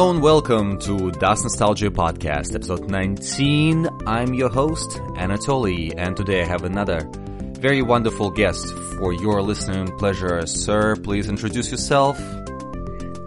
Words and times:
Hello 0.00 0.12
and 0.12 0.22
welcome 0.22 0.78
to 0.78 1.10
DOS 1.10 1.42
Nostalgia 1.42 1.90
Podcast, 1.90 2.54
episode 2.54 2.88
19. 2.88 3.86
I'm 4.06 4.32
your 4.32 4.48
host, 4.48 4.92
Anatoly, 5.18 5.92
and 5.94 6.16
today 6.16 6.40
I 6.40 6.46
have 6.46 6.64
another 6.64 7.06
very 7.60 7.82
wonderful 7.82 8.30
guest 8.30 8.66
for 8.96 9.12
your 9.12 9.42
listening 9.42 9.94
pleasure. 9.98 10.46
Sir, 10.46 10.96
please 10.96 11.28
introduce 11.28 11.70
yourself. 11.70 12.18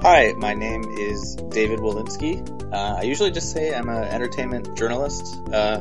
Hi, 0.01 0.33
my 0.35 0.55
name 0.55 0.83
is 0.97 1.35
David 1.49 1.77
Wolinsky. 1.77 2.41
Uh, 2.73 2.95
I 2.97 3.03
usually 3.03 3.29
just 3.29 3.51
say 3.51 3.75
I'm 3.75 3.87
an 3.87 4.05
entertainment 4.05 4.75
journalist. 4.75 5.37
Uh, 5.53 5.79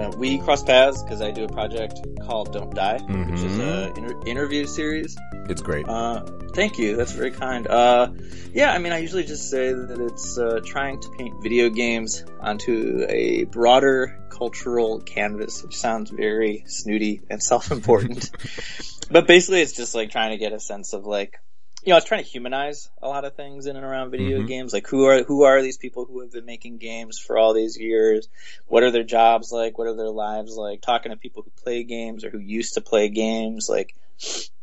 uh, 0.00 0.10
we 0.16 0.38
cross 0.38 0.64
paths 0.64 1.00
because 1.04 1.22
I 1.22 1.30
do 1.30 1.44
a 1.44 1.48
project 1.48 2.00
called 2.26 2.52
Don't 2.52 2.74
Die, 2.74 2.98
which 3.30 3.40
is 3.40 3.56
an 3.56 3.96
inter- 3.96 4.20
interview 4.26 4.66
series. 4.66 5.16
It's 5.48 5.60
great. 5.62 5.88
Uh, 5.88 6.24
thank 6.54 6.78
you. 6.78 6.96
That's 6.96 7.12
very 7.12 7.30
kind. 7.30 7.66
Uh, 7.66 8.12
yeah, 8.52 8.72
I 8.72 8.78
mean, 8.78 8.92
I 8.92 8.98
usually 8.98 9.24
just 9.24 9.50
say 9.50 9.72
that 9.72 10.00
it's 10.00 10.38
uh, 10.38 10.60
trying 10.64 11.00
to 11.00 11.08
paint 11.10 11.42
video 11.42 11.68
games 11.68 12.24
onto 12.40 13.04
a 13.08 13.44
broader 13.44 14.18
cultural 14.30 15.00
canvas, 15.00 15.62
which 15.62 15.76
sounds 15.76 16.10
very 16.10 16.64
snooty 16.66 17.22
and 17.28 17.42
self-important. 17.52 18.30
but 19.10 19.26
basically, 19.26 19.62
it's 19.62 19.72
just 19.72 19.94
like 19.94 20.10
trying 20.10 20.30
to 20.30 20.38
get 20.38 20.52
a 20.52 20.60
sense 20.60 20.92
of 20.92 21.04
like, 21.04 21.38
you 21.84 21.90
know, 21.90 21.96
it's 21.96 22.06
trying 22.06 22.22
to 22.22 22.30
humanize 22.30 22.88
a 23.02 23.08
lot 23.08 23.24
of 23.24 23.34
things 23.34 23.66
in 23.66 23.74
and 23.74 23.84
around 23.84 24.12
video 24.12 24.40
Mhm. 24.40 24.46
games. 24.46 24.72
Like, 24.72 24.86
who 24.86 25.06
are 25.06 25.24
who 25.24 25.42
are 25.42 25.60
these 25.60 25.78
people 25.78 26.04
who 26.04 26.20
have 26.20 26.30
been 26.30 26.46
making 26.46 26.78
games 26.78 27.18
for 27.18 27.36
all 27.36 27.54
these 27.54 27.76
years? 27.76 28.28
What 28.68 28.84
are 28.84 28.92
their 28.92 29.02
jobs 29.02 29.50
like? 29.50 29.76
What 29.76 29.88
are 29.88 29.96
their 29.96 30.08
lives 30.08 30.56
like? 30.56 30.80
Talking 30.80 31.10
to 31.10 31.16
people 31.16 31.42
who 31.42 31.50
play 31.64 31.82
games 31.82 32.24
or 32.24 32.30
who 32.30 32.38
used 32.38 32.74
to 32.74 32.80
play 32.80 33.08
games, 33.08 33.68
like 33.68 33.94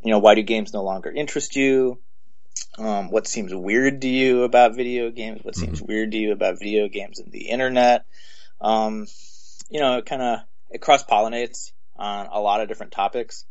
you 0.01 0.11
know, 0.11 0.19
why 0.19 0.35
do 0.35 0.41
games 0.41 0.73
no 0.73 0.83
longer 0.83 1.11
interest 1.11 1.55
you? 1.55 1.99
Um, 2.77 3.09
what 3.11 3.27
seems 3.27 3.53
weird 3.53 4.01
to 4.01 4.07
you 4.07 4.43
about 4.43 4.75
video 4.75 5.11
games? 5.11 5.41
What 5.43 5.55
seems 5.55 5.81
weird 5.81 6.11
to 6.11 6.17
you 6.17 6.31
about 6.31 6.59
video 6.59 6.87
games 6.87 7.19
and 7.19 7.31
the 7.31 7.49
internet? 7.49 8.05
Um, 8.61 9.07
you 9.69 9.79
know, 9.79 9.97
it 9.97 10.05
kind 10.05 10.21
of 10.21 10.39
it 10.69 10.81
cross 10.81 11.03
pollinates 11.03 11.71
on 11.95 12.27
a 12.27 12.39
lot 12.39 12.61
of 12.61 12.67
different 12.67 12.91
topics, 12.91 13.45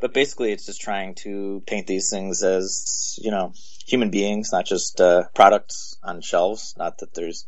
but 0.00 0.12
basically, 0.12 0.52
it's 0.52 0.66
just 0.66 0.80
trying 0.80 1.14
to 1.16 1.62
paint 1.66 1.86
these 1.86 2.10
things 2.10 2.42
as 2.42 3.18
you 3.22 3.30
know 3.30 3.52
human 3.86 4.10
beings, 4.10 4.50
not 4.52 4.66
just 4.66 5.00
uh, 5.00 5.24
products 5.34 5.96
on 6.02 6.20
shelves. 6.20 6.74
Not 6.76 6.98
that 6.98 7.14
there's 7.14 7.46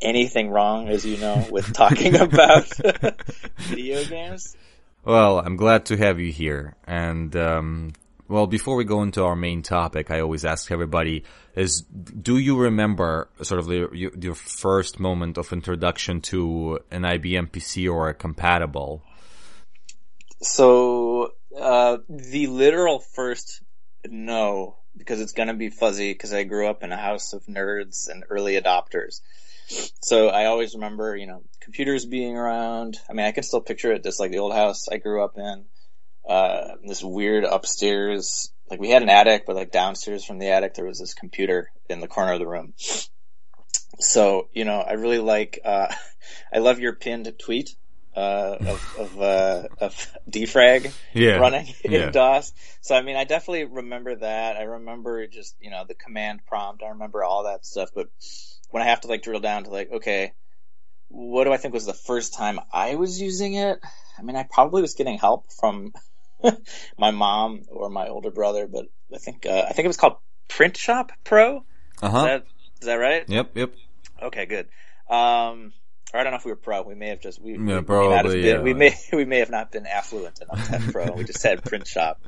anything 0.00 0.50
wrong, 0.50 0.88
as 0.88 1.04
you 1.04 1.16
know, 1.18 1.46
with 1.50 1.72
talking 1.72 2.16
about 2.20 2.68
video 3.58 4.04
games. 4.04 4.56
Well, 5.04 5.40
I'm 5.40 5.56
glad 5.56 5.86
to 5.86 5.96
have 5.96 6.20
you 6.20 6.30
here. 6.30 6.76
And, 6.86 7.34
um, 7.34 7.92
well, 8.28 8.46
before 8.46 8.76
we 8.76 8.84
go 8.84 9.02
into 9.02 9.24
our 9.24 9.34
main 9.34 9.62
topic, 9.62 10.10
I 10.10 10.20
always 10.20 10.44
ask 10.44 10.70
everybody 10.70 11.24
is, 11.54 11.82
do 11.82 12.38
you 12.38 12.58
remember 12.58 13.28
sort 13.42 13.60
of 13.60 13.68
your, 13.68 13.94
your 13.94 14.34
first 14.34 15.00
moment 15.00 15.36
of 15.38 15.52
introduction 15.52 16.20
to 16.22 16.80
an 16.90 17.02
IBM 17.02 17.50
PC 17.50 17.92
or 17.92 18.08
a 18.08 18.14
compatible? 18.14 19.02
So 20.40 21.32
uh, 21.58 21.98
the 22.08 22.46
literal 22.46 23.00
first 23.00 23.62
no, 24.08 24.76
because 24.96 25.20
it's 25.20 25.32
gonna 25.32 25.54
be 25.54 25.68
fuzzy 25.68 26.12
because 26.12 26.32
I 26.32 26.44
grew 26.44 26.68
up 26.68 26.82
in 26.82 26.92
a 26.92 26.96
house 26.96 27.32
of 27.32 27.44
nerds 27.46 28.08
and 28.08 28.24
early 28.30 28.60
adopters. 28.60 29.20
So 29.68 30.28
I 30.28 30.46
always 30.46 30.74
remember, 30.74 31.16
you 31.16 31.26
know, 31.26 31.42
computers 31.60 32.04
being 32.04 32.36
around. 32.36 32.98
I 33.08 33.12
mean, 33.12 33.26
I 33.26 33.32
can 33.32 33.42
still 33.42 33.60
picture 33.60 33.92
it 33.92 34.02
just 34.02 34.20
like 34.20 34.30
the 34.30 34.38
old 34.38 34.52
house 34.52 34.88
I 34.88 34.98
grew 34.98 35.24
up 35.24 35.38
in. 35.38 35.64
Uh, 36.28 36.76
this 36.84 37.02
weird 37.02 37.44
upstairs, 37.44 38.52
like 38.70 38.80
we 38.80 38.90
had 38.90 39.02
an 39.02 39.08
attic, 39.08 39.44
but 39.46 39.56
like 39.56 39.72
downstairs 39.72 40.24
from 40.24 40.38
the 40.38 40.50
attic 40.50 40.74
there 40.74 40.84
was 40.84 40.98
this 40.98 41.14
computer 41.14 41.70
in 41.88 42.00
the 42.00 42.08
corner 42.08 42.32
of 42.32 42.38
the 42.38 42.46
room. 42.46 42.74
So, 43.98 44.48
you 44.52 44.64
know, 44.64 44.80
I 44.80 44.92
really 44.92 45.18
like, 45.18 45.60
uh, 45.64 45.92
I 46.52 46.58
love 46.58 46.78
your 46.78 46.94
pinned 46.94 47.32
tweet, 47.38 47.76
uh, 48.14 48.56
of, 48.66 48.82
of, 48.98 49.20
uh, 49.20 49.68
of 49.80 50.06
defrag 50.30 50.92
Yeah. 51.14 51.38
running 51.38 51.66
in 51.84 51.92
Yeah. 51.92 52.10
DOS. 52.10 52.52
So 52.80 52.94
I 52.94 53.02
mean, 53.02 53.16
I 53.16 53.24
definitely 53.24 53.64
remember 53.64 54.16
that. 54.16 54.56
I 54.56 54.62
remember 54.62 55.26
just 55.26 55.56
you 55.60 55.70
know 55.70 55.84
the 55.86 55.94
command 55.94 56.40
prompt. 56.46 56.82
I 56.82 56.88
remember 56.88 57.24
all 57.24 57.44
that 57.44 57.64
stuff. 57.64 57.90
But 57.94 58.08
when 58.70 58.82
I 58.82 58.86
have 58.86 59.00
to 59.02 59.08
like 59.08 59.22
drill 59.22 59.40
down 59.40 59.64
to 59.64 59.70
like, 59.70 59.92
okay, 59.92 60.32
what 61.08 61.44
do 61.44 61.52
I 61.52 61.56
think 61.58 61.74
was 61.74 61.86
the 61.86 61.92
first 61.92 62.34
time 62.34 62.58
I 62.72 62.94
was 62.94 63.20
using 63.20 63.54
it? 63.54 63.78
I 64.18 64.22
mean, 64.22 64.36
I 64.36 64.44
probably 64.44 64.82
was 64.82 64.94
getting 64.94 65.18
help 65.18 65.52
from 65.52 65.92
my 66.98 67.10
mom 67.10 67.62
or 67.68 67.88
my 67.90 68.08
older 68.08 68.30
brother, 68.30 68.66
but 68.66 68.86
I 69.14 69.18
think 69.18 69.46
uh, 69.46 69.64
I 69.68 69.72
think 69.72 69.84
it 69.84 69.88
was 69.88 69.96
called 69.96 70.16
Print 70.48 70.76
Shop 70.76 71.12
Pro. 71.24 71.64
Uh 72.02 72.06
Is 72.06 72.12
huh. 72.12 72.22
that 72.22 72.46
is 72.80 72.86
that 72.86 72.94
right? 72.94 73.28
Yep, 73.28 73.50
yep. 73.56 73.74
Okay, 74.22 74.46
good. 74.46 74.68
Um, 75.08 75.72
or 76.12 76.20
I 76.20 76.22
don't 76.22 76.32
know 76.32 76.38
if 76.38 76.44
we 76.44 76.52
were 76.52 76.56
pro. 76.56 76.82
We 76.82 76.94
may 76.94 77.08
have 77.08 77.20
just 77.20 77.40
we, 77.40 77.52
Yeah, 77.52 77.58
we 77.58 77.64
may 77.64 77.82
probably, 77.82 78.42
been, 78.42 78.56
yeah. 78.56 78.62
we 78.62 78.74
may 78.74 78.94
we 79.12 79.24
may 79.24 79.38
have 79.38 79.50
not 79.50 79.72
been 79.72 79.86
affluent 79.86 80.40
enough 80.40 80.66
to 80.66 80.78
have 80.78 80.92
pro. 80.92 81.12
we 81.12 81.24
just 81.24 81.42
had 81.42 81.64
print 81.64 81.86
shop. 81.86 82.20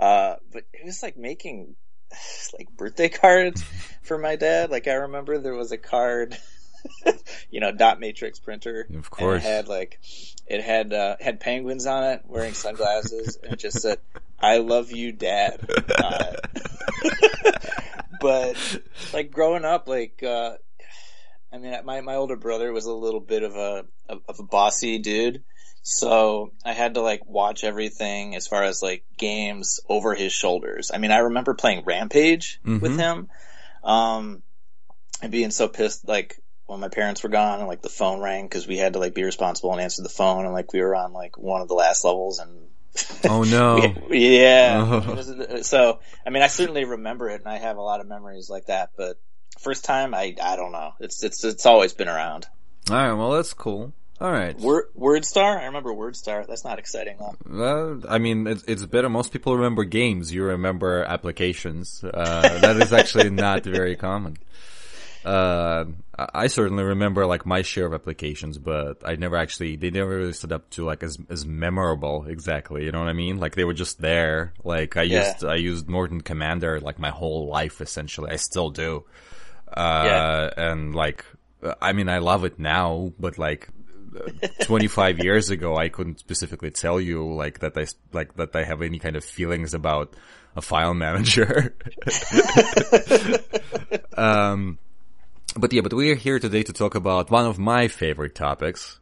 Uh, 0.00 0.36
but 0.52 0.64
it 0.72 0.84
was 0.84 1.02
like 1.02 1.16
making 1.16 1.76
like 2.58 2.68
birthday 2.76 3.08
cards 3.08 3.62
for 4.02 4.18
my 4.18 4.36
dad. 4.36 4.70
Like 4.70 4.88
I 4.88 4.94
remember 4.94 5.38
there 5.38 5.54
was 5.54 5.72
a 5.72 5.78
card, 5.78 6.36
you 7.50 7.60
know, 7.60 7.72
dot 7.72 8.00
matrix 8.00 8.38
printer. 8.38 8.86
Of 8.94 9.10
course. 9.10 9.44
And 9.44 9.52
it 9.52 9.56
had 9.56 9.68
like 9.68 10.00
it 10.46 10.62
had 10.62 10.92
uh, 10.92 11.16
had 11.20 11.40
penguins 11.40 11.86
on 11.86 12.04
it 12.04 12.22
wearing 12.26 12.54
sunglasses, 12.54 13.38
and 13.42 13.54
it 13.54 13.58
just 13.58 13.80
said 13.80 13.98
"I 14.38 14.58
love 14.58 14.92
you, 14.92 15.12
Dad." 15.12 15.66
but 18.20 18.80
like 19.12 19.30
growing 19.30 19.64
up, 19.64 19.88
like 19.88 20.22
uh, 20.22 20.56
I 21.54 21.58
mean, 21.58 21.74
my 21.84 22.00
my 22.00 22.16
older 22.16 22.36
brother 22.36 22.72
was 22.72 22.86
a 22.86 22.92
little 22.92 23.20
bit 23.20 23.42
of 23.44 23.54
a 23.54 23.84
of, 24.08 24.40
a 24.40 24.42
bossy 24.42 24.98
dude, 24.98 25.44
so 25.82 26.52
I 26.64 26.72
had 26.72 26.94
to 26.94 27.00
like 27.00 27.24
watch 27.26 27.62
everything 27.62 28.34
as 28.34 28.48
far 28.48 28.64
as 28.64 28.82
like 28.82 29.04
games 29.16 29.78
over 29.88 30.14
his 30.14 30.32
shoulders. 30.32 30.90
I 30.92 30.98
mean, 30.98 31.12
I 31.12 31.18
remember 31.18 31.54
playing 31.54 31.84
Rampage 31.84 32.58
with 32.64 32.92
Mhm. 32.92 32.98
him, 32.98 33.28
um, 33.84 34.42
and 35.22 35.30
being 35.30 35.50
so 35.52 35.68
pissed 35.68 36.08
like 36.08 36.40
when 36.66 36.80
my 36.80 36.88
parents 36.88 37.22
were 37.22 37.28
gone 37.28 37.60
and 37.60 37.68
like 37.68 37.82
the 37.82 37.88
phone 37.88 38.20
rang 38.20 38.46
because 38.46 38.66
we 38.66 38.78
had 38.78 38.94
to 38.94 38.98
like 38.98 39.14
be 39.14 39.22
responsible 39.22 39.70
and 39.72 39.80
answer 39.80 40.02
the 40.02 40.08
phone 40.08 40.46
and 40.46 40.54
like 40.54 40.72
we 40.72 40.80
were 40.80 40.96
on 40.96 41.12
like 41.12 41.38
one 41.38 41.60
of 41.60 41.68
the 41.68 41.74
last 41.74 42.04
levels 42.04 42.40
and 42.40 42.68
Oh 43.28 43.44
no. 43.44 43.94
we- 44.08 44.40
yeah. 44.40 45.02
Oh. 45.06 45.60
So, 45.62 45.98
I 46.26 46.30
mean, 46.30 46.42
I 46.42 46.46
certainly 46.46 46.84
remember 46.84 47.28
it, 47.28 47.40
and 47.40 47.48
I 47.48 47.58
have 47.58 47.76
a 47.76 47.82
lot 47.82 48.00
of 48.00 48.06
memories 48.06 48.48
like 48.48 48.66
that. 48.66 48.90
But 48.96 49.18
first 49.64 49.84
time, 49.84 50.14
I 50.14 50.34
I 50.42 50.56
don't 50.56 50.72
know. 50.72 50.92
It's 51.00 51.24
it's 51.24 51.42
it's 51.44 51.66
always 51.66 51.92
been 51.92 52.08
around. 52.08 52.46
All 52.90 52.96
right. 52.96 53.12
Well, 53.14 53.32
that's 53.32 53.52
cool. 53.54 53.92
All 54.20 54.30
right. 54.30 54.56
Word 54.60 54.84
WordStar, 54.96 55.58
I 55.58 55.64
remember 55.66 55.92
WordStar. 55.92 56.46
That's 56.46 56.64
not 56.64 56.78
exciting 56.78 57.16
though. 57.18 57.34
Well, 57.48 58.02
I 58.08 58.18
mean, 58.18 58.46
it's, 58.46 58.62
it's 58.64 58.84
better. 58.86 59.08
Most 59.08 59.32
people 59.32 59.56
remember 59.56 59.82
games. 59.84 60.32
You 60.32 60.44
remember 60.44 61.02
applications. 61.02 62.04
Uh, 62.04 62.58
that 62.60 62.76
is 62.76 62.92
actually 62.92 63.30
not 63.46 63.64
very 63.64 63.96
common. 63.96 64.36
Uh, 65.24 65.86
I 66.16 66.28
I 66.44 66.46
certainly 66.48 66.84
remember 66.84 67.26
like 67.26 67.44
my 67.46 67.62
share 67.62 67.86
of 67.86 67.94
applications, 67.94 68.58
but 68.58 68.98
I 69.04 69.16
never 69.16 69.36
actually, 69.36 69.76
they 69.76 69.90
never 69.90 70.10
really 70.18 70.32
stood 70.32 70.52
up 70.52 70.68
to 70.70 70.84
like 70.84 71.02
as, 71.02 71.16
as 71.30 71.44
memorable 71.46 72.26
exactly. 72.28 72.84
You 72.84 72.92
know 72.92 73.00
what 73.00 73.08
I 73.08 73.14
mean? 73.14 73.38
Like 73.38 73.54
they 73.56 73.64
were 73.64 73.74
just 73.74 74.00
there. 74.00 74.52
Like 74.62 74.96
I 74.96 75.02
Yeah. 75.02 75.26
used, 75.26 75.44
I 75.44 75.56
used 75.56 75.88
Norton 75.88 76.20
Commander 76.20 76.78
like 76.78 76.98
my 76.98 77.10
whole 77.10 77.48
life 77.48 77.80
essentially. 77.80 78.30
I 78.30 78.36
still 78.36 78.70
do. 78.70 79.04
Uh, 79.68 80.02
Yeah. 80.06 80.50
and 80.70 80.94
like, 80.94 81.24
I 81.80 81.92
mean, 81.92 82.08
I 82.08 82.18
love 82.18 82.44
it 82.44 82.58
now, 82.58 83.12
but 83.18 83.38
like, 83.38 83.68
25 84.62 85.18
years 85.18 85.50
ago, 85.50 85.76
I 85.76 85.88
couldn't 85.88 86.20
specifically 86.20 86.70
tell 86.70 87.00
you 87.00 87.34
like 87.34 87.58
that 87.60 87.76
I 87.76 87.86
like 88.12 88.36
that 88.36 88.54
I 88.54 88.62
have 88.62 88.80
any 88.80 89.00
kind 89.00 89.16
of 89.16 89.24
feelings 89.24 89.74
about 89.74 90.14
a 90.54 90.62
file 90.62 90.94
manager. 90.94 91.74
um, 94.16 94.78
but 95.56 95.72
yeah, 95.72 95.80
but 95.82 95.92
we 95.92 96.10
are 96.10 96.14
here 96.14 96.38
today 96.38 96.62
to 96.62 96.72
talk 96.72 96.94
about 96.94 97.30
one 97.30 97.46
of 97.46 97.58
my 97.58 97.88
favorite 97.88 98.34
topics 98.34 98.98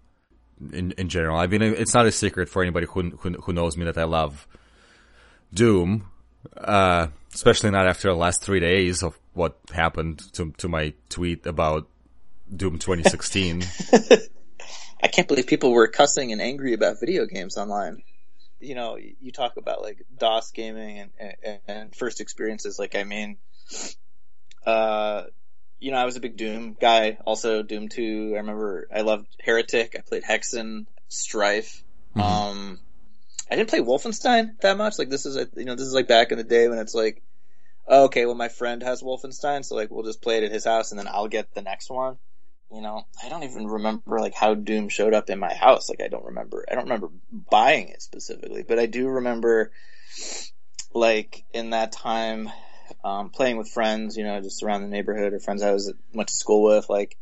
in 0.72 0.92
in 0.92 1.08
general. 1.08 1.38
I 1.38 1.46
mean, 1.46 1.62
it's 1.62 1.94
not 1.94 2.06
a 2.06 2.12
secret 2.12 2.48
for 2.48 2.62
anybody 2.62 2.86
who 2.86 3.10
who, 3.10 3.30
who 3.32 3.52
knows 3.52 3.76
me 3.76 3.84
that 3.84 3.98
I 3.98 4.04
love 4.04 4.46
Doom, 5.52 6.06
uh, 6.56 7.08
especially 7.34 7.70
not 7.70 7.86
after 7.86 8.08
the 8.08 8.14
last 8.14 8.42
three 8.42 8.60
days 8.60 9.02
of 9.02 9.18
what 9.32 9.58
happened 9.72 10.20
to 10.34 10.52
to 10.58 10.68
my 10.68 10.92
tweet 11.08 11.46
about 11.46 11.88
Doom 12.54 12.78
2016. 12.78 13.62
I 15.02 15.08
can't 15.08 15.26
believe 15.26 15.46
people 15.46 15.72
were 15.72 15.88
cussing 15.88 16.32
and 16.32 16.40
angry 16.40 16.74
about 16.74 17.00
video 17.00 17.26
games 17.26 17.56
online. 17.56 18.02
You 18.60 18.76
know, 18.76 18.96
you 18.96 19.32
talk 19.32 19.56
about 19.56 19.82
like 19.82 20.04
DOS 20.16 20.52
gaming 20.52 21.10
and, 21.18 21.34
and, 21.42 21.58
and 21.66 21.96
first 21.96 22.20
experiences. 22.20 22.78
Like, 22.78 22.94
I 22.94 23.02
mean, 23.02 23.38
uh, 24.64 25.24
you 25.80 25.90
know, 25.90 25.96
I 25.96 26.04
was 26.04 26.14
a 26.14 26.20
big 26.20 26.36
Doom 26.36 26.76
guy. 26.80 27.18
Also, 27.24 27.64
Doom 27.64 27.88
2. 27.88 28.32
I 28.34 28.38
remember 28.38 28.86
I 28.94 29.00
loved 29.00 29.26
Heretic. 29.42 29.96
I 29.98 30.02
played 30.02 30.22
Hexen, 30.22 30.86
Strife. 31.08 31.82
Um, 32.14 32.78
I 33.50 33.56
didn't 33.56 33.70
play 33.70 33.80
Wolfenstein 33.80 34.58
that 34.60 34.76
much. 34.76 34.98
Like, 34.98 35.10
this 35.10 35.26
is, 35.26 35.36
a, 35.36 35.48
you 35.56 35.64
know, 35.64 35.74
this 35.74 35.86
is 35.86 35.94
like 35.94 36.08
back 36.08 36.32
in 36.32 36.38
the 36.38 36.44
day 36.44 36.68
when 36.68 36.78
it's 36.78 36.94
like, 36.94 37.22
oh, 37.86 38.04
okay, 38.04 38.26
well 38.26 38.34
my 38.34 38.48
friend 38.48 38.82
has 38.82 39.02
Wolfenstein, 39.02 39.64
so 39.64 39.74
like 39.74 39.90
we'll 39.90 40.04
just 40.04 40.22
play 40.22 40.38
it 40.38 40.44
at 40.44 40.52
his 40.52 40.64
house 40.64 40.92
and 40.92 40.98
then 40.98 41.08
I'll 41.08 41.28
get 41.28 41.54
the 41.54 41.62
next 41.62 41.90
one. 41.90 42.16
You 42.72 42.80
know, 42.80 43.06
I 43.22 43.28
don't 43.28 43.42
even 43.42 43.66
remember 43.66 44.18
like 44.18 44.34
how 44.34 44.54
Doom 44.54 44.88
showed 44.88 45.12
up 45.12 45.28
in 45.28 45.38
my 45.38 45.52
house. 45.52 45.90
Like 45.90 46.00
I 46.00 46.08
don't 46.08 46.24
remember, 46.24 46.64
I 46.70 46.74
don't 46.74 46.84
remember 46.84 47.10
buying 47.30 47.88
it 47.88 48.00
specifically, 48.00 48.62
but 48.62 48.78
I 48.78 48.86
do 48.86 49.08
remember 49.08 49.72
like 50.94 51.44
in 51.52 51.70
that 51.70 51.92
time, 51.92 52.50
um, 53.04 53.30
playing 53.30 53.56
with 53.56 53.68
friends, 53.68 54.16
you 54.16 54.24
know, 54.24 54.40
just 54.40 54.62
around 54.62 54.82
the 54.82 54.88
neighborhood 54.88 55.32
or 55.32 55.40
friends 55.40 55.62
I 55.62 55.72
was 55.72 55.92
went 56.12 56.28
to 56.28 56.36
school 56.36 56.62
with, 56.62 56.88
like, 56.88 57.16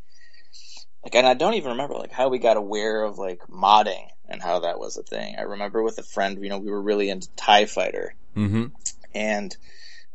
like, 1.05 1.15
and 1.15 1.27
I 1.27 1.35
don't 1.35 1.55
even 1.55 1.73
remember 1.73 1.95
like 1.95 2.13
how 2.13 2.29
we 2.29 2.39
got 2.39 2.57
aware 2.57 3.03
of 3.03 3.19
like 3.19 3.41
modding 3.49 4.07
and 4.31 4.41
how 4.43 4.61
that 4.61 4.79
was 4.79 4.97
a 4.97 5.03
thing. 5.03 5.35
I 5.39 5.43
remember 5.43 5.83
with 5.83 5.99
a 5.99 6.03
friend, 6.03 6.43
you 6.43 6.49
know, 6.49 6.59
we 6.59 6.71
were 6.71 6.81
really 6.81 7.11
into 7.11 7.29
TIE 7.37 7.67
Fighter. 7.67 8.15
Mm-hmm. 8.37 8.67
And, 9.15 9.57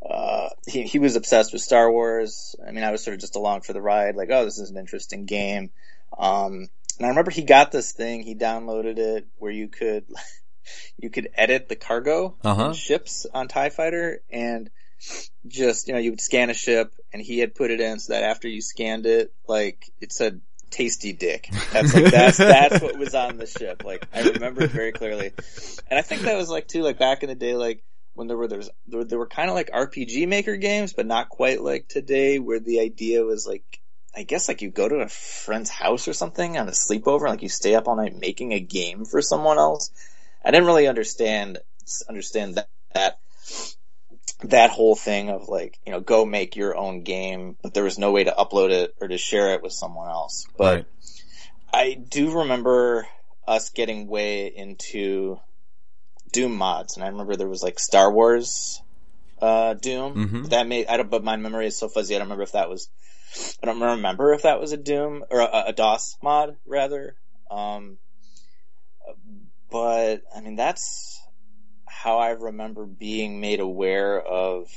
uh, 0.07 0.49
he, 0.67 0.83
he 0.83 0.99
was 0.99 1.15
obsessed 1.15 1.51
with 1.51 1.61
Star 1.61 1.91
Wars. 1.91 2.55
I 2.65 2.71
mean, 2.71 2.83
I 2.83 2.91
was 2.91 3.03
sort 3.03 3.15
of 3.15 3.21
just 3.21 3.35
along 3.35 3.61
for 3.61 3.73
the 3.73 3.81
ride, 3.81 4.15
like, 4.15 4.29
oh, 4.31 4.45
this 4.45 4.59
is 4.59 4.69
an 4.69 4.77
interesting 4.77 5.25
game. 5.25 5.71
Um, 6.17 6.69
and 6.97 7.05
I 7.05 7.09
remember 7.09 7.31
he 7.31 7.43
got 7.43 7.71
this 7.71 7.91
thing, 7.91 8.21
he 8.23 8.35
downloaded 8.35 8.97
it 8.97 9.27
where 9.37 9.51
you 9.51 9.67
could, 9.67 10.05
you 10.97 11.09
could 11.09 11.29
edit 11.35 11.67
the 11.67 11.75
cargo 11.75 12.35
Uh-huh. 12.43 12.73
ships 12.73 13.25
on 13.33 13.47
TIE 13.47 13.69
Fighter 13.69 14.21
and 14.31 14.69
just, 15.47 15.87
you 15.87 15.93
know, 15.93 15.99
you 15.99 16.11
would 16.11 16.21
scan 16.21 16.49
a 16.49 16.53
ship 16.53 16.93
and 17.11 17.21
he 17.21 17.39
had 17.39 17.53
put 17.53 17.69
it 17.71 17.81
in 17.81 17.99
so 17.99 18.13
that 18.13 18.23
after 18.23 18.47
you 18.47 18.61
scanned 18.61 19.05
it, 19.05 19.33
like, 19.47 19.91
it 19.99 20.11
said 20.13 20.39
tasty 20.69 21.13
dick. 21.13 21.49
That's 21.71 21.93
like, 21.93 22.11
that's, 22.11 22.37
that's 22.37 22.81
what 22.81 22.97
was 22.97 23.15
on 23.15 23.37
the 23.37 23.45
ship. 23.47 23.83
Like, 23.83 24.07
I 24.13 24.21
remember 24.21 24.63
it 24.63 24.71
very 24.71 24.91
clearly. 24.91 25.31
And 25.89 25.97
I 25.97 26.01
think 26.01 26.21
that 26.23 26.37
was 26.37 26.49
like 26.49 26.67
too, 26.67 26.81
like 26.83 26.99
back 26.99 27.23
in 27.23 27.29
the 27.29 27.35
day, 27.35 27.55
like, 27.55 27.83
when 28.13 28.27
there 28.27 28.37
were, 28.37 28.47
there 28.47 28.57
was, 28.57 28.69
there, 28.87 28.99
were- 28.99 29.05
there 29.05 29.19
were 29.19 29.27
kind 29.27 29.49
of 29.49 29.55
like 29.55 29.71
RPG 29.71 30.27
maker 30.27 30.55
games, 30.55 30.93
but 30.93 31.05
not 31.05 31.29
quite 31.29 31.61
like 31.61 31.87
today 31.87 32.39
where 32.39 32.59
the 32.59 32.79
idea 32.79 33.23
was 33.23 33.45
like, 33.45 33.63
I 34.15 34.23
guess 34.23 34.47
like 34.47 34.61
you 34.61 34.69
go 34.69 34.87
to 34.87 34.95
a 35.01 35.09
friend's 35.09 35.69
house 35.69 36.07
or 36.07 36.13
something 36.13 36.57
on 36.57 36.69
a 36.69 36.71
sleepover, 36.71 37.27
like 37.27 37.41
you 37.41 37.49
stay 37.49 37.75
up 37.75 37.89
all 37.89 37.97
night 37.97 38.15
making 38.15 38.53
a 38.53 38.61
game 38.61 39.03
for 39.03 39.21
someone 39.21 39.57
else. 39.57 39.91
I 40.43 40.51
didn't 40.51 40.67
really 40.67 40.87
understand 40.87 41.57
understand 42.07 42.55
that 42.55 42.69
that 42.93 43.19
that 44.49 44.71
whole 44.71 44.95
thing 44.95 45.29
of 45.29 45.47
like 45.47 45.79
you 45.85 45.91
know 45.91 45.99
go 45.99 46.25
make 46.25 46.55
your 46.55 46.75
own 46.75 47.03
game, 47.03 47.57
but 47.61 47.73
there 47.73 47.83
was 47.83 47.99
no 47.99 48.11
way 48.11 48.23
to 48.23 48.31
upload 48.31 48.71
it 48.71 48.95
or 49.01 49.07
to 49.07 49.17
share 49.17 49.53
it 49.53 49.61
with 49.61 49.73
someone 49.73 50.09
else. 50.09 50.45
But 50.57 50.75
Right. 50.75 50.85
I 51.73 51.93
do 51.93 52.39
remember 52.39 53.07
us 53.47 53.69
getting 53.69 54.07
way 54.07 54.47
into 54.47 55.39
Doom 56.31 56.55
mods, 56.55 56.95
and 56.95 57.03
I 57.03 57.09
remember 57.09 57.35
there 57.35 57.49
was 57.49 57.63
like 57.63 57.79
Star 57.79 58.11
Wars 58.11 58.81
uh, 59.41 59.73
Doom 59.73 60.15
Mhm. 60.15 60.49
that 60.49 60.67
made. 60.67 60.87
I 60.87 60.97
don't, 60.97 61.09
but 61.09 61.23
my 61.23 61.35
memory 61.35 61.67
is 61.67 61.77
so 61.77 61.89
fuzzy. 61.89 62.15
I 62.15 62.19
don't 62.19 62.27
remember 62.27 62.43
if 62.43 62.53
that 62.53 62.69
was. 62.69 62.89
I 63.61 63.65
don't 63.65 63.81
remember 63.81 64.33
if 64.33 64.43
that 64.43 64.59
was 64.59 64.71
a 64.71 64.77
Doom 64.77 65.25
or 65.29 65.41
a, 65.41 65.65
a 65.67 65.73
DOS 65.73 66.17
mod 66.23 66.55
rather. 66.65 67.17
Um, 67.51 67.97
but 69.69 70.21
I 70.35 70.41
mean 70.41 70.55
that's 70.55 71.14
how 72.05 72.19
I 72.19 72.29
remember 72.29 72.85
being 72.85 73.41
made 73.41 73.59
aware 73.59 74.21
of 74.21 74.69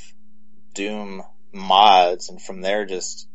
Doom 0.73 1.23
mods, 1.53 2.31
and 2.31 2.41
from 2.41 2.63
there 2.63 2.87
just 2.87 3.29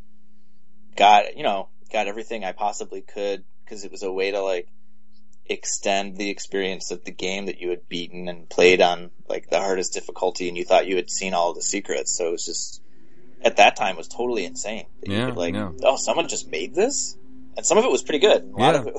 got 0.96 1.36
you 1.36 1.44
know 1.44 1.68
got 1.92 2.08
everything 2.08 2.44
I 2.44 2.50
possibly 2.52 3.02
could 3.02 3.44
because 3.64 3.84
it 3.84 3.92
was 3.92 4.02
a 4.02 4.10
way 4.12 4.32
to 4.32 4.42
like 4.42 4.68
extend 5.46 6.16
the 6.16 6.28
experience 6.30 6.90
of 6.90 7.04
the 7.04 7.12
game 7.12 7.46
that 7.46 7.60
you 7.60 7.70
had 7.70 7.88
beaten 7.88 8.28
and 8.28 8.48
played 8.48 8.80
on 8.80 9.10
like 9.28 9.48
the 9.48 9.60
hardest 9.60 9.92
difficulty 9.92 10.48
and 10.48 10.56
you 10.56 10.64
thought 10.64 10.88
you 10.88 10.96
had 10.96 11.10
seen 11.10 11.34
all 11.34 11.52
the 11.54 11.62
secrets 11.62 12.16
so 12.16 12.28
it 12.28 12.32
was 12.32 12.46
just 12.46 12.82
at 13.42 13.58
that 13.58 13.76
time 13.76 13.94
was 13.96 14.08
totally 14.08 14.46
insane 14.46 14.86
that 15.02 15.10
you 15.10 15.16
Yeah, 15.18 15.26
could, 15.26 15.36
like 15.36 15.54
yeah. 15.54 15.70
oh 15.82 15.96
someone 15.96 16.28
just 16.28 16.48
made 16.50 16.74
this 16.74 17.14
and 17.58 17.66
some 17.66 17.76
of 17.76 17.84
it 17.84 17.90
was 17.90 18.02
pretty 18.02 18.20
good 18.20 18.42
a 18.42 18.46
lot 18.56 18.74
Yeah. 18.74 18.80
of 18.80 18.86
it 18.86 18.94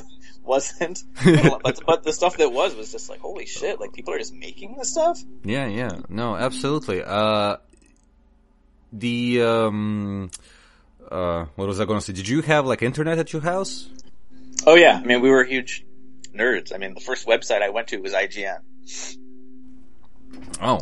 wasn't 0.46 1.04
but, 1.64 1.80
but 1.86 2.04
the 2.04 2.14
stuff 2.14 2.38
that 2.38 2.52
was 2.52 2.76
was 2.76 2.92
just 2.92 3.10
like 3.10 3.20
holy 3.20 3.46
shit 3.46 3.80
like 3.80 3.94
people 3.94 4.14
are 4.14 4.20
just 4.20 4.34
making 4.34 4.76
this 4.78 4.92
stuff 4.92 5.20
Yeah, 5.44 5.68
yeah. 5.68 6.00
No, 6.10 6.36
absolutely. 6.36 7.04
Uh, 7.04 7.58
the, 8.94 9.42
um, 9.42 10.32
uh, 11.12 11.46
what 11.56 11.68
was 11.68 11.80
I 11.82 11.86
going 11.86 12.00
to 12.00 12.06
say? 12.06 12.14
Did 12.14 12.28
you 12.28 12.42
have 12.42 12.66
like 12.66 12.82
internet 12.82 13.18
at 13.20 13.34
your 13.34 13.42
house? 13.42 13.90
oh 14.66 14.76
yeah 14.76 15.00
i 15.02 15.06
mean 15.06 15.22
we 15.22 15.30
were 15.30 15.44
huge 15.44 15.86
nerds 16.34 16.74
i 16.74 16.78
mean 16.78 16.94
the 16.94 17.02
first 17.02 17.28
website 17.28 17.62
i 17.62 17.70
went 17.70 17.88
to 17.90 17.98
was 17.98 18.14
ign 18.14 18.60
Oh, 20.62 20.80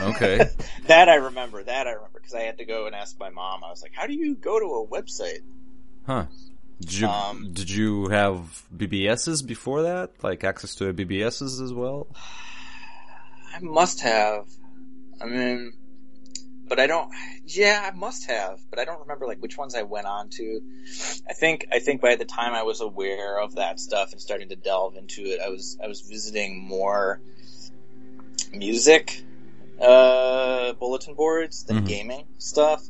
okay. 0.00 0.50
that 0.86 1.08
i 1.08 1.14
remember 1.14 1.62
that 1.62 1.86
i 1.86 1.92
remember 1.92 2.18
because 2.20 2.34
i 2.34 2.42
had 2.42 2.58
to 2.58 2.64
go 2.64 2.86
and 2.86 2.94
ask 2.94 3.18
my 3.18 3.30
mom 3.30 3.64
i 3.64 3.70
was 3.70 3.82
like 3.82 3.92
how 3.94 4.06
do 4.06 4.12
you 4.12 4.34
go 4.34 4.58
to 4.58 4.66
a 4.66 4.86
website 4.86 5.40
huh. 6.06 6.26
Did 6.80 6.92
you, 6.94 7.08
Um, 7.08 7.50
did 7.52 7.70
you 7.70 8.08
have 8.08 8.62
BBSs 8.76 9.44
before 9.46 9.82
that? 9.82 10.10
Like 10.22 10.44
access 10.44 10.74
to 10.76 10.92
BBSs 10.92 11.60
as 11.60 11.72
well? 11.72 12.06
I 13.54 13.58
must 13.60 14.00
have. 14.02 14.46
I 15.20 15.26
mean, 15.26 15.72
but 16.68 16.78
I 16.78 16.86
don't. 16.86 17.10
Yeah, 17.44 17.90
I 17.92 17.96
must 17.96 18.26
have, 18.26 18.60
but 18.70 18.78
I 18.78 18.84
don't 18.84 19.00
remember 19.00 19.26
like 19.26 19.42
which 19.42 19.58
ones 19.58 19.74
I 19.74 19.82
went 19.82 20.06
on 20.06 20.28
to. 20.30 20.60
I 21.28 21.32
think 21.32 21.66
I 21.72 21.80
think 21.80 22.00
by 22.00 22.14
the 22.14 22.24
time 22.24 22.54
I 22.54 22.62
was 22.62 22.80
aware 22.80 23.40
of 23.40 23.56
that 23.56 23.80
stuff 23.80 24.12
and 24.12 24.20
starting 24.20 24.50
to 24.50 24.56
delve 24.56 24.96
into 24.96 25.22
it, 25.24 25.40
I 25.40 25.48
was 25.48 25.76
I 25.82 25.88
was 25.88 26.02
visiting 26.02 26.62
more 26.62 27.20
music 28.52 29.24
uh, 29.80 30.72
bulletin 30.74 31.14
boards 31.14 31.64
than 31.64 31.82
Mhm. 31.82 31.86
gaming 31.88 32.24
stuff. 32.38 32.82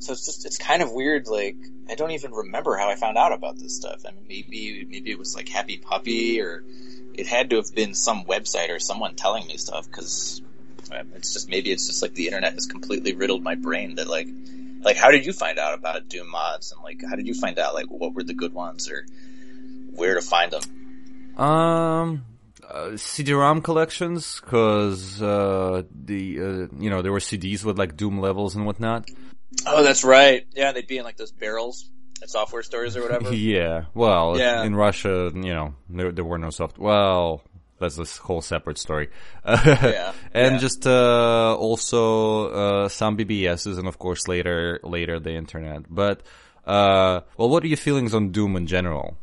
So 0.00 0.12
it's 0.12 0.26
just 0.26 0.46
it's 0.46 0.58
kind 0.58 0.82
of 0.82 0.92
weird. 0.92 1.28
Like 1.28 1.56
I 1.88 1.94
don't 1.94 2.10
even 2.10 2.32
remember 2.32 2.76
how 2.76 2.88
I 2.88 2.96
found 2.96 3.16
out 3.16 3.32
about 3.32 3.58
this 3.58 3.76
stuff. 3.76 4.02
I 4.06 4.12
mean, 4.12 4.24
maybe 4.28 4.86
maybe 4.88 5.10
it 5.10 5.18
was 5.18 5.34
like 5.34 5.48
Happy 5.48 5.78
Puppy 5.78 6.40
or 6.40 6.64
it 7.14 7.26
had 7.26 7.50
to 7.50 7.56
have 7.56 7.74
been 7.74 7.94
some 7.94 8.24
website 8.24 8.70
or 8.70 8.78
someone 8.78 9.14
telling 9.14 9.46
me 9.46 9.56
stuff 9.56 9.86
because 9.86 10.42
it's 11.14 11.32
just 11.32 11.48
maybe 11.48 11.70
it's 11.70 11.86
just 11.86 12.02
like 12.02 12.14
the 12.14 12.26
internet 12.26 12.54
has 12.54 12.66
completely 12.66 13.14
riddled 13.14 13.42
my 13.42 13.54
brain 13.54 13.96
that 13.96 14.08
like 14.08 14.28
like 14.82 14.96
how 14.96 15.10
did 15.10 15.26
you 15.26 15.32
find 15.32 15.58
out 15.58 15.74
about 15.74 16.08
Doom 16.08 16.30
mods 16.30 16.72
and 16.72 16.82
like 16.82 17.02
how 17.08 17.14
did 17.16 17.26
you 17.26 17.34
find 17.34 17.58
out 17.58 17.74
like 17.74 17.86
what 17.86 18.14
were 18.14 18.24
the 18.24 18.34
good 18.34 18.52
ones 18.52 18.90
or 18.90 19.04
where 19.92 20.14
to 20.14 20.22
find 20.22 20.52
them? 20.52 20.62
Um, 21.36 22.24
uh, 22.68 22.96
CD-ROM 22.96 23.62
collections, 23.62 24.40
cause, 24.40 25.22
uh, 25.22 25.82
the, 25.90 26.40
uh, 26.40 26.76
you 26.78 26.90
know, 26.90 27.02
there 27.02 27.12
were 27.12 27.20
CDs 27.20 27.64
with 27.64 27.78
like 27.78 27.96
Doom 27.96 28.20
levels 28.20 28.54
and 28.54 28.66
whatnot. 28.66 29.08
Oh, 29.66 29.82
that's 29.82 30.04
right. 30.04 30.46
Yeah, 30.54 30.72
they'd 30.72 30.86
be 30.86 30.98
in 30.98 31.04
like 31.04 31.16
those 31.16 31.32
barrels 31.32 31.88
at 32.22 32.30
software 32.30 32.62
stores 32.62 32.96
or 32.96 33.02
whatever. 33.02 33.32
Yeah. 33.34 33.84
Well, 33.94 34.38
Yeah. 34.38 34.62
in 34.64 34.74
Russia, 34.76 35.30
you 35.34 35.52
know, 35.54 35.74
there, 35.88 36.12
there 36.12 36.24
were 36.24 36.38
no 36.38 36.50
soft. 36.50 36.78
Well, 36.78 37.42
that's 37.78 37.96
this 37.96 38.16
whole 38.18 38.42
separate 38.42 38.78
story. 38.78 39.08
Yeah, 39.46 40.12
and 40.34 40.54
yeah. 40.54 40.58
just 40.58 40.86
uh, 40.86 41.56
also 41.56 42.50
uh, 42.50 42.88
some 42.88 43.16
BBSs, 43.16 43.78
and 43.78 43.88
of 43.88 43.98
course 43.98 44.28
later 44.28 44.80
later 44.84 45.18
the 45.18 45.32
internet. 45.32 45.84
But 45.88 46.22
uh, 46.66 47.20
well, 47.36 47.48
what 47.48 47.64
are 47.64 47.68
your 47.68 47.76
feelings 47.78 48.14
on 48.14 48.30
Doom 48.32 48.54
in 48.56 48.66
general? 48.66 49.16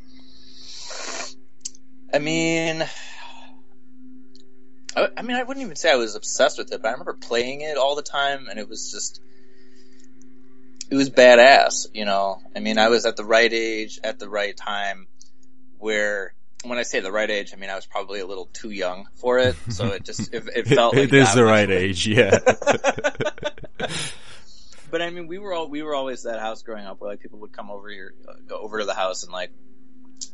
I 2.12 2.18
mean, 2.18 2.84
I, 4.96 5.08
I 5.16 5.22
mean, 5.22 5.36
I 5.36 5.42
wouldn't 5.42 5.64
even 5.64 5.76
say 5.76 5.92
I 5.92 5.96
was 5.96 6.14
obsessed 6.16 6.58
with 6.58 6.72
it, 6.72 6.82
but 6.82 6.88
I 6.88 6.92
remember 6.92 7.14
playing 7.14 7.60
it 7.60 7.76
all 7.76 7.94
the 7.96 8.02
time, 8.02 8.48
and 8.48 8.58
it 8.58 8.68
was 8.68 8.90
just, 8.90 9.20
it 10.90 10.94
was 10.94 11.10
badass. 11.10 11.86
You 11.92 12.04
know, 12.04 12.40
I 12.54 12.60
mean, 12.60 12.78
I 12.78 12.88
was 12.88 13.06
at 13.06 13.16
the 13.16 13.24
right 13.24 13.52
age 13.52 14.00
at 14.02 14.18
the 14.18 14.28
right 14.28 14.56
time, 14.56 15.06
where 15.78 16.34
when 16.64 16.78
I 16.78 16.82
say 16.82 17.00
the 17.00 17.12
right 17.12 17.30
age, 17.30 17.52
I 17.52 17.56
mean 17.56 17.70
I 17.70 17.76
was 17.76 17.86
probably 17.86 18.20
a 18.20 18.26
little 18.26 18.46
too 18.46 18.70
young 18.70 19.08
for 19.16 19.38
it, 19.38 19.56
so 19.70 19.86
it 19.88 20.04
just 20.04 20.32
it, 20.34 20.48
it 20.54 20.66
felt 20.68 20.94
like 20.94 21.04
it 21.04 21.14
is 21.14 21.34
the 21.34 21.44
right 21.44 21.70
age, 21.70 22.06
yeah. 22.06 22.38
But 24.90 25.02
I 25.02 25.10
mean, 25.10 25.26
we 25.26 25.38
were 25.38 25.52
all 25.52 25.68
we 25.68 25.82
were 25.82 25.94
always 25.94 26.22
that 26.22 26.40
house 26.40 26.62
growing 26.62 26.86
up 26.86 27.00
where 27.00 27.10
like 27.10 27.20
people 27.20 27.40
would 27.40 27.52
come 27.52 27.70
over 27.70 27.88
here, 27.88 28.14
uh, 28.26 28.34
go 28.46 28.58
over 28.58 28.78
to 28.78 28.84
the 28.84 28.94
house 28.94 29.22
and 29.22 29.32
like, 29.32 29.50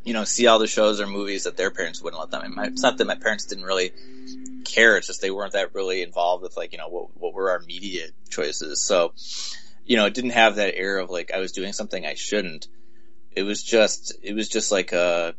you 0.05 0.13
know, 0.13 0.25
see 0.25 0.47
all 0.47 0.59
the 0.59 0.67
shows 0.67 1.01
or 1.01 1.07
movies 1.07 1.45
that 1.45 1.57
their 1.57 1.71
parents 1.71 2.01
wouldn't 2.01 2.21
let 2.21 2.31
them. 2.31 2.43
And 2.45 2.55
my, 2.55 2.67
it's 2.67 2.83
not 2.83 2.99
that 2.99 3.07
my 3.07 3.17
parents 3.17 3.47
didn't 3.47 3.65
really 3.65 3.93
care; 4.65 4.97
it's 4.97 5.07
just 5.07 5.21
they 5.21 5.31
weren't 5.31 5.53
that 5.53 5.75
really 5.75 6.03
involved 6.03 6.43
with 6.43 6.57
like 6.57 6.73
you 6.73 6.79
know 6.79 6.89
what 6.89 7.17
what 7.17 7.35
were 7.35 7.51
our 7.51 7.61
media 7.61 8.07
choices. 8.31 8.81
So, 8.81 9.13
you 9.85 9.97
know, 9.97 10.07
it 10.07 10.15
didn't 10.15 10.31
have 10.31 10.57
that 10.57 10.75
air 10.75 10.99
of 10.99 11.11
like 11.11 11.31
I 11.33 11.39
was 11.39 11.53
doing 11.53 11.73
something 11.73 12.05
I 12.05 12.15
shouldn't. 12.15 12.69
It 13.33 13.43
was 13.43 13.63
just 13.63 14.15
it 14.23 14.35
was 14.35 14.49
just 14.49 14.73
like 14.73 14.93
a 14.93 15.35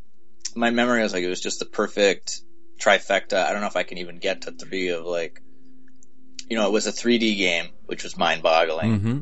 my 0.56 0.70
memory 0.70 1.02
was 1.02 1.14
like 1.14 1.24
it 1.24 1.30
was 1.30 1.42
just 1.42 1.60
the 1.60 1.66
perfect 1.66 2.42
trifecta. 2.80 3.44
I 3.44 3.52
don't 3.52 3.62
know 3.62 3.68
if 3.68 3.76
I 3.76 3.84
can 3.84 3.98
even 3.98 4.18
get 4.18 4.44
to 4.44 4.52
three 4.52 4.90
of 4.90 5.06
like, 5.06 5.42
you 6.50 6.58
know, 6.58 6.68
it 6.68 6.72
was 6.72 6.88
a 6.88 6.92
3D 6.92 7.38
game, 7.38 7.68
which 7.86 8.04
was 8.04 8.18
mind 8.18 8.44
boggling 8.44 9.00
hmm 9.00 9.20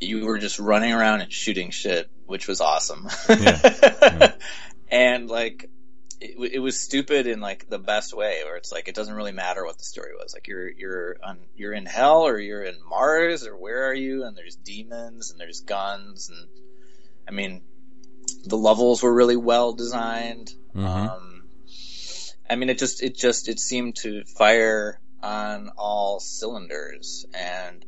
you 0.00 0.24
were 0.24 0.38
just 0.38 0.58
running 0.58 0.92
around 0.92 1.20
and 1.20 1.32
shooting 1.32 1.70
shit, 1.70 2.10
which 2.26 2.48
was 2.48 2.60
awesome. 2.60 3.08
Yeah. 3.28 4.32
and 4.90 5.28
like, 5.28 5.70
it, 6.20 6.52
it 6.54 6.58
was 6.58 6.78
stupid 6.78 7.26
in 7.26 7.40
like 7.40 7.68
the 7.68 7.78
best 7.78 8.14
way, 8.14 8.42
where 8.44 8.56
it's 8.56 8.70
like 8.72 8.88
it 8.88 8.94
doesn't 8.94 9.14
really 9.14 9.32
matter 9.32 9.64
what 9.64 9.78
the 9.78 9.84
story 9.84 10.12
was. 10.18 10.34
Like 10.34 10.48
you're 10.48 10.70
you're 10.70 11.16
on 11.22 11.38
you're 11.54 11.72
in 11.72 11.86
hell 11.86 12.22
or 12.22 12.38
you're 12.38 12.62
in 12.62 12.76
Mars 12.88 13.46
or 13.46 13.56
where 13.56 13.88
are 13.88 13.94
you? 13.94 14.24
And 14.24 14.36
there's 14.36 14.56
demons 14.56 15.30
and 15.30 15.40
there's 15.40 15.60
guns 15.60 16.28
and 16.28 16.48
I 17.26 17.30
mean 17.32 17.62
the 18.44 18.56
levels 18.56 19.02
were 19.02 19.12
really 19.12 19.36
well 19.36 19.72
designed. 19.72 20.50
Mhm. 20.74 20.84
Um, 20.86 21.42
I 22.48 22.56
mean, 22.56 22.68
it 22.68 22.78
just 22.78 23.02
it 23.02 23.16
just 23.16 23.48
it 23.48 23.58
seemed 23.58 23.96
to 23.96 24.24
fire 24.24 25.00
on 25.22 25.70
all 25.76 26.20
cylinders 26.20 27.26
and. 27.34 27.84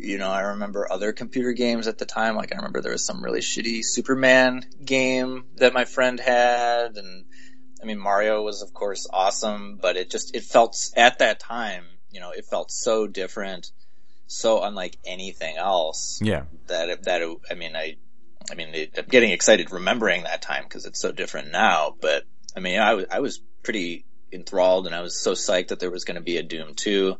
You 0.00 0.16
know, 0.16 0.30
I 0.30 0.42
remember 0.42 0.86
other 0.88 1.12
computer 1.12 1.52
games 1.52 1.88
at 1.88 1.98
the 1.98 2.06
time. 2.06 2.36
Like 2.36 2.52
I 2.52 2.58
remember 2.58 2.80
there 2.80 2.92
was 2.92 3.04
some 3.04 3.20
really 3.20 3.40
shitty 3.40 3.84
Superman 3.84 4.64
game 4.84 5.46
that 5.56 5.74
my 5.74 5.86
friend 5.86 6.20
had, 6.20 6.96
and 6.96 7.24
I 7.82 7.86
mean 7.86 7.98
Mario 7.98 8.42
was 8.42 8.62
of 8.62 8.72
course 8.72 9.06
awesome, 9.12 9.78
but 9.80 9.96
it 9.96 10.10
just 10.10 10.34
it 10.34 10.44
felt 10.44 10.76
at 10.96 11.18
that 11.20 11.40
time, 11.40 11.84
you 12.10 12.20
know, 12.20 12.30
it 12.30 12.44
felt 12.46 12.70
so 12.70 13.06
different, 13.06 13.70
so 14.26 14.62
unlike 14.62 14.96
anything 15.04 15.56
else 15.56 16.20
Yeah. 16.22 16.44
that 16.66 16.88
it, 16.88 17.02
that 17.04 17.22
it, 17.22 17.38
I 17.50 17.54
mean 17.54 17.76
I 17.76 17.96
I 18.50 18.54
mean 18.54 18.74
it, 18.74 18.94
I'm 18.98 19.06
getting 19.06 19.30
excited 19.30 19.70
remembering 19.72 20.24
that 20.24 20.42
time 20.42 20.64
because 20.64 20.86
it's 20.86 21.00
so 21.00 21.12
different 21.12 21.52
now. 21.52 21.94
But 22.00 22.24
I 22.56 22.60
mean 22.60 22.80
I 22.80 22.94
was 22.94 23.06
I 23.10 23.20
was 23.20 23.40
pretty 23.62 24.04
enthralled 24.32 24.86
and 24.86 24.94
I 24.94 25.00
was 25.00 25.18
so 25.20 25.32
psyched 25.32 25.68
that 25.68 25.80
there 25.80 25.90
was 25.90 26.04
going 26.04 26.16
to 26.16 26.20
be 26.22 26.36
a 26.36 26.42
Doom 26.42 26.74
two, 26.74 27.16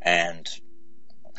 and 0.00 0.46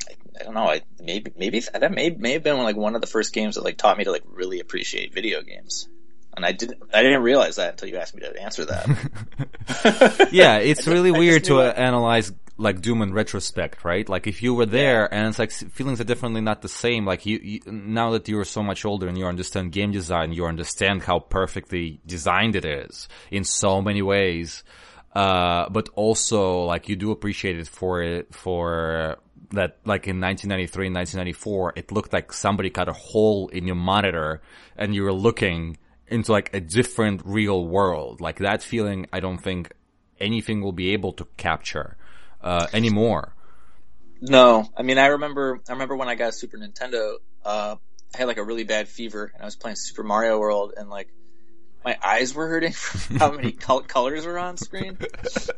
I, 0.10 0.14
I 0.40 0.44
don't 0.44 0.54
know 0.54 0.68
I 0.68 0.82
maybe 1.00 1.32
maybe 1.38 1.60
that 1.62 1.92
may 1.92 2.10
may 2.10 2.34
have 2.34 2.44
been 2.44 2.58
like 2.58 2.76
one 2.76 2.96
of 2.96 3.02
the 3.02 3.08
first 3.08 3.34
games 3.34 3.56
that 3.56 3.64
like 3.64 3.78
taught 3.78 3.98
me 3.98 4.04
to 4.04 4.12
like 4.12 4.24
really 4.26 4.60
appreciate 4.60 5.14
video 5.14 5.42
games. 5.42 5.88
And 6.36 6.46
I 6.46 6.52
didn't, 6.52 6.82
I 6.94 7.04
didn't 7.04 7.22
realize 7.22 7.58
that 7.58 7.72
until 7.72 7.90
you 7.90 7.98
asked 7.98 8.16
me 8.16 8.22
to 8.22 8.42
answer 8.42 8.66
that. 8.66 10.30
yeah, 10.32 10.58
it's 10.58 10.88
really 10.88 11.12
just 11.12 11.20
weird 11.20 11.44
to 11.46 11.60
uh, 11.60 11.74
analyze 11.76 12.32
like 12.58 12.82
Doom 12.82 13.02
in 13.02 13.14
retrospect, 13.14 13.84
right? 13.84 14.08
Like 14.08 14.28
if 14.28 14.44
you 14.44 14.54
were 14.54 14.66
there 14.66 15.12
and 15.12 15.28
it's 15.28 15.40
like 15.40 15.52
feelings 15.52 16.00
are 16.00 16.06
definitely 16.06 16.42
not 16.42 16.62
the 16.62 16.70
same. 16.70 17.06
Like 17.06 17.26
you, 17.26 17.40
you 17.40 17.60
now 17.66 18.12
that 18.12 18.28
you're 18.28 18.46
so 18.46 18.64
much 18.64 18.86
older 18.86 19.08
and 19.08 19.18
you 19.18 19.26
understand 19.26 19.72
game 19.72 19.92
design, 19.92 20.34
you 20.34 20.46
understand 20.46 21.04
how 21.04 21.20
perfectly 21.20 22.00
designed 22.06 22.56
it 22.56 22.66
is 22.66 23.08
in 23.32 23.44
so 23.44 23.82
many 23.82 24.02
ways. 24.02 24.64
Uh, 25.16 25.70
but 25.70 25.90
also 25.96 26.64
like 26.64 26.90
you 26.90 26.96
do 26.96 27.12
appreciate 27.12 27.60
it 27.60 27.68
for 27.68 28.02
it 28.02 28.34
for 28.34 29.18
that 29.52 29.78
like 29.86 30.08
in 30.08 30.20
1993 30.20 30.88
and 30.88 30.96
1994 30.96 31.74
it 31.76 31.92
looked 31.92 32.12
like 32.12 32.34
somebody 32.34 32.72
cut 32.72 32.90
a 32.90 32.94
hole 32.94 33.48
in 33.50 33.68
your 33.68 33.76
monitor 33.76 34.42
and 34.76 34.96
you 34.96 35.04
were 35.04 35.14
looking 35.14 35.78
into 36.14 36.32
like 36.32 36.54
a 36.54 36.60
different 36.62 37.22
real 37.26 37.68
world 37.68 38.22
like 38.22 38.38
that 38.40 38.62
feeling 38.62 39.06
i 39.12 39.20
don't 39.20 39.40
think 39.40 39.72
anything 40.20 40.62
will 40.62 40.72
be 40.72 40.92
able 40.94 41.12
to 41.12 41.26
capture 41.38 41.98
uh, 42.42 42.68
anymore 42.74 43.34
No, 44.22 44.70
I 44.78 44.84
mean 44.84 44.98
I 44.98 45.08
remember 45.08 45.60
I 45.68 45.74
remember 45.74 45.96
when 45.98 46.08
I 46.08 46.16
got 46.16 46.30
a 46.30 46.32
Super 46.32 46.58
Nintendo, 46.58 47.16
uh, 47.44 47.76
I 48.14 48.18
had 48.18 48.28
like 48.28 48.38
a 48.38 48.44
really 48.44 48.64
bad 48.64 48.88
fever 48.88 49.32
and 49.34 49.42
I 49.42 49.46
was 49.46 49.58
playing 49.58 49.76
Super 49.76 50.04
Mario 50.04 50.40
World 50.40 50.74
and 50.78 50.90
like 50.90 51.10
my 51.84 51.98
eyes 52.02 52.34
were 52.34 52.48
hurting 52.48 52.72
from 52.74 53.18
how 53.18 53.32
many 53.32 53.52
col- 53.52 53.82
colors 53.84 54.26
were 54.26 54.40
on 54.40 54.56
screen. 54.58 54.98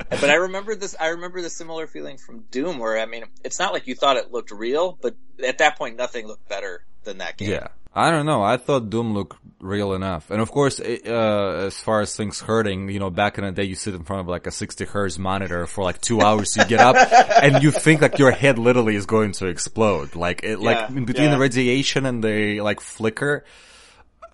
But 0.09 0.29
I 0.29 0.35
remember 0.47 0.75
this 0.75 0.95
I 0.99 1.07
remember 1.09 1.41
the 1.41 1.49
similar 1.49 1.85
feeling 1.85 2.17
from 2.17 2.45
Doom 2.49 2.79
where 2.79 2.97
I 2.99 3.05
mean 3.05 3.25
it's 3.43 3.59
not 3.59 3.73
like 3.73 3.85
you 3.85 3.93
thought 3.93 4.17
it 4.17 4.31
looked 4.31 4.49
real, 4.51 4.97
but 4.99 5.13
at 5.43 5.57
that 5.59 5.77
point 5.77 5.97
nothing 5.97 6.25
looked 6.25 6.47
better 6.49 6.83
than 7.03 7.19
that 7.19 7.37
game. 7.37 7.51
Yeah. 7.51 7.67
I 7.95 8.11
don't 8.11 8.25
know. 8.25 8.43
I 8.43 8.57
thought 8.57 8.89
Doom 8.89 9.13
looked 9.13 9.37
real 9.61 9.93
enough. 9.93 10.29
And 10.29 10.41
of 10.41 10.51
course, 10.51 10.79
it, 10.79 11.07
uh, 11.07 11.65
as 11.67 11.79
far 11.79 12.01
as 12.01 12.15
things 12.15 12.41
hurting, 12.41 12.89
you 12.89 12.99
know, 12.99 13.09
back 13.09 13.37
in 13.37 13.45
the 13.45 13.53
day, 13.53 13.63
you 13.63 13.75
sit 13.75 13.95
in 13.95 14.03
front 14.03 14.19
of 14.19 14.27
like 14.27 14.47
a 14.47 14.51
60 14.51 14.83
hertz 14.85 15.17
monitor 15.17 15.65
for 15.65 15.83
like 15.83 16.01
two 16.01 16.21
hours, 16.21 16.57
you 16.57 16.65
get 16.65 16.81
up 16.81 16.95
and 17.43 17.63
you 17.63 17.71
think 17.71 18.01
like 18.01 18.19
your 18.19 18.31
head 18.31 18.59
literally 18.59 18.95
is 18.95 19.05
going 19.05 19.31
to 19.33 19.47
explode. 19.47 20.15
Like, 20.15 20.43
it, 20.43 20.59
like 20.59 20.77
Yeah, 20.77 20.97
in 20.97 21.05
between 21.05 21.27
yeah. 21.27 21.35
the 21.35 21.39
radiation 21.39 22.05
and 22.05 22.21
the 22.23 22.59
like 22.61 22.81
flicker, 22.81 23.45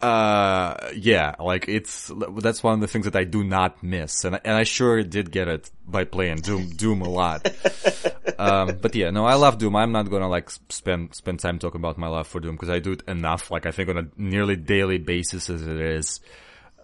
uh, 0.02 0.90
yeah, 0.96 1.36
like 1.40 1.68
it's, 1.68 2.12
that's 2.40 2.64
one 2.64 2.74
of 2.76 2.80
the 2.82 2.88
things 2.88 3.06
that 3.06 3.16
I 3.16 3.24
do 3.24 3.44
not 3.44 3.82
miss. 3.84 4.24
And, 4.24 4.36
I- 4.36 4.42
and 4.44 4.56
I 4.56 4.64
sure 4.64 5.04
did 5.04 5.32
get 5.32 5.48
it 5.48 5.70
by 5.88 6.06
playing 6.06 6.38
Doom, 6.38 6.70
Doom 6.70 7.02
a 7.02 7.10
lot. 7.10 7.50
um, 8.40 8.78
but 8.82 8.96
yeah, 8.96 9.10
no, 9.12 9.26
I 9.26 9.36
love 9.36 9.58
Doom. 9.58 9.76
I'm 9.76 9.92
not 9.92 10.10
gonna 10.10 10.30
like 10.30 10.50
spend, 10.70 11.14
spend 11.16 11.40
time 11.40 11.60
talking 11.60 11.80
about 11.82 11.98
my 11.98 12.08
love 12.08 12.28
for 12.28 12.40
Doom 12.40 12.56
because 12.56 12.70
I 12.70 12.80
do 12.80 12.94
it 12.94 13.04
enough, 13.08 13.52
like 13.52 13.66
I 13.66 13.72
think 13.72 13.90
on 13.90 13.98
a 13.98 14.08
nearly 14.18 14.56
daily 14.56 14.98
basis 14.98 15.50
as 15.50 15.62
it 15.66 15.80
is. 15.80 16.20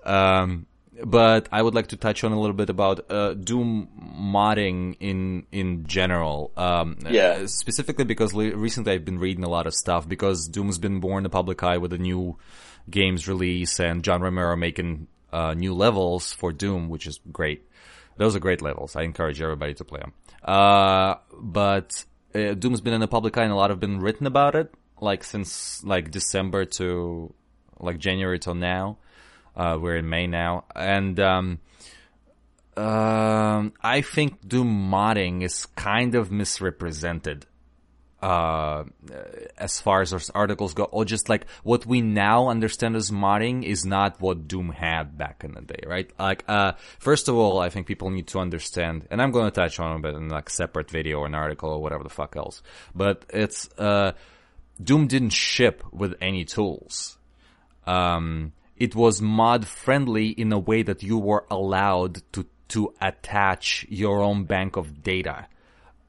Um, 0.04 0.68
but 1.04 1.48
I 1.52 1.62
would 1.62 1.76
like 1.76 1.88
to 1.88 1.98
touch 1.98 2.24
on 2.24 2.32
a 2.32 2.40
little 2.40 2.56
bit 2.56 2.70
about 2.70 3.12
uh, 3.12 3.34
Doom 3.34 3.88
modding 4.20 4.96
in 5.00 5.46
in 5.52 5.86
general. 5.88 6.52
Um, 6.58 6.98
Yeah. 7.10 7.40
uh, 7.44 7.48
specifically 7.48 8.06
because 8.06 8.34
le- 8.34 8.56
recently 8.56 8.94
I've 8.94 9.06
been 9.06 9.20
reading 9.20 9.44
a 9.44 9.50
lot 9.50 9.68
of 9.68 9.74
stuff 9.74 10.08
because 10.08 10.48
Doom's 10.48 10.80
been 10.80 11.00
born 11.00 11.18
in 11.20 11.24
the 11.24 11.30
public 11.30 11.62
eye 11.64 11.78
with 11.78 11.94
a 11.94 11.98
new 11.98 12.38
games 12.90 13.28
release 13.28 13.80
and 13.80 14.04
John 14.04 14.22
Romero 14.22 14.56
making 14.56 15.08
uh, 15.34 15.54
new 15.54 15.74
levels 15.74 16.34
for 16.34 16.52
Doom, 16.52 16.90
which 16.90 17.06
is 17.06 17.20
great. 17.32 17.68
Those 18.18 18.36
are 18.36 18.40
great 18.40 18.62
levels. 18.62 18.96
I 18.96 19.04
encourage 19.04 19.42
everybody 19.42 19.74
to 19.76 19.84
play 19.84 20.00
them. 20.00 20.14
Uh, 20.44 21.16
but 21.40 22.04
uh, 22.34 22.54
Doom's 22.54 22.82
been 22.82 22.94
in 22.94 23.02
the 23.02 23.08
public 23.08 23.38
eye 23.38 23.44
and 23.44 23.52
a 23.52 23.56
lot 23.56 23.70
have 23.70 23.80
been 23.80 24.00
written 24.00 24.26
about 24.26 24.56
it, 24.56 24.74
like 25.02 25.24
since 25.24 25.84
like 25.84 26.10
December 26.12 26.66
to 26.80 27.34
like 27.80 28.00
January 28.00 28.40
till 28.40 28.56
now. 28.56 28.98
Uh, 29.58 29.78
we're 29.82 29.96
in 29.98 30.08
May 30.08 30.28
now, 30.28 30.66
and 30.76 31.20
um, 31.20 31.60
um, 32.78 33.74
I 33.82 34.02
think 34.02 34.48
Doom 34.48 34.92
modding 34.92 35.42
is 35.42 35.66
kind 35.66 36.14
of 36.14 36.32
misrepresented 36.32 37.48
uh, 38.22 38.84
as 39.58 39.80
far 39.80 40.02
as 40.02 40.12
those 40.12 40.30
articles 40.30 40.74
go, 40.74 40.84
or 40.84 41.06
just 41.06 41.28
like 41.28 41.48
what 41.64 41.86
we 41.86 42.02
now 42.02 42.50
understand 42.50 42.96
as 42.96 43.12
modding 43.12 43.64
is 43.64 43.86
not 43.86 44.20
what 44.22 44.48
Doom 44.48 44.70
had 44.70 45.18
back 45.18 45.44
in 45.44 45.54
the 45.54 45.62
day, 45.62 45.84
right? 45.88 46.12
Like, 46.20 46.44
uh, 46.48 46.74
first 47.00 47.28
of 47.28 47.36
all, 47.36 47.60
I 47.60 47.70
think 47.70 47.88
people 47.88 48.10
need 48.10 48.28
to 48.28 48.40
understand, 48.40 49.08
and 49.10 49.22
I'm 49.22 49.32
going 49.32 49.46
to 49.46 49.52
touch 49.52 49.80
on 49.80 50.04
it 50.04 50.16
in 50.16 50.30
like 50.30 50.50
separate 50.50 50.90
video 50.90 51.20
or 51.20 51.26
an 51.26 51.36
article 51.36 51.70
or 51.70 51.82
whatever 51.82 52.04
the 52.04 52.10
fuck 52.10 52.36
else, 52.36 52.62
but 52.94 53.26
it's, 53.30 53.70
uh, 53.78 54.14
Doom 54.84 55.08
didn't 55.08 55.32
ship 55.32 55.84
with 55.92 56.16
any 56.22 56.46
tools. 56.46 57.18
Um, 57.88 58.52
it 58.78 58.96
was 58.96 59.22
mod 59.22 59.68
friendly 59.68 60.28
in 60.30 60.54
a 60.54 60.60
way 60.60 60.84
that 60.84 61.04
you 61.04 61.18
were 61.18 61.46
allowed 61.50 62.22
to, 62.34 62.46
to 62.70 62.94
attach 63.02 63.86
your 63.90 64.22
own 64.22 64.44
bank 64.44 64.78
of 64.78 65.02
data, 65.04 65.48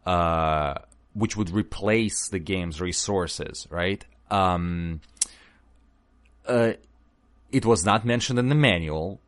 uh, 0.05 0.75
which 1.15 1.37
would 1.37 1.51
replace 1.51 2.29
the 2.29 2.39
game's 2.39 2.81
resources, 2.81 3.67
right? 3.71 4.05
Um, 4.31 5.01
uh, 6.47 6.73
it 7.51 7.65
was 7.65 7.85
not 7.85 8.05
mentioned 8.05 8.39
in 8.39 8.49
the 8.49 8.55
manual. 8.55 9.21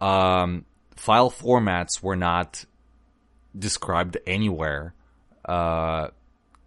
Um, 0.00 0.64
file 0.96 1.30
formats 1.30 2.02
were 2.02 2.16
not 2.16 2.64
described 3.56 4.16
anywhere. 4.26 4.94
Uh, 5.44 6.08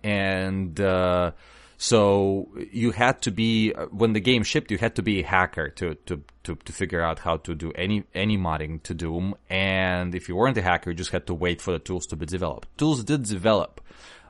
and, 0.03 0.79
uh, 0.79 1.31
so 1.77 2.49
you 2.71 2.91
had 2.91 3.21
to 3.23 3.31
be 3.31 3.71
when 3.91 4.13
the 4.13 4.19
game 4.19 4.43
shipped. 4.43 4.71
You 4.71 4.77
had 4.77 4.95
to 4.95 5.01
be 5.01 5.21
a 5.21 5.25
hacker 5.25 5.69
to 5.69 5.95
to 6.05 6.21
to 6.43 6.55
to 6.55 6.73
figure 6.73 7.01
out 7.01 7.19
how 7.19 7.37
to 7.37 7.55
do 7.55 7.71
any 7.73 8.03
any 8.13 8.37
modding 8.37 8.81
to 8.83 8.93
Doom. 8.93 9.35
And 9.49 10.15
if 10.15 10.29
you 10.29 10.35
weren't 10.35 10.57
a 10.57 10.61
hacker, 10.61 10.91
you 10.91 10.95
just 10.95 11.11
had 11.11 11.27
to 11.27 11.33
wait 11.33 11.61
for 11.61 11.71
the 11.71 11.79
tools 11.79 12.05
to 12.07 12.15
be 12.15 12.25
developed. 12.25 12.77
Tools 12.77 13.03
did 13.03 13.23
develop 13.23 13.81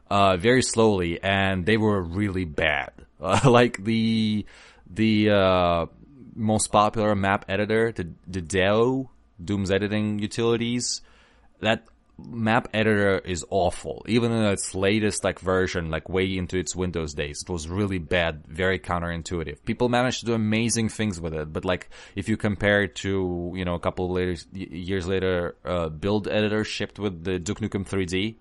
uh, 0.10 0.38
very 0.38 0.62
slowly, 0.62 1.22
and 1.22 1.66
they 1.66 1.78
were 1.78 2.02
really 2.02 2.46
bad. 2.46 2.92
Uh, 3.18 3.40
like 3.50 3.82
the 3.82 4.46
the 4.94 5.30
uh, 5.30 5.86
most 6.36 6.68
popular 6.68 7.16
map 7.16 7.46
editor, 7.48 7.94
the 7.94 8.12
the 8.28 8.42
DEU, 8.42 9.08
Doom's 9.44 9.72
editing 9.72 10.20
utilities, 10.20 11.02
that 11.62 11.86
map 12.18 12.68
editor 12.74 13.20
is 13.20 13.46
awful. 13.50 14.06
Even 14.08 14.32
in 14.32 14.44
its 14.46 14.74
latest 14.74 15.24
like 15.24 15.40
version, 15.40 15.90
like 15.90 16.08
way 16.10 16.38
into 16.38 16.58
its 16.58 16.76
Windows 16.76 17.14
days, 17.14 17.44
it 17.44 17.50
was 17.50 17.68
really 17.68 17.98
bad, 17.98 18.46
very 18.48 18.80
counterintuitive. 18.80 19.64
People 19.66 19.90
managed 19.90 20.22
to 20.22 20.26
do 20.26 20.34
amazing 20.34 20.90
things 20.90 21.20
with 21.20 21.34
it, 21.34 21.52
but 21.52 21.66
like 21.66 21.90
if 22.16 22.30
you 22.30 22.38
compare 22.38 22.84
it 22.84 22.96
to 22.96 23.52
you 23.56 23.66
know 23.66 23.76
a 23.76 23.80
couple 23.80 24.10
later 24.10 24.36
years 24.54 25.08
later, 25.08 25.56
uh, 25.66 25.90
build 25.90 26.28
editor 26.28 26.64
shipped 26.64 27.00
with 27.00 27.24
the 27.24 27.40
Duke 27.40 27.60
Nukem 27.60 27.88
3D, 27.88 28.36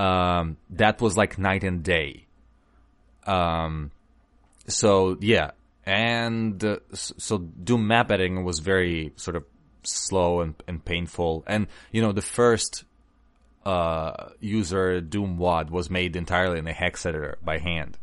um, 0.00 0.56
that 0.70 1.00
was 1.00 1.16
like 1.16 1.38
night 1.38 1.64
and 1.64 1.82
day. 1.82 2.26
Um, 3.26 3.90
so 4.66 5.16
yeah, 5.20 5.52
and 5.86 6.62
uh, 6.62 6.78
so 6.92 7.38
Doom 7.38 7.86
map 7.86 8.10
editing 8.10 8.44
was 8.44 8.58
very 8.58 9.12
sort 9.16 9.36
of 9.36 9.44
slow 9.86 10.40
and, 10.40 10.54
and 10.66 10.84
painful. 10.84 11.44
And 11.46 11.66
you 11.92 12.02
know, 12.02 12.12
the 12.12 12.22
first 12.22 12.84
uh, 13.64 14.30
user 14.40 15.00
Doom 15.00 15.38
WAD 15.38 15.70
was 15.70 15.90
made 15.90 16.16
entirely 16.16 16.58
in 16.58 16.66
a 16.66 16.72
hex 16.72 17.06
editor 17.06 17.38
by 17.42 17.58
hand. 17.58 17.98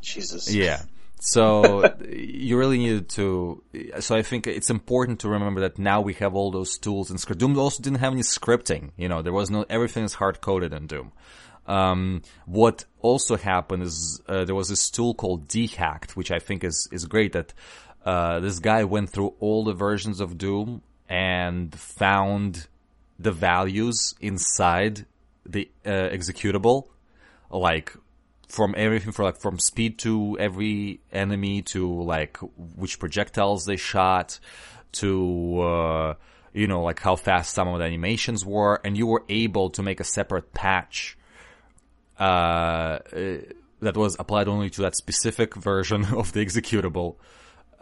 Jesus. 0.00 0.52
Yeah. 0.52 0.82
So 1.20 1.94
you 2.08 2.58
really 2.58 2.78
needed 2.78 3.08
to. 3.10 3.62
So 4.00 4.14
I 4.14 4.22
think 4.22 4.46
it's 4.46 4.70
important 4.70 5.20
to 5.20 5.28
remember 5.28 5.62
that 5.62 5.78
now 5.78 6.00
we 6.00 6.14
have 6.14 6.34
all 6.34 6.50
those 6.50 6.78
tools 6.78 7.10
and 7.10 7.18
script. 7.18 7.40
Doom 7.40 7.58
also 7.58 7.82
didn't 7.82 8.00
have 8.00 8.12
any 8.12 8.22
scripting. 8.22 8.90
You 8.96 9.08
know, 9.08 9.22
there 9.22 9.32
was 9.32 9.50
no 9.50 9.64
everything 9.68 10.04
is 10.04 10.14
hard 10.14 10.40
coded 10.40 10.72
in 10.72 10.86
Doom. 10.86 11.12
Um, 11.66 12.22
what 12.44 12.84
also 13.00 13.36
happened 13.36 13.84
is 13.84 14.20
uh, 14.28 14.44
there 14.44 14.54
was 14.54 14.68
this 14.68 14.90
tool 14.90 15.14
called 15.14 15.48
Dehacked, 15.48 16.14
which 16.14 16.30
I 16.30 16.38
think 16.38 16.62
is 16.62 16.88
is 16.92 17.06
great. 17.06 17.32
That 17.32 17.54
uh, 18.04 18.40
this 18.40 18.58
guy 18.58 18.84
went 18.84 19.10
through 19.10 19.34
all 19.40 19.64
the 19.64 19.72
versions 19.72 20.20
of 20.20 20.36
Doom 20.36 20.82
and 21.08 21.74
found 21.74 22.66
the 23.18 23.32
values 23.32 24.14
inside 24.20 25.06
the 25.46 25.70
uh, 25.84 25.90
executable, 25.90 26.88
like 27.50 27.94
from 28.48 28.74
everything 28.76 29.12
for 29.12 29.24
like 29.24 29.40
from 29.40 29.58
speed 29.58 29.98
to 29.98 30.36
every 30.38 31.00
enemy 31.12 31.62
to 31.62 32.02
like 32.02 32.38
which 32.76 32.98
projectiles 32.98 33.64
they 33.64 33.76
shot 33.76 34.38
to 34.92 35.60
uh, 35.60 36.14
you 36.52 36.66
know 36.66 36.82
like 36.82 37.00
how 37.00 37.16
fast 37.16 37.52
some 37.52 37.68
of 37.68 37.78
the 37.78 37.84
animations 37.84 38.44
were, 38.44 38.80
and 38.84 38.96
you 38.96 39.06
were 39.06 39.24
able 39.28 39.70
to 39.70 39.82
make 39.82 40.00
a 40.00 40.04
separate 40.04 40.54
patch 40.54 41.18
uh, 42.18 42.98
that 43.80 43.96
was 43.96 44.16
applied 44.18 44.48
only 44.48 44.70
to 44.70 44.82
that 44.82 44.96
specific 44.96 45.54
version 45.54 46.04
of 46.14 46.32
the 46.32 46.44
executable. 46.44 47.16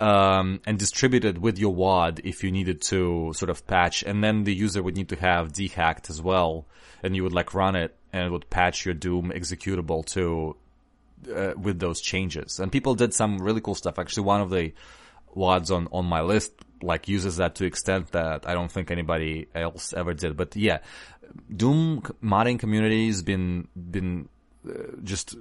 Um, 0.02 0.60
and 0.66 0.78
distributed 0.78 1.38
with 1.38 1.58
your 1.58 1.72
WAD 1.72 2.22
if 2.24 2.42
you 2.42 2.50
needed 2.50 2.80
to 2.82 3.32
sort 3.34 3.50
of 3.50 3.64
patch, 3.68 4.02
and 4.02 4.24
then 4.24 4.42
the 4.42 4.52
user 4.52 4.82
would 4.82 4.96
need 4.96 5.10
to 5.10 5.16
have 5.16 5.52
dehacked 5.52 6.10
as 6.10 6.20
well, 6.20 6.66
and 7.04 7.14
you 7.14 7.22
would 7.22 7.32
like 7.32 7.54
run 7.54 7.76
it, 7.76 7.94
and 8.12 8.24
it 8.26 8.30
would 8.30 8.50
patch 8.50 8.84
your 8.84 8.94
Doom 8.94 9.30
executable 9.30 10.04
to 10.06 10.56
uh, 11.32 11.52
with 11.56 11.78
those 11.78 12.00
changes. 12.00 12.58
And 12.58 12.72
people 12.72 12.96
did 12.96 13.14
some 13.14 13.38
really 13.38 13.60
cool 13.60 13.76
stuff. 13.76 13.98
Actually, 13.98 14.24
one 14.24 14.40
of 14.40 14.50
the 14.50 14.72
WADs 15.34 15.70
on 15.70 15.88
on 15.92 16.04
my 16.06 16.22
list 16.22 16.52
like 16.82 17.08
uses 17.08 17.36
that 17.36 17.54
to 17.56 17.64
extent 17.64 18.12
that 18.12 18.48
I 18.48 18.54
don't 18.54 18.70
think 18.70 18.90
anybody 18.90 19.46
else 19.54 19.92
ever 19.92 20.14
did. 20.14 20.36
But 20.36 20.56
yeah, 20.56 20.78
Doom 21.54 22.02
modding 22.22 22.58
community 22.58 23.06
has 23.06 23.22
been 23.22 23.68
been 23.74 24.28
uh, 24.68 24.72
just 25.02 25.36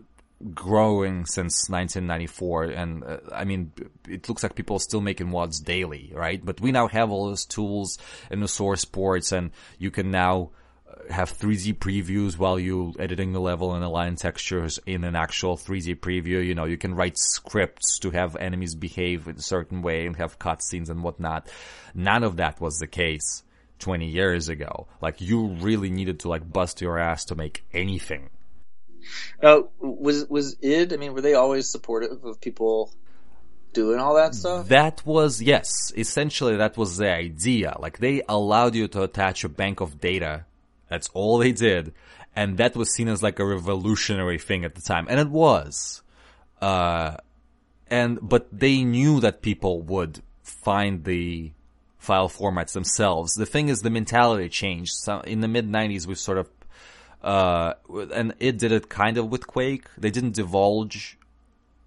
growing 0.53 1.25
since 1.25 1.69
1994 1.69 2.63
and 2.65 3.03
uh, 3.03 3.17
i 3.33 3.43
mean 3.43 3.71
it 4.07 4.27
looks 4.27 4.43
like 4.43 4.55
people 4.55 4.75
are 4.75 4.79
still 4.79 5.01
making 5.01 5.31
WADs 5.31 5.59
daily 5.59 6.11
right 6.15 6.43
but 6.43 6.59
we 6.59 6.71
now 6.71 6.87
have 6.87 7.11
all 7.11 7.27
those 7.27 7.45
tools 7.45 7.97
and 8.29 8.41
the 8.41 8.47
source 8.47 8.85
ports 8.85 9.31
and 9.31 9.51
you 9.77 9.91
can 9.91 10.09
now 10.11 10.49
uh, 10.89 11.13
have 11.13 11.37
3D 11.37 11.77
previews 11.77 12.37
while 12.37 12.59
you're 12.59 12.93
editing 12.99 13.33
the 13.33 13.39
level 13.39 13.75
and 13.75 13.83
align 13.83 14.15
textures 14.15 14.79
in 14.85 15.03
an 15.03 15.15
actual 15.15 15.57
3D 15.57 15.99
preview. 15.99 16.45
You 16.45 16.55
know, 16.55 16.65
you 16.65 16.77
can 16.77 16.95
write 16.95 17.17
scripts 17.17 17.99
to 17.99 18.11
have 18.11 18.35
enemies 18.35 18.75
behave 18.75 19.27
in 19.27 19.35
a 19.35 19.41
certain 19.41 19.81
way 19.81 20.05
and 20.05 20.15
have 20.17 20.39
cutscenes 20.39 20.89
and 20.89 21.03
whatnot. 21.03 21.47
None 21.93 22.23
of 22.23 22.37
that 22.37 22.59
was 22.59 22.77
the 22.77 22.87
case 22.87 23.43
20 23.79 24.07
years 24.07 24.49
ago. 24.49 24.87
Like 25.01 25.21
you 25.21 25.47
really 25.47 25.89
needed 25.89 26.21
to 26.21 26.29
like 26.29 26.51
bust 26.51 26.81
your 26.81 26.97
ass 26.97 27.25
to 27.25 27.35
make 27.35 27.63
anything. 27.73 28.29
Uh, 29.41 29.61
was 29.79 30.27
was 30.29 30.57
id? 30.61 30.93
I 30.93 30.97
mean, 30.97 31.13
were 31.13 31.21
they 31.21 31.33
always 31.33 31.69
supportive 31.69 32.23
of 32.23 32.41
people 32.41 32.93
doing 33.73 33.99
all 33.99 34.15
that 34.15 34.35
stuff? 34.35 34.67
That 34.67 35.05
was 35.05 35.41
yes. 35.41 35.91
Essentially, 35.95 36.55
that 36.57 36.77
was 36.77 36.97
the 36.97 37.11
idea. 37.11 37.75
Like 37.79 37.99
they 37.99 38.21
allowed 38.27 38.75
you 38.75 38.87
to 38.89 39.03
attach 39.03 39.43
a 39.43 39.49
bank 39.49 39.81
of 39.81 39.99
data. 39.99 40.45
That's 40.89 41.09
all 41.13 41.37
they 41.37 41.53
did, 41.53 41.93
and 42.35 42.57
that 42.57 42.75
was 42.75 42.93
seen 42.93 43.07
as 43.07 43.23
like 43.23 43.39
a 43.39 43.45
revolutionary 43.45 44.37
thing 44.37 44.65
at 44.65 44.75
the 44.75 44.81
time, 44.81 45.07
and 45.09 45.19
it 45.19 45.29
was. 45.29 46.01
Uh, 46.61 47.17
and 47.89 48.19
but 48.21 48.47
they 48.51 48.83
knew 48.83 49.19
that 49.19 49.41
people 49.41 49.81
would 49.81 50.21
find 50.43 51.03
the 51.03 51.51
file 51.97 52.29
formats 52.29 52.73
themselves. 52.73 53.33
The 53.35 53.45
thing 53.45 53.69
is, 53.69 53.81
the 53.81 53.89
mentality 53.89 54.49
changed. 54.49 54.93
So 54.93 55.21
in 55.21 55.41
the 55.41 55.47
mid 55.47 55.69
'90s, 55.69 56.07
we 56.07 56.15
sort 56.15 56.37
of 56.37 56.49
uh, 57.23 57.73
and 58.13 58.33
it 58.39 58.57
did 58.57 58.71
it 58.71 58.89
kind 58.89 59.17
of 59.17 59.29
with 59.29 59.47
Quake. 59.47 59.85
They 59.97 60.09
didn't 60.11 60.33
divulge 60.35 61.17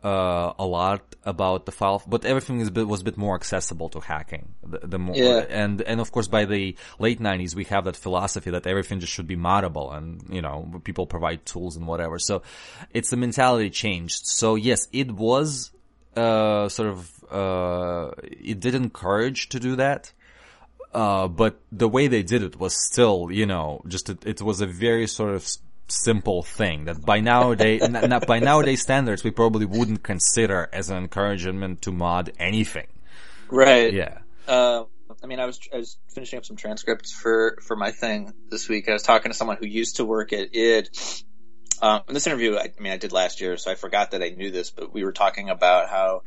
uh, 0.05 0.53
a 0.59 0.66
lot 0.66 1.03
about 1.25 1.64
the 1.64 1.73
file, 1.73 2.03
but 2.07 2.25
everything 2.27 2.61
is 2.61 2.68
bit, 2.70 2.87
was 2.87 3.01
a 3.01 3.05
bit 3.05 3.16
more 3.16 3.35
accessible 3.35 3.88
to 3.88 4.01
hacking. 4.01 4.49
The, 4.62 4.79
the 4.87 4.99
more, 4.99 5.16
Yeah. 5.16 5.47
and 5.49 5.81
and 5.81 6.01
of 6.01 6.12
course 6.12 6.29
by 6.29 6.44
the 6.44 6.77
late 6.99 7.20
'90s 7.20 7.55
we 7.55 7.64
have 7.64 7.85
that 7.87 7.97
philosophy 7.97 8.51
that 8.51 8.66
everything 8.66 9.01
just 9.01 9.12
should 9.12 9.27
be 9.27 9.37
moddable, 9.37 9.97
and 9.97 10.23
you 10.31 10.42
know 10.42 10.81
people 10.85 11.07
provide 11.07 11.47
tools 11.47 11.77
and 11.77 11.87
whatever. 11.87 12.18
So 12.18 12.42
it's 12.90 13.09
the 13.11 13.16
mentality 13.16 13.70
changed. 13.70 14.27
So 14.27 14.55
yes, 14.57 14.88
it 14.92 15.11
was 15.11 15.73
uh, 16.16 16.68
sort 16.68 16.90
of 16.90 17.11
uh, 17.33 18.11
it 18.23 18.61
did 18.61 18.75
encourage 18.75 19.49
to 19.49 19.59
do 19.61 19.77
that. 19.77 20.12
Uh, 20.94 21.26
but 21.26 21.61
the 21.72 21.88
way 21.88 22.07
they 22.07 22.22
did 22.22 22.42
it 22.42 22.59
was 22.59 22.76
still, 22.76 23.28
you 23.30 23.46
know, 23.46 23.83
just 23.88 24.09
it, 24.09 24.24
it 24.24 24.40
was 24.40 24.61
a 24.61 24.66
very 24.66 25.09
sort 25.09 25.35
of 25.35 25.46
simple 25.88 26.42
thing 26.42 26.85
that 26.85 27.04
by 27.04 27.20
nowadays, 27.20 27.87
by 28.28 28.38
nowadays 28.38 28.83
standards, 28.83 29.24
we 29.24 29.30
probably 29.30 29.66
wouldn't 29.66 30.02
consider 30.02 30.68
as 30.72 30.90
an 30.90 30.96
encouragement 30.96 31.83
to 31.83 31.92
mod 31.92 32.33
anything. 32.38 32.87
Right. 33.48 33.92
Yeah. 33.92 34.18
Uh, 34.46 34.85
I 35.22 35.26
mean, 35.26 35.40
I 35.40 35.46
was 35.46 35.59
I 35.72 35.78
was 35.78 35.96
finishing 36.14 36.38
up 36.38 36.44
some 36.44 36.57
transcripts 36.57 37.12
for 37.12 37.59
for 37.66 37.76
my 37.76 37.90
thing 37.90 38.33
this 38.50 38.68
week. 38.68 38.88
I 38.88 38.92
was 38.92 39.02
talking 39.02 39.33
to 39.33 39.37
someone 39.37 39.57
who 39.57 39.66
used 39.66 39.96
to 39.96 40.04
work 40.04 40.33
at 40.33 40.54
id. 40.54 40.90
Um, 41.83 42.02
in 42.09 42.14
this 42.14 42.26
interview, 42.26 42.57
I, 42.57 42.72
I 42.78 42.83
mean, 42.83 42.92
I 42.92 42.98
did 42.98 43.12
last 43.12 43.40
year, 43.40 43.57
so 43.57 43.70
I 43.70 43.74
forgot 43.74 44.12
that 44.12 44.22
I 44.22 44.30
knew 44.30 44.50
this, 44.50 44.70
but 44.70 44.92
we 44.92 45.04
were 45.04 45.12
talking 45.12 45.50
about 45.50 45.88
how 45.88 46.22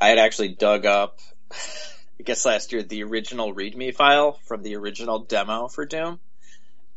I 0.00 0.08
had 0.08 0.18
actually 0.18 0.48
dug 0.48 0.86
up, 0.86 1.18
I 2.22 2.24
guess 2.24 2.46
last 2.46 2.70
year, 2.70 2.84
the 2.84 3.02
original 3.02 3.52
README 3.52 3.96
file 3.96 4.38
from 4.44 4.62
the 4.62 4.76
original 4.76 5.18
demo 5.18 5.66
for 5.66 5.84
Doom. 5.84 6.20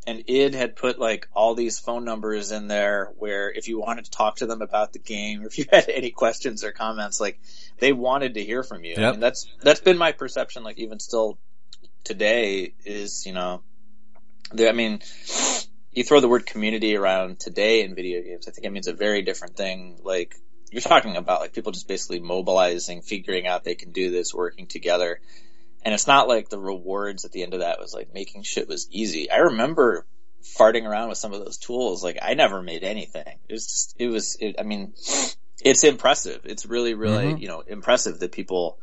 And 0.05 0.23
id 0.27 0.53
had 0.53 0.75
put 0.75 0.99
like 0.99 1.27
all 1.33 1.55
these 1.55 1.79
phone 1.79 2.05
numbers 2.05 2.51
in 2.51 2.67
there 2.67 3.11
where 3.17 3.51
if 3.51 3.67
you 3.67 3.79
wanted 3.79 4.05
to 4.05 4.11
talk 4.11 4.35
to 4.35 4.45
them 4.45 4.61
about 4.61 4.93
the 4.93 4.99
game 4.99 5.41
or 5.41 5.45
if 5.47 5.57
you 5.57 5.65
had 5.71 5.89
any 5.89 6.11
questions 6.11 6.63
or 6.63 6.71
comments, 6.71 7.19
like 7.19 7.39
they 7.79 7.91
wanted 7.91 8.35
to 8.35 8.43
hear 8.43 8.61
from 8.61 8.83
you. 8.83 8.93
I 8.97 8.99
Yep. 8.99 9.11
mean, 9.13 9.19
that's, 9.19 9.47
that's 9.63 9.79
been 9.79 9.97
my 9.97 10.11
perception, 10.11 10.63
like 10.63 10.77
even 10.77 10.99
still 10.99 11.39
today 12.03 12.75
is, 12.85 13.25
you 13.25 13.33
know, 13.33 13.63
there, 14.53 14.69
I 14.69 14.73
mean, 14.73 14.99
you 15.91 16.03
throw 16.03 16.19
the 16.19 16.29
word 16.29 16.45
community 16.45 16.95
around 16.95 17.39
today 17.39 17.81
in 17.81 17.95
video 17.95 18.21
games, 18.21 18.47
I 18.47 18.51
think 18.51 18.67
it 18.67 18.71
means 18.71 18.87
a 18.87 18.93
very 18.93 19.23
different 19.23 19.57
thing. 19.57 19.97
Like 20.03 20.35
you're 20.71 20.81
talking 20.81 21.15
about 21.15 21.41
like 21.41 21.53
people 21.53 21.71
just 21.71 21.87
basically 21.87 22.19
mobilizing, 22.19 23.01
figuring 23.01 23.47
out 23.47 23.63
they 23.63 23.75
can 23.75 23.91
do 23.91 24.11
this, 24.11 24.33
working 24.33 24.67
together. 24.67 25.19
And 25.83 25.93
it's 25.93 26.07
not 26.07 26.27
like 26.27 26.49
the 26.49 26.59
rewards 26.59 27.25
at 27.25 27.31
the 27.31 27.43
end 27.43 27.53
of 27.53 27.59
that 27.59 27.79
was 27.79 27.93
like 27.93 28.13
making 28.13 28.43
shit 28.43 28.67
was 28.67 28.87
easy. 28.91 29.29
I 29.29 29.37
remember 29.37 30.05
farting 30.43 30.87
around 30.87 31.09
with 31.09 31.17
some 31.17 31.33
of 31.33 31.43
those 31.43 31.57
tools. 31.57 32.03
Like 32.03 32.17
I 32.21 32.33
never 32.33 32.61
made 32.61 32.83
anything. 32.83 33.39
It 33.47 33.53
was 33.53 33.65
just, 33.67 33.95
it 33.99 34.07
was, 34.07 34.37
it, 34.39 34.55
I 34.59 34.63
mean, 34.63 34.93
it's 35.63 35.83
impressive. 35.83 36.41
It's 36.45 36.65
really, 36.65 36.93
really, 36.93 37.33
Mhm. 37.33 37.39
you 37.39 37.47
know, 37.47 37.61
impressive 37.61 38.19
that 38.19 38.31
people 38.31 38.79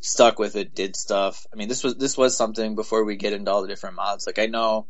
stuck 0.00 0.38
with 0.38 0.54
it, 0.56 0.74
did 0.74 0.96
stuff. 0.96 1.46
I 1.52 1.56
mean, 1.56 1.68
this 1.68 1.82
was, 1.82 1.96
this 1.96 2.16
was 2.16 2.36
something 2.36 2.74
before 2.74 3.04
we 3.04 3.16
get 3.16 3.32
into 3.32 3.50
all 3.50 3.62
the 3.62 3.68
different 3.68 3.96
mods. 3.96 4.26
Like 4.26 4.38
I 4.38 4.46
know 4.46 4.86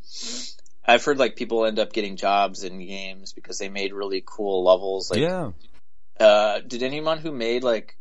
I've 0.85 1.05
heard 1.05 1.19
like 1.19 1.37
people 1.37 1.65
end 1.65 1.79
up 1.79 1.93
getting 1.93 2.17
jobs 2.17 2.63
in 2.63 2.79
games 2.79 3.33
because 3.33 3.59
they 3.59 3.69
made 3.69 3.93
really 3.95 4.23
cool 4.25 4.65
levels. 4.65 5.11
Like, 5.11 5.21
yeah. 5.21 5.53
Uh, 6.21 6.61
did 6.61 6.83
anyone 6.83 7.19
who 7.19 7.33
made 7.33 7.65
like 7.65 7.97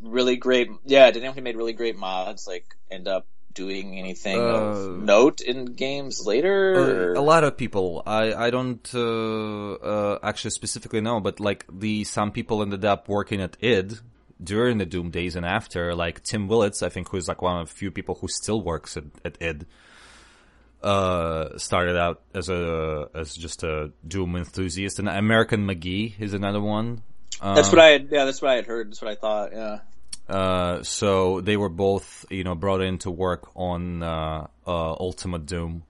really 0.00 0.36
great, 0.36 0.68
yeah, 0.84 1.10
did 1.10 1.18
anyone 1.18 1.36
who 1.36 1.42
made 1.42 1.56
really 1.56 1.72
great 1.72 1.96
mods 1.96 2.46
like 2.46 2.66
end 2.90 3.08
up 3.08 3.26
doing 3.54 3.98
anything 3.98 4.38
Uh, 4.38 4.42
of 4.42 5.02
note 5.02 5.40
in 5.40 5.66
games 5.66 6.24
later? 6.24 7.14
Uh, 7.14 7.20
a 7.20 7.22
lot 7.22 7.44
of 7.44 7.56
people. 7.56 8.02
I 8.06 8.32
I 8.46 8.50
don't 8.50 8.88
uh, 8.94 9.72
uh, 9.74 10.18
actually 10.22 10.52
specifically 10.52 11.00
know, 11.00 11.20
but 11.20 11.40
like 11.40 11.66
the 11.70 12.04
some 12.04 12.32
people 12.32 12.62
ended 12.62 12.84
up 12.84 13.08
working 13.08 13.40
at 13.40 13.56
id 13.60 13.98
during 14.42 14.78
the 14.78 14.86
Doom 14.86 15.10
days 15.10 15.36
and 15.36 15.44
after. 15.46 15.94
Like 15.94 16.22
Tim 16.22 16.48
Willits, 16.48 16.82
I 16.82 16.88
think, 16.88 17.10
who's 17.10 17.28
like 17.28 17.42
one 17.42 17.60
of 17.60 17.68
the 17.68 17.74
few 17.74 17.90
people 17.90 18.16
who 18.16 18.28
still 18.28 18.60
works 18.62 18.96
at, 18.96 19.04
at 19.24 19.36
id. 19.40 19.66
Uh, 20.82 21.56
started 21.58 21.96
out 21.96 22.22
as 22.34 22.48
a 22.48 23.06
as 23.14 23.34
just 23.34 23.62
a 23.62 23.92
Doom 24.06 24.34
enthusiast, 24.34 24.98
and 24.98 25.08
American 25.08 25.64
McGee 25.64 26.18
is 26.18 26.32
another 26.34 26.60
one. 26.60 27.02
Um, 27.42 27.56
that's 27.56 27.70
what 27.70 27.80
I 27.80 27.88
had, 27.88 28.08
yeah, 28.10 28.24
that's 28.24 28.40
what 28.40 28.52
I 28.52 28.54
had 28.54 28.66
heard. 28.66 28.90
That's 28.90 29.02
what 29.02 29.10
I 29.10 29.14
thought, 29.16 29.52
yeah. 29.52 29.78
Uh, 30.28 30.82
so 30.82 31.40
they 31.40 31.56
were 31.56 31.68
both, 31.68 32.24
you 32.30 32.44
know, 32.44 32.54
brought 32.54 32.80
in 32.80 32.98
to 32.98 33.10
work 33.10 33.50
on 33.56 34.02
uh, 34.02 34.46
uh, 34.66 34.92
Ultimate 34.92 35.46
Doom. 35.46 35.82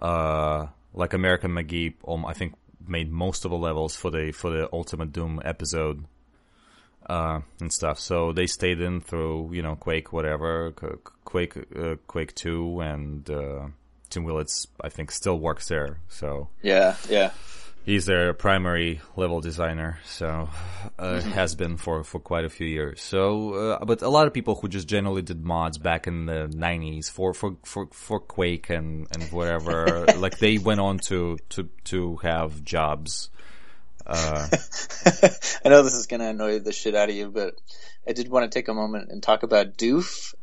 Uh, 0.00 0.66
like 0.94 1.12
American 1.12 1.52
McGee, 1.52 1.94
um, 2.08 2.26
I 2.26 2.32
think 2.32 2.54
made 2.86 3.10
most 3.12 3.44
of 3.44 3.50
the 3.50 3.56
levels 3.56 3.94
for 3.94 4.10
the 4.10 4.32
for 4.32 4.50
the 4.50 4.68
Ultimate 4.72 5.12
Doom 5.12 5.40
episode 5.44 6.04
uh, 7.06 7.40
and 7.60 7.72
stuff. 7.72 7.98
So 7.98 8.32
they 8.32 8.46
stayed 8.46 8.80
in 8.80 9.00
through, 9.00 9.52
you 9.52 9.62
know, 9.62 9.76
Quake, 9.76 10.12
whatever, 10.12 10.72
Quake, 11.24 11.56
uh, 11.76 11.96
Quake 12.06 12.34
Two, 12.34 12.80
and 12.80 13.28
uh, 13.30 13.66
Tim 14.10 14.24
Willits, 14.24 14.66
I 14.80 14.88
think, 14.88 15.10
still 15.10 15.38
works 15.38 15.68
there. 15.68 16.00
So 16.08 16.48
Yeah, 16.62 16.96
yeah. 17.08 17.30
He's 17.84 18.06
their 18.06 18.32
primary 18.32 19.00
level 19.16 19.40
designer, 19.40 19.98
so 20.04 20.48
uh, 20.98 21.02
Mm-hmm. 21.02 21.30
has 21.32 21.56
been 21.56 21.76
for 21.76 22.04
for 22.04 22.20
quite 22.20 22.44
a 22.44 22.48
few 22.48 22.66
years. 22.66 23.00
So, 23.02 23.54
uh, 23.54 23.84
but 23.84 24.02
a 24.02 24.08
lot 24.08 24.28
of 24.28 24.32
people 24.32 24.54
who 24.54 24.68
just 24.68 24.86
generally 24.86 25.22
did 25.22 25.44
mods 25.44 25.78
back 25.78 26.06
in 26.06 26.26
the 26.26 26.48
'90s 26.48 27.10
for 27.10 27.34
for 27.34 27.56
for, 27.64 27.88
for 27.90 28.20
Quake 28.20 28.70
and 28.70 29.08
and 29.12 29.24
whatever, 29.32 30.06
like 30.16 30.38
they 30.38 30.58
went 30.58 30.78
on 30.80 30.98
to 31.10 31.38
to 31.50 31.68
to 31.84 32.16
have 32.18 32.62
jobs. 32.64 33.30
Uh, 34.06 34.46
I 35.64 35.68
know 35.68 35.82
this 35.82 35.94
is 35.94 36.06
going 36.06 36.20
to 36.20 36.26
annoy 36.28 36.60
the 36.60 36.72
shit 36.72 36.94
out 36.94 37.08
of 37.08 37.16
you, 37.16 37.30
but 37.30 37.54
I 38.06 38.12
did 38.12 38.28
want 38.28 38.50
to 38.50 38.56
take 38.56 38.68
a 38.68 38.74
moment 38.74 39.10
and 39.10 39.20
talk 39.22 39.42
about 39.42 39.76
Doof. 39.76 40.34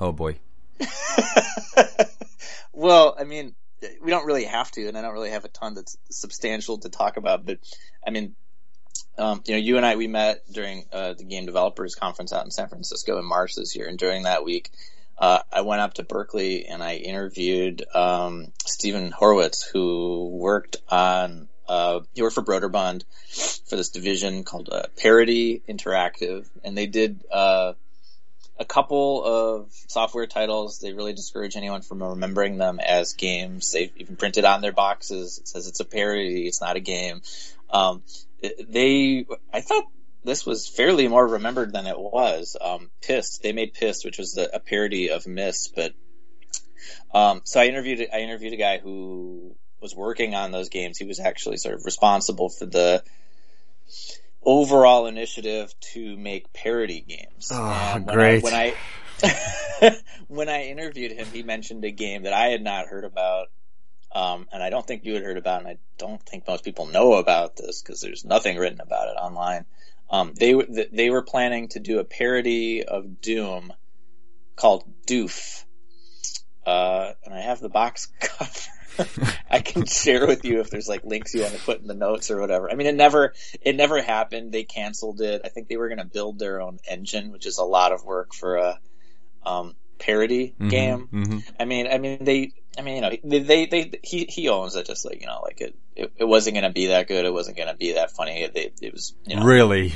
oh 0.00 0.10
boy, 0.12 0.38
well, 2.72 3.14
I 3.18 3.24
mean, 3.24 3.54
we 4.02 4.10
don't 4.10 4.26
really 4.26 4.44
have 4.44 4.70
to, 4.72 4.86
and 4.86 4.96
I 4.96 5.02
don't 5.02 5.12
really 5.12 5.30
have 5.30 5.44
a 5.44 5.48
ton 5.48 5.74
that's 5.74 5.96
substantial 6.10 6.78
to 6.78 6.88
talk 6.88 7.16
about, 7.16 7.44
but 7.44 7.58
I 8.06 8.10
mean, 8.10 8.34
um, 9.16 9.42
you 9.46 9.54
know, 9.54 9.60
you 9.60 9.76
and 9.76 9.86
I, 9.86 9.96
we 9.96 10.08
met 10.08 10.42
during 10.50 10.84
uh, 10.92 11.14
the 11.14 11.24
Game 11.24 11.46
Developers 11.46 11.94
Conference 11.94 12.32
out 12.32 12.44
in 12.44 12.50
San 12.50 12.68
Francisco 12.68 13.18
in 13.18 13.24
March 13.24 13.54
this 13.54 13.76
year, 13.76 13.86
and 13.86 13.98
during 13.98 14.24
that 14.24 14.44
week, 14.44 14.70
uh, 15.16 15.40
I 15.52 15.60
went 15.60 15.80
up 15.80 15.94
to 15.94 16.02
Berkeley 16.02 16.66
and 16.66 16.82
I 16.82 16.96
interviewed 16.96 17.84
um, 17.94 18.52
Stephen 18.66 19.12
Horwitz, 19.12 19.64
who 19.64 20.28
worked 20.28 20.76
on 20.88 21.48
uh, 21.66 22.00
he 22.14 22.22
worked 22.22 22.34
for 22.34 22.42
Broderbund 22.42 23.04
for 23.66 23.76
this 23.76 23.88
division 23.88 24.44
called 24.44 24.68
uh, 24.70 24.82
Parody 24.98 25.62
Interactive, 25.68 26.46
and 26.62 26.76
they 26.76 26.86
did 26.86 27.24
uh, 27.30 27.72
a 28.58 28.64
couple 28.64 29.24
of 29.24 29.72
software 29.88 30.26
titles. 30.26 30.78
They 30.78 30.92
really 30.92 31.12
discourage 31.12 31.56
anyone 31.56 31.82
from 31.82 32.02
remembering 32.02 32.56
them 32.58 32.80
as 32.80 33.14
games. 33.14 33.72
They've 33.72 33.92
even 33.96 34.16
printed 34.16 34.44
on 34.44 34.60
their 34.60 34.72
boxes. 34.72 35.38
It 35.38 35.48
says 35.48 35.66
it's 35.66 35.80
a 35.80 35.84
parody. 35.84 36.46
It's 36.46 36.60
not 36.60 36.76
a 36.76 36.80
game. 36.80 37.22
Um, 37.70 38.02
they, 38.68 39.26
I 39.52 39.60
thought 39.60 39.84
this 40.24 40.46
was 40.46 40.68
fairly 40.68 41.08
more 41.08 41.26
remembered 41.26 41.72
than 41.72 41.86
it 41.86 41.98
was. 41.98 42.56
Um, 42.60 42.90
Pyst. 43.02 43.42
They 43.42 43.52
made 43.52 43.74
Pyst, 43.74 44.04
which 44.04 44.18
was 44.18 44.34
the, 44.34 44.54
a 44.54 44.60
parody 44.60 45.10
of 45.10 45.26
Myst, 45.26 45.74
but 45.74 45.92
um, 47.12 47.42
so 47.44 47.60
I 47.60 47.66
interviewed 47.66 48.08
I 48.12 48.18
interviewed 48.18 48.52
a 48.52 48.58
guy 48.58 48.78
who 48.78 49.56
was 49.80 49.94
working 49.94 50.34
on 50.34 50.50
those 50.50 50.68
games. 50.68 50.98
He 50.98 51.04
was 51.04 51.20
actually 51.20 51.58
sort 51.58 51.74
of 51.74 51.84
responsible 51.84 52.48
for 52.48 52.66
the 52.66 53.02
overall 54.44 55.06
initiative 55.06 55.74
to 55.92 56.16
make 56.16 56.52
parody 56.52 57.00
games. 57.00 57.50
Oh, 57.52 57.92
and 57.94 58.06
when 58.06 58.14
great. 58.14 58.38
I, 58.38 58.40
when 58.40 58.54
I 58.54 58.74
when 60.28 60.48
I 60.48 60.64
interviewed 60.64 61.12
him, 61.12 61.26
he 61.32 61.42
mentioned 61.42 61.84
a 61.84 61.90
game 61.90 62.24
that 62.24 62.32
I 62.32 62.48
had 62.48 62.62
not 62.62 62.86
heard 62.86 63.04
about. 63.04 63.48
Um, 64.12 64.46
and 64.52 64.62
I 64.62 64.70
don't 64.70 64.86
think 64.86 65.04
you 65.04 65.14
had 65.14 65.24
heard 65.24 65.38
about, 65.38 65.60
and 65.60 65.68
I 65.68 65.78
don't 65.98 66.22
think 66.22 66.46
most 66.46 66.64
people 66.64 66.86
know 66.86 67.14
about 67.14 67.56
this 67.56 67.82
because 67.82 68.00
there's 68.00 68.24
nothing 68.24 68.56
written 68.56 68.80
about 68.80 69.08
it 69.08 69.18
online. 69.18 69.64
Um, 70.08 70.34
they 70.34 70.54
they 70.92 71.10
were 71.10 71.22
planning 71.22 71.68
to 71.68 71.80
do 71.80 71.98
a 71.98 72.04
parody 72.04 72.84
of 72.84 73.20
Doom 73.20 73.72
called 74.54 74.84
Doof, 75.06 75.64
uh, 76.64 77.12
and 77.24 77.34
I 77.34 77.40
have 77.40 77.60
the 77.60 77.68
box 77.68 78.06
cover. 78.20 78.70
I 79.50 79.60
can 79.60 79.84
share 79.86 80.26
with 80.26 80.44
you 80.44 80.60
if 80.60 80.70
there's 80.70 80.88
like 80.88 81.04
links 81.04 81.34
you 81.34 81.42
want 81.42 81.54
to 81.54 81.62
put 81.64 81.80
in 81.80 81.86
the 81.86 81.94
notes 81.94 82.30
or 82.30 82.40
whatever. 82.40 82.70
I 82.70 82.74
mean, 82.74 82.86
it 82.86 82.94
never, 82.94 83.34
it 83.60 83.76
never 83.76 84.02
happened. 84.02 84.52
They 84.52 84.64
canceled 84.64 85.20
it. 85.20 85.42
I 85.44 85.48
think 85.48 85.68
they 85.68 85.76
were 85.76 85.88
going 85.88 85.98
to 85.98 86.04
build 86.04 86.38
their 86.38 86.60
own 86.60 86.78
engine, 86.88 87.32
which 87.32 87.46
is 87.46 87.58
a 87.58 87.64
lot 87.64 87.92
of 87.92 88.04
work 88.04 88.34
for 88.34 88.56
a, 88.56 88.78
um, 89.44 89.74
parody 89.98 90.54
Mhm, 90.60 90.68
game. 90.70 91.08
mhm. 91.12 91.42
I 91.58 91.64
mean, 91.64 91.86
I 91.86 91.98
mean, 91.98 92.24
they, 92.24 92.52
I 92.76 92.82
mean, 92.82 92.96
you 92.96 93.00
know, 93.00 93.10
they, 93.24 93.38
they, 93.40 93.66
they 93.66 94.00
he, 94.02 94.24
he 94.28 94.48
owns 94.48 94.74
it 94.76 94.86
just 94.86 95.04
like, 95.04 95.20
you 95.20 95.26
know, 95.26 95.40
like 95.42 95.60
it, 95.60 95.76
it, 95.94 96.12
it 96.16 96.24
wasn't 96.24 96.54
going 96.54 96.64
to 96.64 96.72
be 96.72 96.86
that 96.88 97.06
good. 97.08 97.24
It 97.24 97.32
wasn't 97.32 97.56
going 97.56 97.68
to 97.68 97.76
be 97.76 97.92
that 97.92 98.10
funny. 98.10 98.42
It, 98.42 98.56
it, 98.56 98.74
it 98.82 98.92
was, 98.92 99.14
you 99.26 99.36
know, 99.36 99.44
really. 99.44 99.92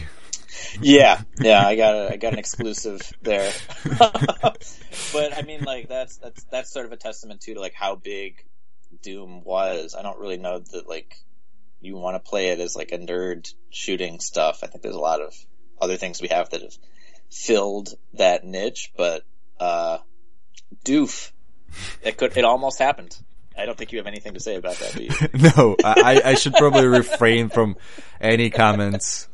yeah, 0.80 1.20
yeah, 1.40 1.66
I 1.66 1.74
got 1.76 1.94
a, 1.94 2.12
I 2.12 2.16
got 2.16 2.32
an 2.32 2.38
exclusive 2.38 3.00
there. 3.22 3.52
but 3.98 5.36
I 5.36 5.42
mean, 5.42 5.64
like 5.64 5.88
that's 5.88 6.16
that's 6.18 6.44
that's 6.44 6.72
sort 6.72 6.86
of 6.86 6.92
a 6.92 6.96
testament 6.96 7.40
too 7.40 7.54
to 7.54 7.60
like 7.60 7.74
how 7.74 7.96
big 7.96 8.44
Doom 9.02 9.42
was. 9.44 9.94
I 9.98 10.02
don't 10.02 10.18
really 10.18 10.38
know 10.38 10.58
that 10.58 10.88
like 10.88 11.14
you 11.80 11.96
want 11.96 12.22
to 12.22 12.30
play 12.30 12.48
it 12.48 12.60
as 12.60 12.76
like 12.76 12.92
a 12.92 12.98
nerd 12.98 13.52
shooting 13.70 14.20
stuff. 14.20 14.60
I 14.62 14.66
think 14.66 14.82
there's 14.82 14.94
a 14.94 15.00
lot 15.00 15.20
of 15.20 15.34
other 15.80 15.96
things 15.96 16.20
we 16.20 16.28
have 16.28 16.50
that 16.50 16.62
have 16.62 16.76
filled 17.30 17.90
that 18.14 18.44
niche, 18.44 18.92
but 18.96 19.22
uh, 19.60 19.98
Doof, 20.84 21.32
it 22.02 22.16
could 22.16 22.36
it 22.36 22.44
almost 22.44 22.78
happened. 22.78 23.16
I 23.56 23.66
don't 23.66 23.76
think 23.76 23.90
you 23.90 23.98
have 23.98 24.06
anything 24.06 24.34
to 24.34 24.40
say 24.40 24.54
about 24.54 24.76
that, 24.76 24.94
no, 25.56 25.76
I, 25.84 26.22
I 26.24 26.34
should 26.34 26.54
probably 26.54 26.86
refrain 26.86 27.48
from 27.48 27.76
any 28.20 28.50
comments. 28.50 29.26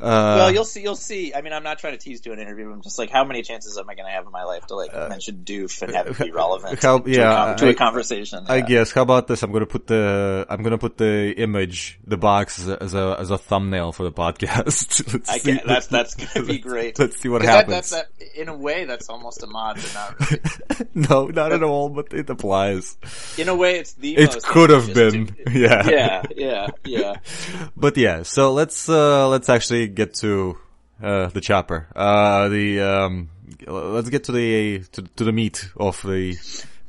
Uh, 0.00 0.34
well, 0.38 0.50
you'll 0.52 0.64
see. 0.64 0.82
You'll 0.82 0.96
see. 0.96 1.32
I 1.34 1.40
mean, 1.40 1.52
I'm 1.52 1.62
not 1.62 1.78
trying 1.78 1.92
to 1.92 1.98
tease 1.98 2.20
to 2.22 2.32
an 2.32 2.38
interview. 2.40 2.70
I'm 2.70 2.82
just 2.82 2.98
like, 2.98 3.10
how 3.10 3.24
many 3.24 3.42
chances 3.42 3.78
am 3.78 3.88
I 3.88 3.94
going 3.94 4.06
to 4.06 4.12
have 4.12 4.26
in 4.26 4.32
my 4.32 4.42
life 4.44 4.66
to 4.66 4.74
like 4.74 4.92
mention 4.92 5.42
Doof 5.44 5.80
and 5.82 5.94
have 5.94 6.06
it 6.08 6.18
be 6.18 6.30
relevant 6.32 6.82
how- 6.82 6.98
to, 6.98 7.10
yeah, 7.10 7.54
a, 7.54 7.56
to 7.58 7.66
a 7.66 7.70
I- 7.70 7.74
conversation? 7.74 8.44
I 8.48 8.56
Yeah. 8.56 8.66
guess. 8.66 8.92
How 8.92 9.02
about 9.02 9.28
this? 9.28 9.42
I'm 9.42 9.52
gonna 9.52 9.66
put 9.66 9.86
the 9.86 10.46
I'm 10.48 10.62
gonna 10.62 10.78
put 10.78 10.96
the 10.96 11.32
image, 11.36 11.98
the 12.06 12.16
box, 12.16 12.58
as 12.60 12.68
a 12.68 12.82
as 12.82 12.94
a, 12.94 13.16
as 13.20 13.30
a 13.30 13.38
thumbnail 13.38 13.92
for 13.92 14.02
the 14.02 14.12
podcast. 14.12 14.64
Let's 15.12 15.30
I 15.30 15.38
see- 15.38 15.56
can, 15.58 15.66
that's 15.66 15.86
that's 15.86 16.14
going 16.16 16.28
to 16.34 16.42
be 16.44 16.58
great. 16.58 16.98
Let's 16.98 17.20
see 17.20 17.28
what 17.28 17.42
'Cause 17.42 17.46
that, 17.48 17.68
happens. 17.68 17.90
that's 17.90 18.08
that, 18.18 18.36
in 18.40 18.48
a 18.48 18.56
way, 18.56 18.84
that's 18.86 19.08
almost 19.08 19.42
a 19.42 19.46
mod, 19.46 19.76
but 19.76 19.94
not 19.94 20.30
really. 20.30 20.88
no, 21.08 21.26
not 21.28 21.52
at 21.52 21.62
all. 21.62 21.88
But 21.88 22.12
it 22.12 22.28
applies. 22.30 22.96
In 23.38 23.48
a 23.48 23.54
way, 23.54 23.78
it's 23.78 23.92
the 23.92 24.16
It 24.16 24.42
could 24.42 24.70
have 24.70 24.92
been. 24.92 25.36
Yeah. 25.54 25.88
yeah, 25.88 26.22
yeah, 26.34 26.66
yeah. 26.84 27.14
But 27.76 27.96
yeah, 27.96 28.22
so 28.24 28.52
let's 28.52 28.88
uh 28.88 29.28
let's 29.28 29.48
actually 29.48 29.83
get 29.88 30.14
to 30.16 30.58
uh 31.02 31.26
the 31.28 31.40
chopper. 31.40 31.88
Uh 31.94 32.48
the 32.48 32.80
um 32.80 33.30
let's 33.66 34.08
get 34.10 34.24
to 34.24 34.32
the 34.32 34.80
to, 34.92 35.02
to 35.02 35.24
the 35.24 35.32
meat 35.32 35.68
of 35.76 36.00
the 36.02 36.36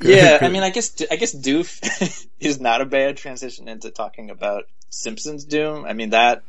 Yeah, 0.01 0.39
I 0.41 0.49
mean, 0.53 0.63
I 0.63 0.69
guess 0.69 0.93
I 1.09 1.15
guess 1.15 1.33
Doof 1.35 2.25
is 2.39 2.59
not 2.59 2.81
a 2.81 2.85
bad 2.85 3.17
transition 3.17 3.67
into 3.67 3.91
talking 3.91 4.29
about 4.29 4.63
Simpsons 4.89 5.45
Doom. 5.45 5.85
I 5.85 5.93
mean 5.93 6.11
that. 6.11 6.43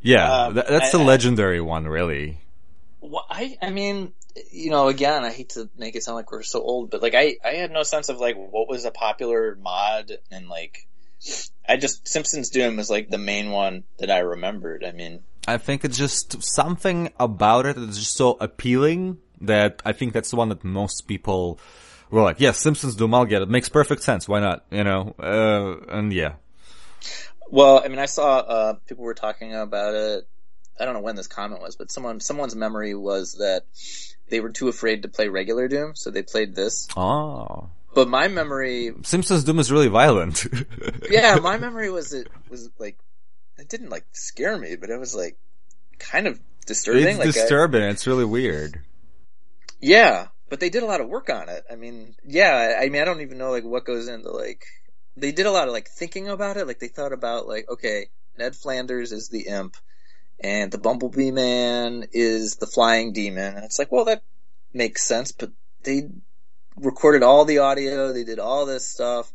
yeah, 0.00 0.44
um, 0.46 0.54
that, 0.54 0.68
that's 0.68 0.94
I- 0.94 0.98
the 0.98 1.04
I- 1.04 1.06
legendary 1.06 1.60
one, 1.60 1.86
really. 1.86 2.38
Well, 3.00 3.24
I 3.30 3.56
I 3.62 3.70
mean, 3.70 4.12
you 4.50 4.70
know, 4.70 4.88
again, 4.88 5.24
I 5.24 5.30
hate 5.30 5.50
to 5.50 5.68
make 5.78 5.94
it 5.94 6.02
sound 6.02 6.16
like 6.16 6.32
we're 6.32 6.42
so 6.42 6.60
old, 6.60 6.90
but 6.90 7.02
like 7.02 7.14
I 7.14 7.36
I 7.44 7.50
had 7.54 7.70
no 7.70 7.82
sense 7.84 8.08
of 8.08 8.18
like 8.18 8.36
what 8.36 8.68
was 8.68 8.84
a 8.84 8.90
popular 8.90 9.56
mod 9.60 10.10
and 10.32 10.48
like 10.48 10.86
I 11.68 11.76
just 11.76 12.06
Simpsons 12.08 12.50
Doom 12.50 12.78
is 12.80 12.90
like 12.90 13.08
the 13.08 13.18
main 13.18 13.50
one 13.50 13.84
that 13.98 14.10
I 14.10 14.18
remembered. 14.20 14.84
I 14.84 14.90
mean, 14.92 15.20
I 15.46 15.58
think 15.58 15.84
it's 15.84 15.96
just 15.96 16.42
something 16.42 17.12
about 17.18 17.66
it 17.66 17.76
that's 17.76 17.98
just 17.98 18.14
so 18.14 18.36
appealing 18.40 19.18
that 19.42 19.82
I 19.84 19.92
think 19.92 20.12
that's 20.12 20.30
the 20.30 20.36
one 20.36 20.48
that 20.48 20.64
most 20.64 21.06
people 21.06 21.60
were 22.10 22.22
like, 22.22 22.40
yes, 22.40 22.58
Simpsons 22.58 22.96
Doom, 22.96 23.14
I'll 23.14 23.24
get 23.24 23.42
it. 23.42 23.48
Makes 23.48 23.68
perfect 23.68 24.02
sense. 24.02 24.28
Why 24.28 24.40
not? 24.40 24.64
You 24.70 24.84
know? 24.84 25.14
Uh, 25.18 25.76
and 25.88 26.12
yeah. 26.12 26.34
well, 27.50 27.82
I 27.84 27.88
mean, 27.88 27.98
I 27.98 28.06
saw 28.06 28.38
uh 28.38 28.74
people 28.86 29.04
were 29.04 29.14
talking 29.14 29.54
about 29.54 29.94
it. 29.94 30.28
I 30.78 30.84
don't 30.84 30.94
know 30.94 31.00
when 31.00 31.16
this 31.16 31.26
comment 31.26 31.62
was, 31.62 31.76
but 31.76 31.90
someone 31.90 32.20
someone's 32.20 32.56
memory 32.56 32.94
was 32.94 33.34
that 33.34 33.64
they 34.28 34.40
were 34.40 34.50
too 34.50 34.68
afraid 34.68 35.02
to 35.02 35.08
play 35.08 35.28
regular 35.28 35.68
Doom, 35.68 35.94
so 35.94 36.10
they 36.10 36.22
played 36.22 36.54
this. 36.54 36.88
Oh. 36.96 37.70
But 37.94 38.08
my 38.08 38.28
memory 38.28 38.92
Simpsons 39.02 39.44
Doom 39.44 39.58
is 39.58 39.72
really 39.72 39.88
violent. 39.88 40.46
yeah, 41.10 41.36
my 41.36 41.56
memory 41.56 41.90
was 41.90 42.12
it 42.12 42.28
was 42.50 42.68
like 42.78 42.98
it 43.58 43.68
didn't 43.68 43.90
like 43.90 44.04
scare 44.12 44.56
me, 44.58 44.76
but 44.76 44.90
it 44.90 44.98
was 44.98 45.14
like 45.14 45.36
kind 45.98 46.26
of 46.26 46.38
disturbing. 46.66 47.06
it's 47.06 47.18
like 47.18 47.28
I- 47.28 47.32
disturbing. 47.32 47.82
it's 47.82 48.06
really 48.06 48.24
weird. 48.24 48.80
yeah, 49.80 50.28
but 50.48 50.60
they 50.60 50.70
did 50.70 50.82
a 50.82 50.86
lot 50.86 51.00
of 51.00 51.08
work 51.08 51.30
on 51.30 51.48
it. 51.48 51.64
I 51.70 51.76
mean, 51.76 52.14
yeah, 52.24 52.76
I- 52.78 52.84
I 52.84 52.88
mean, 52.88 53.02
I 53.02 53.04
don't 53.04 53.20
even 53.20 53.38
know 53.38 53.50
like 53.50 53.64
what 53.64 53.84
goes 53.84 54.08
into 54.08 54.30
like 54.30 54.64
they 55.16 55.32
did 55.32 55.46
a 55.46 55.50
lot 55.50 55.66
of 55.68 55.72
like 55.72 55.88
thinking 55.88 56.28
about 56.28 56.56
it. 56.56 56.66
Like 56.66 56.78
they 56.78 56.88
thought 56.88 57.12
about 57.12 57.46
like 57.48 57.68
okay, 57.68 58.08
Ned 58.38 58.54
Flanders 58.54 59.12
is 59.12 59.28
the 59.28 59.46
imp, 59.48 59.76
and 60.40 60.70
the 60.70 60.78
Bumblebee 60.78 61.30
Man 61.30 62.06
is 62.12 62.56
the 62.56 62.66
flying 62.66 63.12
demon, 63.12 63.54
and 63.56 63.64
it's 63.64 63.78
like, 63.78 63.90
well, 63.90 64.04
that 64.06 64.22
makes 64.74 65.02
sense, 65.02 65.32
but 65.32 65.50
they 65.84 66.08
recorded 66.76 67.22
all 67.22 67.46
the 67.46 67.58
audio, 67.58 68.12
they 68.12 68.24
did 68.24 68.38
all 68.38 68.66
this 68.66 68.86
stuff, 68.86 69.32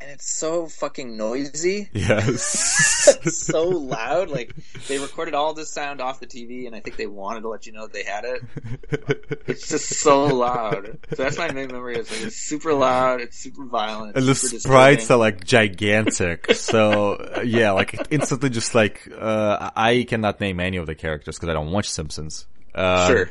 and 0.00 0.10
it's 0.10 0.30
so 0.30 0.66
fucking 0.66 1.16
noisy. 1.16 1.88
Yes. 1.92 3.16
so 3.46 3.68
loud. 3.68 4.28
Like 4.28 4.54
they 4.88 4.98
recorded 4.98 5.34
all 5.34 5.54
this 5.54 5.70
sound 5.70 6.00
off 6.00 6.20
the 6.20 6.26
TV, 6.26 6.66
and 6.66 6.74
I 6.74 6.80
think 6.80 6.96
they 6.96 7.06
wanted 7.06 7.40
to 7.42 7.48
let 7.48 7.66
you 7.66 7.72
know 7.72 7.86
they 7.86 8.02
had 8.04 8.24
it. 8.24 8.42
It's 9.46 9.68
just 9.68 9.88
so 10.00 10.24
loud. 10.24 10.98
So 11.10 11.22
that's 11.22 11.36
my 11.36 11.52
main 11.52 11.68
memory. 11.68 11.96
Is 11.96 12.10
like 12.10 12.22
it's 12.22 12.36
super 12.36 12.72
loud. 12.72 13.20
It's 13.20 13.36
super 13.38 13.64
violent. 13.66 14.16
and 14.16 14.26
the 14.26 14.34
sprites 14.34 15.02
disturbing. 15.02 15.14
are 15.14 15.18
like 15.18 15.44
gigantic. 15.44 16.52
so 16.54 17.42
yeah, 17.44 17.72
like 17.72 18.06
instantly 18.10 18.48
just 18.50 18.74
like, 18.74 19.06
uh, 19.16 19.70
I 19.76 20.06
cannot 20.08 20.40
name 20.40 20.60
any 20.60 20.78
of 20.78 20.86
the 20.86 20.94
characters 20.94 21.36
because 21.36 21.50
I 21.50 21.52
don't 21.52 21.72
watch 21.72 21.88
Simpsons. 21.90 22.46
Uh, 22.74 23.06
Sure. 23.08 23.30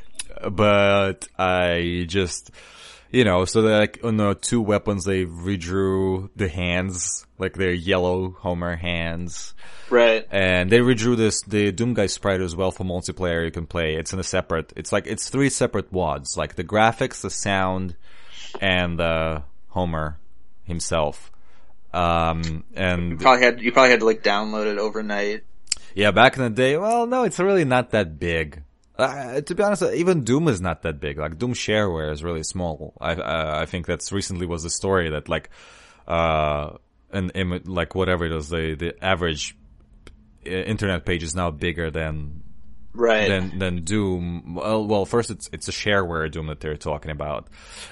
But 0.50 1.28
I 1.38 2.06
just, 2.08 2.52
you 3.14 3.24
know, 3.24 3.46
so 3.46 3.62
like 3.62 4.00
on 4.04 4.18
the 4.18 4.34
two 4.34 4.60
weapons 4.60 5.06
they 5.06 5.24
redrew 5.26 6.30
the 6.36 6.50
hands, 6.50 7.26
like 7.38 7.54
their 7.54 7.72
yellow 7.72 8.32
Homer 8.40 8.76
hands. 8.76 9.54
Right. 9.92 10.28
And 10.32 10.70
they 10.72 10.80
redrew 10.80 11.16
this 11.16 11.44
the 11.44 11.72
Doom 11.72 11.94
Guy 11.94 12.08
sprite 12.08 12.42
as 12.42 12.56
well 12.56 12.72
for 12.72 12.84
multiplayer 12.84 13.46
you 13.46 13.52
can 13.52 13.68
play. 13.68 13.96
It's 13.96 14.14
in 14.14 14.20
a 14.20 14.24
separate 14.24 14.74
it's 14.76 14.92
like 14.92 15.06
it's 15.06 15.30
three 15.30 15.50
separate 15.50 15.94
wads, 15.94 16.36
like 16.36 16.56
the 16.56 16.64
graphics, 16.64 17.22
the 17.22 17.30
sound, 17.30 17.96
and 18.60 18.98
the 18.98 19.44
Homer 19.70 20.18
himself. 20.64 21.32
Um 21.94 22.64
and 22.76 23.20
Probably 23.20 23.44
had 23.44 23.62
you 23.62 23.72
probably 23.72 23.92
had 23.92 24.00
to 24.00 24.08
like 24.08 24.24
download 24.24 24.66
it 24.66 24.80
overnight. 24.80 25.44
yeah, 25.94 26.10
back 26.10 26.36
in 26.36 26.44
the 26.44 26.50
day, 26.50 26.78
well, 26.78 27.06
no, 27.06 27.24
it's 27.24 27.40
really 27.40 27.66
not 27.66 27.92
that 27.92 28.18
big. 28.20 28.64
Uh, 28.98 29.42
to 29.42 29.56
be 29.56 29.64
honest, 29.64 29.82
even 29.82 30.24
Doom 30.24 30.48
is 30.48 30.62
not 30.62 30.84
that 30.84 31.00
big. 31.00 31.18
Like 31.18 31.38
Doom 31.40 31.54
shareware 31.54 32.12
is 32.12 32.24
really 32.24 32.44
small. 32.44 32.94
I 33.02 33.14
uh, 33.14 33.60
I 33.62 33.66
think 33.66 33.88
that's 33.88 34.12
recently 34.12 34.46
was 34.46 34.64
the 34.64 34.70
story 34.70 35.10
that 35.10 35.28
like 35.30 35.50
uh 36.08 36.78
an 37.12 37.62
like 37.66 37.96
whatever 37.96 38.26
it 38.26 38.32
is 38.32 38.50
the 38.50 38.76
the 38.76 39.04
average 39.04 39.56
uh, 40.46 40.50
internet 40.50 41.06
page 41.06 41.24
is 41.24 41.36
now 41.36 41.50
bigger 41.52 41.90
than 41.90 42.44
Right. 42.96 43.28
than 43.28 43.58
than 43.58 43.84
Doom. 43.84 44.54
Well, 44.54 44.86
well, 44.86 45.06
first 45.06 45.32
it's 45.32 45.50
it's 45.52 45.68
a 45.68 45.72
shareware 45.72 46.30
Doom 46.32 46.46
that 46.48 46.60
they're 46.60 46.78
talking 46.78 47.10
about, 47.10 47.48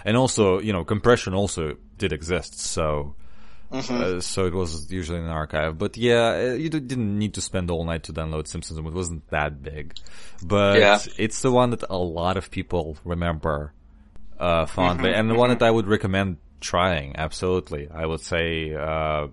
and 0.05 0.15
also 0.15 0.59
you 0.59 0.71
know 0.71 0.83
compression 0.83 1.33
also 1.33 1.77
did 1.97 2.13
exist. 2.13 2.59
So. 2.59 3.15
Uh, 3.71 4.19
so 4.19 4.45
it 4.45 4.53
was 4.53 4.91
usually 4.91 5.17
in 5.19 5.23
an 5.23 5.29
archive, 5.29 5.77
but 5.77 5.95
yeah, 5.95 6.49
uh, 6.51 6.53
you 6.53 6.69
d- 6.69 6.79
didn't 6.81 7.17
need 7.17 7.33
to 7.35 7.41
spend 7.41 7.71
all 7.71 7.85
night 7.85 8.03
to 8.03 8.13
download 8.13 8.47
Simpsons. 8.47 8.77
It 8.77 8.83
wasn't 8.83 9.25
that 9.29 9.63
big, 9.63 9.93
but 10.43 10.77
Yeah. 10.77 10.99
it's 11.17 11.41
the 11.41 11.51
one 11.51 11.69
that 11.69 11.83
a 11.89 11.97
lot 11.97 12.35
of 12.35 12.51
people 12.51 12.97
remember 13.05 13.71
uh, 14.39 14.65
fondly, 14.65 15.13
and 15.13 15.29
the 15.29 15.35
one 15.35 15.49
that 15.51 15.61
I 15.61 15.71
would 15.71 15.87
recommend 15.87 16.37
trying. 16.59 17.15
Absolutely, 17.15 17.87
I 17.93 18.05
would 18.05 18.19
say 18.21 18.73
uh, 18.75 19.27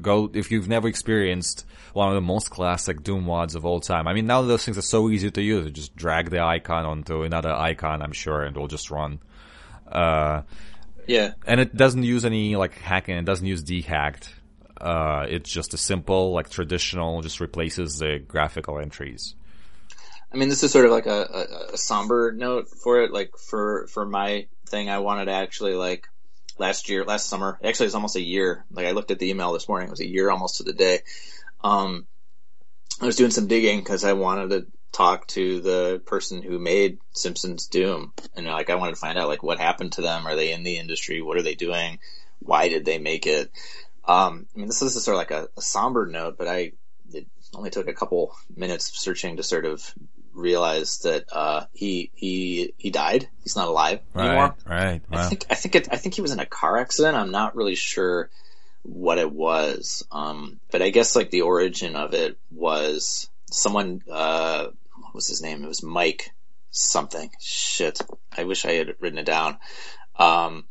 go 0.00 0.30
if 0.32 0.50
you've 0.50 0.68
never 0.68 0.88
experienced 0.88 1.66
one 1.92 2.08
of 2.08 2.14
the 2.14 2.20
most 2.20 2.50
classic 2.50 3.02
Doom 3.02 3.26
wads 3.26 3.54
of 3.54 3.64
all 3.66 3.80
time. 3.80 4.06
I 4.08 4.14
mean, 4.14 4.26
now 4.26 4.42
those 4.42 4.64
things 4.64 4.78
are 4.78 4.82
so 4.82 5.10
easy 5.10 5.30
to 5.30 5.42
use. 5.42 5.64
You 5.66 5.70
just 5.70 5.94
drag 5.96 6.30
the 6.30 6.40
icon 6.42 6.84
onto 6.86 7.22
another 7.22 7.52
icon, 7.52 8.00
I'm 8.02 8.12
sure, 8.12 8.42
and 8.42 8.56
it'll 8.56 8.68
just 8.68 8.90
run. 8.90 9.18
Uh, 9.90 10.42
yeah. 11.06 11.32
and 11.46 11.60
it 11.60 11.76
doesn't 11.76 12.02
use 12.02 12.24
any 12.24 12.56
like 12.56 12.74
hacking. 12.78 13.16
It 13.16 13.24
doesn't 13.24 13.46
use 13.46 13.62
dehacked. 13.62 14.28
Uh, 14.80 15.26
it's 15.28 15.50
just 15.50 15.72
a 15.74 15.76
simple, 15.76 16.32
like 16.32 16.50
traditional, 16.50 17.22
just 17.22 17.40
replaces 17.40 17.98
the 17.98 18.18
graphical 18.18 18.78
entries. 18.78 19.34
I 20.32 20.36
mean, 20.36 20.48
this 20.48 20.62
is 20.64 20.72
sort 20.72 20.84
of 20.84 20.90
like 20.90 21.06
a, 21.06 21.10
a, 21.70 21.74
a 21.74 21.78
somber 21.78 22.32
note 22.32 22.68
for 22.68 23.02
it. 23.02 23.12
Like 23.12 23.30
for 23.38 23.86
for 23.86 24.04
my 24.04 24.46
thing, 24.66 24.90
I 24.90 24.98
wanted 24.98 25.26
to 25.26 25.32
actually 25.32 25.74
like 25.74 26.08
last 26.58 26.88
year, 26.88 27.04
last 27.04 27.28
summer. 27.28 27.58
Actually, 27.62 27.86
it's 27.86 27.94
almost 27.94 28.16
a 28.16 28.22
year. 28.22 28.64
Like 28.70 28.86
I 28.86 28.90
looked 28.90 29.12
at 29.12 29.20
the 29.20 29.30
email 29.30 29.52
this 29.52 29.68
morning; 29.68 29.88
it 29.88 29.92
was 29.92 30.00
a 30.00 30.08
year 30.08 30.30
almost 30.30 30.56
to 30.56 30.64
the 30.64 30.72
day. 30.72 31.00
Um, 31.62 32.06
I 33.00 33.06
was 33.06 33.16
doing 33.16 33.30
some 33.30 33.46
digging 33.46 33.78
because 33.78 34.04
I 34.04 34.14
wanted 34.14 34.50
to 34.50 34.66
talk 34.94 35.26
to 35.26 35.60
the 35.60 36.00
person 36.06 36.40
who 36.40 36.58
made 36.58 36.98
Simpsons 37.12 37.66
Doom, 37.66 38.12
and 38.34 38.46
like 38.46 38.70
I 38.70 38.76
wanted 38.76 38.92
to 38.92 39.00
find 39.00 39.18
out 39.18 39.28
like 39.28 39.42
what 39.42 39.58
happened 39.58 39.92
to 39.92 40.02
them. 40.02 40.26
Are 40.26 40.36
they 40.36 40.52
in 40.52 40.62
the 40.62 40.78
industry? 40.78 41.20
What 41.20 41.36
are 41.36 41.42
they 41.42 41.56
doing? 41.56 41.98
Why 42.38 42.68
did 42.68 42.84
they 42.84 42.98
make 42.98 43.26
it? 43.26 43.50
Um, 44.06 44.46
I 44.54 44.58
mean, 44.58 44.68
this, 44.68 44.80
this 44.80 44.96
is 44.96 45.04
sort 45.04 45.16
of 45.16 45.18
like 45.18 45.30
a, 45.30 45.48
a 45.56 45.62
somber 45.62 46.06
note, 46.06 46.38
but 46.38 46.46
I 46.46 46.72
it 47.12 47.26
only 47.54 47.70
took 47.70 47.88
a 47.88 47.94
couple 47.94 48.34
minutes 48.54 48.90
of 48.90 48.96
searching 48.96 49.36
to 49.36 49.42
sort 49.42 49.66
of 49.66 49.82
realize 50.32 50.98
that 50.98 51.24
uh, 51.32 51.66
he 51.72 52.10
he 52.14 52.72
he 52.78 52.90
died. 52.90 53.28
He's 53.42 53.56
not 53.56 53.68
alive 53.68 54.00
anymore. 54.14 54.54
right. 54.64 55.02
I 55.10 55.28
think 55.28 55.46
I 55.50 55.54
think 55.54 55.74
it, 55.74 55.88
I 55.90 55.96
think 55.96 56.14
he 56.14 56.22
was 56.22 56.32
in 56.32 56.40
a 56.40 56.46
car 56.46 56.78
accident. 56.78 57.16
I'm 57.16 57.32
not 57.32 57.56
really 57.56 57.74
sure 57.74 58.30
what 58.82 59.18
it 59.18 59.32
was, 59.32 60.06
um, 60.12 60.60
but 60.70 60.82
I 60.82 60.90
guess 60.90 61.16
like 61.16 61.30
the 61.30 61.42
origin 61.42 61.96
of 61.96 62.14
it 62.14 62.38
was 62.52 63.28
someone. 63.50 64.02
Uh, 64.08 64.68
was 65.14 65.28
his 65.28 65.42
name? 65.42 65.64
It 65.64 65.68
was 65.68 65.82
Mike 65.82 66.30
something. 66.70 67.30
Shit, 67.40 68.00
I 68.36 68.44
wish 68.44 68.64
I 68.64 68.72
had 68.72 68.94
written 69.00 69.18
it 69.18 69.26
down. 69.26 69.58
Um, 70.18 70.64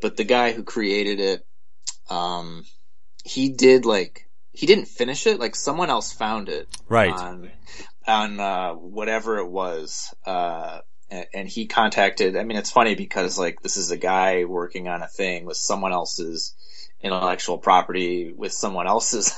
but 0.00 0.16
the 0.16 0.24
guy 0.24 0.52
who 0.52 0.62
created 0.64 1.20
it, 1.20 1.46
um, 2.10 2.64
he 3.24 3.50
did 3.50 3.84
like 3.84 4.28
he 4.52 4.66
didn't 4.66 4.86
finish 4.86 5.26
it. 5.26 5.40
Like 5.40 5.54
someone 5.56 5.90
else 5.90 6.12
found 6.12 6.48
it 6.48 6.68
Right. 6.88 7.12
on 7.12 7.50
on 8.06 8.40
uh, 8.40 8.72
whatever 8.74 9.38
it 9.38 9.48
was. 9.48 10.14
Uh, 10.26 10.80
and, 11.10 11.26
and 11.34 11.48
he 11.48 11.66
contacted. 11.66 12.36
I 12.36 12.44
mean, 12.44 12.56
it's 12.58 12.70
funny 12.70 12.94
because 12.94 13.38
like 13.38 13.60
this 13.62 13.76
is 13.76 13.90
a 13.90 13.96
guy 13.96 14.44
working 14.44 14.88
on 14.88 15.02
a 15.02 15.08
thing 15.08 15.44
with 15.44 15.56
someone 15.56 15.92
else's 15.92 16.54
intellectual 17.02 17.58
property 17.58 18.32
with 18.34 18.52
someone 18.52 18.86
else's 18.86 19.32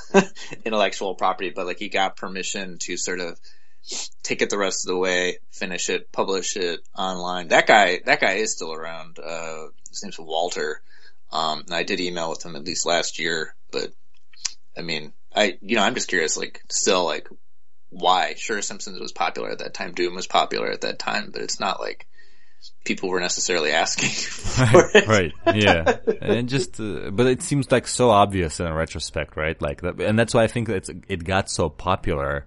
intellectual 0.65 1.15
property, 1.17 1.51
but 1.55 1.67
like 1.67 1.79
he 1.79 1.89
got 1.89 2.17
permission 2.17 2.79
to 2.79 2.97
sort 2.97 3.19
of 3.21 3.39
take 4.23 4.43
it 4.43 4.51
the 4.51 4.59
rest 4.59 4.85
of 4.85 4.89
the 4.89 4.99
way, 4.99 5.39
finish 5.51 5.89
it, 5.91 6.11
publish 6.13 6.57
it 6.57 6.81
online. 6.97 7.49
That 7.49 7.67
guy, 7.67 8.01
that 8.05 8.21
guy 8.21 8.35
is 8.35 8.53
still 8.53 8.73
around. 8.73 9.19
Uh, 9.19 9.67
his 9.89 10.03
name's 10.03 10.19
Walter. 10.19 10.81
Um, 11.33 11.61
and 11.67 11.75
I 11.75 11.83
did 11.83 12.01
email 12.01 12.31
with 12.31 12.45
him 12.45 12.57
at 12.57 12.65
least 12.65 12.87
last 12.87 13.19
year, 13.19 13.55
but 13.71 13.93
I 14.77 14.83
mean, 14.83 15.13
I, 15.35 15.59
you 15.61 15.77
know, 15.77 15.83
I'm 15.83 15.95
just 15.95 16.09
curious, 16.09 16.37
like, 16.37 16.63
still, 16.71 17.05
like, 17.05 17.29
why? 17.91 18.35
Sure, 18.37 18.63
Simpsons 18.63 19.01
was 19.01 19.13
popular 19.13 19.51
at 19.51 19.59
that 19.59 19.75
time, 19.75 19.93
Doom 19.93 20.15
was 20.15 20.27
popular 20.27 20.71
at 20.71 20.83
that 20.83 20.99
time, 20.99 21.31
but 21.33 21.43
it's 21.43 21.61
not 21.61 21.81
like 21.81 22.07
people 22.85 23.09
were 23.09 23.21
necessarily 23.21 23.73
asking 23.73 24.09
for 24.11 24.91
it. 24.95 25.07
right. 25.07 25.33
Yeah. 25.55 25.99
And 26.21 26.49
just, 26.49 26.81
uh, 26.81 27.11
but 27.11 27.27
it 27.27 27.43
seems 27.43 27.71
like 27.71 27.87
so 27.87 28.11
obvious 28.11 28.61
in 28.61 28.73
retrospect, 28.73 29.37
right? 29.37 29.61
Like 29.61 29.83
that, 29.83 30.01
and 30.01 30.19
that's 30.19 30.35
why 30.35 30.45
I 30.45 30.47
think 30.47 30.69
that 30.69 30.89
it 31.09 31.25
got 31.25 31.51
so 31.51 31.69
popular. 31.69 32.47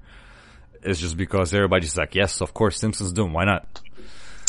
Is 0.84 1.00
just 1.00 1.18
because 1.18 1.54
everybody's 1.54 1.98
like, 1.98 2.16
yes, 2.16 2.42
of 2.42 2.54
course, 2.54 2.80
Simpsons 2.80 3.12
Doom. 3.12 3.34
Why 3.34 3.46
not? 3.46 3.82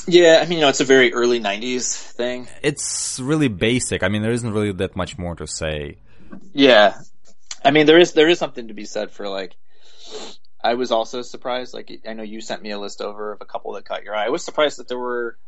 Yeah, 0.06 0.40
I 0.42 0.46
mean, 0.46 0.58
you 0.58 0.62
know, 0.62 0.68
it's 0.68 0.80
a 0.80 0.84
very 0.84 1.12
early 1.12 1.40
'90s 1.40 2.12
thing. 2.12 2.48
It's 2.62 3.20
really 3.20 3.48
basic. 3.48 4.02
I 4.02 4.08
mean, 4.08 4.22
there 4.22 4.32
isn't 4.32 4.52
really 4.52 4.72
that 4.72 4.96
much 4.96 5.18
more 5.18 5.34
to 5.36 5.46
say. 5.46 5.98
Yeah, 6.52 6.94
I 7.64 7.70
mean, 7.70 7.86
there 7.86 7.98
is 7.98 8.12
there 8.12 8.28
is 8.28 8.38
something 8.38 8.68
to 8.68 8.74
be 8.74 8.84
said 8.84 9.10
for 9.10 9.28
like. 9.28 9.56
I 10.62 10.74
was 10.74 10.92
also 10.92 11.22
surprised. 11.22 11.72
Like, 11.72 11.90
I 12.06 12.12
know 12.12 12.22
you 12.22 12.42
sent 12.42 12.62
me 12.62 12.70
a 12.70 12.78
list 12.78 13.00
over 13.00 13.32
of 13.32 13.40
a 13.40 13.46
couple 13.46 13.72
that 13.72 13.86
caught 13.86 14.04
your 14.04 14.14
eye. 14.14 14.26
I 14.26 14.30
was 14.30 14.44
surprised 14.44 14.78
that 14.78 14.88
there 14.88 14.98
were. 14.98 15.38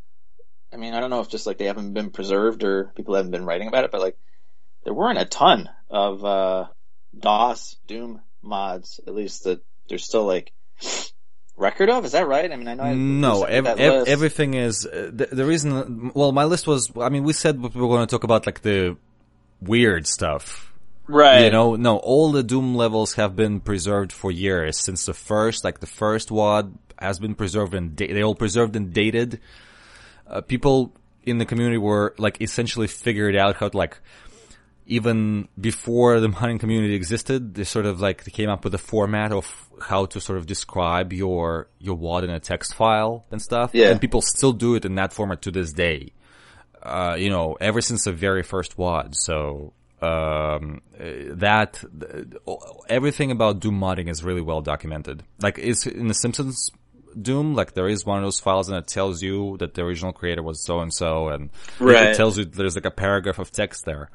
I 0.71 0.77
mean, 0.77 0.93
I 0.93 0.99
don't 0.99 1.11
know 1.11 1.19
if 1.19 1.29
just 1.29 1.45
like 1.45 1.57
they 1.57 1.65
haven't 1.65 1.93
been 1.93 2.09
preserved 2.09 2.63
or 2.63 2.91
people 2.95 3.15
haven't 3.15 3.31
been 3.31 3.45
writing 3.45 3.67
about 3.67 3.83
it, 3.83 3.91
but 3.91 4.01
like 4.01 4.17
there 4.83 4.93
weren't 4.93 5.19
a 5.19 5.25
ton 5.25 5.69
of 5.89 6.25
uh, 6.25 6.67
DOS 7.17 7.77
Doom 7.87 8.21
mods. 8.41 8.99
At 9.05 9.13
least 9.13 9.43
that 9.43 9.63
there's 9.87 10.03
still 10.03 10.25
like 10.25 10.51
record 11.57 11.89
of. 11.89 12.05
Is 12.05 12.11
that 12.13 12.27
right? 12.27 12.51
I 12.51 12.55
mean, 12.55 12.67
I 12.67 12.73
know. 12.75 12.83
I, 12.83 12.93
No, 12.93 13.47
you 13.47 13.53
sent 13.53 13.63
me 13.63 13.71
ev- 13.71 13.79
ev- 13.79 14.07
everything 14.07 14.53
is 14.55 14.85
uh, 14.85 15.09
the, 15.13 15.27
the 15.27 15.45
reason. 15.45 16.11
Well, 16.13 16.31
my 16.31 16.45
list 16.45 16.67
was. 16.67 16.91
I 16.99 17.09
mean, 17.09 17.23
we 17.23 17.33
said 17.33 17.61
we 17.61 17.69
were 17.81 17.87
going 17.87 18.05
to 18.05 18.11
talk 18.11 18.23
about 18.23 18.45
like 18.45 18.61
the 18.61 18.97
weird 19.61 20.07
stuff. 20.07 20.73
right. 21.07 21.45
You 21.45 21.51
know, 21.51 21.75
no, 21.75 21.97
all 21.97 22.31
the 22.31 22.43
Doom 22.43 22.75
levels 22.75 23.13
have 23.13 23.35
been 23.35 23.59
preserved 23.59 24.11
for 24.11 24.31
years 24.31 24.77
since 24.77 25.05
the 25.05 25.13
first, 25.13 25.63
like 25.63 25.79
the 25.79 25.87
first 25.87 26.31
WAD 26.31 26.77
has 26.99 27.19
been 27.19 27.35
preserved 27.35 27.73
and 27.73 27.95
da- 27.95 28.11
they 28.11 28.23
all 28.23 28.35
preserved 28.35 28.75
and 28.75 28.93
dated. 28.93 29.39
Uh, 30.27 30.41
people 30.41 30.93
in 31.23 31.37
the 31.37 31.45
community 31.45 31.77
were 31.77 32.13
like 32.17 32.41
essentially 32.41 32.87
figured 32.87 33.35
out 33.35 33.55
how 33.57 33.69
to 33.69 33.77
like 33.77 33.97
even 34.85 35.47
before 35.59 36.19
the 36.19 36.27
modding 36.27 36.59
community 36.59 36.95
existed, 36.95 37.55
they 37.55 37.63
sort 37.63 37.85
of 37.85 38.01
like 38.01 38.23
they 38.23 38.31
came 38.31 38.49
up 38.49 38.63
with 38.63 38.73
a 38.73 38.79
format 38.79 39.31
of 39.31 39.69
how 39.81 40.05
to 40.05 40.19
sort 40.19 40.37
of 40.37 40.45
describe 40.45 41.13
your 41.13 41.67
your 41.79 41.95
WAD 41.95 42.23
in 42.23 42.29
a 42.29 42.39
text 42.39 42.75
file 42.75 43.25
and 43.31 43.41
stuff. 43.41 43.71
Yeah. 43.73 43.89
And 43.89 44.01
people 44.01 44.21
still 44.21 44.53
do 44.53 44.75
it 44.75 44.85
in 44.85 44.95
that 44.95 45.13
format 45.13 45.41
to 45.43 45.51
this 45.51 45.73
day. 45.73 46.13
Uh, 46.81 47.15
you 47.17 47.29
know, 47.29 47.55
ever 47.61 47.79
since 47.79 48.03
the 48.03 48.11
very 48.11 48.43
first 48.43 48.77
WAD. 48.77 49.15
So 49.15 49.73
um, 50.01 50.81
uh, 50.99 51.35
that 51.35 51.81
everything 52.89 53.31
about 53.31 53.61
Doom 53.61 53.79
modding 53.79 54.09
is 54.09 54.23
really 54.23 54.41
well 54.41 54.61
documented. 54.61 55.23
Like 55.41 55.59
is 55.59 55.87
in 55.87 56.07
the 56.07 56.13
Simpsons 56.13 56.71
Doom, 57.19 57.55
like 57.55 57.73
there 57.73 57.87
is 57.87 58.05
one 58.05 58.17
of 58.17 58.23
those 58.25 58.41
files 58.41 58.67
and 58.67 58.77
it 58.77 58.87
tells 58.87 59.21
you 59.21 59.55
that 59.59 59.75
the 59.75 59.83
original 59.83 60.11
creator 60.11 60.43
was 60.43 60.61
so 60.61 60.79
and 60.79 60.93
so, 60.93 61.29
and 61.29 61.51
it 61.79 62.17
tells 62.17 62.37
you 62.37 62.43
there's 62.43 62.75
like 62.75 62.85
a 62.85 62.91
paragraph 62.91 63.39
of 63.39 63.51
text 63.51 63.85
there 63.85 64.09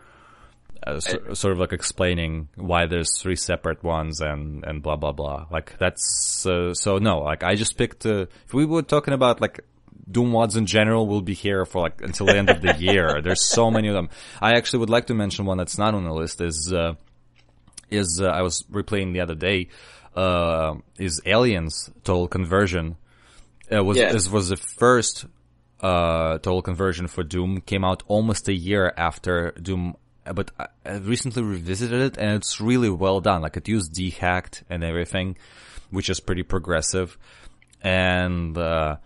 uh, 0.86 1.00
so, 1.00 1.34
sort 1.34 1.52
of 1.52 1.58
like 1.58 1.72
explaining 1.72 2.48
why 2.56 2.86
there's 2.86 3.20
three 3.20 3.36
separate 3.36 3.82
ones 3.82 4.20
and 4.20 4.64
and 4.64 4.82
blah 4.82 4.96
blah 4.96 5.12
blah. 5.12 5.46
Like 5.50 5.76
that's 5.78 6.44
uh, 6.46 6.74
so 6.74 6.98
no. 6.98 7.20
Like 7.20 7.42
I 7.42 7.54
just 7.54 7.76
picked. 7.76 8.06
Uh, 8.06 8.26
if 8.46 8.54
we 8.54 8.64
were 8.64 8.82
talking 8.82 9.14
about 9.14 9.40
like 9.40 9.60
Doom 10.10 10.32
wads 10.32 10.56
in 10.56 10.66
general, 10.66 11.06
we'll 11.06 11.20
be 11.20 11.34
here 11.34 11.64
for 11.66 11.82
like 11.82 12.00
until 12.00 12.26
the 12.26 12.36
end 12.36 12.48
of 12.50 12.62
the 12.62 12.74
year. 12.78 13.20
There's 13.24 13.44
so 13.48 13.70
many 13.70 13.88
of 13.88 13.94
them. 13.94 14.08
I 14.40 14.52
actually 14.54 14.80
would 14.80 14.90
like 14.90 15.06
to 15.08 15.14
mention 15.14 15.44
one 15.44 15.58
that's 15.58 15.78
not 15.78 15.94
on 15.94 16.04
the 16.04 16.12
list. 16.12 16.40
Is 16.40 16.72
uh, 16.72 16.94
is 17.90 18.20
uh, 18.22 18.26
I 18.28 18.42
was 18.42 18.64
replaying 18.70 19.12
the 19.12 19.20
other 19.20 19.34
day. 19.34 19.68
Uh, 20.16 20.76
is 20.98 21.20
Aliens 21.26 21.90
Total 22.04 22.26
Conversion. 22.26 22.96
It 23.70 23.84
was 23.84 23.98
Yeah. 23.98 24.12
this 24.12 24.28
was 24.30 24.48
the 24.48 24.56
first 24.56 25.26
uh, 25.80 26.38
total 26.38 26.62
conversion 26.62 27.06
for 27.06 27.22
Doom 27.22 27.60
came 27.60 27.84
out 27.84 28.02
almost 28.08 28.48
a 28.48 28.52
year 28.54 28.92
after 28.96 29.52
Doom, 29.62 29.94
but 30.32 30.50
I, 30.58 30.66
I 30.84 30.96
recently 30.96 31.42
revisited 31.42 32.00
it 32.00 32.16
and 32.18 32.36
it's 32.36 32.60
really 32.60 32.90
well 32.90 33.20
done. 33.20 33.42
Like 33.42 33.56
it 33.56 33.68
used 33.68 33.94
dehacked 33.94 34.62
and 34.70 34.84
everything, 34.84 35.36
which 35.90 36.08
is 36.08 36.20
pretty 36.20 36.42
progressive. 36.42 37.18
And, 37.82 38.56
uh, 38.56 38.96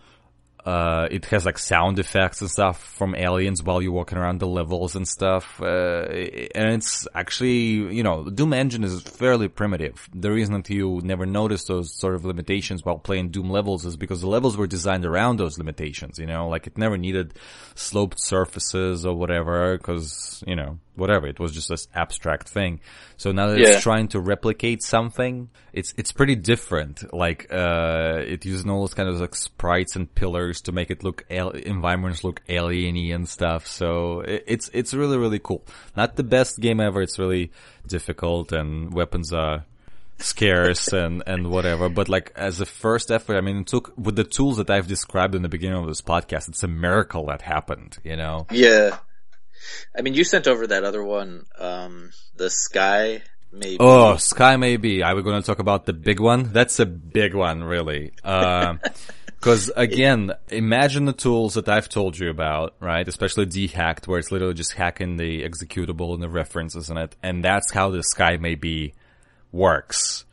uh, 0.65 1.07
it 1.11 1.25
has 1.25 1.45
like 1.45 1.57
sound 1.57 1.99
effects 1.99 2.39
and 2.41 2.49
stuff 2.49 2.81
from 2.81 3.15
aliens 3.15 3.61
while 3.61 3.81
you're 3.81 3.91
walking 3.91 4.17
around 4.17 4.39
the 4.39 4.47
levels 4.47 4.95
and 4.95 5.05
stuff. 5.07 5.61
Uh, 5.61 6.05
and 6.55 6.73
it's 6.75 7.05
actually, 7.13 7.93
you 7.95 8.01
know, 8.03 8.23
Doom 8.29 8.53
engine 8.53 8.83
is 8.83 9.01
fairly 9.01 9.47
primitive. 9.49 10.07
The 10.13 10.31
reason 10.31 10.53
that 10.53 10.69
you 10.69 11.01
never 11.03 11.25
notice 11.25 11.65
those 11.65 11.93
sort 11.93 12.15
of 12.15 12.23
limitations 12.23 12.85
while 12.85 12.97
playing 12.97 13.29
Doom 13.29 13.49
levels 13.49 13.85
is 13.85 13.97
because 13.97 14.21
the 14.21 14.27
levels 14.27 14.55
were 14.55 14.67
designed 14.67 15.05
around 15.05 15.37
those 15.37 15.57
limitations, 15.57 16.17
you 16.17 16.25
know, 16.27 16.47
like 16.47 16.65
it 16.67 16.77
never 16.77 16.97
needed 16.97 17.33
sloped 17.75 18.19
surfaces 18.19 19.05
or 19.05 19.15
whatever, 19.15 19.77
cause, 19.79 20.43
you 20.47 20.55
know, 20.55 20.79
whatever. 20.95 21.27
It 21.27 21.39
was 21.39 21.51
just 21.51 21.69
this 21.69 21.87
abstract 21.93 22.47
thing. 22.47 22.79
So 23.17 23.31
now 23.31 23.47
that 23.47 23.59
Yeah. 23.59 23.69
it's 23.69 23.81
trying 23.83 24.07
to 24.09 24.19
replicate 24.19 24.81
something, 24.83 25.49
it's 25.73 25.93
it's 25.97 26.11
pretty 26.11 26.35
different. 26.35 27.13
Like 27.13 27.47
uh, 27.51 28.21
it 28.25 28.45
uses 28.45 28.65
all 28.65 28.81
those 28.81 28.93
kind 28.93 29.09
of 29.09 29.19
like 29.19 29.35
sprites 29.35 29.95
and 29.95 30.13
pillars 30.13 30.61
to 30.61 30.71
make 30.71 30.91
it 30.91 31.03
look 31.03 31.25
al- 31.31 31.49
environments 31.49 32.23
look 32.23 32.45
alieny 32.47 33.13
and 33.13 33.27
stuff. 33.27 33.65
So 33.65 34.21
it, 34.21 34.43
it's 34.45 34.69
it's 34.73 34.93
really 34.93 35.17
really 35.17 35.39
cool. 35.39 35.65
Not 35.97 36.15
the 36.15 36.23
best 36.23 36.59
game 36.59 36.79
ever. 36.79 37.01
It's 37.01 37.17
really 37.17 37.51
difficult 37.87 38.51
and 38.51 38.93
weapons 38.93 39.33
are 39.33 39.65
scarce 40.19 40.87
and 40.93 41.23
and 41.25 41.49
whatever. 41.49 41.89
But 41.89 42.07
like 42.07 42.31
as 42.35 42.61
a 42.61 42.67
first 42.67 43.09
effort, 43.09 43.35
I 43.35 43.41
mean, 43.41 43.57
it 43.57 43.67
took 43.67 43.93
with 43.97 44.15
the 44.15 44.23
tools 44.23 44.57
that 44.57 44.69
I've 44.69 44.87
described 44.87 45.33
in 45.33 45.41
the 45.41 45.49
beginning 45.49 45.79
of 45.79 45.87
this 45.87 46.03
podcast. 46.03 46.49
It's 46.49 46.63
a 46.63 46.67
miracle 46.67 47.25
that 47.27 47.41
happened. 47.41 47.97
You 48.03 48.15
know. 48.15 48.45
Yeah. 48.51 48.97
I 49.97 50.01
mean, 50.01 50.13
you 50.13 50.25
sent 50.25 50.45
over 50.47 50.67
that 50.67 50.83
other 50.83 51.01
one, 51.01 51.45
um, 51.57 52.11
the 52.35 52.49
sky, 52.49 53.21
maybe. 53.53 53.77
Oh, 53.79 54.17
Sky 54.17 54.57
May 54.57 54.77
Be. 54.77 55.03
I 55.03 55.13
was 55.13 55.23
going 55.23 55.41
to 55.41 55.45
talk 55.45 55.59
about 55.59 55.85
the 55.85 55.93
big 55.93 56.19
one. 56.19 56.51
That's 56.51 56.79
a 56.79 56.85
big 56.85 57.33
one, 57.33 57.63
really. 57.63 58.11
Because 59.39 59.69
again, 59.75 60.31
imagine 60.47 61.03
the 61.03 61.11
tools 61.11 61.55
that 61.55 61.67
I've 61.67 61.89
told 61.89 62.17
you 62.17 62.29
about, 62.29 62.75
right? 62.79 63.05
Especially 63.05 63.45
dehacked, 63.45 64.07
where 64.07 64.17
it's 64.17 64.31
literally 64.31 64.53
just 64.53 64.71
hacking 64.71 65.17
the 65.17 65.43
executable 65.43 66.13
and 66.13 66.23
the 66.23 66.29
references 66.29 66.89
in 66.89 66.95
it, 66.97 67.13
and 67.21 67.43
that's 67.43 67.69
how 67.73 67.89
the 67.89 68.03
Sky 68.03 68.37
May 68.37 68.55
Be 68.55 68.93
works. 69.51 70.23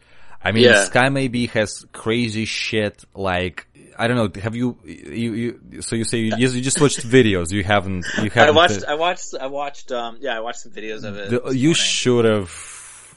I 0.45 0.53
mean, 0.53 0.63
Yeah. 0.63 0.85
Sky 0.85 1.09
May 1.09 1.27
Be 1.27 1.49
has 1.49 1.85
crazy 1.93 2.45
shit 2.45 3.05
like. 3.13 3.67
I 3.99 4.07
don't 4.07 4.17
know. 4.17 4.41
Have 4.41 4.55
you, 4.55 4.79
you, 4.85 5.33
you, 5.73 5.83
so 5.83 5.97
you 5.97 6.05
say 6.05 6.19
you, 6.19 6.37
you 6.37 6.61
just 6.61 6.81
watched 6.81 7.01
videos. 7.07 7.51
You 7.51 7.65
haven't, 7.65 8.07
you 8.23 8.31
haven't. 8.31 8.39
I 8.39 8.51
watched, 8.53 8.85
I 8.85 8.95
watched, 8.95 9.35
I 9.39 9.47
watched, 9.49 9.91
um, 9.93 10.19
yeah, 10.21 10.37
I 10.37 10.41
watched 10.41 10.61
some 10.61 10.73
videos 10.73 11.03
of 11.03 11.17
it. 11.17 11.31
The- 11.31 11.51
you 11.51 11.75
should 11.75 12.25
have 12.27 12.49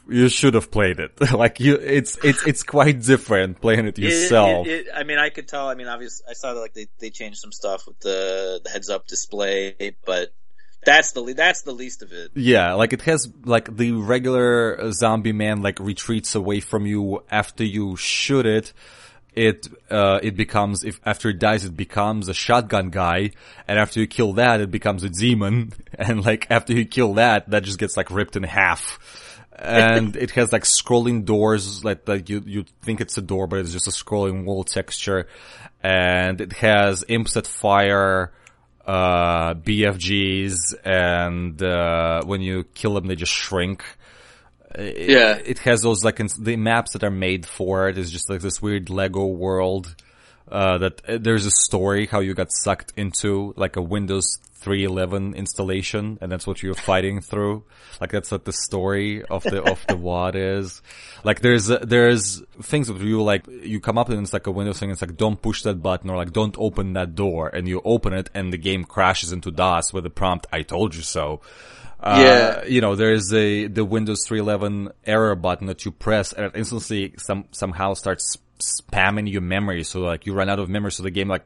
you 0.09 0.27
should 0.29 0.53
have 0.53 0.69
played 0.71 0.99
it 0.99 1.11
like 1.33 1.59
you 1.59 1.75
it's 1.75 2.17
it's 2.23 2.45
it's 2.45 2.63
quite 2.63 3.01
different 3.01 3.61
playing 3.61 3.85
it 3.87 3.97
It- 3.97 4.03
yourself 4.03 4.67
It, 4.67 4.87
it, 4.87 4.87
I 4.93 5.03
mean, 5.03 5.17
I 5.17 5.29
could 5.29 5.47
tell. 5.47 5.67
I 5.69 5.75
mean, 5.75 5.87
obviously, 5.87 6.25
I 6.29 6.33
saw 6.33 6.53
that 6.53 6.59
like 6.59 6.73
they, 6.73 6.87
they 6.99 7.09
changed 7.09 7.39
some 7.39 7.51
stuff 7.51 7.87
with 7.87 7.99
the, 7.99 8.59
the 8.63 8.69
heads 8.69 8.89
up 8.89 9.07
display, 9.07 9.95
but 10.05 10.33
that's 10.85 11.13
the 11.13 11.21
le- 11.21 11.33
that's 11.33 11.61
the 11.61 11.71
least 11.71 12.01
of 12.03 12.11
it. 12.11 12.31
yeah 12.35 12.73
like 12.73 12.91
it 12.91 13.01
has 13.03 13.29
like 13.45 13.73
the 13.77 13.93
regular 13.93 14.91
zombie 14.91 15.31
man 15.31 15.61
like 15.61 15.79
retreats 15.79 16.35
away 16.35 16.59
from 16.59 16.85
you 16.85 17.23
after 17.31 17.63
you 17.63 17.95
shoot 17.95 18.45
it 18.45 18.73
it 19.33 19.65
uh 19.89 20.19
it 20.21 20.35
becomes 20.35 20.83
if 20.83 20.99
after 21.05 21.29
it 21.29 21.39
dies 21.39 21.63
it 21.63 21.77
becomes 21.77 22.27
a 22.27 22.33
shotgun 22.33 22.89
guy 22.89 23.31
and 23.65 23.79
after 23.79 24.01
you 24.01 24.07
kill 24.07 24.33
that 24.33 24.59
it 24.59 24.71
becomes 24.71 25.03
a 25.05 25.09
demon 25.09 25.71
and 25.97 26.25
like 26.25 26.47
after 26.49 26.73
you 26.73 26.83
kill 26.85 27.13
that 27.13 27.49
that 27.49 27.63
just 27.63 27.79
gets 27.79 27.95
like 27.95 28.11
ripped 28.11 28.35
in 28.35 28.43
half 28.43 28.99
and 29.57 30.15
it 30.15 30.31
has 30.31 30.51
like 30.51 30.63
scrolling 30.63 31.25
doors 31.25 31.83
like 31.83 32.07
like 32.07 32.29
you 32.29 32.41
you 32.45 32.65
think 32.81 33.01
it's 33.01 33.17
a 33.17 33.21
door 33.21 33.47
but 33.47 33.59
it's 33.59 33.71
just 33.71 33.87
a 33.87 33.91
scrolling 33.91 34.45
wall 34.45 34.63
texture 34.63 35.27
and 35.81 36.41
it 36.41 36.53
has 36.53 37.03
imps 37.07 37.33
that 37.35 37.45
fire 37.47 38.31
uh 38.85 39.53
BFGs 39.53 40.73
and 40.83 41.61
uh 41.61 42.21
when 42.25 42.41
you 42.41 42.63
kill 42.73 42.95
them 42.95 43.05
they 43.07 43.15
just 43.15 43.31
shrink 43.31 43.83
it, 44.75 45.09
Yeah. 45.09 45.35
it 45.45 45.59
has 45.59 45.81
those 45.83 46.03
like 46.03 46.19
ins- 46.19 46.37
the 46.37 46.55
maps 46.57 46.93
that 46.93 47.03
are 47.03 47.11
made 47.11 47.45
for 47.45 47.89
it 47.89 47.97
is 47.97 48.11
just 48.11 48.29
like 48.29 48.41
this 48.41 48.61
weird 48.61 48.89
Lego 48.89 49.25
world. 49.27 49.95
Uh, 50.51 50.77
that 50.79 51.01
uh, 51.09 51.17
there's 51.21 51.45
a 51.45 51.51
story 51.51 52.05
how 52.05 52.19
you 52.19 52.33
got 52.33 52.51
sucked 52.51 52.91
into 52.97 53.53
like 53.55 53.75
a 53.77 53.81
Windows 53.81 54.37
3.11 54.63 55.35
installation, 55.35 56.17
and 56.21 56.31
that's 56.31 56.47
what 56.47 56.63
you're 56.63 56.73
fighting 56.73 57.21
through. 57.21 57.63
Like 58.01 58.11
that's 58.11 58.31
what 58.31 58.45
the 58.45 58.53
story 58.53 59.23
of 59.23 59.43
the 59.43 59.61
of 59.63 59.85
the 59.87 59.97
WAD 59.97 60.35
is. 60.35 60.81
Like 61.23 61.41
there's 61.41 61.69
uh, 61.69 61.79
there's 61.83 62.41
things 62.61 62.87
that 62.87 62.99
you 63.01 63.21
like 63.21 63.45
you 63.47 63.79
come 63.79 63.97
up 63.97 64.09
and 64.09 64.19
it's 64.21 64.33
like 64.33 64.47
a 64.47 64.51
Windows 64.51 64.79
thing. 64.79 64.89
It's 64.91 65.01
like 65.01 65.17
don't 65.17 65.41
push 65.41 65.63
that 65.63 65.81
button 65.81 66.09
or 66.09 66.17
like 66.17 66.31
don't 66.33 66.55
open 66.57 66.93
that 66.93 67.15
door, 67.15 67.49
and 67.49 67.67
you 67.67 67.81
open 67.85 68.13
it 68.13 68.29
and 68.33 68.51
the 68.53 68.57
game 68.57 68.83
crashes 68.83 69.31
into 69.31 69.51
DOS 69.51 69.93
with 69.93 70.03
the 70.05 70.09
prompt 70.09 70.47
"I 70.51 70.61
told 70.63 70.95
you 70.95 71.01
so." 71.01 71.41
Uh, 71.99 72.19
Yeah. 72.19 72.65
you 72.65 72.81
know, 72.81 72.95
there 72.95 73.13
is 73.13 73.31
a 73.33 73.67
the 73.67 73.85
Windows 73.85 74.27
3.11 74.27 74.91
error 75.05 75.35
button 75.35 75.67
that 75.67 75.85
you 75.85 75.91
press, 75.91 76.33
and 76.33 76.45
it 76.45 76.51
instantly 76.55 77.13
some 77.17 77.45
somehow 77.51 77.93
starts 77.93 78.37
spamming 78.59 79.31
your 79.31 79.41
memory. 79.41 79.83
So 79.83 80.01
like 80.01 80.25
you 80.25 80.33
run 80.33 80.49
out 80.49 80.59
of 80.59 80.67
memory, 80.69 80.91
so 80.91 81.03
the 81.03 81.11
game 81.11 81.27
like 81.29 81.45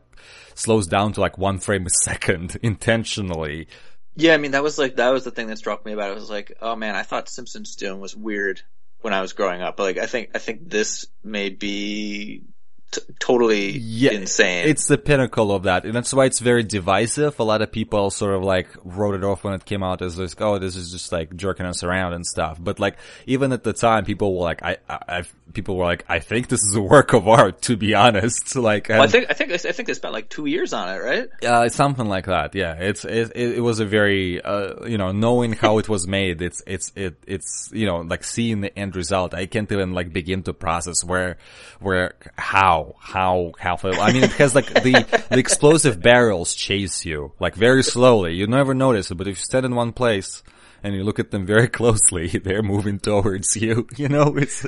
slows 0.58 0.88
down 0.88 1.13
to 1.13 1.22
like 1.22 1.38
one 1.38 1.60
frame 1.60 1.86
a 1.86 1.89
second 2.04 2.58
intentionally. 2.63 3.67
Yeah, 4.15 4.34
I 4.34 4.38
mean, 4.38 4.52
that 4.52 4.63
was 4.63 4.78
like 4.78 4.96
that 4.96 5.12
was 5.12 5.24
the 5.24 5.32
thing 5.32 5.48
that 5.48 5.58
struck 5.58 5.86
me 5.86 5.93
about 5.93 6.10
it. 6.10 6.13
It 6.13 6.22
was 6.22 6.30
like, 6.30 6.58
oh 6.62 6.76
man, 6.76 6.96
I 6.96 7.04
thought 7.04 7.30
Simpsons 7.30 7.76
Doom 7.76 8.00
was 8.00 8.15
weird 8.15 8.62
when 9.02 9.13
I 9.13 9.22
was 9.22 9.34
growing 9.34 9.62
up, 9.62 9.78
but 9.78 9.84
like 9.84 9.98
I 9.98 10.08
think 10.08 10.32
I 10.34 10.39
think 10.39 10.70
this 10.70 11.06
may 11.24 11.50
be 11.50 12.43
t- 12.91 13.02
totally 13.19 13.71
Yeah, 13.78 14.12
insane. 14.12 14.67
It's 14.67 14.88
the 14.88 14.97
pinnacle 14.97 15.52
of 15.52 15.63
that, 15.63 15.86
and 15.86 15.93
that's 15.93 16.13
why 16.13 16.26
it's 16.26 16.39
very 16.39 16.63
divisive. 16.63 17.39
A 17.39 17.43
lot 17.43 17.62
of 17.62 17.71
people 17.71 18.10
sort 18.10 18.36
of 18.36 18.43
like 18.43 18.69
wrote 18.84 19.15
it 19.15 19.23
off 19.23 19.43
when 19.43 19.54
it 19.54 19.65
came 19.65 19.84
out 19.84 20.02
as 20.02 20.17
like, 20.17 20.39
"Oh, 20.41 20.60
this 20.60 20.76
is 20.76 20.91
just 20.91 21.12
like 21.12 21.36
jerking 21.36 21.65
us 21.65 21.84
around 21.84 22.13
and 22.13 22.26
stuff." 22.26 22.58
But 22.60 22.80
like, 22.80 22.97
even 23.26 23.52
at 23.52 23.63
the 23.63 23.73
time, 23.73 24.06
people 24.06 24.36
were 24.36 24.43
like, 24.43 24.63
"I, 24.63 24.78
I, 24.89 25.00
I've, 25.08 25.34
people 25.54 25.78
were 25.78 25.86
like, 25.86 26.06
I 26.08 26.19
think 26.19 26.47
this 26.47 26.63
is 26.63 26.76
a 26.76 26.82
work 26.82 27.13
of 27.13 27.28
art." 27.28 27.62
To 27.63 27.78
be 27.78 27.93
honest, 27.95 28.56
like, 28.69 28.89
well, 28.89 29.02
I 29.02 29.08
think 29.08 29.28
I 29.30 29.34
think 29.34 29.52
I 29.52 29.58
think 29.58 29.88
they 29.88 29.93
spent 29.93 30.13
like 30.13 30.30
two 30.30 30.45
years 30.45 30.73
on 30.73 30.89
it, 30.89 31.00
right? 31.00 31.28
Uh, 31.43 31.69
something 31.69 32.08
like 32.08 32.26
that. 32.26 32.56
Yeah, 32.56 32.73
it's 32.73 33.04
it, 33.06 33.32
it, 33.36 33.58
it 33.58 33.62
was 33.62 33.80
a 33.80 33.86
very 33.86 34.41
uh, 34.41 34.86
you 34.86 34.97
know 34.97 35.12
knowing 35.12 35.54
how 35.54 35.78
it 35.80 35.89
was 35.89 36.08
made. 36.08 36.41
It's 36.41 36.62
it's 36.65 36.91
it 36.95 37.17
it's 37.28 37.69
you 37.73 37.86
know 37.86 37.97
like 37.97 38.23
seeing 38.23 38.62
the 38.62 38.78
end 38.78 38.95
result. 38.95 39.34
I 39.34 39.45
can't 39.45 39.71
even 39.71 39.93
like 39.93 40.13
begin 40.13 40.43
to 40.43 40.54
process 40.54 41.04
where 41.04 41.38
where 41.80 42.15
how 42.38 42.77
how 43.00 43.52
how. 43.60 43.78
I 43.84 44.13
mean, 44.13 44.24
has 44.24 44.54
like 44.56 44.68
the 44.74 45.06
the 45.30 45.38
explosive 45.40 46.02
barrels 46.02 46.54
chase 46.56 47.06
you 47.06 47.34
like 47.40 47.56
very 47.56 47.84
slowly. 47.84 48.34
You 48.36 48.48
never 48.48 48.74
notice 48.74 49.12
it, 49.12 49.16
but 49.16 49.28
if 49.28 49.38
you 49.38 49.44
stand 49.44 49.66
in 49.66 49.76
one 49.76 49.94
place. 49.94 50.44
And 50.84 50.94
you 50.94 51.04
look 51.04 51.18
at 51.18 51.32
them 51.32 51.48
very 51.48 51.68
closely; 51.80 52.28
they're 52.28 52.62
moving 52.62 53.00
towards 53.00 53.56
you. 53.58 53.88
You 53.98 54.10
know, 54.10 54.38
it's 54.38 54.63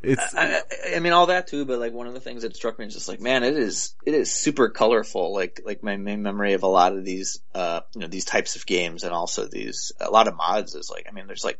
it's 0.00 0.34
I, 0.34 0.58
I- 0.60 0.96
I 0.96 1.00
mean, 1.00 1.12
all 1.12 1.26
that 1.26 1.48
too, 1.48 1.64
but 1.64 1.80
like 1.80 1.92
one 1.92 2.06
of 2.06 2.14
the 2.14 2.20
things 2.20 2.42
that 2.42 2.54
struck 2.54 2.78
me 2.78 2.86
is 2.86 2.94
just 2.94 3.08
like, 3.08 3.20
man, 3.20 3.42
it 3.42 3.56
is 3.56 3.94
it 4.06 4.14
is 4.14 4.32
super 4.32 4.68
colorful. 4.68 5.34
Like 5.34 5.60
like 5.66 5.82
my 5.82 5.96
main 5.96 6.22
memory 6.22 6.52
of 6.52 6.62
a 6.62 6.68
lot 6.68 6.96
of 6.96 7.04
these 7.04 7.40
uh 7.52 7.80
you 7.94 8.00
know 8.00 8.06
these 8.06 8.24
types 8.24 8.54
of 8.54 8.64
games 8.64 9.02
and 9.02 9.12
also 9.12 9.44
these 9.48 9.90
a 10.00 10.08
lot 10.08 10.28
of 10.28 10.36
mods 10.36 10.76
is 10.76 10.88
like, 10.88 11.06
I 11.08 11.12
mean, 11.12 11.26
there's 11.26 11.44
like 11.44 11.58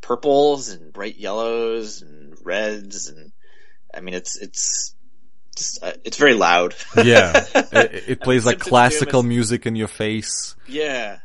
purples 0.00 0.70
and 0.70 0.92
bright 0.92 1.16
yellows 1.16 2.02
and 2.02 2.36
reds 2.44 3.08
and 3.08 3.30
I 3.94 4.00
mean, 4.00 4.14
it's 4.14 4.36
it's 4.36 4.94
just 5.58 5.82
uh, 5.82 5.92
it's 6.04 6.16
very 6.16 6.34
loud. 6.34 6.74
yeah. 6.96 7.44
It, 7.72 8.04
it 8.08 8.20
plays 8.20 8.44
like 8.46 8.54
Simpsons 8.56 8.68
classical 8.70 9.20
is- 9.20 9.26
music 9.26 9.66
in 9.66 9.76
your 9.76 9.88
face. 9.88 10.56
yeah. 10.66 11.18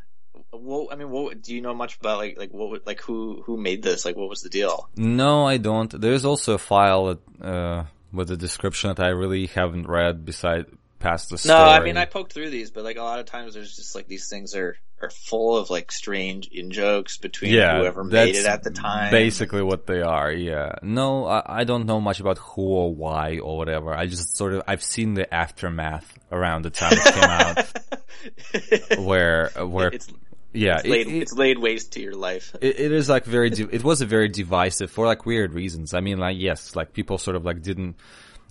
Well, 0.56 0.90
I 0.92 0.96
mean, 0.96 1.10
what 1.10 1.42
do 1.42 1.54
you 1.56 1.62
know 1.62 1.74
much 1.74 1.98
about 1.98 2.20
like 2.20 2.38
like 2.38 2.52
what 2.54 2.70
would- 2.70 2.86
like 2.86 3.02
who 3.02 3.42
who 3.46 3.58
made 3.58 3.82
this? 3.82 4.06
Like, 4.06 4.16
what 4.16 4.30
was 4.30 4.42
the 4.42 4.50
deal? 4.50 4.88
No, 4.96 5.48
I 5.48 5.58
don't. 5.58 5.90
There's 6.00 6.26
also 6.26 6.54
a 6.54 6.58
file 6.60 7.06
that, 7.06 7.44
uh, 7.46 7.84
with 8.12 8.30
a 8.30 8.38
description 8.38 8.90
that 8.94 9.00
I 9.04 9.10
really 9.10 9.48
haven't 9.48 9.88
read 9.88 10.24
beside 10.26 10.68
past 11.00 11.30
the 11.32 11.38
story. 11.40 11.58
No, 11.58 11.66
I 11.66 11.80
mean 11.80 11.98
I 11.98 12.06
poked 12.06 12.34
through 12.34 12.52
these, 12.52 12.70
but 12.72 12.84
like 12.84 12.98
a 12.98 13.02
lot 13.04 13.20
of 13.20 13.26
times 13.26 13.56
there's 13.56 13.76
just 13.76 13.96
like 13.96 14.08
these 14.08 14.30
things 14.30 14.56
are 14.56 14.78
are 15.04 15.10
full 15.10 15.58
of 15.58 15.70
like 15.70 15.92
strange 15.92 16.48
in 16.48 16.72
jokes 16.72 17.18
between 17.18 17.54
yeah, 17.54 17.78
whoever 17.80 18.04
made 18.04 18.36
it 18.36 18.46
at 18.46 18.64
the 18.64 18.72
time. 18.72 19.12
Basically 19.12 19.62
what 19.62 19.86
they 19.86 20.02
are, 20.02 20.32
yeah. 20.32 20.76
No, 20.82 21.26
I, 21.26 21.62
I 21.62 21.64
don't 21.66 21.86
know 21.86 22.00
much 22.02 22.20
about 22.20 22.38
who 22.38 22.62
or 22.62 22.96
why 22.96 23.40
or 23.40 23.58
whatever. 23.58 23.94
I 23.94 24.08
just 24.08 24.36
sort 24.38 24.54
of, 24.54 24.64
I've 24.68 24.82
seen 24.84 25.14
the 25.14 25.32
aftermath 25.34 26.18
around 26.32 26.64
the 26.64 26.70
time 26.70 26.94
it 26.94 27.14
came 27.14 28.98
out 28.98 29.00
where, 29.06 29.50
where, 29.66 29.90
it's 29.90 30.08
yeah, 30.54 30.78
it's 30.80 30.88
laid, 30.88 31.08
it- 31.08 31.14
it- 31.16 31.22
it's 31.22 31.34
laid 31.34 31.58
waste 31.60 31.94
to 31.94 32.02
your 32.02 32.16
life. 32.16 32.56
it, 32.62 32.80
it 32.80 32.92
is 32.92 33.10
like 33.10 33.26
very, 33.26 33.50
di- 33.50 33.68
it 33.72 33.84
was 33.84 34.02
a 34.02 34.06
very 34.06 34.30
divisive 34.30 34.92
for 34.92 35.06
like 35.06 35.26
weird 35.26 35.54
reasons. 35.54 35.94
I 35.94 36.00
mean, 36.00 36.18
like, 36.18 36.38
yes, 36.40 36.76
like 36.76 36.94
people 36.94 37.18
sort 37.18 37.36
of 37.36 37.44
like 37.46 37.62
didn't 37.62 37.96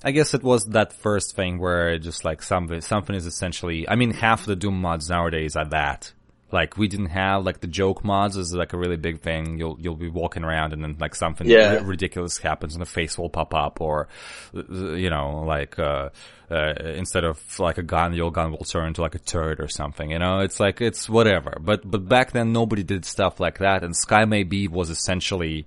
I 0.04 0.10
guess 0.10 0.34
it 0.34 0.42
was 0.42 0.64
that 0.70 0.92
first 0.94 1.36
thing 1.36 1.60
where 1.60 1.96
just 2.00 2.24
like 2.24 2.42
something, 2.42 2.80
something 2.80 3.14
is 3.14 3.24
essentially, 3.24 3.88
I 3.88 3.94
mean, 3.94 4.12
half 4.12 4.46
the 4.46 4.56
Doom 4.56 4.80
mods 4.80 5.08
nowadays 5.08 5.54
are 5.54 5.66
that. 5.66 6.12
Like 6.52 6.76
we 6.76 6.86
didn't 6.86 7.06
have 7.06 7.44
like 7.44 7.60
the 7.60 7.66
joke 7.66 8.04
mods 8.04 8.36
is 8.36 8.52
like 8.54 8.72
a 8.74 8.78
really 8.78 8.96
big 8.98 9.20
thing. 9.20 9.58
You'll 9.58 9.76
you'll 9.80 9.96
be 9.96 10.08
walking 10.10 10.44
around 10.44 10.72
and 10.74 10.82
then 10.84 10.96
like 11.00 11.14
something 11.14 11.46
Yeah. 11.48 11.76
ri- 11.76 11.84
ridiculous 11.84 12.36
happens 12.38 12.74
and 12.74 12.82
a 12.82 12.86
face 12.86 13.16
will 13.16 13.30
pop 13.30 13.54
up 13.54 13.80
or 13.80 14.08
you 14.52 15.08
know 15.08 15.44
like 15.46 15.78
uh, 15.78 16.10
uh 16.50 16.74
instead 16.94 17.24
of 17.24 17.40
like 17.58 17.78
a 17.78 17.82
gun 17.82 18.12
your 18.12 18.30
gun 18.30 18.50
will 18.52 18.64
turn 18.64 18.88
into 18.88 19.00
like 19.00 19.14
a 19.14 19.18
turd 19.18 19.60
or 19.60 19.68
something. 19.68 20.10
You 20.10 20.18
know 20.18 20.40
it's 20.40 20.60
like 20.60 20.80
it's 20.82 21.08
whatever. 21.08 21.56
But 21.60 21.90
but 21.90 22.06
back 22.08 22.32
then 22.32 22.52
nobody 22.52 22.82
did 22.82 23.04
stuff 23.06 23.40
like 23.40 23.58
that 23.58 23.82
and 23.82 23.96
Sky 23.96 24.24
May 24.26 24.42
Be 24.42 24.68
was 24.68 24.90
essentially 24.90 25.66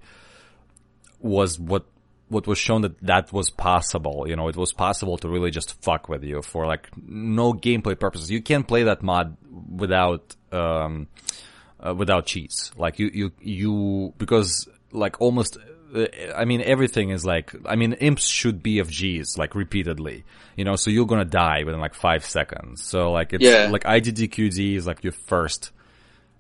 was 1.20 1.60
what 1.60 1.86
what 2.28 2.48
was 2.48 2.58
shown 2.58 2.82
that 2.82 3.00
that 3.02 3.32
was 3.32 3.50
possible. 3.52 4.26
You 4.28 4.36
know, 4.36 4.48
it 4.48 4.56
was 4.58 4.74
possible 4.74 5.18
to 5.20 5.30
really 5.30 5.52
just 5.52 5.82
fuck 5.84 6.10
with 6.10 6.24
you 6.24 6.42
for 6.42 6.66
like 6.66 6.90
no 6.98 7.54
gameplay 7.54 8.00
purposes. 8.00 8.32
You 8.32 8.42
can't 8.42 8.68
play 8.68 8.84
that 8.84 9.04
mod 9.04 9.38
without 9.70 10.36
um 10.56 11.08
uh, 11.86 11.94
without 11.94 12.26
cheats. 12.26 12.72
Like 12.78 12.98
you 13.00 13.12
you 13.14 13.32
you 13.42 14.14
because 14.18 14.68
like 14.92 15.20
almost. 15.22 15.58
uh, 15.58 16.06
I 16.36 16.44
mean, 16.46 16.62
everything 16.62 17.12
is 17.12 17.24
like, 17.26 17.54
I 17.66 17.76
mean, 17.78 17.94
imps 17.94 18.26
shoot 18.28 18.62
BFGs, 18.62 19.38
like, 19.38 19.56
repeatedly. 19.56 20.26
You 20.58 20.66
know, 20.66 20.76
so 20.76 20.90
you're 20.90 21.06
gonna 21.06 21.24
die 21.24 21.64
within 21.64 21.80
like 21.80 21.94
five 21.94 22.26
seconds. 22.26 22.84
So 22.84 23.12
like, 23.14 23.32
it's, 23.34 23.44
Yeah. 23.44 23.70
like, 23.72 23.84
IDDQD 23.86 24.76
is 24.76 24.86
like 24.88 25.04
your 25.06 25.14
first, 25.14 25.72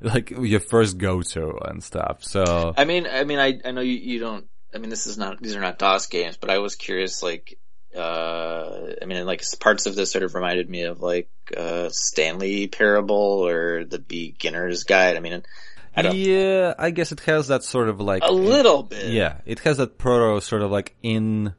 like, 0.02 0.32
your 0.32 0.60
first 0.60 0.98
go-to 0.98 1.58
and 1.70 1.82
stuff. 1.82 2.24
So, 2.24 2.74
I 2.76 2.84
mean, 2.86 3.08
I 3.08 3.24
mean, 3.24 3.40
I, 3.40 3.60
I 3.64 3.72
know 3.72 3.82
you, 3.82 3.94
you 3.94 4.20
don't, 4.20 4.46
I 4.74 4.78
mean, 4.80 4.90
this 4.90 5.08
is 5.08 5.18
not, 5.18 5.40
these 5.42 5.56
are 5.56 5.62
not 5.62 5.78
DOS 5.80 6.08
games, 6.08 6.36
but 6.36 6.50
I 6.50 6.58
was 6.58 6.76
curious, 6.76 7.24
like, 7.24 7.58
uh, 7.96 8.94
I 9.02 9.06
mean, 9.06 9.26
like 9.26 9.44
parts 9.60 9.86
of 9.86 9.96
this 9.96 10.12
sort 10.12 10.24
of 10.24 10.36
reminded 10.36 10.70
me 10.70 10.84
of 10.84 11.02
like, 11.02 11.30
uh, 11.56 11.90
Stanley 11.92 12.68
Parable 12.68 13.48
or 13.48 13.86
the 13.86 14.00
Beginner's 14.00 14.84
Guide. 14.84 15.16
I 15.16 15.20
mean, 15.20 15.44
I 15.96 16.02
don't, 16.02 16.16
Yeah, 16.16 16.74
I 16.78 16.90
guess 16.92 17.12
it 17.12 17.22
has 17.22 17.48
that 17.48 17.64
sort 17.64 17.90
of 17.90 18.02
like 18.02 18.24
a 18.24 18.32
little 18.32 18.84
bit. 18.84 19.12
Yeah, 19.12 19.38
it 19.46 19.60
has 19.60 19.78
that 19.78 19.98
proto 19.98 20.42
sort 20.42 20.62
of 20.62 20.72
like 20.72 20.96
in 21.02 21.54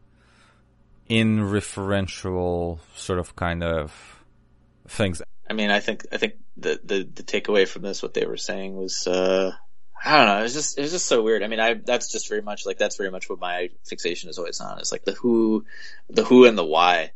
in 1.09 1.39
referential 1.39 2.79
sort 2.95 3.19
of 3.19 3.37
kind 3.37 3.63
of 3.63 4.23
things. 4.89 5.23
I 5.49 5.53
mean, 5.53 5.71
I 5.71 5.81
think, 5.81 6.07
I 6.11 6.17
think 6.17 6.35
the, 6.57 6.81
the, 6.83 7.09
the 7.15 7.23
takeaway 7.23 7.69
from 7.69 7.83
this, 7.83 8.03
what 8.03 8.15
they 8.15 8.27
were 8.27 8.37
saying 8.37 8.75
was, 8.75 9.07
uh, 9.07 9.53
I 10.05 10.17
don't 10.17 10.27
know. 10.27 10.45
It's 10.45 10.55
just, 10.55 10.79
it's 10.79 10.93
just 10.93 11.07
so 11.07 11.23
weird. 11.23 11.43
I 11.43 11.49
mean, 11.49 11.61
I, 11.61 11.75
that's 11.75 12.13
just 12.13 12.29
very 12.29 12.43
much 12.43 12.67
like, 12.67 12.79
that's 12.79 12.97
very 12.97 13.11
much 13.11 13.29
what 13.29 13.41
my 13.41 13.71
fixation 13.85 14.31
is 14.31 14.39
always 14.39 14.61
on. 14.61 14.79
It's 14.79 14.93
like 14.93 15.05
the 15.05 15.13
who, 15.13 15.65
the 16.09 16.25
who 16.25 16.45
and 16.45 16.57
the 16.57 16.65
why. 16.65 17.13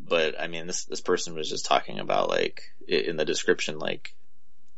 But 0.00 0.40
I 0.40 0.48
mean, 0.48 0.66
this, 0.66 0.84
this 0.84 1.00
person 1.00 1.34
was 1.34 1.48
just 1.48 1.66
talking 1.66 1.98
about 1.98 2.28
like, 2.28 2.72
in 2.88 3.16
the 3.16 3.24
description, 3.24 3.78
like, 3.78 4.14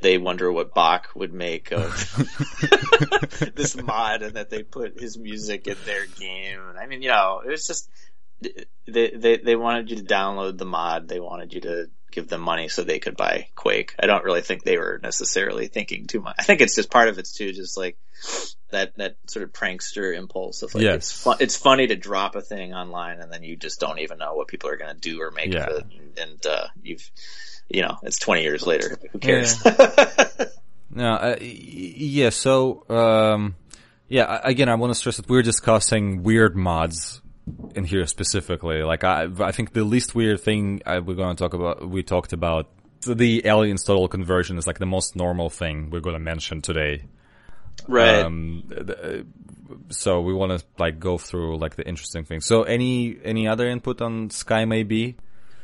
they 0.01 0.19
wonder 0.19 0.53
what 0.53 0.75
Bach 0.75 1.09
would 1.15 1.33
make 1.33 1.73
of 1.73 1.91
this 3.55 3.81
mod 3.81 4.23
and 4.23 4.35
that 4.35 4.51
they 4.51 4.63
put 4.63 5.01
his 5.01 5.17
music 5.17 5.67
in 5.67 5.77
their 5.87 6.07
game. 6.07 6.61
And 6.69 6.79
I 6.79 6.87
mean, 6.87 7.01
you 7.01 7.09
know, 7.09 7.41
it 7.45 7.49
was 7.49 7.67
just, 7.67 7.89
they, 8.41 9.11
they, 9.11 9.37
they 9.39 9.57
wanted 9.57 9.91
you 9.91 9.97
to 9.97 10.03
download 10.05 10.59
the 10.59 10.65
mod. 10.65 11.09
They 11.09 11.21
wanted 11.21 11.53
you 11.55 11.61
to 11.63 11.91
give 12.11 12.29
them 12.29 12.41
money 12.41 12.69
so 12.69 12.83
they 12.85 12.99
could 12.99 13.17
buy 13.17 13.49
Quake. 13.57 13.95
I 13.99 14.07
don't 14.07 14.25
really 14.25 14.43
think 14.43 14.63
they 14.63 14.77
were 14.79 15.01
necessarily 15.03 15.67
thinking 15.69 16.07
too 16.07 16.21
much. 16.21 16.37
I 16.39 16.43
think 16.45 16.61
it's 16.61 16.75
just 16.77 16.91
part 16.91 17.09
of 17.09 17.19
it's 17.19 17.33
too, 17.33 17.53
just 17.53 17.77
like 17.77 17.97
that, 18.71 18.97
that 18.99 19.17
sort 19.27 19.43
of 19.45 19.53
prankster 19.53 20.15
impulse 20.17 20.63
of 20.63 20.75
like, 20.75 20.83
Yes. 20.85 20.97
it's 20.97 21.23
fun, 21.23 21.37
it's 21.41 21.57
funny 21.57 21.87
to 21.89 21.97
drop 21.97 22.37
a 22.37 22.41
thing 22.41 22.73
online 22.75 23.21
and 23.21 23.33
then 23.33 23.43
you 23.43 23.57
just 23.57 23.81
don't 23.81 23.99
even 23.99 24.19
know 24.19 24.35
what 24.35 24.49
people 24.49 24.71
are 24.71 24.77
going 24.77 24.95
to 24.95 25.01
do 25.01 25.21
or 25.21 25.31
make 25.33 25.53
Yeah. 25.53 25.65
of 25.67 25.79
it. 25.79 25.87
And, 26.21 26.47
uh, 26.47 26.67
you've, 26.83 27.11
you 27.69 27.83
know, 27.83 27.97
it's 28.03 28.19
20 28.19 28.43
years 28.43 28.67
later. 28.67 28.97
Who 29.13 29.19
cares? 29.19 29.63
No, 30.97 31.15
uh, 31.15 31.37
yeah. 31.41 32.31
So, 32.31 32.85
um, 32.89 33.57
yeah. 34.09 34.41
Again, 34.45 34.69
I 34.69 34.77
want 34.77 34.93
to 34.93 34.95
stress 34.95 35.17
that 35.17 35.29
we're 35.29 35.43
discussing 35.43 36.23
weird 36.23 36.55
mods 36.55 37.21
in 37.75 37.85
here 37.85 38.07
specifically. 38.07 38.83
Like, 38.83 39.05
I, 39.05 39.29
I 39.41 39.53
think 39.53 39.73
the 39.73 39.85
least 39.85 40.15
weird 40.15 40.41
thing 40.41 40.83
I, 40.87 40.99
we're 40.99 41.15
going 41.15 41.35
to 41.35 41.43
talk 41.43 41.55
about, 41.55 41.89
we 41.89 42.03
talked 42.03 42.33
about 42.33 42.71
the 43.07 43.47
aliens 43.47 43.85
total 43.85 44.09
conversion 44.09 44.59
is 44.59 44.67
like 44.67 44.79
the 44.79 44.87
most 44.87 45.15
normal 45.17 45.51
thing 45.51 45.91
we're 45.91 46.01
going 46.01 46.15
to 46.15 46.21
mention 46.21 46.63
today. 46.63 47.05
right. 47.87 48.21
Um, 48.21 48.65
uh, 48.77 49.19
so 49.91 50.21
we 50.21 50.33
want 50.33 50.59
to 50.59 50.65
like 50.79 50.99
go 50.99 51.19
through 51.19 51.59
like 51.59 51.77
the 51.77 51.87
interesting 51.87 52.25
things. 52.25 52.47
So, 52.47 52.63
any 52.63 53.19
any 53.25 53.49
other 53.49 53.69
input 53.69 54.01
on 54.01 54.31
Sky 54.31 54.65
May 54.65 54.83
Be? 54.85 55.17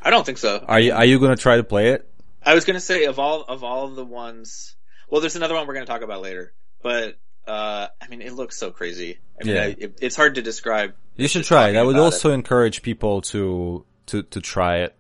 I 0.03 0.11
don't 0.11 0.27
think 0.27 0.39
so. 0.39 0.65
Are 0.67 0.81
you 0.81 0.93
are 0.93 1.05
you 1.05 1.19
going 1.19 1.35
to 1.35 1.41
try 1.41 1.57
to 1.57 1.65
play 1.65 1.91
it? 1.91 2.11
I 2.43 2.55
was 2.55 2.65
gonna 2.65 2.81
say 2.81 3.05
of 3.05 3.19
all 3.19 3.43
of 3.43 3.63
all 3.65 3.89
the 3.89 4.05
ones. 4.05 4.75
Well, 5.11 5.21
there's 5.21 5.37
another 5.37 5.55
one 5.55 5.67
we're 5.67 5.75
gonna 5.75 5.87
talk 5.87 6.03
about 6.03 6.23
later, 6.23 6.53
but 6.83 7.19
uh, 7.51 7.89
I 8.01 8.07
mean, 8.09 8.23
it 8.23 8.33
looks 8.33 8.57
so 8.57 8.71
crazy. 8.71 9.19
I 9.41 9.45
mean, 9.45 9.57
Yeah. 9.57 9.63
I, 9.63 9.77
it, 9.77 9.99
it's 10.01 10.15
hard 10.17 10.37
to 10.37 10.43
describe. 10.43 10.95
You 11.17 11.27
should 11.27 11.45
try 11.45 11.71
it. 11.71 11.77
I 11.77 11.83
would 11.83 11.97
also 11.97 12.33
encourage 12.33 12.83
people 12.83 13.23
to 13.33 13.85
to 14.07 14.23
to 14.23 14.41
try 14.41 14.75
it. 14.87 14.95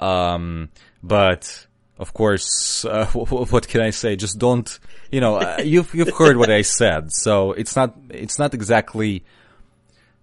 Um, 0.00 0.70
but 1.02 1.66
of 1.98 2.14
course, 2.14 2.84
uh, 2.86 3.06
what 3.54 3.68
can 3.68 3.82
I 3.82 3.90
say? 3.90 4.16
Just 4.16 4.38
don't. 4.38 4.68
You 5.12 5.20
know, 5.20 5.36
uh, 5.36 5.60
you've 5.62 5.94
you've 5.94 6.16
heard 6.16 6.36
what 6.38 6.50
I 6.50 6.62
said, 6.62 7.12
so 7.12 7.52
it's 7.52 7.76
not 7.76 7.94
it's 8.08 8.38
not 8.38 8.54
exactly. 8.54 9.24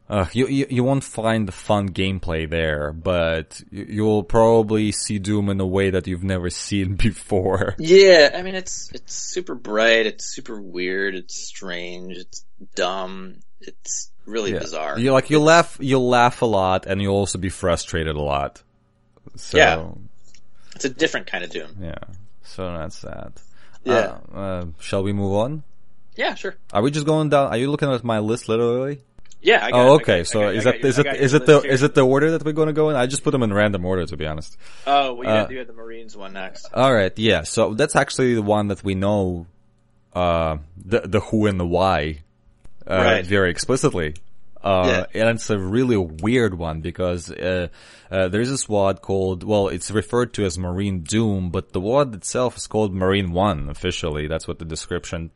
Uh, 0.10 0.26
you, 0.32 0.48
you 0.48 0.66
you 0.70 0.84
won't 0.86 1.04
find 1.04 1.48
the 1.48 1.52
fun 1.52 1.90
gameplay 1.90 2.50
there, 2.50 2.94
but 2.94 3.62
you, 3.72 3.86
you'll 3.90 4.24
probably 4.24 4.92
see 4.94 5.20
Doom 5.20 5.50
in 5.50 5.60
a 5.60 5.66
way 5.68 5.90
that 5.90 6.08
you've 6.08 6.24
never 6.24 6.50
seen 6.50 6.96
before. 7.08 7.76
Yeah, 7.78 8.32
I 8.34 8.42
mean, 8.42 8.56
it's 8.56 8.90
it's 8.94 9.14
super 9.14 9.54
bright. 9.54 10.06
It's 10.06 10.24
super 10.34 10.62
weird. 10.62 11.14
It's 11.16 11.36
strange. 11.36 12.16
It's 12.18 12.46
dumb. 12.76 13.40
It's 13.60 14.10
really 14.26 14.54
Yeah. 14.54 14.60
bizarre. 14.60 14.98
You 14.98 15.12
like 15.12 15.30
you 15.30 15.40
laugh 15.42 15.78
you'll 15.82 16.08
laugh 16.08 16.42
a 16.42 16.46
lot, 16.46 16.86
and 16.86 17.02
you'll 17.02 17.16
also 17.16 17.38
be 17.38 17.50
frustrated 17.50 18.16
a 18.16 18.22
lot. 18.22 18.64
So, 19.36 19.58
Yeah. 19.58 19.90
It's 20.76 20.86
a 20.86 20.90
different 20.90 21.28
kind 21.28 21.44
of 21.44 21.50
Doom. 21.50 21.76
Yeah. 21.82 21.96
So 22.44 22.72
that's 22.78 23.02
that. 23.02 23.34
Yeah. 23.84 24.20
Uh, 24.34 24.38
uh, 24.38 24.66
shall 24.80 25.04
we 25.04 25.12
move 25.12 25.34
on? 25.34 25.64
Yeah, 26.16 26.36
sure. 26.36 26.56
Are 26.72 26.82
we 26.82 26.92
just 26.92 27.06
going 27.06 27.30
down? 27.30 27.48
Are 27.50 27.58
you 27.58 27.70
looking 27.70 27.92
at 27.92 28.04
my 28.04 28.20
list 28.20 28.48
literally? 28.48 29.02
Yeah. 29.42 29.66
I 29.66 29.72
got. 29.72 29.80
Oh, 29.88 29.94
okay. 29.96 30.20
got- 30.20 30.28
so 30.28 30.42
I 30.42 30.46
got- 30.46 30.56
is 30.56 30.64
that 30.64 30.76
your- 30.78 30.86
is 30.88 30.98
it 31.00 31.08
is 31.20 31.34
it 31.36 31.46
the 31.46 31.60
here. 31.62 31.72
is 31.72 31.84
it 31.84 31.96
the 31.96 32.06
order 32.06 32.32
that 32.32 32.44
we're 32.44 32.52
going 32.54 32.68
to 32.68 32.74
go 32.74 32.90
in? 32.90 32.96
I 32.96 33.06
just 33.06 33.24
put 33.24 33.32
them 33.32 33.44
in 33.44 33.54
random 33.54 33.86
order 33.86 34.06
to 34.06 34.18
be 34.18 34.26
honest. 34.26 34.58
Oh, 34.86 35.14
well, 35.14 35.24
you, 35.24 35.30
uh, 35.30 35.36
had, 35.44 35.52
you 35.52 35.58
had 35.60 35.68
the 35.68 35.74
Marines 35.74 36.16
one 36.18 36.34
next. 36.34 36.68
All 36.74 36.94
right. 36.94 37.12
Yeah. 37.18 37.44
So 37.44 37.74
that's 37.74 37.96
actually 37.96 38.36
the 38.36 38.42
one 38.42 38.68
that 38.70 38.84
we 38.84 38.96
know, 38.96 39.46
uh, 40.14 40.58
the 40.78 41.02
the 41.02 41.20
who 41.20 41.46
and 41.48 41.60
the 41.60 41.68
why, 41.68 42.20
uh, 42.90 42.96
Right. 42.96 43.26
very 43.26 43.52
explicitly. 43.52 44.16
Uh, 44.64 45.06
and 45.14 45.30
it's 45.30 45.50
a 45.52 45.58
really 45.58 45.96
weird 45.96 46.58
one 46.58 46.82
because, 46.82 47.32
uh, 47.32 47.68
uh, 48.12 48.28
there's 48.28 48.50
a 48.52 48.58
squad 48.58 49.02
called, 49.02 49.44
well, 49.44 49.68
it's 49.70 49.92
referred 49.92 50.34
to 50.34 50.44
as 50.46 50.58
Marine 50.58 51.02
Doom, 51.04 51.52
but 51.52 51.72
the 51.74 51.80
WAD 51.80 52.16
itself 52.16 52.58
is 52.58 52.68
called 52.68 52.94
Marine 52.94 53.32
One 53.32 53.70
officially. 53.70 54.28
That's 54.28 54.46
what 54.48 54.58
the 54.60 54.66
description, 54.66 55.30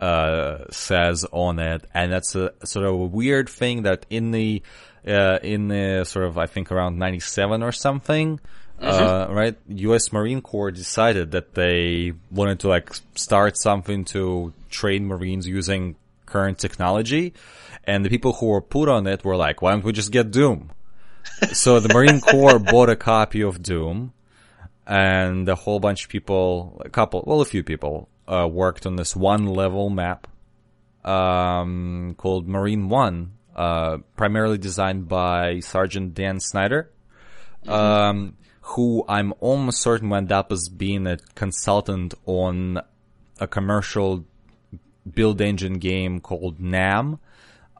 uh, 0.00 0.64
says 0.70 1.24
on 1.30 1.58
it. 1.58 1.84
And 1.94 2.12
that's 2.12 2.34
a 2.34 2.52
sort 2.64 2.86
of 2.86 2.94
a 2.94 3.04
weird 3.04 3.48
thing 3.48 3.82
that 3.82 4.06
in 4.10 4.30
the, 4.30 4.62
uh, 5.06 5.38
in 5.42 5.68
the 5.68 6.04
sort 6.04 6.26
of, 6.26 6.38
I 6.38 6.46
think 6.46 6.72
around 6.72 6.98
97 6.98 7.62
or 7.62 7.72
something, 7.72 8.40
uh, 8.80 9.26
right? 9.28 9.56
U.S. 9.68 10.12
Marine 10.12 10.40
Corps 10.40 10.70
decided 10.70 11.32
that 11.32 11.54
they 11.54 12.12
wanted 12.30 12.60
to 12.60 12.68
like 12.68 12.90
start 13.14 13.58
something 13.58 14.04
to 14.06 14.52
train 14.70 15.06
Marines 15.06 15.46
using 15.46 15.96
current 16.24 16.58
technology. 16.58 17.34
And 17.84 18.04
the 18.04 18.08
people 18.08 18.32
who 18.34 18.46
were 18.46 18.60
put 18.60 18.88
on 18.88 19.06
it 19.06 19.24
were 19.24 19.36
like, 19.36 19.60
why 19.60 19.72
don't 19.72 19.84
we 19.84 19.92
just 19.92 20.12
get 20.12 20.30
Doom? 20.30 20.70
so 21.52 21.80
the 21.80 21.92
Marine 21.92 22.20
Corps 22.20 22.58
bought 22.58 22.88
a 22.88 22.96
copy 22.96 23.42
of 23.42 23.62
Doom 23.62 24.12
and 24.86 25.48
a 25.48 25.54
whole 25.54 25.78
bunch 25.78 26.04
of 26.04 26.08
people, 26.10 26.80
a 26.84 26.88
couple, 26.88 27.22
well, 27.26 27.40
a 27.40 27.44
few 27.44 27.62
people, 27.62 28.08
uh, 28.30 28.46
worked 28.46 28.86
on 28.86 28.96
this 28.96 29.16
one 29.16 29.46
level 29.46 29.90
map, 29.90 30.28
um, 31.04 32.14
called 32.16 32.48
Marine 32.48 32.88
One, 32.88 33.32
uh, 33.56 33.98
primarily 34.16 34.58
designed 34.58 35.08
by 35.08 35.60
Sergeant 35.60 36.14
Dan 36.14 36.38
Snyder, 36.38 36.90
um, 37.66 38.36
who 38.60 39.04
I'm 39.08 39.34
almost 39.40 39.82
certain 39.82 40.08
wound 40.08 40.30
up 40.30 40.52
as 40.52 40.68
being 40.68 41.06
a 41.06 41.18
consultant 41.34 42.14
on 42.24 42.80
a 43.40 43.46
commercial 43.46 44.24
build 45.12 45.40
engine 45.40 45.78
game 45.78 46.20
called 46.20 46.60
NAM, 46.60 47.18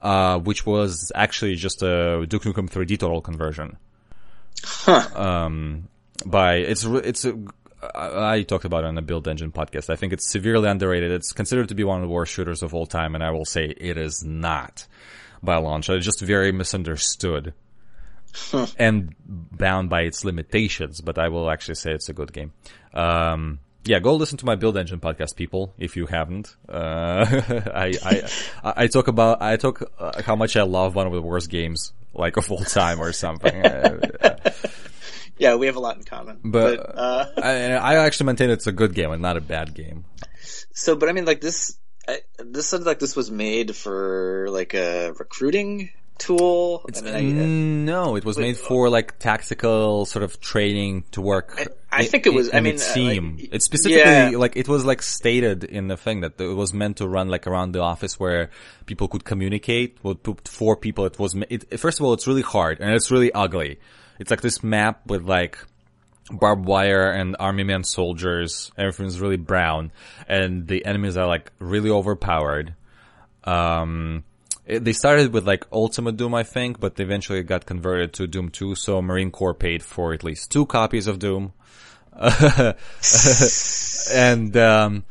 uh, 0.03 0.39
which 0.39 0.67
was 0.67 1.13
actually 1.15 1.55
just 1.55 1.83
a 1.83 2.27
Duke 2.27 2.43
Nukem 2.43 2.69
3D 2.69 2.99
Total 2.99 3.21
conversion. 3.21 3.77
Um, 5.15 5.89
by 6.27 6.57
it's 6.57 6.85
it's 6.85 7.25
a, 7.25 7.39
I 7.83 8.35
I 8.35 8.43
talked 8.43 8.65
about 8.65 8.85
it 8.85 8.89
on 8.89 8.95
the 8.95 9.03
Build 9.03 9.27
Engine 9.29 9.53
podcast. 9.53 9.91
I 9.91 9.97
think 9.97 10.13
it's 10.13 10.31
severely 10.31 10.69
underrated. 10.69 11.11
It's 11.11 11.33
considered 11.33 11.69
to 11.69 11.75
be 11.75 11.85
one 11.85 12.03
of 12.03 12.09
the 12.09 12.13
worst 12.13 12.33
shooters 12.33 12.63
of 12.63 12.75
all 12.75 12.87
time, 12.87 13.15
and 13.15 13.25
I 13.25 13.31
will 13.31 13.45
say 13.45 13.67
it 13.77 13.97
is 13.97 14.23
not 14.25 14.87
by 15.43 15.57
launch. 15.57 15.89
It's 15.89 16.05
just 16.05 16.21
very 16.21 16.53
misunderstood. 16.53 17.55
and 18.79 19.15
bound 19.27 19.91
by 19.91 20.03
its 20.03 20.25
limitations. 20.25 21.01
But 21.01 21.19
I 21.19 21.29
will 21.29 21.51
actually 21.51 21.75
say 21.75 21.93
it's 21.93 22.09
a 22.09 22.13
good 22.13 22.33
game. 22.33 22.53
Um, 22.95 23.61
yeah, 23.85 23.99
go 23.99 24.15
listen 24.15 24.39
to 24.39 24.47
my 24.47 24.57
Build 24.57 24.77
Engine 24.77 25.01
podcast, 25.01 25.37
people, 25.37 25.73
if 25.79 25.97
you 25.97 26.07
haven't. 26.07 26.55
Uh, 26.69 27.25
I, 27.75 27.95
I, 28.05 28.31
I 28.63 28.87
talk 28.89 29.09
about, 29.09 29.41
I 29.41 29.57
talk 29.57 29.83
uh, 29.99 30.23
how 30.23 30.37
much 30.37 30.57
I 30.57 30.63
love 30.63 30.95
one 30.95 31.07
of 31.07 31.13
the 31.13 31.23
worst 31.23 31.49
games, 31.51 31.93
like 32.13 32.37
of 32.37 32.51
all 32.51 32.63
time 32.65 33.01
or 33.01 33.13
something. 33.13 33.65
Uh, 35.41 35.45
yeah, 35.45 35.55
we 35.57 35.67
have 35.67 35.77
a 35.77 35.81
lot 35.81 35.97
in 35.97 36.05
common. 36.05 36.41
But, 36.45 36.77
but 36.77 36.99
uh, 36.99 37.27
I, 37.43 37.73
I 37.73 37.97
actually 38.07 38.27
maintain 38.27 38.51
it's 38.51 38.67
a 38.67 38.73
good 38.73 38.95
game 38.95 39.11
and 39.11 39.23
not 39.23 39.37
a 39.37 39.41
bad 39.41 39.75
game. 39.75 40.05
So, 40.73 40.97
but 40.97 41.09
I 41.09 41.13
mean, 41.13 41.25
like 41.25 41.41
this, 41.41 41.77
I, 42.07 42.21
this 42.39 42.67
sounds 42.67 42.87
like 42.87 42.99
this 42.99 43.17
was 43.17 43.31
made 43.31 43.75
for 43.75 44.49
like 44.51 44.75
a 44.75 45.13
recruiting 45.13 45.91
tool. 46.21 46.85
It's, 46.89 47.03
I 47.03 47.23
mean, 47.23 47.41
I, 47.41 47.45
no, 47.93 48.17
it 48.17 48.25
was 48.25 48.39
made 48.39 48.57
for 48.57 48.89
like 48.89 49.19
tactical 49.19 50.05
sort 50.05 50.23
of 50.23 50.41
training 50.41 51.05
to 51.13 51.21
work. 51.21 51.59
I, 51.91 52.05
think 52.05 52.27
it 52.27 52.35
was. 52.35 52.49
In, 52.49 52.57
I 52.57 52.61
mean, 52.61 52.75
its 52.75 52.93
team. 52.93 53.37
Like, 53.37 53.55
it 53.55 53.63
specifically 53.63 54.03
yeah. 54.03 54.31
like 54.35 54.57
it 54.57 54.69
was 54.69 54.85
like 54.85 55.03
stated 55.03 55.65
in 55.65 55.89
the 55.89 55.97
thing 55.97 56.21
that 56.21 56.41
it 56.41 56.55
was 56.55 56.73
meant 56.73 56.99
to 56.99 57.09
run 57.09 57.29
like 57.29 57.47
around 57.47 57.73
the 57.73 57.81
office 57.81 58.21
where 58.21 58.51
people 58.87 59.09
could 59.09 59.25
communicate. 59.25 60.01
Put 60.03 60.47
four 60.47 60.77
people. 60.77 61.07
It 61.07 61.19
was. 61.19 61.35
It, 61.49 61.81
first 61.81 61.99
of 61.99 62.07
all, 62.07 62.13
it's 62.13 62.27
really 62.27 62.43
hard 62.43 62.81
and 62.81 62.95
it's 62.95 63.11
really 63.11 63.33
ugly. 63.33 63.79
It's 64.21 64.31
like 64.31 64.43
this 64.43 64.63
map 64.63 65.07
with 65.07 65.25
like 65.25 65.59
barbed 66.31 66.67
wire 66.67 67.11
and 67.11 67.35
army 67.41 67.65
man 67.65 67.85
soldiers. 67.85 68.71
Everything's 68.77 69.19
really 69.19 69.39
brown, 69.39 69.93
and 70.29 70.69
the 70.69 70.85
enemies 70.85 71.17
are 71.17 71.27
like 71.27 71.51
really 71.59 71.89
overpowered. 71.89 72.75
Um, 73.45 74.25
it, 74.67 74.85
they 74.85 74.93
started 74.93 75.33
with 75.33 75.47
like 75.47 75.65
Ultimate 75.73 76.19
Doom, 76.19 76.35
I 76.35 76.43
think, 76.43 76.79
but 76.79 77.01
eventually 77.01 77.43
got 77.43 77.65
converted 77.65 78.13
to 78.15 78.27
Doom 78.27 78.51
2. 78.51 78.75
So 78.75 79.01
Marine 79.01 79.31
Corps 79.31 79.55
paid 79.55 79.83
for 79.83 80.13
at 80.13 80.23
least 80.23 80.53
two 80.53 80.67
copies 80.67 81.07
of 81.07 81.19
Doom, 81.19 81.55
and 84.13 84.55
um, 84.59 85.05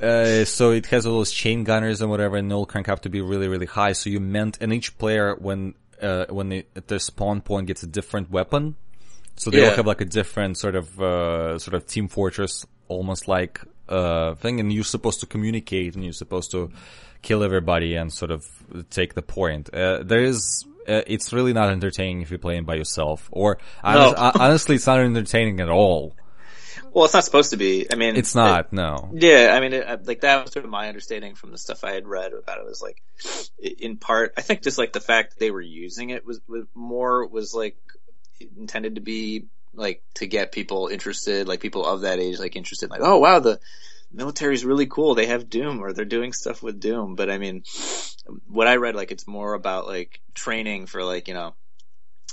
uh, 0.00 0.44
so 0.44 0.70
it 0.70 0.86
has 0.86 1.04
all 1.04 1.18
those 1.18 1.32
chain 1.32 1.64
gunners 1.64 2.00
and 2.00 2.10
whatever, 2.10 2.36
and 2.36 2.52
all 2.52 2.64
crank 2.64 2.88
up 2.88 3.00
to 3.00 3.08
be 3.08 3.20
really, 3.20 3.48
really 3.48 3.66
high. 3.66 3.92
So 3.92 4.08
you 4.08 4.20
meant, 4.20 4.58
and 4.60 4.72
each 4.72 4.96
player 4.98 5.34
when 5.34 5.74
uh, 6.02 6.26
when 6.28 6.48
they, 6.48 6.66
at 6.74 6.88
their 6.88 6.98
spawn 6.98 7.40
point 7.40 7.66
gets 7.66 7.82
a 7.82 7.86
different 7.86 8.30
weapon. 8.30 8.76
So 9.36 9.50
they 9.50 9.60
yeah. 9.60 9.70
all 9.70 9.76
have 9.76 9.86
like 9.86 10.00
a 10.00 10.06
different 10.06 10.56
sort 10.56 10.76
of 10.76 11.00
uh, 11.00 11.58
sort 11.58 11.74
of 11.74 11.86
team 11.86 12.08
fortress, 12.08 12.64
almost 12.88 13.28
like 13.28 13.60
uh, 13.88 14.34
thing, 14.36 14.60
and 14.60 14.72
you're 14.72 14.84
supposed 14.84 15.20
to 15.20 15.26
communicate, 15.26 15.94
and 15.94 16.04
you're 16.04 16.12
supposed 16.12 16.50
to 16.52 16.70
kill 17.22 17.42
everybody 17.42 17.96
and 17.96 18.12
sort 18.12 18.30
of 18.30 18.46
take 18.90 19.14
the 19.14 19.22
point. 19.22 19.72
Uh, 19.74 20.02
there 20.02 20.22
is. 20.22 20.64
Uh, 20.88 21.02
it's 21.08 21.32
really 21.32 21.52
not 21.52 21.68
entertaining 21.68 22.22
if 22.22 22.30
you're 22.30 22.38
playing 22.38 22.64
by 22.64 22.76
yourself, 22.76 23.28
or 23.32 23.58
no. 23.84 24.14
honest, 24.16 24.16
honestly, 24.40 24.76
it's 24.76 24.86
not 24.86 25.00
entertaining 25.00 25.60
at 25.60 25.68
all. 25.68 26.14
Well, 26.92 27.04
it's 27.04 27.14
not 27.14 27.24
supposed 27.24 27.50
to 27.50 27.56
be. 27.56 27.86
I 27.90 27.94
mean, 27.94 28.16
it's 28.16 28.34
not. 28.34 28.66
It, 28.66 28.72
no. 28.72 29.10
Yeah, 29.12 29.52
I 29.54 29.60
mean, 29.60 29.72
it, 29.72 29.86
uh, 29.86 29.98
like 30.04 30.22
that 30.22 30.44
was 30.44 30.52
sort 30.52 30.64
of 30.64 30.70
my 30.70 30.88
understanding 30.88 31.34
from 31.34 31.52
the 31.52 31.58
stuff 31.58 31.84
I 31.84 31.92
had 31.92 32.06
read 32.06 32.32
about 32.32 32.58
it. 32.58 32.64
Was 32.64 32.82
like, 32.82 33.02
in 33.58 33.96
part, 33.96 34.32
I 34.36 34.40
think 34.40 34.62
just 34.62 34.78
like 34.78 34.92
the 34.92 35.00
fact 35.00 35.30
that 35.30 35.38
they 35.38 35.50
were 35.50 35.60
using 35.60 36.10
it 36.10 36.24
was, 36.24 36.40
was 36.48 36.64
more 36.74 37.26
was 37.26 37.54
like 37.54 37.76
intended 38.56 38.94
to 38.94 39.00
be 39.00 39.46
like 39.74 40.02
to 40.14 40.26
get 40.26 40.52
people 40.52 40.88
interested, 40.88 41.46
like 41.46 41.60
people 41.60 41.84
of 41.84 42.02
that 42.02 42.18
age, 42.18 42.38
like 42.38 42.56
interested, 42.56 42.90
like, 42.90 43.02
oh 43.02 43.18
wow, 43.18 43.40
the 43.40 43.60
military's 44.12 44.64
really 44.64 44.86
cool. 44.86 45.14
They 45.14 45.26
have 45.26 45.50
Doom 45.50 45.80
or 45.82 45.92
they're 45.92 46.04
doing 46.04 46.32
stuff 46.32 46.62
with 46.62 46.80
Doom. 46.80 47.14
But 47.14 47.30
I 47.30 47.38
mean, 47.38 47.64
what 48.48 48.66
I 48.66 48.76
read, 48.76 48.94
like, 48.94 49.12
it's 49.12 49.26
more 49.26 49.54
about 49.54 49.86
like 49.86 50.20
training 50.34 50.86
for 50.86 51.04
like, 51.04 51.28
you 51.28 51.34
know, 51.34 51.54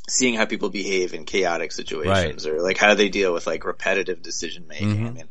seeing 0.07 0.35
how 0.35 0.45
people 0.45 0.69
behave 0.69 1.13
in 1.13 1.25
chaotic 1.25 1.71
situations 1.71 2.45
right. 2.45 2.53
or 2.53 2.61
like 2.61 2.77
how 2.77 2.93
they 2.93 3.09
deal 3.09 3.33
with 3.33 3.47
like 3.47 3.65
repetitive 3.65 4.21
decision 4.21 4.67
making. 4.67 4.95
Mm-hmm. 4.95 5.05
I 5.05 5.11
mean, 5.11 5.29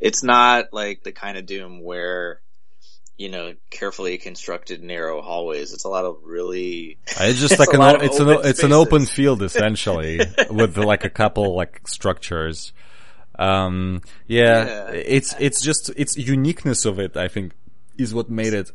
it's 0.00 0.22
not 0.22 0.72
like 0.72 1.02
the 1.02 1.12
kind 1.12 1.36
of 1.36 1.46
Doom 1.46 1.82
where 1.82 2.40
you 3.16 3.28
know, 3.28 3.54
carefully 3.70 4.18
constructed 4.18 4.82
narrow 4.82 5.22
hallways. 5.22 5.72
It's 5.72 5.84
a 5.84 5.88
lot 5.88 6.04
of 6.04 6.18
really. 6.24 6.98
It's 7.06 7.40
just 7.40 7.58
like 7.60 7.72
an 7.72 8.04
it's 8.04 8.18
an 8.18 8.28
it's 8.44 8.62
an 8.62 8.72
open 8.72 9.06
field 9.06 9.42
essentially 9.42 10.20
with 10.50 10.76
like 10.76 11.04
a 11.04 11.10
couple 11.10 11.54
like 11.54 11.86
structures. 11.86 12.72
Um, 13.36 14.02
yeah, 14.26 14.66
yeah, 14.66 14.90
it's 14.90 15.34
it's 15.38 15.62
just 15.62 15.90
its 15.96 16.16
uniqueness 16.16 16.84
of 16.84 16.98
it. 16.98 17.16
I 17.16 17.28
think 17.28 17.52
is 17.96 18.12
what 18.12 18.30
made 18.30 18.54
it 18.54 18.70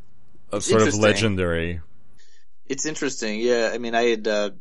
a 0.51 0.61
sort 0.61 0.83
of 0.83 0.95
legendary. 0.95 1.81
It's 2.65 2.85
interesting. 2.85 3.39
Yeah, 3.39 3.71
I 3.73 3.77
mean, 3.77 3.95
I 3.95 4.03
had 4.03 4.27
uh, 4.27 4.51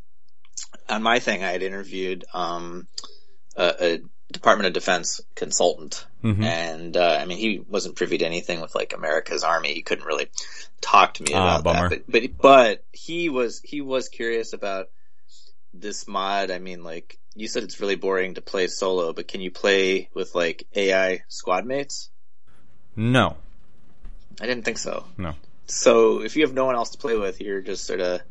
on 0.89 1.03
my 1.03 1.19
thing, 1.19 1.43
I 1.43 1.51
had 1.51 1.63
interviewed 1.63 2.25
um, 2.33 2.87
a, 3.55 3.75
a 3.79 3.99
Department 4.31 4.67
of 4.67 4.73
Defense 4.73 5.21
consultant, 5.35 6.05
mm-hmm. 6.23 6.43
and 6.43 6.97
uh, 6.97 7.17
I 7.19 7.25
mean, 7.25 7.37
he 7.37 7.59
wasn't 7.59 7.95
privy 7.95 8.19
to 8.19 8.25
anything 8.25 8.61
with 8.61 8.75
like 8.75 8.93
America's 8.93 9.43
Army. 9.43 9.73
He 9.73 9.81
couldn't 9.81 10.05
really 10.05 10.27
talk 10.81 11.15
to 11.15 11.23
me 11.23 11.33
ah, 11.33 11.59
about 11.59 11.89
that. 11.89 11.89
But, 11.89 12.11
but 12.11 12.37
but 12.41 12.83
he 12.91 13.29
was 13.29 13.59
he 13.63 13.81
was 13.81 14.09
curious 14.09 14.53
about 14.53 14.89
this 15.73 16.07
mod. 16.07 16.51
I 16.51 16.59
mean, 16.59 16.83
like 16.83 17.17
you 17.35 17.47
said, 17.47 17.63
it's 17.63 17.79
really 17.79 17.95
boring 17.95 18.35
to 18.35 18.41
play 18.41 18.67
solo, 18.67 19.13
but 19.13 19.27
can 19.27 19.41
you 19.41 19.51
play 19.51 20.09
with 20.13 20.35
like 20.35 20.67
AI 20.75 21.23
squad 21.27 21.65
mates? 21.65 22.09
No, 22.95 23.35
I 24.39 24.45
didn't 24.45 24.65
think 24.65 24.77
so. 24.77 25.05
No. 25.17 25.33
So 25.65 26.21
if 26.21 26.35
you 26.35 26.43
have 26.43 26.53
no 26.53 26.65
one 26.65 26.75
else 26.75 26.91
to 26.91 26.97
play 26.97 27.15
with, 27.15 27.41
you're 27.41 27.61
just 27.61 27.85
sort 27.85 28.01
of 28.01 28.21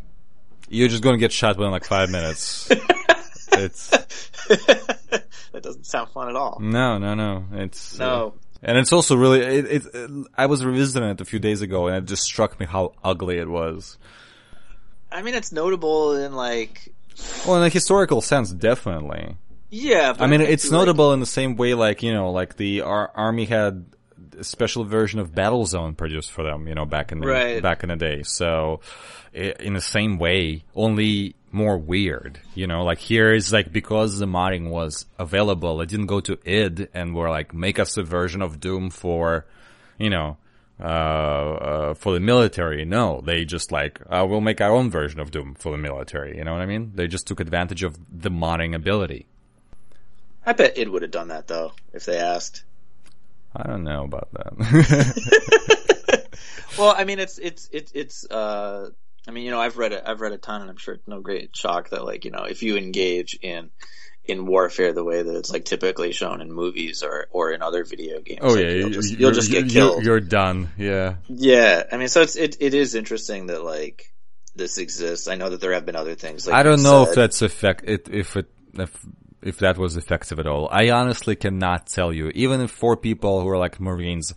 you're 0.69 0.89
just 0.89 1.03
going 1.03 1.14
to 1.14 1.21
get 1.21 1.33
shot 1.33 1.57
within 1.57 1.71
like 1.71 1.85
five 1.85 2.11
minutes. 2.11 2.69
it's 3.53 3.89
that 3.89 5.62
doesn't 5.62 5.87
sound 5.87 6.11
fun 6.11 6.29
at 6.29 6.37
all. 6.37 6.59
No, 6.61 6.99
no, 6.99 7.14
no. 7.14 7.45
It's 7.53 7.99
no. 7.99 8.35
Uh, 8.37 8.39
and 8.62 8.77
it's 8.77 8.93
also 8.93 9.16
really, 9.16 9.41
it, 9.41 9.66
it, 9.66 9.83
it, 9.95 10.11
I 10.37 10.47
was 10.47 10.64
revisiting 10.64 11.09
it 11.09 11.21
a 11.21 11.25
few 11.25 11.39
days 11.39 11.62
ago 11.62 11.87
and 11.87 11.97
it 11.97 12.05
just 12.07 12.25
struck 12.25 12.59
me 12.59 12.66
how 12.66 12.93
ugly 13.05 13.39
it 13.39 13.49
was. 13.49 13.99
I 15.12 15.23
mean, 15.23 15.35
it's 15.35 15.53
notable 15.53 16.16
in 16.16 16.35
like, 16.35 16.93
well, 17.47 17.57
in 17.57 17.62
a 17.62 17.69
historical 17.69 18.21
sense, 18.21 18.51
definitely. 18.51 19.37
Yeah. 19.71 20.14
I 20.19 20.27
mean, 20.27 20.41
it's 20.41 20.71
notable 20.71 21.09
like, 21.09 21.14
in 21.14 21.21
the 21.21 21.27
same 21.27 21.57
way, 21.57 21.75
like, 21.75 22.03
you 22.03 22.12
know, 22.12 22.31
like 22.33 22.57
the 22.57 22.83
ar- 22.83 23.12
army 23.14 23.45
had 23.45 23.87
a 24.39 24.45
special 24.45 24.85
version 24.85 25.20
of 25.20 25.33
Battlezone 25.33 25.97
produced 25.97 26.31
for 26.31 26.43
them, 26.43 26.66
you 26.66 26.74
know, 26.74 26.85
back 26.85 27.12
in 27.12 27.20
the, 27.20 27.26
right. 27.26 27.62
back 27.62 27.83
in 27.83 27.89
the 27.89 27.97
day. 27.97 28.22
So, 28.22 28.81
in 29.33 29.74
the 29.74 29.81
same 29.81 30.18
way, 30.18 30.64
only 30.74 31.37
more 31.53 31.79
weird. 31.79 32.41
You 32.55 32.66
know, 32.66 32.85
like 32.85 32.99
here 32.99 33.33
is 33.33 33.53
like 33.53 33.72
because 33.72 34.18
the 34.18 34.26
modding 34.26 34.70
was 34.70 35.07
available, 35.18 35.81
it 35.81 35.89
didn't 35.89 36.07
go 36.07 36.20
to 36.20 36.39
id 36.45 36.89
and 36.95 37.14
were 37.14 37.31
like 37.31 37.55
make 37.55 37.79
us 37.79 37.97
a 37.97 38.03
version 38.03 38.43
of 38.43 38.61
Doom 38.61 38.91
for, 38.91 39.47
you 39.99 40.11
know, 40.11 40.37
uh, 40.81 40.85
uh, 40.85 41.95
for 41.95 42.12
the 42.14 42.20
military. 42.20 42.85
No, 42.85 43.20
they 43.20 43.45
just 43.45 43.72
like 43.72 44.01
uh, 44.09 44.26
we'll 44.29 44.41
make 44.41 44.61
our 44.61 44.72
own 44.72 44.91
version 44.91 45.20
of 45.20 45.31
Doom 45.31 45.55
for 45.55 45.72
the 45.72 45.79
military. 45.79 46.37
You 46.37 46.45
know 46.45 46.53
what 46.53 46.62
I 46.62 46.66
mean? 46.66 46.93
They 46.95 47.07
just 47.07 47.26
took 47.26 47.41
advantage 47.41 47.83
of 47.83 47.99
the 48.11 48.31
modding 48.31 48.74
ability. 48.74 49.26
I 50.47 50.53
bet 50.53 50.79
id 50.79 50.89
would 50.89 51.03
have 51.03 51.11
done 51.11 51.29
that 51.29 51.47
though 51.47 51.72
if 51.93 52.05
they 52.05 52.16
asked. 52.16 52.62
I 53.55 53.67
don't 53.67 53.85
know 53.85 54.05
about 54.05 54.29
that. 54.33 54.55
well, 56.79 56.95
I 56.97 57.05
mean, 57.05 57.19
it's 57.19 57.39
it's 57.39 57.69
it's 57.73 57.93
it's 57.93 58.31
uh 58.31 58.91
I 59.27 59.31
mean, 59.31 59.45
you 59.45 59.51
know, 59.51 59.61
I've 59.61 59.77
read 59.77 59.93
it. 59.93 60.03
I've 60.07 60.21
read 60.21 60.33
a 60.33 60.39
ton, 60.39 60.63
and 60.63 60.71
I'm 60.71 60.77
sure 60.77 60.95
it's 60.95 61.07
no 61.07 61.21
great 61.21 61.55
shock 61.55 61.91
that, 61.91 62.05
like, 62.05 62.25
you 62.25 62.31
know, 62.31 62.45
if 62.45 62.63
you 62.63 62.77
engage 62.77 63.39
in 63.43 63.71
in 64.29 64.45
warfare 64.45 64.93
the 64.93 65.03
way 65.03 65.23
that 65.23 65.35
it's 65.37 65.51
like 65.51 65.65
typically 65.65 66.13
shown 66.13 66.43
in 66.43 66.53
movies 66.53 67.03
or 67.03 67.27
or 67.31 67.51
in 67.53 67.63
other 67.63 67.85
video 67.85 68.21
games. 68.21 68.41
Oh 68.43 68.49
like, 68.49 68.65
yeah, 68.65 68.71
you'll 68.71 68.91
just, 68.91 69.19
you'll 69.19 69.33
just 69.33 69.51
get 69.51 69.69
killed. 69.69 70.05
You're, 70.05 70.19
you're, 70.19 70.21
done. 70.21 70.71
Yeah. 70.77 71.17
Yeah, 71.29 71.85
I 71.91 71.97
mean, 71.97 72.09
so 72.09 72.21
it's 72.23 72.37
it 72.37 72.59
it 72.61 72.75
is 72.75 72.95
interesting 72.95 73.47
that 73.47 73.65
like 73.65 74.13
this 74.55 74.79
exists. 74.79 75.29
I 75.29 75.37
know 75.37 75.51
that 75.51 75.61
there 75.61 75.73
have 75.73 75.87
been 75.87 75.97
other 75.97 76.15
things. 76.15 76.47
Like 76.47 76.57
I 76.57 76.63
don't 76.63 76.83
know 76.83 77.05
said. 77.05 77.11
if 77.11 77.17
that's 77.17 77.43
effect 77.43 77.85
it, 77.87 78.09
if 78.11 78.37
it 78.37 78.47
if 78.75 79.07
if 79.43 79.59
that 79.59 79.78
was 79.78 79.97
effective 79.97 80.39
at 80.39 80.47
all. 80.47 80.68
I 80.70 80.91
honestly 80.91 81.36
cannot 81.36 81.86
tell 81.86 82.12
you. 82.12 82.30
Even 82.34 82.61
if 82.61 82.70
four 82.70 82.97
people 82.97 83.41
who 83.41 83.49
are 83.49 83.59
like 83.59 83.80
Marines 83.80 84.34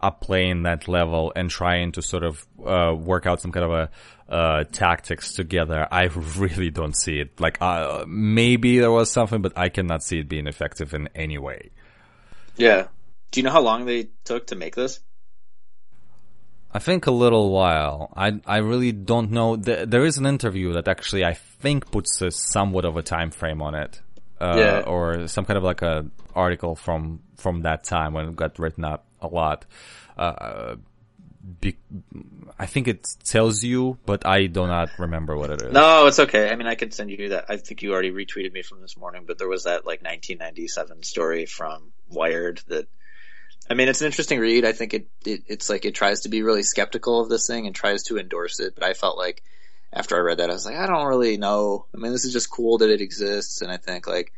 are 0.00 0.12
playing 0.12 0.64
that 0.64 0.86
level 0.86 1.32
and 1.34 1.50
trying 1.50 1.92
to 1.92 2.02
sort 2.02 2.24
of 2.24 2.46
uh, 2.64 2.94
work 2.94 3.26
out 3.26 3.40
some 3.40 3.52
kind 3.52 3.64
of 3.64 3.72
a 3.72 4.32
uh, 4.32 4.64
tactics 4.64 5.32
together, 5.32 5.88
I 5.90 6.04
really 6.36 6.70
don't 6.70 6.96
see 6.96 7.18
it. 7.20 7.40
Like, 7.40 7.58
uh, 7.60 8.04
maybe 8.06 8.78
there 8.78 8.92
was 8.92 9.10
something, 9.10 9.42
but 9.42 9.56
I 9.56 9.68
cannot 9.68 10.02
see 10.02 10.20
it 10.20 10.28
being 10.28 10.46
effective 10.46 10.94
in 10.94 11.08
any 11.14 11.38
way. 11.38 11.70
Yeah. 12.56 12.88
Do 13.30 13.40
you 13.40 13.44
know 13.44 13.50
how 13.50 13.62
long 13.62 13.84
they 13.84 14.10
took 14.24 14.48
to 14.48 14.56
make 14.56 14.76
this? 14.76 15.00
I 16.74 16.80
think 16.80 17.06
a 17.06 17.12
little 17.12 17.50
while. 17.52 18.12
I 18.16 18.40
I 18.46 18.56
really 18.58 18.90
don't 18.90 19.30
know. 19.30 19.54
There 19.54 20.04
is 20.04 20.18
an 20.18 20.26
interview 20.26 20.72
that 20.72 20.88
actually 20.88 21.24
I 21.24 21.34
think 21.34 21.92
puts 21.92 22.20
a 22.20 22.32
somewhat 22.32 22.84
of 22.84 22.96
a 22.96 23.02
time 23.02 23.30
frame 23.30 23.62
on 23.62 23.76
it, 23.76 24.00
uh, 24.40 24.56
yeah. 24.58 24.80
or 24.80 25.28
some 25.28 25.44
kind 25.44 25.56
of 25.56 25.64
like 25.64 25.82
a 25.82 26.06
article 26.34 26.74
from 26.74 27.20
from 27.36 27.62
that 27.62 27.84
time 27.84 28.12
when 28.12 28.28
it 28.28 28.36
got 28.36 28.58
written 28.58 28.84
up 28.84 29.06
a 29.20 29.28
lot. 29.28 29.64
Uh, 30.16 30.76
be, 31.60 31.76
I 32.58 32.66
think 32.66 32.88
it 32.88 33.06
tells 33.24 33.62
you, 33.62 33.98
but 34.06 34.26
I 34.26 34.46
do 34.46 34.66
not 34.66 34.90
remember 34.98 35.36
what 35.36 35.50
it 35.50 35.62
is. 35.62 35.72
No, 35.72 36.06
it's 36.06 36.18
okay. 36.18 36.50
I 36.50 36.56
mean, 36.56 36.66
I 36.66 36.74
could 36.74 36.94
send 36.94 37.10
you 37.10 37.30
that. 37.30 37.46
I 37.48 37.58
think 37.58 37.82
you 37.82 37.92
already 37.92 38.12
retweeted 38.12 38.52
me 38.52 38.62
from 38.62 38.80
this 38.80 38.96
morning, 38.96 39.24
but 39.26 39.38
there 39.38 39.48
was 39.48 39.64
that 39.64 39.84
like 39.84 40.02
1997 40.02 41.02
story 41.02 41.46
from 41.46 41.92
Wired 42.08 42.62
that. 42.68 42.86
I 43.68 43.74
mean, 43.74 43.88
it's 43.88 44.02
an 44.02 44.06
interesting 44.06 44.40
read. 44.40 44.64
I 44.64 44.72
think 44.72 44.94
it, 44.94 45.08
it 45.24 45.42
it's 45.46 45.70
like 45.70 45.84
it 45.84 45.94
tries 45.94 46.22
to 46.22 46.28
be 46.28 46.42
really 46.42 46.62
skeptical 46.62 47.20
of 47.20 47.28
this 47.28 47.46
thing 47.46 47.66
and 47.66 47.74
tries 47.74 48.04
to 48.04 48.18
endorse 48.18 48.60
it, 48.60 48.74
but 48.74 48.84
I 48.84 48.94
felt 48.94 49.16
like 49.16 49.42
after 49.94 50.16
I 50.16 50.20
read 50.20 50.38
that, 50.38 50.50
I 50.50 50.52
was 50.52 50.66
like, 50.66 50.76
I 50.76 50.86
don't 50.86 51.06
really 51.06 51.36
know. 51.36 51.86
I 51.94 51.98
mean, 51.98 52.12
this 52.12 52.24
is 52.24 52.32
just 52.32 52.50
cool 52.50 52.78
that 52.78 52.90
it 52.90 53.00
exists, 53.00 53.62
and 53.62 53.70
I 53.70 53.76
think 53.76 54.06
like 54.06 54.32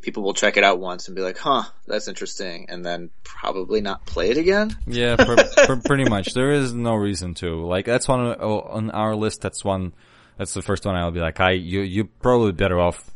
people 0.00 0.22
will 0.22 0.34
check 0.34 0.56
it 0.56 0.64
out 0.64 0.80
once 0.80 1.06
and 1.06 1.14
be 1.14 1.22
like, 1.22 1.36
huh, 1.36 1.64
that's 1.86 2.08
interesting, 2.08 2.66
and 2.70 2.84
then 2.84 3.10
probably 3.22 3.82
not 3.82 4.06
play 4.06 4.30
it 4.30 4.38
again. 4.38 4.76
Yeah, 4.86 5.16
pr- 5.18 5.66
pr- 5.66 5.82
pretty 5.84 6.04
much. 6.04 6.32
There 6.32 6.50
is 6.50 6.72
no 6.72 6.94
reason 6.94 7.34
to. 7.34 7.66
Like, 7.66 7.84
that's 7.84 8.08
one 8.08 8.34
oh, 8.40 8.60
on 8.60 8.90
our 8.90 9.14
list. 9.14 9.42
That's 9.42 9.62
one. 9.62 9.92
That's 10.38 10.54
the 10.54 10.62
first 10.62 10.86
one 10.86 10.96
I'll 10.96 11.10
be 11.10 11.20
like, 11.20 11.38
I 11.40 11.50
you 11.50 11.82
you 11.82 12.04
probably 12.04 12.52
better 12.52 12.80
off 12.80 13.10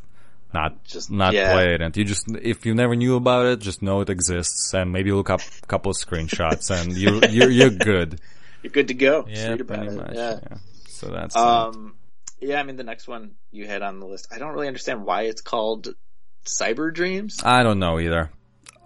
not 0.52 0.84
just 0.84 1.10
not 1.10 1.32
yeah. 1.32 1.52
play 1.52 1.74
it, 1.74 1.80
and 1.80 1.96
you 1.96 2.04
just 2.04 2.26
if 2.42 2.66
you 2.66 2.74
never 2.74 2.94
knew 2.94 3.16
about 3.16 3.46
it, 3.46 3.60
just 3.60 3.80
know 3.80 4.02
it 4.02 4.10
exists, 4.10 4.74
and 4.74 4.92
maybe 4.92 5.12
look 5.12 5.30
up 5.30 5.40
a 5.62 5.66
couple 5.66 5.90
of 5.90 5.96
screenshots, 5.96 6.70
and 6.70 6.92
you 6.96 7.20
you're 7.30 7.50
you're 7.50 7.70
good. 7.70 8.20
You're 8.62 8.70
good 8.70 8.88
to 8.88 8.94
go. 8.94 9.26
Yeah, 9.28 9.56
pretty 9.56 9.90
much. 9.90 10.14
Yeah. 10.14 10.38
yeah. 10.42 10.56
So 11.04 11.12
that's 11.12 11.36
um. 11.36 11.94
Yeah, 12.40 12.60
I 12.60 12.62
mean 12.62 12.76
the 12.76 12.84
next 12.84 13.08
one 13.08 13.36
you 13.52 13.66
had 13.66 13.82
on 13.82 14.00
the 14.00 14.06
list. 14.06 14.28
I 14.32 14.38
don't 14.38 14.52
really 14.52 14.68
understand 14.68 15.04
why 15.04 15.22
it's 15.22 15.40
called 15.40 15.94
Cyber 16.44 16.92
Dreams? 16.92 17.40
I 17.42 17.62
don't 17.62 17.78
know 17.78 17.98
either. 17.98 18.30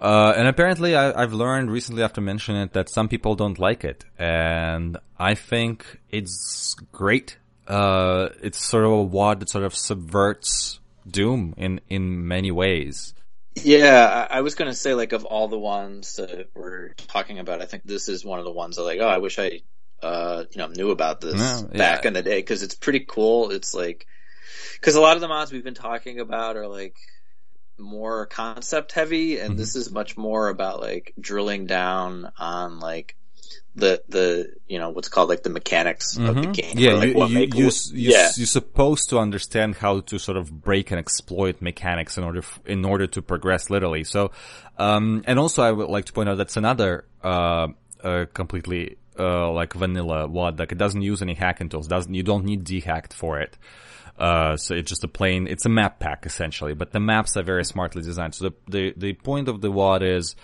Uh, 0.01 0.33
and 0.37 0.47
apparently 0.47 0.95
I, 0.95 1.21
have 1.21 1.33
learned 1.33 1.71
recently 1.71 2.03
after 2.03 2.21
mentioning 2.21 2.63
it 2.63 2.73
that 2.75 2.89
some 2.89 3.09
people 3.09 3.35
don't 3.35 3.59
like 3.59 3.85
it. 3.85 4.05
And 4.17 4.97
I 5.19 5.35
think 5.35 5.99
it's 6.11 6.77
great. 6.93 7.37
Uh, 7.67 8.29
it's 8.43 8.65
sort 8.65 8.85
of 8.85 8.93
a 8.93 9.03
wad 9.03 9.41
that 9.41 9.51
sort 9.51 9.65
of 9.65 9.75
subverts 9.75 10.79
Doom 11.09 11.55
in, 11.57 11.81
in 11.89 12.29
many 12.29 12.51
ways. 12.51 13.15
Yeah, 13.57 14.27
I 14.31 14.43
was 14.43 14.55
going 14.55 14.71
to 14.71 14.77
say, 14.77 14.95
like, 14.95 15.13
of 15.13 15.25
all 15.25 15.49
the 15.49 15.59
ones 15.59 16.15
that 16.17 16.51
we're 16.55 16.91
talking 17.09 17.41
about, 17.41 17.61
I 17.61 17.65
think 17.65 17.83
this 17.85 18.09
is 18.09 18.25
one 18.25 18.39
of 18.39 18.45
the 18.45 18.53
ones 18.53 18.77
that, 18.77 18.85
like, 18.85 19.01
oh, 19.01 19.09
I 19.09 19.19
wish 19.19 19.41
I, 19.41 19.63
uh, 20.03 20.45
you 20.51 20.59
know, 20.59 20.69
knew 20.69 20.91
about 20.91 21.21
this 21.21 21.35
no, 21.35 21.69
back 21.77 22.03
yeah. 22.03 22.09
in 22.09 22.15
the 22.15 22.23
day 22.23 22.39
because 22.39 22.63
it's 22.63 22.75
pretty 22.75 23.01
cool. 23.01 23.51
It's 23.51 23.75
like, 23.75 24.07
because 24.75 24.95
a 24.95 25.01
lot 25.01 25.17
of 25.17 25.21
the 25.21 25.29
mods 25.29 25.53
we've 25.53 25.65
been 25.65 25.75
talking 25.75 26.21
about 26.21 26.57
are 26.57 26.69
like 26.69 26.97
more 27.79 28.27
concept 28.27 28.93
heavy 28.93 29.39
and 29.39 29.51
mm-hmm. 29.51 29.59
this 29.59 29.77
is 29.77 29.91
much 29.91 30.17
more 30.17 30.49
about 30.49 30.81
like 30.81 31.15
drilling 31.21 31.67
down 31.67 32.31
on 32.37 32.81
like 32.81 33.17
the 33.79 34.03
the 34.09 34.53
you 34.67 34.79
know 34.79 34.91
what's 34.91 35.09
called 35.09 35.29
like 35.29 35.43
the 35.43 35.51
mechanics 35.51 36.17
mm-hmm. 36.17 36.27
of 36.27 36.35
the 36.35 36.41
mm-hmm. 36.43 36.53
game. 36.53 36.79
Yeah, 36.79 36.93
like 36.93 37.15
you, 37.15 37.27
you, 37.27 37.39
you, 37.39 37.65
you, 37.65 37.71
yeah. 38.11 38.31
you're 38.37 38.47
supposed 38.47 39.11
to 39.11 39.19
understand 39.19 39.77
how 39.77 40.01
to 40.01 40.19
sort 40.19 40.37
of 40.37 40.51
break 40.51 40.91
and 40.91 40.99
exploit 40.99 41.63
mechanics 41.63 42.19
in 42.19 42.25
order 42.25 42.41
f- 42.41 42.61
in 42.67 42.85
order 42.85 43.07
to 43.07 43.23
progress 43.23 43.71
literally. 43.71 44.05
So, 44.05 44.33
um, 44.79 45.23
and 45.27 45.39
also 45.39 45.63
I 45.63 45.71
would 45.71 45.89
like 45.89 46.07
to 46.07 46.13
point 46.13 46.29
out 46.29 46.37
that's 46.37 46.57
another 46.57 47.05
uh, 47.23 47.69
uh 48.03 48.27
completely 48.35 48.97
uh, 49.19 49.51
like 49.53 49.73
vanilla 49.73 50.27
WAD. 50.27 50.59
Like 50.59 50.73
it 50.73 50.79
doesn't 50.79 51.03
use 51.03 51.23
any 51.23 51.35
hacking 51.35 51.69
tools. 51.69 51.89
Doesn't 51.89 52.15
you 52.15 52.23
don't 52.23 52.45
need 52.45 52.65
dehacked 52.65 53.13
for 53.13 53.41
it. 53.41 53.57
Uh, 54.19 54.57
so 54.57 54.75
it's 54.75 54.89
just 54.89 55.05
a 55.05 55.09
plain, 55.09 55.47
it's 55.47 55.65
a 55.65 55.69
map 55.69 56.01
pack 56.01 56.27
essentially, 56.27 56.75
but 56.75 56.91
the 56.91 56.99
maps 56.99 57.37
are 57.37 57.45
very 57.45 57.65
smartly 57.65 58.03
designed. 58.03 58.35
So 58.35 58.49
the, 58.49 58.55
the, 58.69 58.95
the 58.97 59.13
point 59.13 59.49
of 59.49 59.61
the 59.61 59.71
WAD 59.71 60.03
is, 60.03 60.35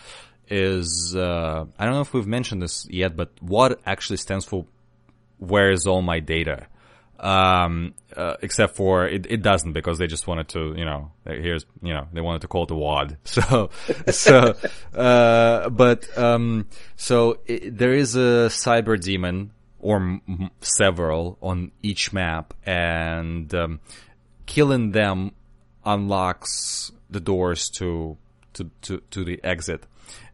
is, 0.49 1.17
uh, 1.17 1.65
I 1.77 1.85
don't 1.85 1.95
know 1.95 2.01
if 2.01 2.15
we've 2.15 2.27
mentioned 2.27 2.63
this 2.63 2.87
yet, 2.89 3.17
but 3.17 3.33
WAD 3.43 3.77
actually 3.85 4.19
stands 4.19 4.45
for 4.45 4.67
where 5.39 5.73
is 5.73 5.89
all 5.89 6.03
my 6.03 6.21
data? 6.21 6.69
Um, 7.21 7.95
uh, 8.17 8.35
except 8.43 8.77
for 8.77 9.07
it, 9.07 9.27
it 9.31 9.41
doesn't 9.41 9.73
because 9.73 9.99
they 9.99 10.07
just 10.07 10.27
wanted 10.27 10.49
to, 10.49 10.75
you 10.77 10.85
know, 10.85 11.13
here's, 11.25 11.65
you 11.81 11.95
know, 11.95 12.07
they 12.13 12.21
wanted 12.21 12.43
to 12.43 12.49
call 12.49 12.65
it 12.65 12.71
a 12.71 12.75
wad. 12.75 13.17
So, 13.25 13.71
so, 14.11 14.55
uh, 14.95 15.69
but, 15.71 16.19
um, 16.19 16.67
so 16.97 17.39
it, 17.47 17.79
there 17.79 17.95
is 17.95 18.17
a 18.17 18.49
cyber 18.51 19.01
demon 19.01 19.53
or 19.85 19.97
m- 19.97 20.51
several 20.61 21.39
on 21.43 21.71
each 21.83 22.13
map, 22.13 22.55
and 22.65 23.55
um, 23.55 23.81
killing 24.47 24.93
them 24.93 25.33
unlocks 25.85 26.91
the 27.11 27.21
doors 27.21 27.69
to, 27.69 28.17
to 28.55 28.71
to 28.83 29.03
to 29.11 29.25
the 29.25 29.43
exit. 29.45 29.85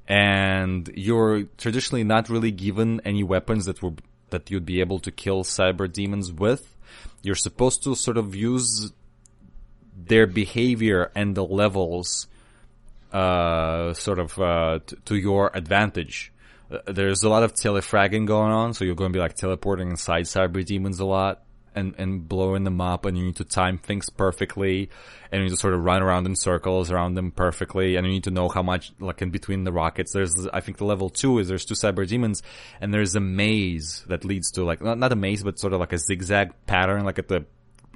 And 0.07 0.89
you're 0.95 1.45
traditionally 1.59 2.05
not 2.05 2.29
really 2.29 2.51
given 2.53 3.01
any 3.05 3.23
weapons 3.23 3.67
that 3.67 3.83
were 3.83 3.93
that 4.31 4.51
you'd 4.51 4.67
be 4.67 4.81
able 4.81 4.99
to 5.01 5.11
kill 5.11 5.45
cyber 5.45 5.91
demons 5.91 6.33
with. 6.33 6.77
You're 7.23 7.35
supposed 7.35 7.83
to 7.85 7.95
sort 7.95 8.17
of 8.17 8.35
use 8.35 8.93
their 9.97 10.27
behavior 10.27 11.11
and 11.15 11.35
the 11.35 11.45
levels 11.45 12.27
uh, 13.13 13.93
sort 13.95 14.19
of 14.19 14.39
uh, 14.39 14.79
t- 14.87 14.97
to 15.05 15.17
your 15.17 15.51
advantage. 15.55 16.33
Uh, 16.71 16.79
there's 16.87 17.23
a 17.23 17.29
lot 17.29 17.43
of 17.43 17.55
telefragging 17.55 18.27
going 18.27 18.53
on, 18.53 18.73
so 18.75 18.85
you're 18.85 18.95
going 18.95 19.13
to 19.13 19.17
be 19.17 19.21
like 19.21 19.35
teleporting 19.35 19.91
inside 19.91 20.25
cyber 20.25 20.65
demons 20.65 21.01
a 21.01 21.05
lot 21.05 21.43
and, 21.75 21.95
and 21.99 22.29
blowing 22.29 22.65
them 22.65 22.81
up 22.81 23.05
and 23.05 23.17
you 23.17 23.25
need 23.25 23.37
to 23.37 23.45
time 23.45 23.79
things 23.79 24.11
perfectly 24.11 24.91
and 25.31 25.41
you 25.41 25.45
need 25.45 25.51
to 25.51 25.57
sort 25.57 25.75
of 25.75 25.85
run 25.85 26.03
around 26.03 26.27
in 26.27 26.35
circles 26.35 26.91
around 26.91 27.15
them 27.15 27.31
perfectly 27.31 27.97
and 27.97 28.07
you 28.07 28.13
need 28.13 28.25
to 28.25 28.31
know 28.31 28.49
how 28.49 28.63
much 28.63 28.93
like 29.01 29.23
in 29.23 29.31
between 29.31 29.65
the 29.65 29.73
rockets 29.73 30.13
there's 30.13 30.47
I 30.53 30.61
think 30.61 30.79
the 30.79 30.85
level 30.85 31.11
two 31.11 31.39
is 31.39 31.49
there's 31.49 31.65
two 31.65 31.75
cyber 31.75 32.07
demons 32.07 32.43
and 32.81 32.93
there's 32.93 33.15
a 33.15 33.21
maze 33.21 34.05
that 34.09 34.25
leads 34.25 34.51
to 34.53 34.65
like 34.65 34.83
not, 34.83 34.99
not 34.99 35.13
a 35.13 35.17
maze 35.17 35.43
but 35.43 35.59
sort 35.59 35.73
of 35.73 35.81
like 35.81 35.93
a 35.93 35.99
zigzag 35.99 36.53
pattern 36.67 37.05
like 37.05 37.19
at 37.19 37.29
the 37.29 37.45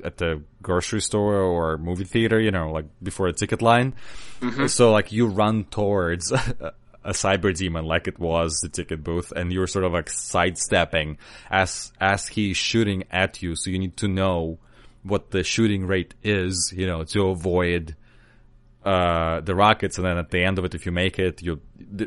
at 0.02 0.16
the 0.16 0.42
grocery 0.62 1.00
store 1.00 1.36
or 1.36 1.78
movie 1.78 2.04
theater, 2.04 2.40
you 2.40 2.50
know, 2.50 2.70
like 2.72 2.86
before 3.02 3.28
a 3.28 3.32
ticket 3.32 3.62
line. 3.62 3.94
Mm-hmm. 4.40 4.66
So 4.66 4.92
like 4.92 5.12
you 5.12 5.26
run 5.26 5.64
towards 5.64 6.32
a 7.04 7.10
cyber 7.10 7.54
demon 7.54 7.84
like 7.84 8.08
it 8.08 8.18
was 8.18 8.60
the 8.60 8.68
ticket 8.68 9.04
booth 9.04 9.30
and 9.32 9.52
you're 9.52 9.66
sort 9.66 9.84
of 9.84 9.92
like 9.92 10.08
sidestepping 10.08 11.18
as 11.50 11.92
as 12.00 12.26
he's 12.26 12.56
shooting 12.56 13.04
at 13.10 13.42
you. 13.42 13.54
So 13.54 13.70
you 13.70 13.78
need 13.78 13.96
to 13.98 14.08
know 14.08 14.58
what 15.02 15.30
the 15.30 15.44
shooting 15.44 15.86
rate 15.86 16.14
is 16.22 16.72
you 16.74 16.86
know 16.86 17.04
to 17.04 17.28
avoid 17.28 17.94
uh, 18.84 19.40
the 19.40 19.54
rockets. 19.54 19.98
And 19.98 20.06
then 20.06 20.16
at 20.16 20.30
the 20.30 20.42
end 20.42 20.58
of 20.58 20.64
it 20.64 20.74
if 20.74 20.86
you 20.86 20.92
make 20.92 21.18
it 21.18 21.42
you 21.42 21.60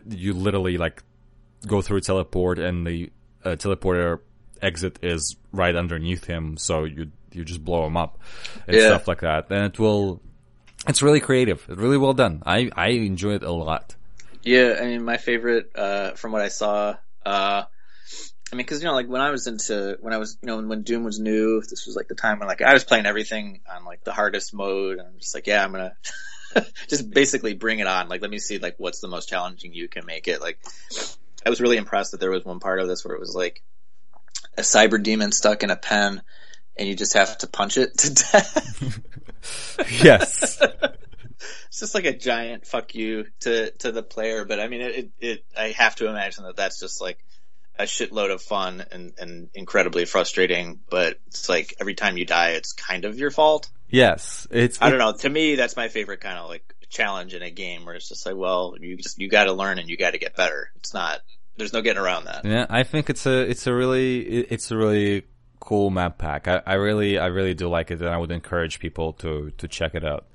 you 0.09 0.33
literally 0.33 0.77
like 0.77 1.03
go 1.67 1.81
through 1.81 2.01
teleport 2.01 2.57
and 2.57 2.85
the 2.85 3.11
uh, 3.45 3.51
teleporter 3.51 4.19
exit 4.61 4.99
is 5.03 5.35
right 5.51 5.75
underneath 5.75 6.25
him. 6.25 6.57
So 6.57 6.85
you 6.85 7.11
you 7.31 7.45
just 7.45 7.63
blow 7.63 7.85
him 7.85 7.97
up 7.97 8.19
and 8.65 8.75
yeah. 8.75 8.87
stuff 8.87 9.07
like 9.07 9.21
that. 9.21 9.51
And 9.51 9.65
it 9.65 9.79
will 9.79 10.21
it's 10.87 11.03
really 11.03 11.19
creative. 11.19 11.63
It's 11.69 11.79
really 11.79 11.97
well 11.97 12.13
done. 12.13 12.41
I 12.47 12.71
i 12.75 12.87
enjoy 12.89 13.35
it 13.35 13.43
a 13.43 13.51
lot 13.51 13.95
yeah, 14.43 14.79
I 14.81 14.85
mean, 14.85 15.03
my 15.03 15.17
favorite, 15.17 15.71
uh, 15.75 16.11
from 16.11 16.31
what 16.31 16.41
I 16.41 16.47
saw, 16.49 16.95
uh, 17.25 17.63
I 18.51 18.55
mean, 18.55 18.65
cause, 18.65 18.81
you 18.81 18.85
know, 18.85 18.93
like 18.93 19.09
when 19.09 19.21
I 19.21 19.31
was 19.31 19.47
into, 19.47 19.97
when 19.99 20.13
I 20.13 20.17
was, 20.17 20.37
you 20.41 20.47
know, 20.47 20.61
when 20.61 20.83
Doom 20.83 21.03
was 21.03 21.19
new, 21.19 21.59
this 21.61 21.85
was 21.85 21.95
like 21.95 22.07
the 22.07 22.15
time 22.15 22.39
when 22.39 22.47
like 22.47 22.61
I 22.61 22.73
was 22.73 22.85
playing 22.85 23.05
everything 23.05 23.59
on 23.69 23.83
like 23.83 24.03
the 24.05 24.13
hardest 24.13 24.53
mode 24.53 24.99
and 24.99 25.07
I'm 25.07 25.19
just 25.19 25.35
like, 25.35 25.47
yeah, 25.47 25.63
I'm 25.63 25.71
gonna 25.71 25.97
just 26.87 27.09
basically 27.11 27.55
bring 27.55 27.79
it 27.79 27.87
on. 27.87 28.07
Like, 28.07 28.21
let 28.21 28.31
me 28.31 28.39
see 28.39 28.57
like 28.57 28.75
what's 28.77 29.01
the 29.01 29.09
most 29.09 29.27
challenging 29.27 29.73
you 29.73 29.89
can 29.89 30.05
make 30.05 30.29
it. 30.29 30.39
Like, 30.39 30.59
I 31.45 31.49
was 31.49 31.59
really 31.59 31.77
impressed 31.77 32.11
that 32.11 32.21
there 32.21 32.31
was 32.31 32.45
one 32.45 32.61
part 32.61 32.79
of 32.79 32.87
this 32.87 33.03
where 33.03 33.15
it 33.15 33.19
was 33.19 33.35
like 33.35 33.61
a 34.57 34.61
cyber 34.61 35.01
demon 35.01 35.33
stuck 35.33 35.63
in 35.63 35.69
a 35.69 35.75
pen 35.75 36.21
and 36.77 36.87
you 36.87 36.95
just 36.95 37.13
have 37.13 37.37
to 37.39 37.47
punch 37.47 37.77
it 37.77 37.97
to 37.97 38.13
death. 38.13 38.99
yes. 40.01 40.61
it's 41.67 41.79
just 41.79 41.95
like 41.95 42.05
a 42.05 42.13
giant 42.13 42.65
fuck 42.65 42.95
you 42.95 43.25
to 43.41 43.71
to 43.71 43.91
the 43.91 44.03
player. 44.03 44.45
But 44.45 44.59
I 44.59 44.67
mean, 44.67 44.81
it, 44.81 44.95
it, 44.95 45.11
it 45.19 45.45
I 45.57 45.69
have 45.69 45.95
to 45.97 46.07
imagine 46.07 46.43
that 46.45 46.55
that's 46.55 46.79
just 46.79 47.01
like 47.01 47.23
a 47.79 47.83
shitload 47.83 48.31
of 48.31 48.41
fun 48.41 48.83
and 48.91 49.13
and 49.17 49.49
incredibly 49.53 50.05
frustrating. 50.05 50.79
But 50.89 51.19
it's 51.27 51.49
like 51.49 51.75
every 51.79 51.95
time 51.95 52.17
you 52.17 52.25
die, 52.25 52.51
it's 52.51 52.73
kind 52.73 53.05
of 53.05 53.17
your 53.17 53.31
fault. 53.31 53.69
Yes, 53.89 54.47
it's. 54.51 54.81
I 54.81 54.89
don't 54.89 54.99
know. 54.99 55.13
To 55.13 55.29
me, 55.29 55.55
that's 55.55 55.75
my 55.75 55.87
favorite 55.87 56.21
kind 56.21 56.37
of 56.37 56.49
like 56.49 56.73
challenge 56.89 57.33
in 57.33 57.41
a 57.41 57.51
game 57.51 57.85
where 57.85 57.95
it's 57.95 58.09
just 58.09 58.25
like, 58.25 58.35
well, 58.35 58.75
you 58.79 58.97
just 58.97 59.19
you 59.19 59.29
got 59.29 59.45
to 59.45 59.53
learn 59.53 59.79
and 59.79 59.89
you 59.89 59.97
got 59.97 60.11
to 60.11 60.17
get 60.17 60.35
better. 60.35 60.71
It's 60.77 60.93
not. 60.93 61.21
There's 61.57 61.73
no 61.73 61.81
getting 61.81 62.01
around 62.01 62.25
that. 62.25 62.45
Yeah, 62.45 62.67
I 62.69 62.83
think 62.83 63.09
it's 63.09 63.25
a 63.25 63.49
it's 63.49 63.65
a 63.65 63.73
really 63.73 64.19
it's 64.21 64.71
a 64.71 64.77
really 64.77 65.23
cool 65.59 65.89
map 65.89 66.17
pack. 66.17 66.47
I, 66.47 66.61
I 66.65 66.73
really 66.75 67.17
I 67.17 67.27
really 67.27 67.53
do 67.53 67.67
like 67.67 67.91
it, 67.91 67.99
and 67.99 68.09
I 68.09 68.17
would 68.17 68.31
encourage 68.31 68.79
people 68.79 69.13
to 69.13 69.51
to 69.57 69.67
check 69.67 69.95
it 69.95 70.05
out. 70.05 70.27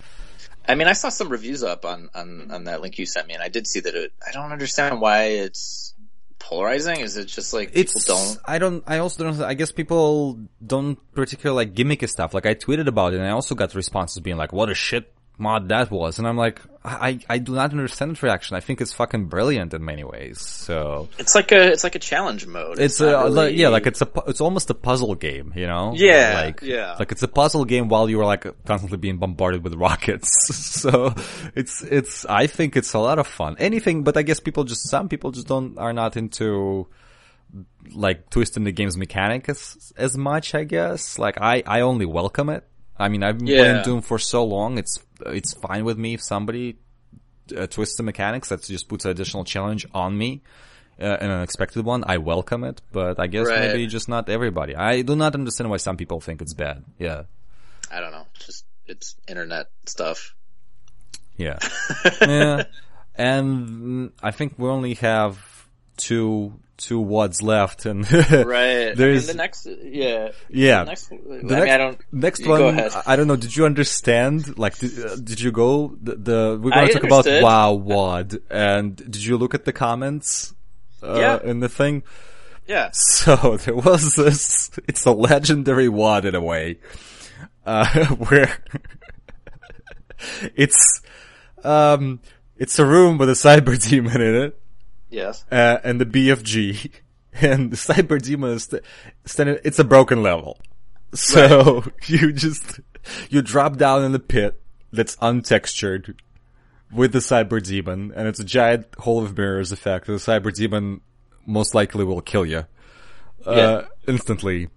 I 0.68 0.74
mean, 0.74 0.88
I 0.88 0.92
saw 0.92 1.08
some 1.08 1.28
reviews 1.28 1.62
up 1.62 1.84
on, 1.84 2.08
on, 2.14 2.28
mm-hmm. 2.28 2.52
on 2.52 2.64
that 2.64 2.80
link 2.80 2.98
you 2.98 3.06
sent 3.06 3.26
me, 3.26 3.34
and 3.34 3.42
I 3.42 3.48
did 3.48 3.66
see 3.66 3.80
that 3.80 3.94
it. 3.94 4.12
I 4.26 4.32
don't 4.32 4.52
understand 4.52 5.00
why 5.00 5.24
it's 5.24 5.94
polarizing. 6.38 7.00
Is 7.00 7.16
it 7.16 7.26
just 7.26 7.52
like 7.52 7.70
it's, 7.74 8.04
people 8.04 8.16
don't? 8.16 8.38
I 8.44 8.58
don't. 8.58 8.84
I 8.86 8.98
also 8.98 9.24
don't. 9.24 9.42
I 9.42 9.54
guess 9.54 9.72
people 9.72 10.38
don't 10.64 10.98
particularly 11.14 11.66
like 11.66 11.74
gimmicky 11.74 12.08
stuff. 12.08 12.34
Like 12.34 12.46
I 12.46 12.54
tweeted 12.54 12.86
about 12.86 13.14
it, 13.14 13.16
and 13.16 13.26
I 13.26 13.30
also 13.30 13.54
got 13.54 13.74
responses 13.74 14.20
being 14.20 14.36
like, 14.36 14.52
"What 14.52 14.70
a 14.70 14.74
shit 14.74 15.12
mod 15.38 15.68
that 15.70 15.90
was, 15.90 16.18
and 16.18 16.28
I'm 16.28 16.36
like, 16.36 16.60
I 16.84 17.18
I 17.28 17.38
do 17.38 17.54
not 17.54 17.70
understand 17.70 18.10
its 18.12 18.22
reaction. 18.22 18.56
I 18.56 18.60
think 18.60 18.80
it's 18.80 18.92
fucking 18.92 19.26
brilliant 19.26 19.72
in 19.74 19.84
many 19.84 20.04
ways. 20.04 20.40
So 20.40 21.08
It's 21.18 21.34
like 21.34 21.50
a 21.52 21.72
it's 21.72 21.84
like 21.84 21.94
a 21.94 21.98
challenge 22.00 22.46
mode. 22.46 22.78
it's 22.78 23.00
not 23.00 23.08
a 23.14 23.24
really- 23.24 23.30
like, 23.50 23.56
yeah, 23.56 23.68
like 23.68 23.86
it's 23.86 24.02
a 24.02 24.08
it's 24.26 24.40
almost 24.40 24.68
a 24.70 24.74
puzzle 24.74 25.14
game, 25.14 25.52
you 25.56 25.66
know? 25.66 25.92
Yeah, 25.96 26.42
like 26.44 26.62
yeah. 26.62 26.96
like 26.98 27.10
it's 27.12 27.22
a 27.22 27.28
puzzle 27.28 27.64
game 27.64 27.88
while 27.88 28.10
you 28.10 28.20
are 28.20 28.26
like 28.26 28.44
constantly 28.64 28.98
being 28.98 29.18
bombarded 29.18 29.62
with 29.64 29.74
rockets. 29.74 30.28
so 30.82 31.14
it's 31.54 31.82
it's 31.82 32.24
I 32.26 32.46
think 32.46 32.76
it's 32.76 32.92
a 32.94 32.98
lot 32.98 33.18
of 33.18 33.26
fun. 33.26 33.56
Anything, 33.58 34.02
but 34.04 34.16
I 34.16 34.22
guess 34.22 34.38
people 34.40 34.64
just 34.64 34.88
some 34.88 35.08
people 35.08 35.30
just 35.30 35.46
don't 35.46 35.78
are 35.78 35.92
not 35.92 36.16
into 36.16 36.88
like 37.94 38.30
twisting 38.30 38.64
the 38.64 38.72
game's 38.72 38.96
mechanic 38.96 39.48
as 39.48 39.92
as 39.96 40.16
much. 40.16 40.54
I 40.54 40.64
guess 40.64 41.18
like 41.18 41.40
I 41.40 41.62
I 41.66 41.80
only 41.80 42.06
welcome 42.06 42.48
it. 42.48 42.64
I 42.98 43.08
mean 43.08 43.22
I've 43.22 43.38
been 43.38 43.46
Yeah. 43.48 43.58
playing 43.58 43.82
Doom 43.84 44.00
for 44.02 44.18
so 44.18 44.44
long. 44.44 44.78
It's 44.78 44.98
it's 45.26 45.52
fine 45.52 45.84
with 45.84 45.98
me 45.98 46.14
if 46.14 46.22
somebody 46.22 46.76
uh, 47.56 47.66
twists 47.66 47.96
the 47.96 48.02
mechanics. 48.02 48.48
That 48.50 48.62
just 48.62 48.88
puts 48.88 49.04
an 49.04 49.10
additional 49.10 49.44
challenge 49.44 49.86
on 49.94 50.16
me. 50.16 50.42
Uh, 51.00 51.04
an 51.20 51.30
unexpected 51.30 51.84
one, 51.84 52.04
I 52.06 52.18
welcome 52.18 52.64
it, 52.64 52.80
but 52.92 53.18
I 53.18 53.26
guess 53.26 53.48
Right. 53.48 53.60
maybe 53.60 53.86
just 53.86 54.08
not 54.08 54.28
everybody. 54.28 54.76
I 54.76 55.02
do 55.02 55.16
not 55.16 55.34
understand 55.34 55.70
why 55.70 55.78
some 55.78 55.96
people 55.96 56.20
think 56.20 56.42
it's 56.42 56.52
bad. 56.54 56.84
Yeah, 56.98 57.22
I 57.90 58.00
don't 58.00 58.12
know. 58.12 58.26
Just 58.38 58.64
it's 58.86 59.16
internet 59.26 59.68
stuff. 59.86 60.34
yeah, 61.36 61.58
yeah. 62.20 62.64
And 63.14 64.12
I 64.22 64.30
think 64.30 64.54
we 64.58 64.68
only 64.68 64.94
have 64.94 65.38
two 65.96 66.52
two 66.82 67.00
wads 67.00 67.42
left, 67.42 67.86
and 67.86 68.10
Right. 68.12 68.92
There's- 68.96 69.26
the 69.28 69.34
next 69.34 69.66
yeah. 69.82 70.32
Yeah. 70.50 70.84
The 70.84 70.90
next 70.90 71.12
I 71.12 71.16
The 71.16 71.42
mean 71.42 71.68
I 71.70 71.78
don't 71.78 72.00
next 72.12 72.46
one, 72.46 72.78
I 73.06 73.16
don't 73.16 73.26
know. 73.28 73.36
Did 73.36 73.56
you 73.56 73.64
understand? 73.66 74.58
Like, 74.58 74.76
did, 74.78 74.92
uh, 75.04 75.16
did 75.16 75.40
you 75.40 75.52
go 75.52 75.96
the, 76.02 76.16
the 76.16 76.60
we're 76.60 76.70
going 76.70 76.88
to 76.88 76.92
talk 76.94 77.04
about. 77.04 77.26
WoW 77.42 77.72
WAD, 77.74 78.38
and 78.50 78.96
did 78.96 79.24
you 79.24 79.36
look 79.38 79.54
at 79.54 79.64
the 79.64 79.72
comments? 79.72 80.54
Uh, 81.02 81.14
Yeah. 81.18 81.38
In 81.50 81.60
the 81.60 81.68
thing, 81.68 82.02
Yeah. 82.66 82.90
so 82.92 83.56
there 83.64 83.74
was 83.76 84.14
this. 84.16 84.70
It's 84.88 85.04
a 85.06 85.12
legendary 85.12 85.88
WAD 85.88 86.24
in 86.26 86.34
a 86.34 86.40
way, 86.42 86.78
uh, 87.66 88.06
where 88.28 88.56
it's 90.54 91.02
um, 91.64 92.20
it's 92.56 92.78
a 92.78 92.84
room 92.84 93.18
with 93.18 93.28
a 93.28 93.32
cyber 93.32 93.80
demon 93.88 94.20
in 94.20 94.34
it 94.34 94.58
Yes. 95.12 95.44
uh, 95.52 95.78
and 95.84 96.00
the 96.00 96.06
BFG, 96.06 96.90
and 97.34 97.70
the 97.70 97.76
Cyber 97.76 98.20
Demon 98.20 98.50
is 98.52 98.64
st- 98.64 98.82
standing. 99.24 99.58
It's 99.64 99.78
a 99.78 99.84
broken 99.84 100.22
level, 100.22 100.58
so 101.14 101.84
you 102.06 102.32
just 102.32 102.80
you 103.30 103.42
drop 103.42 103.76
down 103.76 104.02
in 104.04 104.12
the 104.12 104.18
pit 104.18 104.60
that's 104.92 105.14
untextured 105.16 106.14
with 106.92 107.12
the 107.12 107.18
Cyber 107.20 107.62
Demon, 107.62 108.12
and 108.16 108.26
it's 108.26 108.40
a 108.40 108.44
giant 108.44 108.86
hole 108.98 109.22
of 109.24 109.36
mirrors 109.36 109.70
effect. 109.70 110.06
The 110.06 110.14
Cyber 110.14 110.52
Demon 110.52 111.00
most 111.46 111.74
likely 111.74 112.04
will 112.04 112.20
kill 112.22 112.44
you 112.46 112.64
uh, 113.46 113.54
Yeah. 113.54 113.84
instantly. 114.08 114.68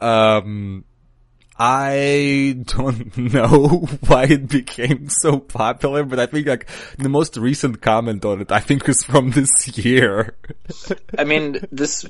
Um. 0.00 0.84
I 1.62 2.56
don't 2.64 3.16
know 3.34 3.68
why 4.06 4.24
it 4.24 4.48
became 4.48 5.10
so 5.10 5.38
popular, 5.38 6.04
but 6.04 6.18
I 6.18 6.24
think 6.24 6.46
like 6.46 6.66
the 6.96 7.10
most 7.10 7.36
recent 7.36 7.82
comment 7.82 8.24
on 8.24 8.40
it, 8.40 8.50
I 8.50 8.60
think 8.60 8.86
was 8.86 9.02
from 9.02 9.32
this 9.32 9.50
year. 9.76 10.36
I 11.18 11.24
mean 11.24 11.60
this 11.70 12.06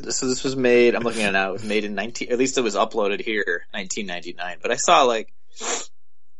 this 0.00 0.20
this 0.20 0.42
was 0.42 0.56
made 0.56 0.94
I'm 0.94 1.02
looking 1.02 1.22
at 1.22 1.28
it 1.28 1.32
now, 1.32 1.50
it 1.50 1.52
was 1.52 1.64
made 1.64 1.84
in 1.84 1.94
nineteen 1.94 2.32
at 2.32 2.38
least 2.38 2.56
it 2.56 2.62
was 2.62 2.76
uploaded 2.76 3.20
here, 3.20 3.66
nineteen 3.74 4.06
ninety 4.06 4.32
nine. 4.32 4.56
But 4.62 4.70
I 4.70 4.76
saw 4.76 5.02
like 5.02 5.34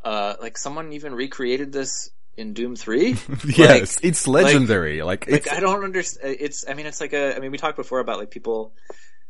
uh 0.02 0.36
like 0.40 0.56
someone 0.56 0.94
even 0.94 1.14
recreated 1.14 1.70
this 1.70 2.10
in 2.36 2.54
Doom 2.54 2.76
three. 2.76 3.16
yes, 3.46 4.00
it's 4.02 4.26
legendary. 4.26 5.02
Like, 5.02 5.30
Like 5.30 5.46
it's, 5.46 5.52
I 5.52 5.60
don't 5.60 5.84
understand. 5.84 6.36
It's. 6.40 6.64
I 6.68 6.74
mean, 6.74 6.86
it's 6.86 7.00
like 7.00 7.12
a. 7.12 7.36
I 7.36 7.38
mean, 7.38 7.52
we 7.52 7.58
talked 7.58 7.76
before 7.76 8.00
about 8.00 8.18
like 8.18 8.30
people. 8.30 8.72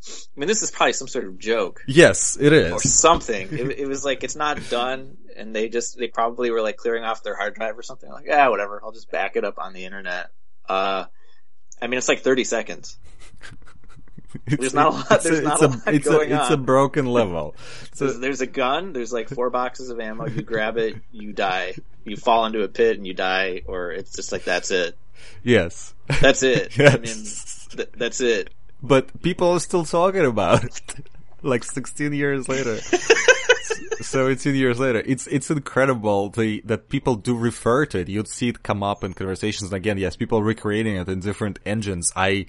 I 0.07 0.41
mean, 0.41 0.49
this 0.49 0.63
is 0.63 0.71
probably 0.71 0.93
some 0.93 1.09
sort 1.09 1.25
of 1.25 1.39
joke 1.39 1.83
yes, 1.87 2.37
it 2.39 2.53
is. 2.53 2.73
or 2.73 2.81
something. 2.81 3.49
it, 3.53 3.71
it 3.79 3.89
was 3.89 4.05
like 4.05 4.23
it's 4.25 4.37
not 4.37 4.59
done, 4.69 5.17
and 5.37 5.55
they 5.55 5.69
just 5.69 5.97
they 5.99 6.09
probably 6.09 6.51
were 6.51 6.61
like 6.63 6.77
clearing 6.77 7.05
off 7.05 7.23
their 7.23 7.37
hard 7.37 7.55
drive 7.55 7.79
or 7.79 7.83
something. 7.83 8.11
Like, 8.11 8.27
yeah, 8.27 8.49
whatever. 8.49 8.81
I'll 8.85 8.93
just 8.93 9.11
back 9.11 9.37
it 9.37 9.45
up 9.45 9.59
on 9.59 9.73
the 9.73 9.85
internet. 9.85 10.31
Uh, 10.69 11.05
I 11.81 11.87
mean, 11.87 11.99
it's 11.99 12.09
like 12.09 12.21
thirty 12.21 12.45
seconds. 12.45 12.99
There's 14.47 14.75
not 14.75 14.87
a 14.87 14.91
lot- 14.91 15.23
there's 15.23 15.43
not 15.43 15.63
a 15.63 15.69
lot 15.69 15.95
it's 15.95 16.09
going 16.09 16.33
a, 16.33 16.41
it's 16.41 16.51
a 16.51 16.57
broken 16.57 17.07
level. 17.07 17.55
So, 17.93 18.07
There's, 18.09 18.19
there's 18.19 18.41
a 18.41 18.47
gun. 18.47 18.93
There's 18.93 19.13
like 19.13 19.29
four 19.29 19.49
boxes 19.49 19.91
of 19.91 20.01
ammo. 20.01 20.27
You 20.27 20.43
grab 20.43 20.77
it, 20.77 20.97
you 21.13 21.33
die. 21.33 21.75
You 22.05 22.17
fall 22.17 22.45
into 22.45 22.63
a 22.63 22.69
pit 22.69 22.97
and 22.97 23.07
you 23.07 23.15
die, 23.15 23.63
or 23.67 23.93
it's 23.93 24.13
just 24.13 24.33
like 24.33 24.43
that's 24.43 24.73
it. 24.73 24.99
yes. 25.45 25.95
That's 26.21 26.43
it. 26.43 26.73
I 26.81 26.97
mean, 26.99 27.25
th- 27.77 27.91
that's 27.97 28.21
it. 28.21 28.53
But 28.85 29.23
people 29.23 29.51
are 29.51 29.61
still 29.61 29.85
talking 29.85 30.27
about 30.27 30.65
it. 30.65 30.83
like 31.43 31.65
16 31.65 32.13
years 32.13 32.49
later. 32.49 32.77
17 34.01 34.55
years 34.55 34.79
later. 34.79 35.03
It's, 35.05 35.27
it's 35.27 35.51
incredible 35.51 36.29
the, 36.29 36.61
that 36.67 36.91
people 36.91 37.17
do 37.17 37.37
refer 37.37 37.87
to 37.87 38.01
it. 38.01 38.09
You'd 38.09 38.29
see 38.29 38.49
it 38.49 38.63
come 38.63 38.83
up 38.83 39.03
in 39.03 39.15
conversations. 39.15 39.71
And 39.71 39.77
again, 39.77 39.97
yes, 39.97 40.17
people 40.17 40.43
recreating 40.43 40.97
it 40.97 41.09
in 41.09 41.21
different 41.21 41.59
engines. 41.65 42.13
I, 42.15 42.47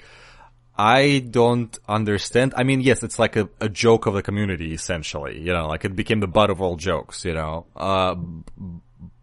I 0.78 1.26
don't 1.30 1.78
understand. 1.88 2.54
I 2.58 2.64
mean, 2.64 2.82
yes, 2.82 3.02
it's 3.02 3.18
like 3.18 3.38
a, 3.38 3.48
a 3.62 3.70
joke 3.70 4.06
of 4.06 4.14
the 4.14 4.22
community, 4.22 4.74
essentially. 4.74 5.40
You 5.40 5.54
know, 5.54 5.68
like 5.68 5.86
it 5.86 5.96
became 5.96 6.20
the 6.20 6.28
butt 6.28 6.50
of 6.50 6.62
all 6.62 6.76
jokes, 6.76 7.24
you 7.24 7.34
know. 7.34 7.66
Uh, 7.78 8.16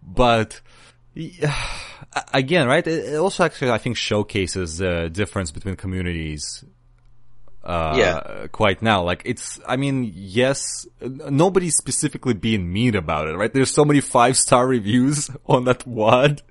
but, 0.02 0.62
yeah, 1.14 1.54
again, 2.32 2.66
right? 2.66 2.86
It 2.86 3.12
it 3.12 3.16
also 3.16 3.44
actually, 3.44 3.70
I 3.70 3.78
think, 3.78 3.98
showcases 3.98 4.78
the 4.78 5.10
difference 5.12 5.50
between 5.50 5.76
communities 5.76 6.64
uh, 7.64 7.94
Yeah. 7.96 8.46
quite 8.52 8.82
now. 8.82 9.02
Like 9.02 9.22
it's, 9.24 9.60
I 9.66 9.76
mean, 9.76 10.12
yes, 10.14 10.86
nobody's 11.00 11.76
specifically 11.76 12.34
being 12.34 12.72
mean 12.72 12.94
about 12.96 13.28
it, 13.28 13.36
right? 13.36 13.52
There's 13.52 13.72
so 13.72 13.84
many 13.84 14.00
five 14.00 14.36
star 14.36 14.66
reviews 14.66 15.30
on 15.46 15.64
that 15.64 15.86
WAD. 15.86 16.42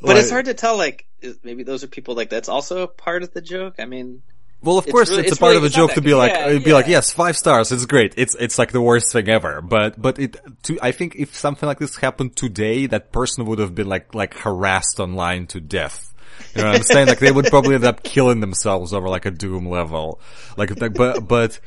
But 0.00 0.16
it's 0.16 0.30
hard 0.30 0.44
to 0.46 0.54
tell. 0.54 0.76
Like, 0.76 1.06
maybe 1.42 1.62
those 1.62 1.82
are 1.84 1.86
people 1.88 2.14
like 2.14 2.30
that's 2.30 2.48
also 2.48 2.86
part 2.86 3.22
of 3.22 3.32
the 3.32 3.40
joke. 3.40 3.76
I 3.78 3.86
mean, 3.86 4.22
Well, 4.62 4.78
of 4.78 4.84
it's 4.86 4.92
course, 4.92 5.10
really- 5.10 5.22
it's, 5.22 5.32
it's 5.32 5.38
a 5.38 5.40
part 5.40 5.54
really- 5.54 5.66
of 5.66 5.72
a 5.72 5.74
joke 5.74 5.92
to 5.94 6.00
be 6.02 6.14
like, 6.14 6.32
Yeah, 6.32 6.58
be 6.58 6.72
like, 6.72 6.86
yes, 6.86 7.10
five 7.12 7.36
stars, 7.36 7.72
it's 7.72 7.86
great. 7.86 8.14
It's, 8.16 8.34
it's 8.38 8.58
like 8.58 8.72
the 8.72 8.80
worst 8.80 9.12
thing 9.12 9.28
ever. 9.28 9.60
But, 9.62 10.00
but 10.00 10.18
it, 10.18 10.36
to, 10.64 10.78
I 10.82 10.92
think 10.92 11.16
if 11.16 11.34
something 11.34 11.66
like 11.66 11.78
this 11.78 11.96
happened 11.96 12.36
today, 12.36 12.86
that 12.86 13.10
person 13.12 13.46
would 13.46 13.58
have 13.58 13.74
been 13.74 13.88
like, 13.88 14.14
like 14.14 14.34
harassed 14.34 15.00
online 15.00 15.46
to 15.48 15.60
death. 15.60 16.13
You 16.54 16.62
know 16.62 16.68
what 16.68 16.76
I'm 16.76 16.82
saying? 16.82 17.08
Like 17.08 17.18
they 17.18 17.32
would 17.32 17.46
probably 17.46 17.74
end 17.74 17.84
up 17.84 18.02
killing 18.02 18.40
themselves 18.40 18.92
over 18.92 19.08
like 19.08 19.26
a 19.26 19.30
Doom 19.30 19.68
level. 19.68 20.20
Like, 20.56 20.70
but, 20.94 21.26
but 21.26 21.60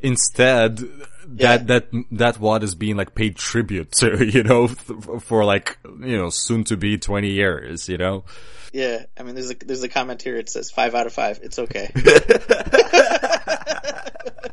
instead, 0.00 0.78
that, 1.26 1.66
that, 1.68 1.86
that 2.12 2.38
what 2.38 2.62
is 2.62 2.74
being 2.74 2.96
like 2.96 3.14
paid 3.14 3.36
tribute 3.36 3.92
to, 3.92 4.24
you 4.30 4.42
know, 4.42 4.68
for 4.68 5.44
like, 5.44 5.78
you 5.84 6.16
know, 6.16 6.30
soon 6.30 6.64
to 6.64 6.76
be 6.76 6.98
20 6.98 7.30
years, 7.30 7.88
you 7.88 7.98
know? 7.98 8.24
yeah. 8.74 9.04
I 9.18 9.22
mean, 9.22 9.34
there's 9.36 9.50
a 9.50 9.54
there's 9.54 9.84
a 9.84 9.88
comment 9.88 10.20
here. 10.20 10.36
It 10.36 10.50
says 10.50 10.70
five 10.72 10.94
out 10.96 11.06
of 11.06 11.12
five. 11.12 11.38
It's 11.42 11.58
okay. 11.60 11.90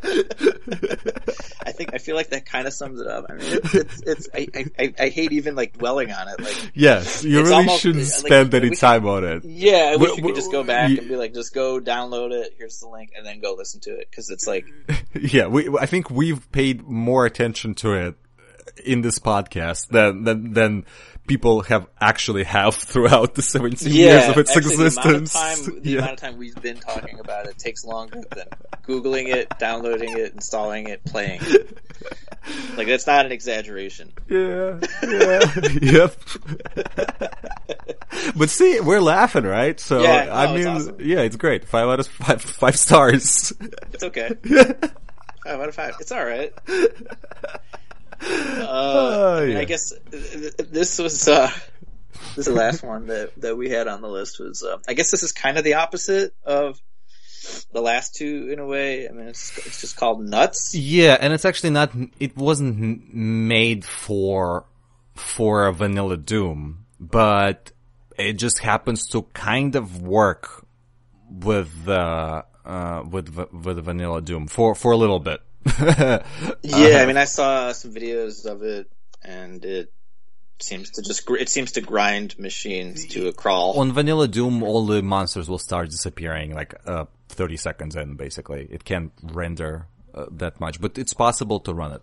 I 1.81 1.85
think 1.85 1.93
I 1.95 1.97
feel 1.97 2.15
like 2.15 2.29
that 2.29 2.45
kind 2.45 2.67
of 2.67 2.73
sums 2.73 3.01
it 3.01 3.07
up. 3.07 3.25
I 3.29 3.33
mean, 3.33 3.41
it's, 3.47 3.73
it's, 3.73 4.01
it's 4.05 4.29
I, 4.33 4.47
I- 4.77 4.93
I 4.99 5.09
hate 5.09 5.31
even 5.31 5.55
like 5.55 5.77
dwelling 5.77 6.11
on 6.11 6.27
it. 6.27 6.39
Like, 6.39 6.71
Yes, 6.75 7.23
you 7.23 7.41
really 7.41 7.53
almost- 7.53 7.81
shouldn't 7.81 8.03
like, 8.05 8.13
spend 8.13 8.53
any 8.53 8.75
time 8.75 9.07
on 9.07 9.23
it. 9.23 9.43
yeah, 9.45 9.91
I 9.93 9.95
wish 9.95 10.15
we 10.17 10.21
could 10.21 10.35
just 10.35 10.51
go 10.51 10.63
back 10.63 10.91
you- 10.91 10.99
and 10.99 11.07
be 11.07 11.15
like, 11.15 11.33
just 11.33 11.53
go 11.53 11.79
download 11.79 12.31
it. 12.33 12.53
Here's 12.57 12.79
the 12.79 12.87
link, 12.87 13.11
and 13.17 13.25
then 13.25 13.39
go 13.41 13.55
listen 13.57 13.79
to 13.81 13.91
it 13.91 14.07
because 14.09 14.29
it's 14.29 14.45
like, 14.45 14.65
Yeah, 15.19 15.47
we, 15.47 15.69
I 15.79 15.87
think 15.87 16.09
we've 16.11 16.51
paid 16.51 16.83
more 16.83 17.25
attention 17.25 17.73
to 17.75 17.93
it 17.93 18.15
in 18.85 19.01
this 19.01 19.17
podcast 19.19 19.87
than, 19.87 20.23
than, 20.23 20.53
than 20.53 20.85
people 21.31 21.61
have 21.61 21.87
actually 22.01 22.43
have 22.43 22.75
throughout 22.91 23.35
the 23.35 23.41
17 23.41 23.87
yeah, 23.89 23.95
years 23.95 24.29
of 24.29 24.37
its 24.37 24.51
actually, 24.57 24.73
existence. 24.73 25.31
The 25.31 25.39
amount 25.39 25.59
of 25.59 25.65
time, 25.65 25.81
the 25.81 25.89
yeah. 25.89 25.97
amount 25.99 26.11
of 26.11 26.19
time 26.19 26.37
we've 26.37 26.61
been 26.61 26.77
talking 26.77 27.19
about 27.19 27.45
it 27.45 27.57
takes 27.57 27.85
longer 27.85 28.21
than 28.35 28.47
googling 28.85 29.33
it, 29.33 29.47
downloading 29.57 30.17
it, 30.17 30.33
installing 30.33 30.89
it, 30.89 31.05
playing. 31.05 31.39
it. 31.43 31.77
Like 32.75 32.87
that's 32.87 33.07
not 33.07 33.25
an 33.25 33.31
exaggeration. 33.31 34.11
yeah, 34.27 34.79
yeah, 35.03 35.39
yep. 35.81 36.17
but 38.35 38.49
see, 38.49 38.81
we're 38.81 38.99
laughing, 38.99 39.43
right? 39.45 39.79
So, 39.79 40.01
Yeah, 40.01 40.25
no, 40.25 40.31
I 40.31 40.43
it's 40.45 40.65
mean, 40.65 40.75
awesome. 40.75 40.95
yeah, 40.99 41.19
it's 41.21 41.37
great. 41.37 41.63
Five 41.63 41.87
out 41.87 41.99
of 42.01 42.07
five, 42.07 42.41
five 42.41 42.75
stars. 42.75 43.53
It's 43.93 44.03
okay. 44.03 44.35
five 44.43 45.59
out 45.61 45.69
of 45.69 45.75
five. 45.75 45.95
It's 46.01 46.11
all 46.11 46.25
right. 46.25 46.51
Uh, 46.67 46.87
Oh, 48.23 49.37
I, 49.37 49.43
yeah. 49.45 49.59
I 49.59 49.63
guess 49.65 49.93
th- 50.11 50.31
th- 50.31 50.69
this 50.69 50.99
was 50.99 51.27
uh, 51.27 51.51
this 52.35 52.47
is 52.47 52.53
the 52.53 52.53
last 52.53 52.83
one 52.83 53.07
that 53.07 53.31
that 53.41 53.57
we 53.57 53.69
had 53.69 53.87
on 53.87 54.01
the 54.01 54.09
list 54.09 54.39
was. 54.39 54.63
Uh, 54.63 54.77
I 54.87 54.93
guess 54.93 55.11
this 55.11 55.23
is 55.23 55.31
kind 55.31 55.57
of 55.57 55.63
the 55.63 55.75
opposite 55.75 56.33
of 56.43 56.79
the 57.71 57.81
last 57.81 58.15
two 58.15 58.49
in 58.51 58.59
a 58.59 58.65
way. 58.65 59.07
I 59.07 59.11
mean, 59.11 59.27
it's 59.27 59.57
it's 59.65 59.81
just 59.81 59.97
called 59.97 60.23
nuts. 60.23 60.75
Yeah, 60.75 61.17
and 61.19 61.33
it's 61.33 61.45
actually 61.45 61.71
not. 61.71 61.91
It 62.19 62.37
wasn't 62.37 63.13
made 63.13 63.85
for 63.85 64.65
for 65.15 65.65
a 65.65 65.73
vanilla 65.73 66.17
Doom, 66.17 66.85
but 66.99 67.71
it 68.17 68.33
just 68.33 68.59
happens 68.59 69.07
to 69.07 69.23
kind 69.33 69.75
of 69.75 70.01
work 70.01 70.65
with 71.29 71.87
uh, 71.87 72.43
uh, 72.65 73.03
with 73.09 73.35
with 73.51 73.83
vanilla 73.83 74.21
Doom 74.21 74.47
for 74.47 74.75
for 74.75 74.91
a 74.91 74.97
little 74.97 75.19
bit. 75.19 75.41
yeah, 76.63 76.99
I 77.01 77.05
mean, 77.05 77.17
I 77.17 77.25
saw 77.25 77.71
some 77.71 77.93
videos 77.93 78.45
of 78.45 78.63
it, 78.63 78.91
and 79.23 79.63
it 79.63 79.93
seems 80.59 80.91
to 80.91 81.01
just 81.01 81.29
it 81.29 81.49
seems 81.49 81.73
to 81.73 81.81
grind 81.81 82.37
machines 82.39 83.07
to 83.07 83.27
a 83.27 83.33
crawl. 83.33 83.79
On 83.79 83.91
vanilla 83.91 84.27
Doom, 84.27 84.63
all 84.63 84.85
the 84.85 85.01
monsters 85.01 85.49
will 85.49 85.59
start 85.59 85.89
disappearing 85.89 86.53
like 86.53 86.75
uh, 86.85 87.05
30 87.29 87.57
seconds 87.57 87.95
in. 87.95 88.15
Basically, 88.15 88.67
it 88.69 88.83
can't 88.83 89.11
render 89.23 89.87
uh, 90.13 90.25
that 90.31 90.59
much, 90.59 90.81
but 90.81 90.97
it's 90.97 91.13
possible 91.13 91.59
to 91.61 91.73
run 91.73 91.93
it. 91.93 92.01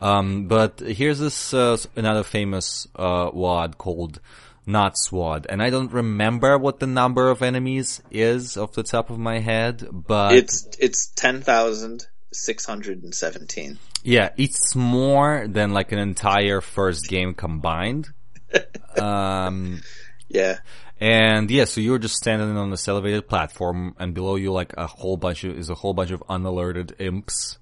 Um, 0.00 0.48
but 0.48 0.80
here's 0.80 1.18
this 1.18 1.54
uh, 1.54 1.76
another 1.94 2.22
famous 2.22 2.86
uh, 2.96 3.30
WAD 3.32 3.78
called 3.78 4.20
nuts 4.66 5.12
WAD, 5.12 5.46
and 5.48 5.62
I 5.62 5.70
don't 5.70 5.92
remember 5.92 6.58
what 6.58 6.80
the 6.80 6.86
number 6.86 7.30
of 7.30 7.42
enemies 7.42 8.02
is 8.10 8.56
off 8.56 8.72
the 8.72 8.82
top 8.82 9.10
of 9.10 9.18
my 9.18 9.38
head, 9.38 9.86
but 9.92 10.32
it's 10.34 10.68
it's 10.78 11.08
ten 11.08 11.40
thousand 11.40 12.06
six 12.36 12.64
hundred 12.64 13.02
and 13.02 13.14
seventeen. 13.14 13.78
Yeah, 14.02 14.30
it's 14.36 14.74
more 14.76 15.46
than 15.48 15.72
like 15.72 15.92
an 15.92 15.98
entire 15.98 16.60
first 16.60 17.08
game 17.08 17.34
combined. 17.34 18.08
um, 19.00 19.80
yeah. 20.28 20.58
And 20.98 21.50
yeah, 21.50 21.64
so 21.66 21.80
you're 21.80 21.98
just 21.98 22.14
standing 22.14 22.56
on 22.56 22.70
this 22.70 22.88
elevated 22.88 23.28
platform, 23.28 23.94
and 23.98 24.14
below 24.14 24.36
you, 24.36 24.52
like 24.52 24.72
a 24.78 24.86
whole 24.86 25.16
bunch 25.16 25.44
of 25.44 25.58
is 25.58 25.68
a 25.68 25.74
whole 25.74 25.92
bunch 25.92 26.10
of 26.10 26.22
unalerted 26.28 26.96
imps 26.98 27.58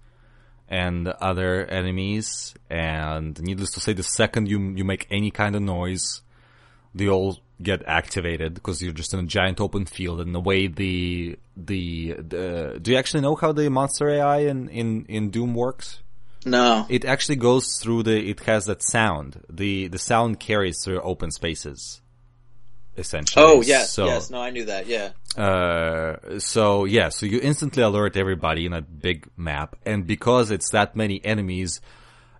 and 0.68 1.08
other 1.08 1.66
enemies. 1.66 2.54
And 2.70 3.40
needless 3.42 3.72
to 3.72 3.80
say, 3.80 3.92
the 3.92 4.04
second 4.04 4.48
you 4.48 4.60
you 4.76 4.84
make 4.84 5.06
any 5.10 5.30
kind 5.30 5.56
of 5.56 5.62
noise, 5.62 6.22
they 6.94 7.08
all 7.08 7.38
get 7.64 7.82
activated 7.86 8.54
because 8.54 8.82
you're 8.82 8.92
just 8.92 9.12
in 9.14 9.20
a 9.20 9.24
giant 9.24 9.60
open 9.60 9.86
field. 9.86 10.20
And 10.20 10.34
the 10.34 10.40
way 10.40 10.66
the 10.66 11.36
the, 11.56 12.14
the 12.14 12.78
do 12.80 12.92
you 12.92 12.96
actually 12.96 13.22
know 13.22 13.34
how 13.34 13.52
the 13.52 13.68
monster 13.70 14.08
AI 14.08 14.40
in 14.40 14.68
in 14.68 15.06
in 15.06 15.30
Doom 15.30 15.54
works? 15.54 16.00
No. 16.46 16.86
It 16.88 17.04
actually 17.04 17.36
goes 17.36 17.78
through 17.80 18.02
the. 18.02 18.30
It 18.30 18.40
has 18.40 18.66
that 18.66 18.82
sound. 18.82 19.42
the 19.48 19.88
The 19.88 19.98
sound 19.98 20.38
carries 20.38 20.84
through 20.84 21.00
open 21.00 21.30
spaces 21.30 22.02
essentially. 22.96 23.44
Oh 23.44 23.62
yes, 23.62 23.92
so, 23.92 24.06
yes. 24.06 24.30
No, 24.30 24.40
I 24.40 24.50
knew 24.50 24.64
that. 24.66 24.86
Yeah. 24.86 25.10
Uh, 25.36 26.38
so 26.38 26.84
yeah, 26.84 27.08
so 27.08 27.26
you 27.26 27.40
instantly 27.42 27.82
alert 27.82 28.16
everybody 28.16 28.66
in 28.66 28.72
a 28.72 28.82
big 28.82 29.28
map, 29.36 29.76
and 29.84 30.06
because 30.06 30.50
it's 30.50 30.70
that 30.70 30.94
many 30.94 31.24
enemies, 31.24 31.80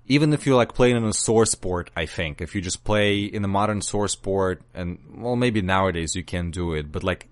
even 0.07 0.33
if 0.33 0.47
you're 0.47 0.57
like 0.57 0.75
playing 0.75 0.97
in 0.97 1.05
a 1.05 1.13
source 1.13 1.55
port, 1.55 1.91
I 1.97 2.07
think 2.07 2.41
if 2.41 2.55
you 2.55 2.61
just 2.61 2.85
play 2.85 3.25
in 3.25 3.45
a 3.45 3.49
modern 3.49 3.81
source 3.81 4.15
port, 4.15 4.63
and 4.75 4.99
well, 5.17 5.37
maybe 5.37 5.63
nowadays 5.63 6.15
you 6.15 6.23
can 6.23 6.51
do 6.51 6.75
it, 6.75 6.93
but 6.93 7.03
like 7.03 7.29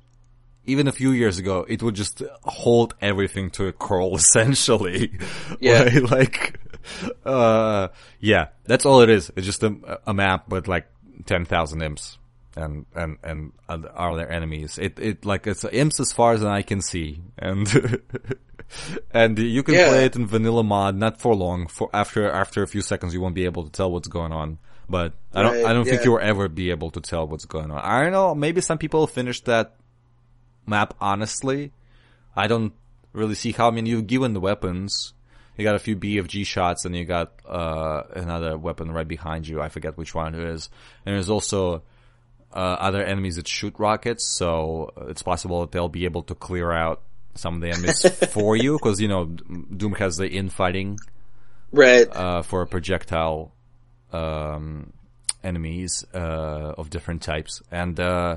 even 0.65 0.89
a 0.89 0.93
few 0.93 1.11
years 1.11 1.39
ago, 1.39 1.67
it 1.69 1.83
would 1.83 1.95
just 1.95 2.23
hold 2.45 2.95
everything 3.01 3.51
to 3.51 3.67
a 3.67 3.73
crawl 3.73 4.17
essentially. 4.17 5.13
Yeah. 5.61 5.99
like, 6.11 6.59
uh, 7.25 7.89
yeah, 8.21 8.49
that's 8.65 8.87
all 8.87 9.03
it 9.03 9.11
is. 9.11 9.31
It's 9.37 9.47
just 9.47 9.63
a, 9.63 10.01
a 10.07 10.15
map 10.15 10.49
with 10.49 10.69
like 10.69 10.87
10,000 11.27 11.83
imps 11.83 12.19
and 12.57 12.87
and 12.95 13.19
and 13.23 13.53
are 13.95 14.17
their 14.17 14.31
enemies. 14.31 14.79
It 14.79 14.99
it 14.99 15.25
like 15.25 15.47
it's 15.47 15.65
imps 15.65 16.01
as 16.01 16.13
far 16.13 16.35
as 16.35 16.45
I 16.45 16.63
can 16.63 16.81
see, 16.81 17.23
and 17.39 17.67
and 19.13 19.39
you 19.39 19.63
can 19.63 19.75
yeah. 19.75 19.89
play 19.89 20.05
it 20.05 20.17
in 20.17 20.27
vanilla 20.27 20.63
mod, 20.63 20.97
not 20.97 21.21
for 21.21 21.35
long. 21.35 21.67
For 21.67 21.89
after 21.93 22.31
after 22.31 22.63
a 22.63 22.67
few 22.67 22.83
seconds, 22.83 23.15
you 23.15 23.21
won't 23.21 23.35
be 23.35 23.45
able 23.45 23.65
to 23.65 23.71
tell 23.71 23.91
what's 23.91 24.09
going 24.09 24.33
on. 24.33 24.59
But 24.89 25.15
I 25.33 25.43
don't 25.43 25.55
right, 25.55 25.67
I 25.67 25.73
don't 25.73 25.87
yeah. 25.87 25.93
think 25.93 26.05
you'll 26.05 26.19
ever 26.19 26.49
be 26.49 26.71
able 26.71 26.91
to 26.91 27.01
tell 27.01 27.27
what's 27.27 27.45
going 27.45 27.71
on. 27.71 27.81
I 27.81 28.03
don't 28.03 28.13
know. 28.13 28.35
Maybe 28.35 28.61
some 28.61 28.79
people 28.79 29.07
finished 29.07 29.47
that 29.47 29.77
map 30.67 30.95
honestly. 31.01 31.73
I 32.35 32.47
don't 32.47 32.73
really 33.13 33.35
see 33.35 33.53
how. 33.53 33.69
I 33.69 33.71
mean, 33.71 33.87
you've 33.87 34.07
given 34.07 34.35
the 34.35 34.41
weapons. 34.41 35.15
You 35.57 35.65
got 35.65 35.75
a 35.75 35.79
few 35.79 35.97
BFG 35.97 36.47
shots, 36.47 36.87
and 36.87 36.97
you 36.97 37.05
got 37.05 37.33
uh, 37.47 38.03
another 38.15 38.57
weapon 38.57 38.91
right 38.91 39.07
behind 39.07 39.47
you. 39.47 39.61
I 39.61 39.69
forget 39.69 39.99
which 39.99 40.15
one 40.15 40.35
it 40.35 40.43
is. 40.43 40.71
And 41.05 41.15
there's 41.15 41.29
also 41.29 41.83
uh, 42.53 42.57
other 42.57 43.03
enemies 43.03 43.37
that 43.37 43.49
shoot 43.49 43.75
rockets, 43.79 44.27
so 44.27 44.93
it's 45.09 45.23
possible 45.23 45.61
that 45.63 45.73
they'll 45.73 45.89
be 45.89 46.05
able 46.05 46.23
to 46.25 46.35
clear 46.35 46.71
out 46.73 47.03
some 47.35 47.57
of 47.57 47.61
the 47.63 47.71
enemies 47.71 48.09
for 48.31 48.57
you, 48.57 48.79
because 48.79 49.01
you 49.01 49.09
know 49.09 49.25
Doom 49.25 49.95
has 49.95 50.17
the 50.17 50.29
infighting, 50.29 50.99
right? 51.71 52.09
Uh, 52.15 52.43
for 52.43 52.65
projectile 52.67 53.53
um, 54.13 54.93
enemies 55.43 56.05
uh, 56.15 56.75
of 56.77 56.91
different 56.91 57.23
types, 57.23 57.63
and 57.71 57.99
uh, 57.99 58.37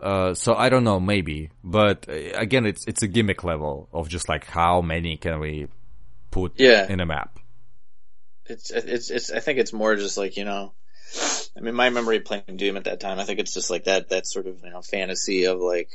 uh, 0.00 0.34
so 0.34 0.54
I 0.54 0.68
don't 0.68 0.84
know, 0.84 1.00
maybe, 1.00 1.50
but 1.64 2.06
uh, 2.08 2.12
again, 2.34 2.66
it's 2.66 2.86
it's 2.86 3.02
a 3.02 3.08
gimmick 3.08 3.44
level 3.44 3.88
of 3.92 4.08
just 4.08 4.28
like 4.28 4.44
how 4.44 4.82
many 4.82 5.16
can 5.16 5.40
we 5.40 5.68
put 6.30 6.60
yeah. 6.60 6.86
in 6.86 7.00
a 7.00 7.06
map. 7.06 7.38
It's 8.44 8.70
it's 8.70 9.10
it's. 9.10 9.32
I 9.32 9.40
think 9.40 9.58
it's 9.58 9.72
more 9.72 9.96
just 9.96 10.18
like 10.18 10.36
you 10.36 10.44
know 10.44 10.72
I 11.56 11.60
mean, 11.60 11.74
my 11.74 11.90
memory 11.90 12.18
of 12.18 12.24
playing 12.24 12.56
Doom 12.56 12.76
at 12.76 12.84
that 12.84 13.00
time, 13.00 13.18
I 13.18 13.24
think 13.24 13.40
it's 13.40 13.54
just 13.54 13.70
like 13.70 13.84
that, 13.84 14.10
that 14.10 14.26
sort 14.26 14.46
of, 14.46 14.62
you 14.62 14.70
know, 14.70 14.82
fantasy 14.82 15.44
of 15.44 15.58
like, 15.58 15.88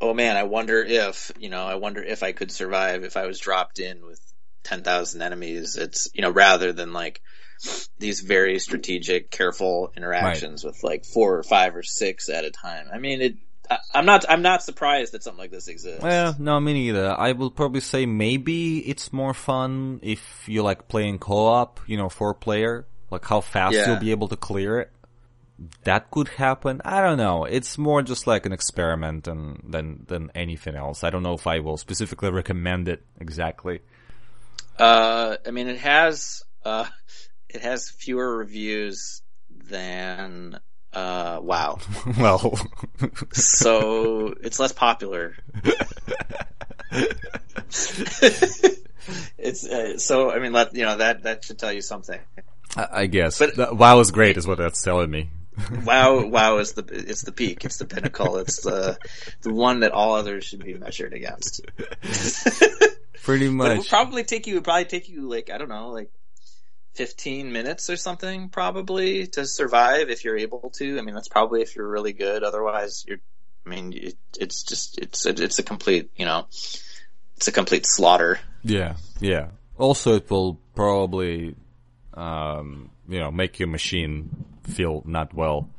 oh 0.00 0.12
man, 0.12 0.36
I 0.36 0.42
wonder 0.42 0.82
if, 0.82 1.30
you 1.38 1.50
know, 1.50 1.64
I 1.64 1.76
wonder 1.76 2.02
if 2.02 2.22
I 2.22 2.32
could 2.32 2.50
survive 2.50 3.04
if 3.04 3.16
I 3.16 3.26
was 3.26 3.38
dropped 3.38 3.78
in 3.78 4.04
with 4.04 4.20
10,000 4.64 5.22
enemies. 5.22 5.76
It's, 5.76 6.08
you 6.14 6.22
know, 6.22 6.30
rather 6.30 6.72
than 6.72 6.92
like 6.92 7.20
these 7.98 8.20
very 8.20 8.58
strategic, 8.58 9.30
careful 9.30 9.92
interactions 9.96 10.64
right. 10.64 10.72
with 10.72 10.82
like 10.82 11.04
four 11.04 11.38
or 11.38 11.42
five 11.42 11.76
or 11.76 11.82
six 11.82 12.28
at 12.28 12.44
a 12.44 12.50
time. 12.50 12.88
I 12.92 12.98
mean, 12.98 13.20
it, 13.22 13.34
I'm 13.94 14.06
not, 14.06 14.24
I'm 14.28 14.42
not 14.42 14.62
surprised 14.62 15.12
that 15.12 15.22
something 15.22 15.38
like 15.38 15.50
this 15.50 15.68
exists. 15.68 16.02
Well, 16.02 16.34
no, 16.38 16.58
me 16.58 16.72
neither. 16.72 17.14
I 17.16 17.32
will 17.32 17.50
probably 17.50 17.80
say 17.80 18.06
maybe 18.06 18.78
it's 18.78 19.12
more 19.12 19.34
fun 19.34 20.00
if 20.02 20.48
you 20.48 20.62
like 20.62 20.88
playing 20.88 21.18
co-op, 21.18 21.80
you 21.86 21.96
know, 21.96 22.08
four 22.08 22.34
player 22.34 22.86
like 23.10 23.24
how 23.24 23.40
fast 23.40 23.74
yeah. 23.74 23.86
you'll 23.86 24.00
be 24.00 24.10
able 24.10 24.28
to 24.28 24.36
clear 24.36 24.80
it. 24.80 24.90
That 25.84 26.10
could 26.10 26.28
happen. 26.28 26.80
I 26.84 27.00
don't 27.00 27.18
know. 27.18 27.44
It's 27.44 27.76
more 27.76 28.02
just 28.02 28.26
like 28.26 28.46
an 28.46 28.52
experiment 28.52 29.24
than 29.24 29.62
than 29.66 30.04
than 30.06 30.30
anything 30.34 30.76
else. 30.76 31.02
I 31.02 31.10
don't 31.10 31.22
know 31.22 31.34
if 31.34 31.46
I 31.46 31.58
will 31.58 31.76
specifically 31.76 32.30
recommend 32.30 32.88
it 32.88 33.02
exactly. 33.20 33.80
Uh, 34.78 35.36
I 35.44 35.50
mean, 35.50 35.66
it 35.66 35.78
has 35.78 36.42
uh, 36.64 36.86
it 37.48 37.62
has 37.62 37.88
fewer 37.88 38.36
reviews 38.36 39.22
than 39.50 40.60
uh, 40.92 41.40
WoW. 41.42 41.80
well, 42.18 42.56
so 43.32 44.34
it's 44.40 44.60
less 44.60 44.72
popular. 44.72 45.34
it's 49.38 49.66
uh, 49.66 49.98
so. 49.98 50.30
I 50.30 50.38
mean, 50.38 50.52
let 50.52 50.74
you 50.74 50.84
know 50.84 50.96
that 50.96 51.24
that 51.24 51.44
should 51.44 51.58
tell 51.58 51.72
you 51.72 51.82
something. 51.82 52.20
I, 52.76 53.06
guess. 53.06 53.38
But 53.38 53.76
WoW 53.76 54.00
is 54.00 54.10
great, 54.10 54.36
is 54.36 54.46
what 54.46 54.58
that's 54.58 54.82
telling 54.82 55.10
me. 55.10 55.30
WoW, 55.84 56.26
WoW 56.26 56.58
is 56.58 56.72
the 56.72 56.84
it's 56.88 57.22
the 57.22 57.32
peak. 57.32 57.64
It's 57.64 57.78
the 57.78 57.84
pinnacle. 57.84 58.36
It's 58.36 58.62
the 58.62 58.98
the 59.42 59.52
one 59.52 59.80
that 59.80 59.92
all 59.92 60.14
others 60.14 60.44
should 60.44 60.64
be 60.64 60.74
measured 60.74 61.12
against. 61.12 61.62
Pretty 63.22 63.48
much. 63.48 63.70
It 63.72 63.78
would 63.78 63.88
probably 63.88 64.24
take 64.24 64.46
you. 64.46 64.54
It 64.54 64.56
would 64.58 64.64
probably 64.64 64.84
take 64.84 65.08
you 65.08 65.28
like 65.28 65.50
I 65.50 65.58
don't 65.58 65.68
know, 65.68 65.90
like 65.90 66.10
fifteen 66.94 67.52
minutes 67.52 67.90
or 67.90 67.96
something, 67.96 68.50
probably 68.50 69.26
to 69.28 69.46
survive 69.46 70.10
if 70.10 70.24
you're 70.24 70.38
able 70.38 70.70
to. 70.76 70.98
I 70.98 71.02
mean, 71.02 71.14
that's 71.14 71.28
probably 71.28 71.62
if 71.62 71.74
you're 71.74 71.88
really 71.88 72.12
good. 72.12 72.44
Otherwise, 72.44 73.04
you're. 73.06 73.18
I 73.66 73.70
mean, 73.70 73.92
it, 73.92 74.16
it's 74.38 74.62
just 74.62 74.98
it's 74.98 75.26
a, 75.26 75.30
it's 75.30 75.58
a 75.58 75.62
complete 75.62 76.10
you 76.16 76.24
know, 76.24 76.46
it's 77.36 77.48
a 77.48 77.52
complete 77.52 77.84
slaughter. 77.84 78.38
Yeah, 78.62 78.94
yeah. 79.20 79.48
Also, 79.76 80.14
it 80.14 80.30
will 80.30 80.60
probably 80.74 81.54
um, 82.18 82.90
you 83.08 83.18
know, 83.18 83.30
make 83.30 83.58
your 83.58 83.68
machine 83.68 84.44
feel 84.64 85.02
not 85.06 85.32
well. 85.32 85.70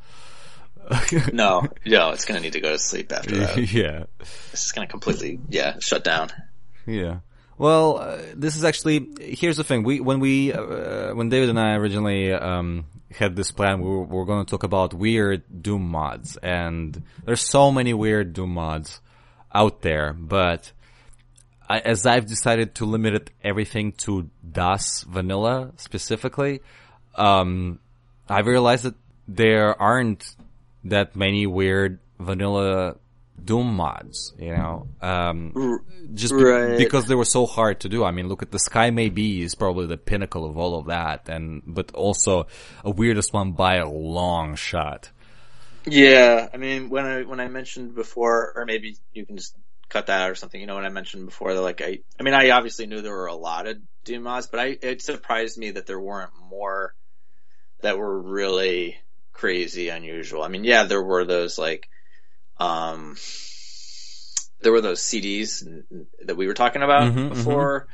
no, 1.33 1.67
no, 1.85 2.11
it's 2.11 2.25
gonna 2.25 2.39
need 2.39 2.53
to 2.53 2.61
go 2.61 2.71
to 2.71 2.79
sleep 2.79 3.11
after 3.11 3.35
that. 3.37 3.57
yeah, 3.73 4.05
it's 4.19 4.51
just 4.51 4.75
gonna 4.75 4.87
completely, 4.87 5.39
yeah, 5.49 5.77
shut 5.79 6.03
down. 6.03 6.29
Yeah. 6.87 7.19
Well, 7.57 7.97
uh, 7.97 8.17
this 8.35 8.55
is 8.55 8.63
actually 8.63 9.07
here's 9.19 9.57
the 9.57 9.63
thing. 9.63 9.83
We 9.83 9.99
when 9.99 10.19
we 10.19 10.53
uh, 10.53 11.13
when 11.13 11.29
David 11.29 11.49
and 11.49 11.59
I 11.59 11.75
originally 11.75 12.31
um, 12.31 12.85
had 13.11 13.35
this 13.35 13.51
plan, 13.51 13.81
we 13.81 13.89
were, 13.89 14.03
we 14.03 14.15
were 14.15 14.25
going 14.25 14.45
to 14.45 14.49
talk 14.49 14.63
about 14.63 14.93
weird 14.93 15.43
Doom 15.61 15.87
mods, 15.89 16.37
and 16.37 17.03
there's 17.25 17.41
so 17.41 17.71
many 17.71 17.93
weird 17.93 18.33
Doom 18.33 18.53
mods 18.53 19.01
out 19.53 19.81
there, 19.81 20.13
but 20.13 20.71
I, 21.69 21.79
as 21.79 22.05
I've 22.05 22.25
decided 22.25 22.75
to 22.75 22.85
limit 22.85 23.13
it, 23.13 23.29
everything 23.43 23.91
to 24.03 24.29
DOS 24.49 25.03
vanilla 25.03 25.71
specifically, 25.77 26.61
um, 27.15 27.79
I've 28.27 28.47
realized 28.47 28.85
that 28.85 28.95
there 29.27 29.79
aren't 29.79 30.35
that 30.85 31.15
many 31.15 31.45
weird 31.45 31.99
vanilla 32.19 32.95
Doom 33.43 33.73
mods, 33.75 34.33
you 34.37 34.51
know, 34.51 34.87
um, 35.01 35.79
just 36.13 36.35
be- 36.35 36.43
right. 36.43 36.77
because 36.77 37.05
they 37.05 37.15
were 37.15 37.23
so 37.23 37.45
hard 37.45 37.79
to 37.81 37.89
do. 37.89 38.03
I 38.03 38.11
mean, 38.11 38.27
look 38.27 38.41
at 38.41 38.51
the 38.51 38.59
Sky 38.59 38.89
May 38.89 39.09
Be 39.09 39.41
is 39.41 39.55
probably 39.55 39.87
the 39.87 39.97
pinnacle 39.97 40.45
of 40.45 40.57
all 40.57 40.77
of 40.77 40.87
that, 40.87 41.29
and 41.29 41.61
but 41.65 41.93
also 41.93 42.47
a 42.83 42.91
weirdest 42.91 43.31
one 43.33 43.53
by 43.53 43.75
a 43.75 43.87
long 43.87 44.55
shot. 44.55 45.11
Yeah, 45.85 46.49
I 46.53 46.57
mean 46.57 46.89
when 46.89 47.05
I 47.05 47.23
when 47.23 47.39
I 47.39 47.47
mentioned 47.47 47.95
before, 47.95 48.51
or 48.55 48.65
maybe 48.65 48.97
you 49.13 49.25
can 49.25 49.37
just 49.37 49.55
cut 49.89 50.07
that 50.07 50.21
out 50.21 50.29
or 50.29 50.35
something. 50.35 50.59
You 50.59 50.67
know 50.67 50.75
when 50.75 50.85
I 50.85 50.89
mentioned 50.89 51.25
before 51.25 51.53
that 51.53 51.61
like 51.61 51.81
I 51.81 51.99
I 52.19 52.23
mean 52.23 52.33
I 52.33 52.51
obviously 52.51 52.85
knew 52.87 53.01
there 53.01 53.15
were 53.15 53.27
a 53.27 53.35
lot 53.35 53.67
of 53.67 53.77
Doom 54.05 54.23
mods, 54.23 54.47
but 54.47 54.59
I 54.59 54.77
it 54.81 55.01
surprised 55.01 55.57
me 55.57 55.71
that 55.71 55.85
there 55.85 55.99
weren't 55.99 56.31
more 56.49 56.93
that 57.81 57.97
were 57.97 58.19
really 58.21 58.97
crazy 59.33 59.89
unusual. 59.89 60.43
I 60.43 60.47
mean 60.47 60.63
yeah 60.63 60.83
there 60.83 61.03
were 61.03 61.25
those 61.25 61.57
like 61.57 61.87
um 62.57 63.15
there 64.61 64.71
were 64.71 64.81
those 64.81 65.01
CDs 65.01 65.63
that 66.25 66.35
we 66.35 66.47
were 66.47 66.53
talking 66.53 66.83
about 66.83 67.13
Mhm, 67.13 67.29
before, 67.29 67.87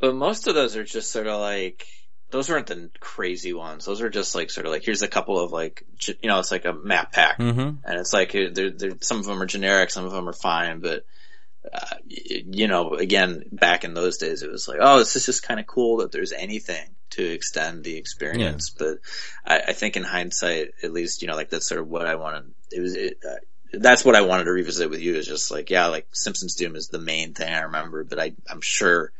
but 0.00 0.14
most 0.14 0.46
of 0.46 0.54
those 0.54 0.76
are 0.76 0.84
just 0.84 1.10
sort 1.10 1.26
of 1.26 1.40
like 1.40 1.86
those 2.30 2.48
weren't 2.48 2.66
the 2.66 2.90
crazy 3.00 3.52
ones. 3.52 3.84
Those 3.84 4.00
are 4.00 4.10
just 4.10 4.34
like 4.34 4.50
sort 4.50 4.66
of 4.66 4.72
like 4.72 4.84
here's 4.84 5.02
a 5.02 5.08
couple 5.08 5.38
of 5.38 5.52
like 5.52 5.84
you 6.20 6.28
know 6.28 6.38
it's 6.38 6.50
like 6.52 6.64
a 6.64 6.72
map 6.72 7.12
pack, 7.12 7.38
Mm-hmm. 7.38 7.60
and 7.84 8.00
it's 8.00 8.12
like 8.12 8.34
uh, 8.34 8.50
they're, 8.52 8.70
they're, 8.70 8.96
some 9.00 9.18
of 9.18 9.24
them 9.24 9.42
are 9.42 9.46
generic, 9.46 9.90
some 9.90 10.04
of 10.04 10.12
them 10.12 10.28
are 10.28 10.32
fine, 10.32 10.80
but 10.80 11.04
uh, 11.72 11.96
you 12.06 12.68
know, 12.68 12.90
again, 12.90 13.44
back 13.50 13.84
in 13.84 13.94
those 13.94 14.18
days, 14.18 14.42
it 14.42 14.50
was 14.50 14.68
like, 14.68 14.78
oh, 14.80 14.98
this 14.98 15.16
is 15.16 15.26
just 15.26 15.42
kind 15.42 15.60
of 15.60 15.66
cool 15.66 15.98
that 15.98 16.12
there's 16.12 16.32
anything 16.32 16.84
to 17.10 17.24
extend 17.24 17.84
the 17.84 17.96
experience. 17.96 18.70
But 18.70 18.98
I, 19.44 19.60
I 19.68 19.72
think 19.72 19.96
in 19.96 20.02
hindsight, 20.02 20.72
at 20.82 20.92
least, 20.92 21.22
you 21.22 21.28
know, 21.28 21.36
like 21.36 21.50
that's 21.50 21.68
sort 21.68 21.80
of 21.80 21.88
what 21.88 22.06
I 22.06 22.16
wanted. 22.16 22.52
It 22.70 22.80
was, 22.80 22.94
it, 22.94 23.18
uh, 23.26 23.36
that's 23.72 24.04
what 24.04 24.14
I 24.14 24.22
wanted 24.22 24.44
to 24.44 24.52
revisit 24.52 24.90
with 24.90 25.00
you 25.00 25.16
is 25.16 25.26
just 25.26 25.50
like, 25.50 25.70
yeah, 25.70 25.86
like 25.86 26.06
Simpsons 26.12 26.54
Doom 26.54 26.76
is 26.76 26.88
the 26.88 26.98
main 26.98 27.34
thing 27.34 27.52
I 27.52 27.62
remember, 27.62 28.04
but 28.04 28.20
I, 28.20 28.32
I'm 28.48 28.60
sure 28.60 29.12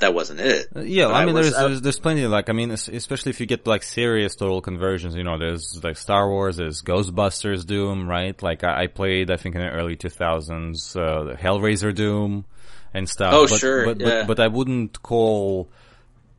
that 0.00 0.12
wasn't 0.14 0.40
it. 0.40 0.68
Uh, 0.74 0.80
Yeah, 0.80 1.06
I 1.06 1.22
I 1.22 1.24
mean, 1.26 1.34
was- 1.34 1.46
there's, 1.52 1.56
I- 1.56 1.68
there's 1.68 1.80
there's 1.82 1.98
plenty. 1.98 2.26
Like, 2.26 2.48
I 2.50 2.52
mean, 2.52 2.70
especially 2.70 3.30
if 3.30 3.40
you 3.40 3.46
get 3.46 3.66
like 3.66 3.82
serious 3.82 4.34
total 4.34 4.60
conversions. 4.60 5.14
You 5.14 5.24
know, 5.24 5.38
there's 5.38 5.80
like 5.82 5.96
Star 5.96 6.28
Wars, 6.28 6.56
there's 6.56 6.82
Ghostbusters 6.82 7.64
Doom, 7.66 8.08
right? 8.08 8.40
Like, 8.42 8.64
I, 8.64 8.82
I 8.82 8.86
played, 8.88 9.30
I 9.30 9.36
think, 9.36 9.54
in 9.54 9.60
the 9.60 9.70
early 9.70 9.96
2000s, 9.96 10.96
uh, 10.96 11.24
the 11.24 11.34
Hellraiser 11.34 11.94
Doom 11.94 12.44
and 12.92 13.08
stuff. 13.08 13.32
Oh, 13.34 13.46
but, 13.48 13.60
sure, 13.60 13.84
but, 13.86 14.00
yeah. 14.00 14.24
but 14.26 14.36
but 14.36 14.40
I 14.40 14.48
wouldn't 14.48 15.02
call 15.02 15.70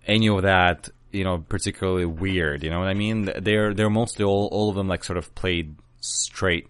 any 0.06 0.28
of 0.30 0.42
that, 0.42 0.90
you 1.12 1.24
know, 1.24 1.38
particularly 1.48 2.06
weird. 2.06 2.64
You 2.64 2.70
know 2.72 2.80
what 2.80 2.88
I 2.90 2.94
mean? 2.94 3.30
They're 3.40 3.74
they're 3.74 3.90
mostly 3.90 4.26
all 4.26 4.50
all 4.52 4.70
of 4.70 4.76
them 4.76 4.88
like 4.88 5.04
sort 5.04 5.18
of 5.18 5.34
played 5.36 5.76
straight. 6.02 6.68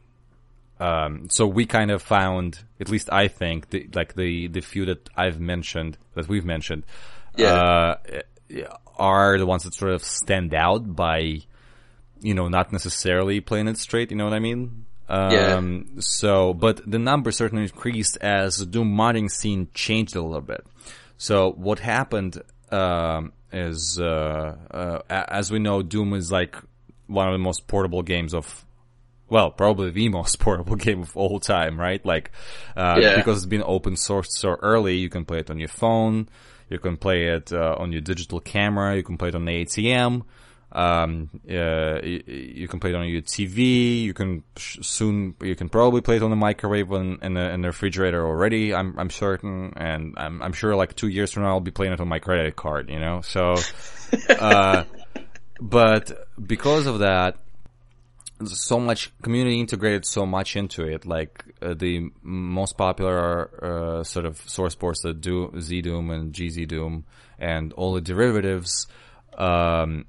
Um, 0.82 1.30
so 1.30 1.46
we 1.46 1.66
kind 1.66 1.92
of 1.92 2.02
found, 2.02 2.60
at 2.80 2.90
least 2.90 3.08
I 3.12 3.28
think, 3.28 3.70
the, 3.70 3.88
like 3.94 4.16
the 4.16 4.48
the 4.48 4.62
few 4.62 4.86
that 4.86 5.10
I've 5.16 5.40
mentioned, 5.40 5.98
that 6.16 6.28
we've 6.28 6.46
mentioned, 6.46 6.84
Yeah. 7.38 7.54
uh, 7.54 7.96
are 8.98 9.38
the 9.38 9.46
ones 9.46 9.64
that 9.64 9.74
sort 9.76 9.94
of 9.94 10.04
stand 10.04 10.54
out 10.54 10.96
by, 10.96 11.42
you 12.22 12.34
know, 12.34 12.48
not 12.50 12.72
necessarily 12.72 13.42
playing 13.42 13.68
it 13.68 13.78
straight. 13.78 14.12
You 14.12 14.18
know 14.18 14.26
what 14.26 14.34
I 14.34 14.40
mean? 14.40 14.86
Um, 15.08 16.00
So, 16.00 16.54
but 16.54 16.82
the 16.90 17.00
number 17.00 17.32
certainly 17.32 17.64
increased 17.64 18.18
as 18.22 18.58
the 18.58 18.66
Doom 18.66 18.96
modding 18.96 19.30
scene 19.30 19.68
changed 19.74 20.16
a 20.16 20.22
little 20.22 20.42
bit. 20.42 20.66
So 21.18 21.52
what 21.52 21.80
happened 21.80 22.42
um, 22.72 23.34
is, 23.52 24.00
uh, 24.00 24.56
uh, 24.72 25.02
as 25.10 25.52
we 25.52 25.60
know, 25.60 25.82
Doom 25.84 26.14
is 26.14 26.32
like 26.32 26.56
one 27.08 27.28
of 27.28 27.34
the 27.34 27.44
most 27.50 27.68
portable 27.68 28.02
games 28.04 28.34
of 28.34 28.66
well, 29.32 29.50
probably 29.50 29.90
the 29.90 30.10
most 30.10 30.38
portable 30.46 30.76
game 30.76 31.02
of 31.02 31.16
all 31.18 31.40
time, 31.40 31.80
right? 31.80 32.06
Like, 32.06 32.32
uh, 32.78 33.00
Yeah. 33.02 33.16
because 33.16 33.38
it's 33.38 33.46
been 33.48 33.64
open 33.66 33.94
sourced 33.96 34.32
so 34.32 34.58
early, 34.62 34.98
you 34.98 35.10
can 35.10 35.24
play 35.26 35.40
it 35.40 35.50
on 35.50 35.58
your 35.58 35.70
phone, 35.70 36.28
you 36.70 36.78
can 36.78 36.98
play 36.98 37.28
it 37.30 37.52
uh, 37.54 37.76
on 37.80 37.92
your 37.94 38.02
digital 38.02 38.40
camera, 38.42 38.96
you 38.96 39.04
can 39.04 39.18
play 39.18 39.30
it 39.30 39.36
on 39.36 39.46
the 39.46 39.66
ATM, 39.66 40.24
um, 40.74 41.30
uh, 41.50 42.00
you, 42.04 42.24
you 42.28 42.68
can 42.68 42.80
play 42.82 42.90
it 42.92 42.96
on 42.96 43.08
your 43.08 43.22
TV, 43.22 44.02
you 44.04 44.14
can 44.14 44.44
sh- 44.58 44.80
soon, 44.82 45.36
you 45.42 45.56
can 45.56 45.70
probably 45.70 46.02
play 46.02 46.18
it 46.18 46.24
on 46.24 46.30
the 46.30 46.36
microwave 46.36 46.92
and 46.92 47.24
in 47.24 47.34
the, 47.34 47.50
in 47.52 47.62
the 47.62 47.70
refrigerator 47.70 48.26
already, 48.26 48.74
I'm, 48.76 49.00
I'm 49.00 49.10
certain, 49.10 49.74
and 49.78 50.14
I'm, 50.18 50.42
I'm 50.42 50.54
sure 50.54 50.76
like 50.76 50.96
two 50.96 51.08
years 51.08 51.32
from 51.32 51.44
now 51.44 51.50
I'll 51.50 51.60
be 51.62 51.72
playing 51.72 51.94
it 51.94 52.02
on 52.02 52.08
my 52.10 52.20
credit 52.20 52.56
card, 52.58 52.90
you 52.90 53.00
know, 53.00 53.22
so, 53.22 53.56
uh, 54.30 54.84
but 55.62 56.28
because 56.46 56.86
of 56.86 57.00
that, 57.00 57.38
so 58.48 58.80
much 58.80 59.12
community 59.22 59.60
integrated 59.60 60.06
so 60.06 60.26
much 60.26 60.56
into 60.56 60.84
it. 60.84 61.06
Like 61.06 61.44
uh, 61.62 61.74
the 61.74 62.10
most 62.22 62.78
popular 62.78 64.00
uh, 64.00 64.04
sort 64.04 64.26
of 64.26 64.38
source 64.50 64.76
ports 64.76 65.02
that 65.02 65.22
do 65.22 65.52
Z 65.60 65.82
Doom 65.82 66.10
and 66.10 66.34
GZ 66.34 66.68
Doom 66.68 67.06
and 67.40 67.74
all 67.74 67.94
the 67.94 68.02
derivatives, 68.02 68.88
um, 69.38 70.06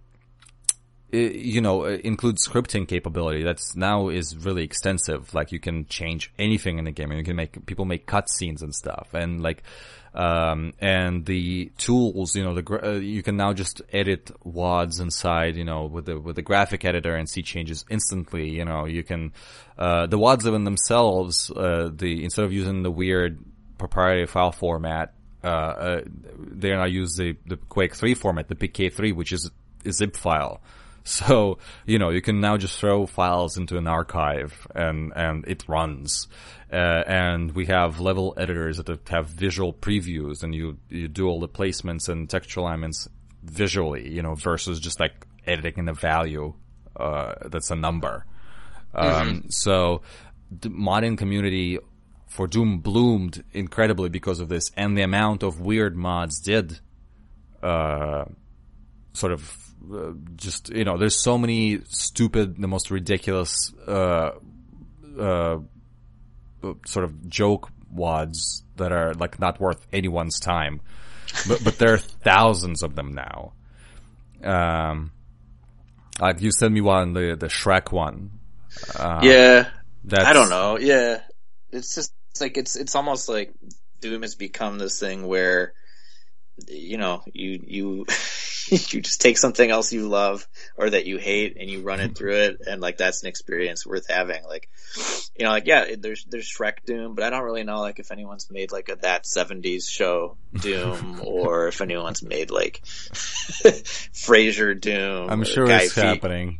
i 1.12 1.16
you 1.16 1.60
know, 1.60 1.84
uh, 1.84 1.98
include 2.04 2.36
scripting 2.36 2.88
capability. 2.88 3.42
That's 3.42 3.76
now 3.76 4.08
is 4.08 4.36
really 4.36 4.64
extensive. 4.64 5.34
Like 5.34 5.52
you 5.52 5.60
can 5.60 5.86
change 5.86 6.32
anything 6.38 6.78
in 6.78 6.84
the 6.84 6.90
game, 6.90 7.10
and 7.10 7.18
you 7.18 7.24
can 7.24 7.36
make 7.36 7.66
people 7.66 7.84
make 7.84 8.06
cutscenes 8.06 8.62
and 8.62 8.74
stuff, 8.74 9.08
and 9.12 9.42
like. 9.42 9.62
Um, 10.14 10.74
and 10.78 11.24
the 11.24 11.72
tools, 11.78 12.36
you 12.36 12.44
know, 12.44 12.54
the 12.54 12.86
uh, 12.86 12.90
you 12.98 13.22
can 13.22 13.36
now 13.36 13.54
just 13.54 13.80
edit 13.92 14.30
WADs 14.44 15.00
inside, 15.00 15.56
you 15.56 15.64
know, 15.64 15.86
with 15.86 16.04
the 16.04 16.20
with 16.20 16.36
the 16.36 16.42
graphic 16.42 16.84
editor 16.84 17.16
and 17.16 17.28
see 17.28 17.42
changes 17.42 17.84
instantly. 17.88 18.50
You 18.50 18.66
know, 18.66 18.84
you 18.84 19.04
can 19.04 19.32
uh, 19.78 20.06
the 20.06 20.18
WADs 20.18 20.44
in 20.44 20.64
themselves, 20.64 21.50
uh, 21.50 21.90
the 21.94 22.24
instead 22.24 22.44
of 22.44 22.52
using 22.52 22.82
the 22.82 22.90
weird 22.90 23.42
proprietary 23.78 24.26
file 24.26 24.52
format, 24.52 25.14
uh, 25.42 25.46
uh, 25.46 26.00
they 26.38 26.70
now 26.70 26.84
use 26.84 27.16
the 27.16 27.36
the 27.46 27.56
Quake 27.56 27.94
three 27.94 28.14
format, 28.14 28.48
the 28.48 28.54
PK3, 28.54 29.14
which 29.14 29.32
is 29.32 29.50
a 29.86 29.92
zip 29.92 30.16
file. 30.16 30.60
So, 31.04 31.58
you 31.84 31.98
know, 31.98 32.10
you 32.10 32.22
can 32.22 32.40
now 32.40 32.56
just 32.56 32.78
throw 32.78 33.06
files 33.06 33.56
into 33.56 33.76
an 33.76 33.88
archive 33.88 34.68
and, 34.72 35.12
and 35.16 35.44
it 35.48 35.64
runs. 35.66 36.28
Uh, 36.72 37.02
and 37.06 37.52
we 37.52 37.66
have 37.66 37.98
level 37.98 38.34
editors 38.36 38.76
that 38.76 39.08
have 39.08 39.26
visual 39.26 39.72
previews 39.72 40.44
and 40.44 40.54
you, 40.54 40.78
you 40.88 41.08
do 41.08 41.26
all 41.26 41.40
the 41.40 41.48
placements 41.48 42.08
and 42.08 42.30
textual 42.30 42.66
alignments 42.66 43.08
visually, 43.42 44.08
you 44.08 44.22
know, 44.22 44.36
versus 44.36 44.78
just 44.78 45.00
like 45.00 45.26
editing 45.46 45.78
in 45.78 45.88
a 45.88 45.92
value, 45.92 46.54
uh, 46.96 47.34
that's 47.46 47.70
a 47.70 47.76
number. 47.76 48.24
Um, 48.94 49.46
so 49.48 50.02
the 50.50 50.68
modding 50.68 51.18
community 51.18 51.78
for 52.28 52.46
Doom 52.46 52.78
bloomed 52.78 53.42
incredibly 53.52 54.08
because 54.08 54.40
of 54.40 54.48
this 54.48 54.70
and 54.76 54.96
the 54.96 55.02
amount 55.02 55.42
of 55.42 55.60
weird 55.60 55.96
mods 55.96 56.40
did, 56.40 56.78
uh, 57.62 58.24
sort 59.12 59.32
of 59.32 59.71
uh, 59.92 60.12
just 60.36 60.70
you 60.70 60.84
know 60.84 60.98
there's 60.98 61.22
so 61.22 61.38
many 61.38 61.80
stupid 61.88 62.60
the 62.60 62.68
most 62.68 62.90
ridiculous 62.90 63.72
uh 63.86 64.30
uh 65.18 65.58
sort 66.86 67.04
of 67.04 67.28
joke 67.28 67.68
wads 67.90 68.62
that 68.76 68.92
are 68.92 69.14
like 69.14 69.38
not 69.40 69.60
worth 69.60 69.86
anyone's 69.92 70.38
time 70.38 70.80
but 71.48 71.62
but 71.64 71.78
there 71.78 71.94
are 71.94 71.98
thousands 71.98 72.82
of 72.82 72.94
them 72.94 73.12
now 73.12 73.52
um 74.44 75.12
like 76.20 76.40
you 76.40 76.50
sent 76.52 76.72
me 76.72 76.80
one 76.80 77.12
the 77.12 77.36
the 77.38 77.48
shrek 77.48 77.92
one 77.92 78.30
uh, 78.96 79.20
yeah. 79.22 79.68
that's, 80.04 80.24
I 80.24 80.32
don't 80.32 80.48
know. 80.48 80.78
Yeah. 80.78 81.20
It's 81.70 81.94
just 81.94 82.12
it's 82.30 82.40
like 82.40 82.56
it's 82.56 82.76
it's 82.76 82.94
almost 82.94 83.28
like 83.28 83.54
Doom 84.00 84.22
has 84.22 84.34
become 84.34 84.78
this 84.78 84.98
thing 84.98 85.26
where 85.26 85.74
you 86.68 86.98
know, 86.98 87.22
you 87.32 87.60
you 87.66 88.06
you 88.70 89.00
just 89.00 89.20
take 89.20 89.38
something 89.38 89.70
else 89.70 89.92
you 89.92 90.08
love 90.08 90.46
or 90.76 90.90
that 90.90 91.06
you 91.06 91.18
hate 91.18 91.56
and 91.58 91.70
you 91.70 91.82
run 91.82 92.00
it 92.00 92.16
through 92.16 92.36
it 92.36 92.60
and 92.66 92.80
like 92.80 92.96
that's 92.96 93.22
an 93.22 93.28
experience 93.28 93.86
worth 93.86 94.08
having. 94.08 94.44
Like 94.44 94.68
you 95.36 95.44
know, 95.44 95.50
like 95.50 95.66
yeah, 95.66 95.94
there's 95.98 96.24
there's 96.24 96.50
Shrek 96.50 96.84
Doom, 96.84 97.14
but 97.14 97.24
I 97.24 97.30
don't 97.30 97.44
really 97.44 97.64
know 97.64 97.80
like 97.80 97.98
if 97.98 98.10
anyone's 98.10 98.50
made 98.50 98.72
like 98.72 98.88
a 98.88 98.96
that 98.96 99.24
70s 99.24 99.88
show 99.88 100.36
Doom 100.54 101.20
or 101.24 101.68
if 101.68 101.80
anyone's 101.80 102.22
made 102.22 102.50
like 102.50 102.82
Frasier 102.84 104.78
Doom. 104.78 105.30
i'm 105.30 105.44
sure 105.44 105.68
it's 105.68 105.94
happening 105.94 106.58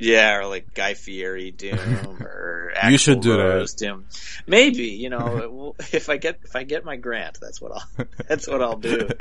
yeah, 0.00 0.36
or 0.36 0.46
like 0.46 0.74
Guy 0.74 0.94
Fieri 0.94 1.50
Doom, 1.50 2.22
or 2.24 2.72
You 2.82 2.98
should 2.98 3.20
do 3.20 3.36
that. 3.36 3.70
Doom. 3.76 4.06
Maybe 4.46 4.88
you 4.88 5.10
know, 5.10 5.74
if 5.92 6.08
I 6.08 6.16
get 6.16 6.40
if 6.44 6.56
I 6.56 6.64
get 6.64 6.84
my 6.84 6.96
grant, 6.96 7.38
that's 7.40 7.60
what 7.60 7.72
I'll 7.72 8.06
that's 8.28 8.48
what 8.48 8.62
I'll 8.62 8.78
do. 8.78 9.14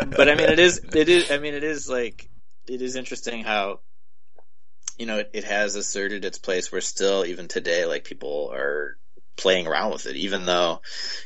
But 0.00 0.28
I 0.28 0.34
mean, 0.34 0.48
it 0.50 0.58
is 0.58 0.80
it 0.92 1.08
is 1.08 1.30
I 1.30 1.38
mean, 1.38 1.54
it 1.54 1.64
is 1.64 1.88
like 1.88 2.28
it 2.68 2.82
is 2.82 2.96
interesting 2.96 3.44
how 3.44 3.80
you 4.98 5.06
know 5.06 5.18
it, 5.18 5.30
it 5.32 5.44
has 5.44 5.76
asserted 5.76 6.24
its 6.24 6.38
place 6.38 6.70
where 6.72 6.80
still 6.80 7.24
even 7.24 7.48
today 7.48 7.86
like 7.86 8.04
people 8.04 8.50
are 8.52 8.96
playing 9.36 9.66
around 9.66 9.92
with 9.92 10.06
it, 10.06 10.16
even 10.16 10.44
though 10.46 10.80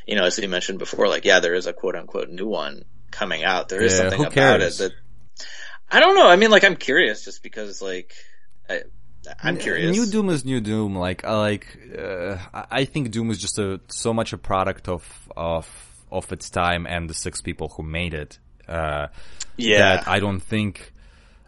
you 0.07 0.15
know 0.15 0.25
as 0.25 0.37
we 0.39 0.47
mentioned 0.47 0.79
before, 0.79 1.07
like 1.07 1.25
yeah, 1.25 1.39
there 1.39 1.55
is 1.55 1.67
a 1.67 1.73
quote 1.73 1.95
unquote 1.95 2.29
new 2.29 2.47
one 2.47 2.85
coming 3.11 3.43
out. 3.43 3.69
There 3.69 3.83
is 3.83 3.93
Yeah, 3.93 3.97
something 3.97 4.25
about 4.25 4.61
it 4.61 4.77
that 4.77 4.93
I 5.91 5.99
don't 5.99 6.15
know. 6.15 6.27
I 6.27 6.35
mean, 6.35 6.51
like 6.51 6.63
I'm 6.63 6.75
curious 6.75 7.25
just 7.25 7.43
because 7.43 7.81
like. 7.81 8.13
I, 8.69 8.81
I'm 9.41 9.57
curious. 9.57 9.95
New 9.97 10.05
Doom 10.05 10.29
is 10.29 10.43
New 10.45 10.61
Doom. 10.61 10.95
Like, 10.95 11.23
uh, 11.25 11.37
like 11.37 11.65
uh, 11.97 12.37
I 12.69 12.85
think 12.85 13.11
Doom 13.11 13.31
is 13.31 13.39
just 13.39 13.57
a 13.59 13.79
so 13.87 14.13
much 14.13 14.33
a 14.33 14.37
product 14.37 14.87
of 14.89 15.29
of 15.35 15.67
of 16.11 16.31
its 16.31 16.49
time 16.49 16.85
and 16.85 17.09
the 17.09 17.13
six 17.13 17.41
people 17.41 17.69
who 17.69 17.83
made 17.83 18.13
it. 18.13 18.39
Uh, 18.67 19.07
Yeah. 19.57 19.77
That 19.97 20.07
I 20.07 20.19
don't 20.19 20.39
think. 20.39 20.93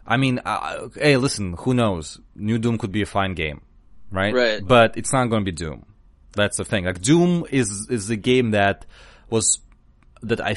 I 0.06 0.16
mean, 0.16 0.40
uh, 0.44 0.88
hey, 0.94 1.16
listen. 1.16 1.54
Who 1.60 1.74
knows? 1.74 2.20
New 2.34 2.58
Doom 2.58 2.78
could 2.78 2.92
be 2.92 3.02
a 3.02 3.06
fine 3.06 3.34
game, 3.34 3.60
right? 4.10 4.32
Right. 4.32 4.66
But 4.66 4.96
it's 4.96 5.12
not 5.12 5.26
going 5.26 5.44
to 5.44 5.50
be 5.52 5.56
Doom. 5.56 5.84
That's 6.32 6.56
the 6.58 6.64
thing. 6.64 6.84
Like 6.84 7.00
Doom 7.00 7.44
is 7.50 7.88
is 7.90 8.10
a 8.10 8.16
game 8.16 8.52
that 8.52 8.86
was 9.30 9.58
that 10.28 10.40
I, 10.40 10.56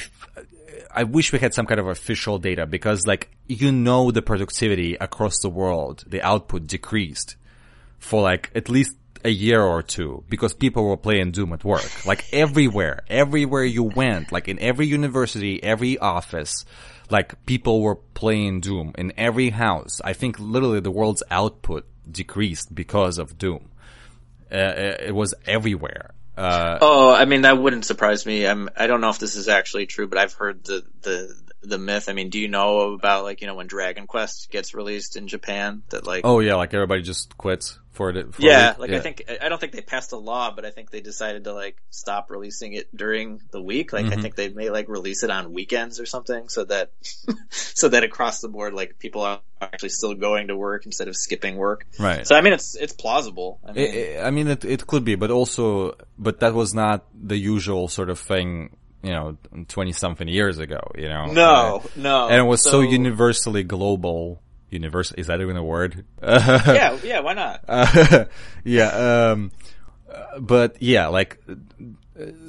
I 0.94 1.04
wish 1.04 1.32
we 1.32 1.38
had 1.38 1.54
some 1.54 1.66
kind 1.66 1.80
of 1.80 1.86
official 1.86 2.38
data 2.38 2.66
because 2.66 3.06
like 3.06 3.30
you 3.46 3.72
know 3.72 4.10
the 4.10 4.22
productivity 4.22 4.94
across 4.94 5.38
the 5.40 5.50
world, 5.50 6.04
the 6.06 6.22
output 6.22 6.66
decreased 6.66 7.36
for 7.98 8.22
like 8.22 8.50
at 8.54 8.68
least 8.68 8.96
a 9.24 9.30
year 9.30 9.62
or 9.62 9.82
two 9.82 10.24
because 10.28 10.54
people 10.54 10.84
were 10.84 10.96
playing 10.96 11.30
Doom 11.32 11.52
at 11.52 11.64
work. 11.64 11.88
Like 12.06 12.24
everywhere, 12.32 13.04
everywhere 13.08 13.64
you 13.64 13.84
went, 13.84 14.32
like 14.32 14.48
in 14.48 14.58
every 14.58 14.86
university, 14.86 15.62
every 15.62 15.98
office, 15.98 16.64
like 17.10 17.44
people 17.46 17.82
were 17.82 17.96
playing 17.96 18.60
Doom 18.60 18.92
in 18.96 19.12
every 19.16 19.50
house. 19.50 20.00
I 20.02 20.12
think 20.12 20.38
literally 20.38 20.80
the 20.80 20.90
world's 20.90 21.22
output 21.30 21.86
decreased 22.10 22.74
because 22.74 23.18
of 23.18 23.38
Doom. 23.38 23.68
Uh, 24.50 24.96
it 24.98 25.14
was 25.14 25.34
everywhere. 25.46 26.10
Uh, 26.36 26.78
Oh, 26.80 27.12
I 27.12 27.24
mean 27.24 27.42
that 27.42 27.58
wouldn't 27.58 27.84
surprise 27.84 28.24
me. 28.24 28.46
I'm 28.46 28.68
I 28.76 28.86
don't 28.86 29.00
know 29.00 29.10
if 29.10 29.18
this 29.18 29.36
is 29.36 29.48
actually 29.48 29.86
true, 29.86 30.08
but 30.08 30.18
I've 30.18 30.32
heard 30.34 30.64
the 30.64 30.84
the 31.02 31.34
the 31.62 31.78
myth. 31.78 32.08
I 32.08 32.12
mean, 32.12 32.30
do 32.30 32.38
you 32.38 32.48
know 32.48 32.92
about 32.92 33.24
like 33.24 33.40
you 33.40 33.46
know 33.46 33.54
when 33.54 33.66
Dragon 33.66 34.06
Quest 34.06 34.50
gets 34.50 34.74
released 34.74 35.16
in 35.16 35.28
Japan 35.28 35.82
that 35.90 36.06
like 36.06 36.22
oh 36.24 36.40
yeah, 36.40 36.54
like 36.56 36.74
everybody 36.74 37.02
just 37.02 37.36
quits 37.36 37.78
for 37.92 38.10
it. 38.10 38.34
For 38.34 38.42
yeah, 38.42 38.74
like 38.78 38.90
I 38.90 39.00
think 39.00 39.24
I 39.40 39.48
don't 39.48 39.60
think 39.60 39.72
they 39.72 39.80
passed 39.80 40.12
a 40.12 40.16
law, 40.16 40.52
but 40.54 40.64
I 40.64 40.70
think 40.70 40.90
they 40.90 41.00
decided 41.00 41.44
to 41.44 41.52
like 41.52 41.76
stop 41.90 42.30
releasing 42.30 42.72
it 42.74 42.94
during 42.94 43.40
the 43.50 43.62
week. 43.62 43.92
Like 43.92 44.10
Mm-hmm. 44.10 44.18
I 44.18 44.22
think 44.22 44.34
they 44.34 44.48
may 44.48 44.70
like 44.70 44.88
release 44.88 45.22
it 45.22 45.30
on 45.30 45.52
weekends 45.52 46.00
or 46.00 46.06
something, 46.06 46.48
so 46.48 46.64
that 46.64 46.90
so 47.50 47.88
that 47.88 48.02
across 48.04 48.40
the 48.40 48.48
board, 48.48 48.74
like 48.74 48.98
people 48.98 49.22
are 49.22 49.40
actually 49.60 49.90
still 49.90 50.14
going 50.14 50.48
to 50.48 50.56
work 50.56 50.86
instead 50.86 51.08
of 51.08 51.16
skipping 51.16 51.56
work. 51.56 51.86
Right. 51.98 52.26
So 52.26 52.34
I 52.34 52.40
mean, 52.40 52.52
it's 52.54 52.76
it's 52.76 52.92
plausible. 52.92 53.60
I 53.64 53.72
mean, 53.72 54.16
I 54.18 54.26
I 54.26 54.30
mean, 54.30 54.48
it, 54.48 54.64
it 54.64 54.86
could 54.86 55.04
be, 55.04 55.14
but 55.14 55.30
also, 55.30 55.96
but 56.18 56.40
that 56.40 56.54
was 56.54 56.74
not 56.74 57.06
the 57.14 57.36
usual 57.36 57.88
sort 57.88 58.10
of 58.10 58.18
thing, 58.18 58.76
you 59.02 59.10
know, 59.10 59.36
20 59.68 59.92
something 59.92 60.28
years 60.28 60.58
ago, 60.58 60.80
you 60.96 61.08
know? 61.08 61.26
no, 61.26 61.82
no, 61.96 62.28
and 62.28 62.38
it 62.38 62.44
was 62.44 62.62
so, 62.62 62.80
universally 62.80 63.62
global. 63.62 64.42
Universal, 64.68 65.16
is 65.18 65.26
that 65.26 65.40
even 65.40 65.56
a 65.56 65.64
word? 65.64 66.04
Yeah, 66.22 66.96
yeah. 67.02 67.20
Why 67.20 67.34
not? 67.34 67.64
Uh, 67.68 68.26
yeah, 68.64 69.32
um, 69.32 69.50
uh, 70.08 70.38
but 70.38 70.80
yeah, 70.80 71.08
like, 71.08 71.42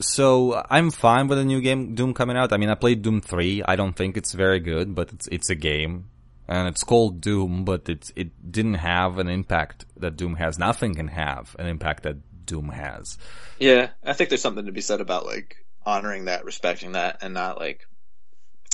so 0.01 0.63
I'm 0.69 0.91
fine 0.91 1.27
with 1.27 1.39
a 1.39 1.45
new 1.45 1.61
game, 1.61 1.95
Doom 1.95 2.13
coming 2.13 2.37
out. 2.37 2.53
I 2.53 2.57
mean, 2.57 2.69
I 2.69 2.75
played 2.75 3.01
Doom 3.01 3.21
3. 3.21 3.63
I 3.65 3.75
don't 3.75 3.95
think 3.95 4.17
it's 4.17 4.33
very 4.33 4.59
good, 4.59 4.93
but 4.93 5.11
it's, 5.13 5.27
it's 5.27 5.49
a 5.49 5.55
game. 5.55 6.09
And 6.47 6.67
it's 6.67 6.83
called 6.83 7.21
Doom, 7.21 7.63
but 7.63 7.87
it's, 7.87 8.11
it 8.15 8.51
didn't 8.51 8.75
have 8.75 9.17
an 9.17 9.29
impact 9.29 9.85
that 9.97 10.17
Doom 10.17 10.35
has. 10.35 10.59
Nothing 10.59 10.95
can 10.95 11.07
have 11.07 11.55
an 11.57 11.67
impact 11.67 12.03
that 12.03 12.17
Doom 12.45 12.69
has. 12.69 13.17
Yeah, 13.59 13.91
I 14.03 14.13
think 14.13 14.29
there's 14.29 14.41
something 14.41 14.65
to 14.65 14.71
be 14.71 14.81
said 14.81 14.99
about 14.99 15.25
like 15.25 15.60
honoring 15.85 16.25
that, 16.25 16.45
respecting 16.45 16.93
that, 16.93 17.19
and 17.21 17.33
not 17.33 17.59
like. 17.59 17.87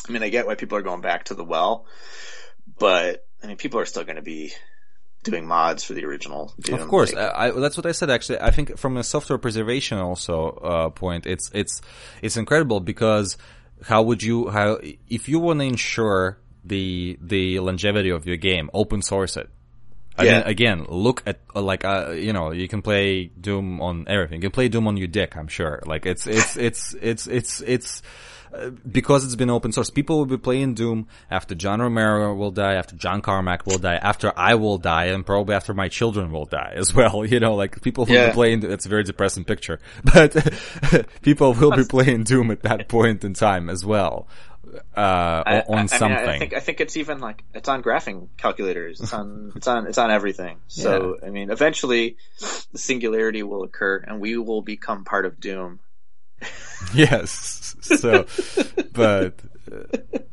I 0.08 0.12
mean, 0.12 0.24
I 0.24 0.30
get 0.30 0.48
why 0.48 0.56
people 0.56 0.78
are 0.78 0.84
going 0.84 1.02
back 1.02 1.26
to 1.26 1.34
the 1.34 1.44
well, 1.44 1.86
but 2.80 3.26
I 3.44 3.48
mean, 3.48 3.58
people 3.58 3.80
are 3.80 3.86
still 3.86 4.04
going 4.04 4.16
to 4.16 4.22
be 4.22 4.54
doing 5.24 5.46
mods 5.46 5.84
for 5.84 5.94
the 5.94 6.06
original. 6.06 6.54
Doom. 6.60 6.80
Of 6.80 6.88
course, 6.88 7.14
Like, 7.14 7.34
I, 7.36 7.48
I, 7.48 7.52
that's 7.52 7.76
what 7.76 7.86
I 7.86 7.92
said. 7.92 8.10
Actually, 8.10 8.40
I 8.40 8.52
think 8.52 8.78
from 8.78 8.98
a 8.98 9.04
software 9.04 9.38
preservation 9.38 9.98
also 9.98 10.50
uh, 10.50 10.90
point, 10.90 11.26
it's 11.26 11.52
it's 11.54 11.82
it's 12.22 12.38
incredible 12.38 12.80
because 12.80 13.38
how 13.84 14.02
would 14.04 14.24
you 14.24 14.50
how 14.50 14.80
if 15.10 15.28
you 15.28 15.40
want 15.40 15.60
to 15.60 15.66
ensure 15.66 16.40
the 16.64 17.18
the 17.22 17.60
longevity 17.60 18.10
of 18.10 18.26
your 18.26 18.38
game, 18.38 18.70
open 18.74 19.02
source 19.02 19.38
it. 19.38 19.50
I 20.18 20.24
Yeah. 20.24 20.34
mean, 20.40 20.44
again, 20.48 20.86
look 20.90 21.22
at 21.26 21.40
uh, 21.56 21.62
like 21.62 21.86
uh, 21.86 22.12
you 22.12 22.34
know 22.34 22.52
you 22.52 22.68
can 22.68 22.82
play 22.82 23.26
Doom 23.40 23.82
on 23.82 24.06
everything. 24.08 24.38
You 24.42 24.50
can 24.50 24.52
play 24.52 24.68
Doom 24.70 24.88
on 24.88 24.98
your 24.98 25.08
dick. 25.08 25.36
I'm 25.38 25.48
sure. 25.48 25.82
Like 25.86 26.06
it's 26.06 26.26
it's 26.28 26.58
it's 26.58 26.94
it's 27.02 27.28
it's 27.28 27.62
it's. 27.62 28.02
uh, 28.54 28.70
Because 28.90 29.26
it's 29.26 29.36
been 29.36 29.50
open 29.50 29.72
source, 29.74 29.90
people 29.92 30.18
will 30.18 30.26
be 30.26 30.38
playing 30.38 30.74
Doom 30.74 31.08
after 31.30 31.54
John 31.54 31.82
Romero 31.82 32.34
will 32.34 32.50
die, 32.52 32.76
after 32.76 32.96
John 32.96 33.22
Carmack 33.22 33.66
will 33.68 33.78
die, 33.78 33.96
after 34.02 34.32
I 34.38 34.56
will 34.56 34.78
die, 34.78 35.08
and 35.14 35.26
probably 35.26 35.54
after 35.54 35.74
my 35.74 35.90
children 35.90 36.32
will 36.32 36.46
die 36.46 36.72
as 36.76 36.94
well. 36.96 37.26
You 37.34 37.40
know, 37.42 37.56
like 37.56 37.82
people 37.82 38.06
will 38.06 38.16
Yeah. 38.16 38.28
be 38.30 38.34
playing. 38.34 38.64
It's 38.64 38.86
a 38.86 38.90
very 38.90 39.04
depressing 39.04 39.44
picture, 39.44 39.80
but 40.14 40.32
people 41.22 41.54
will 41.54 41.72
be 41.76 41.84
playing 41.84 42.24
Doom 42.24 42.50
at 42.52 42.62
that 42.64 42.88
point 42.88 43.24
in 43.26 43.34
time 43.34 43.70
as 43.70 43.86
well. 43.86 44.28
Uh, 44.96 45.00
I- 45.46 45.64
on 45.68 45.78
I- 45.78 45.82
I 45.82 45.86
something. 45.86 46.10
mean, 46.10 46.30
I 46.30 46.40
think 46.40 46.54
I 46.54 46.60
think 46.60 46.82
it's 46.82 46.98
even 46.98 47.20
like 47.20 47.44
it's 47.54 47.70
on 47.70 47.82
graphing 47.84 48.28
calculators. 48.38 49.00
It's 49.02 49.14
on 49.14 49.52
it's 49.56 49.68
on 49.68 49.88
it's 49.88 49.98
on 49.98 50.12
everything. 50.12 50.58
So 50.68 51.18
I 51.26 51.30
mean, 51.30 51.52
eventually, 51.52 52.18
the 52.72 52.78
singularity 52.78 53.44
will 53.44 53.64
occur, 53.64 54.04
and 54.06 54.20
we 54.20 54.38
will 54.38 54.62
become 54.62 55.04
part 55.06 55.26
of 55.26 55.40
Doom. 55.40 55.80
Yes. 56.94 57.76
So, 57.82 58.28
but, 58.94 59.34
uh, 59.72 59.80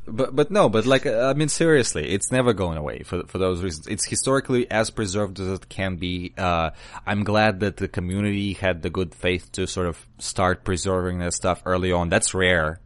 but, 0.07 0.37
but 0.37 0.51
no, 0.51 0.68
but 0.68 0.85
like, 0.85 1.07
uh, 1.07 1.22
I 1.30 1.32
mean, 1.32 1.49
seriously, 1.49 2.11
it's 2.11 2.30
never 2.30 2.53
going 2.53 2.76
away 2.76 3.03
for, 3.03 3.22
for 3.26 3.39
those 3.39 3.62
reasons. 3.62 3.87
It's 3.87 4.05
historically 4.07 4.70
as 4.70 4.91
preserved 4.91 5.41
as 5.41 5.49
it 5.49 5.68
can 5.70 5.97
be. 5.97 6.35
Uh, 6.37 6.70
I'm 7.07 7.24
glad 7.24 7.61
that 7.61 7.78
the 7.78 7.89
community 7.89 8.53
had 8.53 8.82
the 8.82 8.91
good 8.91 9.14
faith 9.14 9.53
to 9.53 9.66
sort 9.66 9.87
of 9.87 10.07
start 10.18 10.64
preserving 10.64 11.20
that 11.20 11.32
stuff 11.32 11.62
early 11.64 11.93
on. 11.93 12.11
That's 12.11 12.35
rare. 12.35 12.80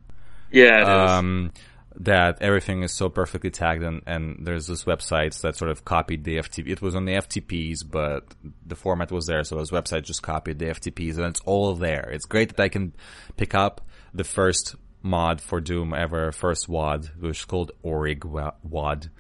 Yeah. 0.50 1.16
Um, 1.16 1.52
that 2.00 2.40
everything 2.40 2.82
is 2.84 2.92
so 2.92 3.08
perfectly 3.08 3.50
tagged 3.50 3.82
and, 3.82 4.02
and 4.06 4.46
there's 4.46 4.68
this 4.68 4.84
websites 4.84 5.40
that 5.40 5.56
sort 5.56 5.70
of 5.70 5.84
copied 5.84 6.24
the 6.24 6.36
FTP. 6.36 6.68
It 6.68 6.80
was 6.80 6.94
on 6.94 7.06
the 7.06 7.14
FTPs, 7.14 7.78
but 7.88 8.24
the 8.64 8.76
format 8.76 9.10
was 9.10 9.26
there. 9.26 9.42
So 9.42 9.56
those 9.56 9.72
websites 9.72 10.04
just 10.04 10.22
copied 10.22 10.60
the 10.60 10.66
FTPs 10.66 11.16
and 11.16 11.26
it's 11.26 11.40
all 11.40 11.74
there. 11.74 12.08
It's 12.12 12.24
great 12.24 12.50
that 12.50 12.62
I 12.62 12.68
can 12.68 12.92
pick 13.36 13.54
up 13.54 13.80
the 14.14 14.24
first 14.24 14.76
mod 15.02 15.40
for 15.40 15.60
Doom 15.60 15.92
ever, 15.92 16.30
first 16.30 16.68
WAD, 16.68 17.10
which 17.18 17.40
is 17.40 17.44
called 17.44 17.72
Orig 17.82 18.24
WAD. 18.24 19.10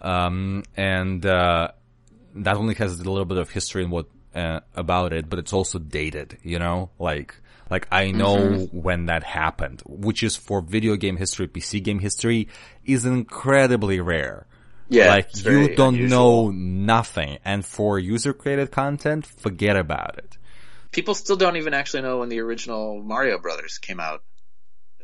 Um, 0.00 0.62
and, 0.76 1.24
uh, 1.26 1.68
that 2.34 2.56
only 2.56 2.74
has 2.76 2.98
a 2.98 3.04
little 3.04 3.26
bit 3.26 3.38
of 3.38 3.50
history 3.50 3.82
and 3.82 3.92
what, 3.92 4.06
uh, 4.34 4.60
about 4.74 5.12
it, 5.12 5.28
but 5.28 5.38
it's 5.38 5.52
also 5.52 5.78
dated, 5.78 6.38
you 6.42 6.58
know, 6.58 6.90
like, 6.98 7.34
like 7.72 7.88
I 7.90 8.10
know 8.12 8.36
mm-hmm. 8.36 8.78
when 8.78 9.06
that 9.06 9.24
happened, 9.24 9.82
which 9.86 10.22
is 10.22 10.36
for 10.36 10.60
video 10.60 10.94
game 10.94 11.16
history, 11.16 11.48
PC 11.48 11.82
game 11.82 11.98
history 12.00 12.48
is 12.84 13.06
incredibly 13.06 13.98
rare. 13.98 14.46
yeah, 14.90 15.08
like 15.08 15.34
you 15.44 15.74
don't 15.74 15.94
unusual. 15.94 16.50
know 16.50 16.50
nothing. 16.50 17.38
And 17.46 17.64
for 17.64 17.98
user 17.98 18.34
created 18.34 18.70
content, 18.70 19.26
forget 19.26 19.76
about 19.76 20.18
it. 20.18 20.36
people 20.92 21.14
still 21.14 21.36
don't 21.36 21.56
even 21.56 21.72
actually 21.72 22.02
know 22.02 22.18
when 22.18 22.28
the 22.28 22.40
original 22.40 23.02
Mario 23.02 23.38
Brothers 23.38 23.78
came 23.78 23.98
out. 23.98 24.22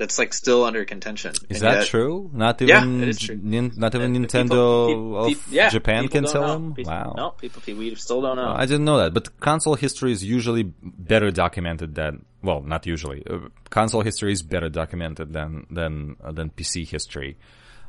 It's 0.01 0.19
like 0.19 0.33
still 0.33 0.65
under 0.65 0.85
contention. 0.85 1.33
Is 1.49 1.62
And 1.62 1.73
that 1.75 1.87
true? 1.87 2.31
Not 2.33 2.61
Yeah, 2.61 2.79
even, 2.83 3.03
is 3.03 3.19
true. 3.19 3.39
nin- 3.43 3.73
not 3.77 3.95
even 3.95 4.15
Uh, 4.15 4.19
Nintendo 4.20 4.87
people- 4.89 5.19
of 5.19 5.29
pe- 5.29 5.35
pe- 5.35 5.41
yeah, 5.57 5.69
Japan 5.70 6.09
can 6.09 6.27
sell 6.27 6.47
them? 6.47 6.75
Wow. 6.79 7.15
No, 7.16 7.31
people, 7.31 7.61
we 7.77 7.95
still 7.97 8.20
don't 8.23 8.37
know. 8.37 8.53
I 8.57 8.65
didn't 8.66 8.85
know 8.85 8.99
that, 8.99 9.12
but 9.15 9.41
console 9.41 9.75
history 9.75 10.12
is 10.12 10.23
usually 10.23 10.62
better 10.83 11.31
documented 11.31 11.95
than 11.95 12.25
well, 12.43 12.61
not 12.62 12.87
usually. 12.87 13.25
Uh, 13.29 13.49
console 13.70 14.03
history 14.03 14.33
is 14.33 14.43
better 14.43 14.69
documented 14.69 15.33
than 15.33 15.66
than 15.70 16.16
uh, 16.23 16.31
than 16.31 16.51
PC 16.51 16.85
history, 16.87 17.37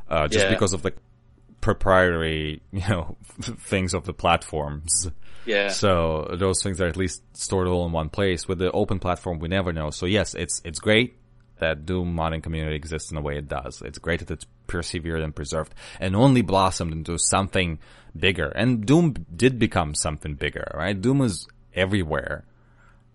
uh, 0.10 0.27
just 0.27 0.45
Yeah. 0.45 0.49
because 0.56 0.73
of 0.73 0.81
the 0.81 0.94
proprietary, 1.61 2.61
you 2.72 2.81
know, 2.90 3.18
things 3.41 3.94
of 3.94 4.06
the 4.06 4.14
platforms. 4.14 5.10
yeah. 5.45 5.68
So 5.69 6.27
those 6.38 6.64
things 6.64 6.80
are 6.81 6.88
at 6.88 6.98
least 6.98 7.22
stored 7.38 7.68
all 7.68 7.86
in 7.86 7.91
one 7.91 8.10
place. 8.10 8.48
With 8.48 8.60
the 8.60 8.72
open 8.72 8.99
platform, 8.99 9.40
we 9.40 9.48
never 9.48 9.72
know. 9.73 9.90
So 9.91 10.06
yes, 10.06 10.34
it's 10.34 10.61
it's 10.64 10.80
great 10.80 11.15
that 11.60 11.86
Doom 11.86 12.15
modding 12.15 12.41
community 12.44 12.76
exists 12.76 13.11
in 13.11 13.15
the 13.15 13.22
way 13.22 13.38
it 13.38 13.48
does. 13.48 13.81
It's 13.84 13.98
great 13.99 14.19
that 14.19 14.31
it's 14.31 14.45
persevered 14.68 15.22
and 15.22 15.36
preserved 15.36 15.73
and 15.99 16.15
only 16.15 16.41
blossomed 16.41 16.94
into 16.94 17.18
something 17.18 17.80
bigger. 18.18 18.48
And 18.49 18.86
Doom 18.86 19.14
did 19.36 19.60
become 19.60 19.95
something 19.95 20.36
bigger, 20.36 20.69
right? 20.73 20.99
Doom 20.99 21.22
is 21.22 21.48
everywhere. 21.73 22.45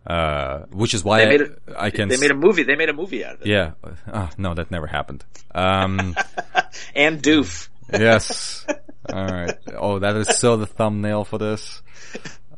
Uh, 0.07 0.67
which 0.71 0.93
is 0.93 1.03
why 1.03 1.19
they 1.21 1.25
I, 1.25 1.29
made 1.31 1.41
it. 1.41 1.95
Can, 1.95 2.09
They 2.09 2.19
made 2.19 2.31
a 2.31 2.35
movie. 2.37 2.63
They 2.65 2.77
made 2.77 2.91
a 2.91 2.93
movie 2.93 3.25
out 3.25 3.37
of 3.37 3.41
it. 3.41 3.47
yeah. 3.47 3.71
Oh, 4.13 4.29
no, 4.37 4.53
that 4.53 4.71
never 4.71 4.87
happened. 4.87 5.25
Um, 5.55 6.15
And 6.95 7.23
Doof. 7.23 7.69
yes. 7.91 8.67
All 9.11 9.25
right. 9.27 9.57
Oh, 9.75 9.99
that 10.01 10.15
is 10.17 10.29
so 10.39 10.59
the 10.59 10.67
thumbnail 10.67 11.25
for 11.25 11.39
this. 11.39 11.81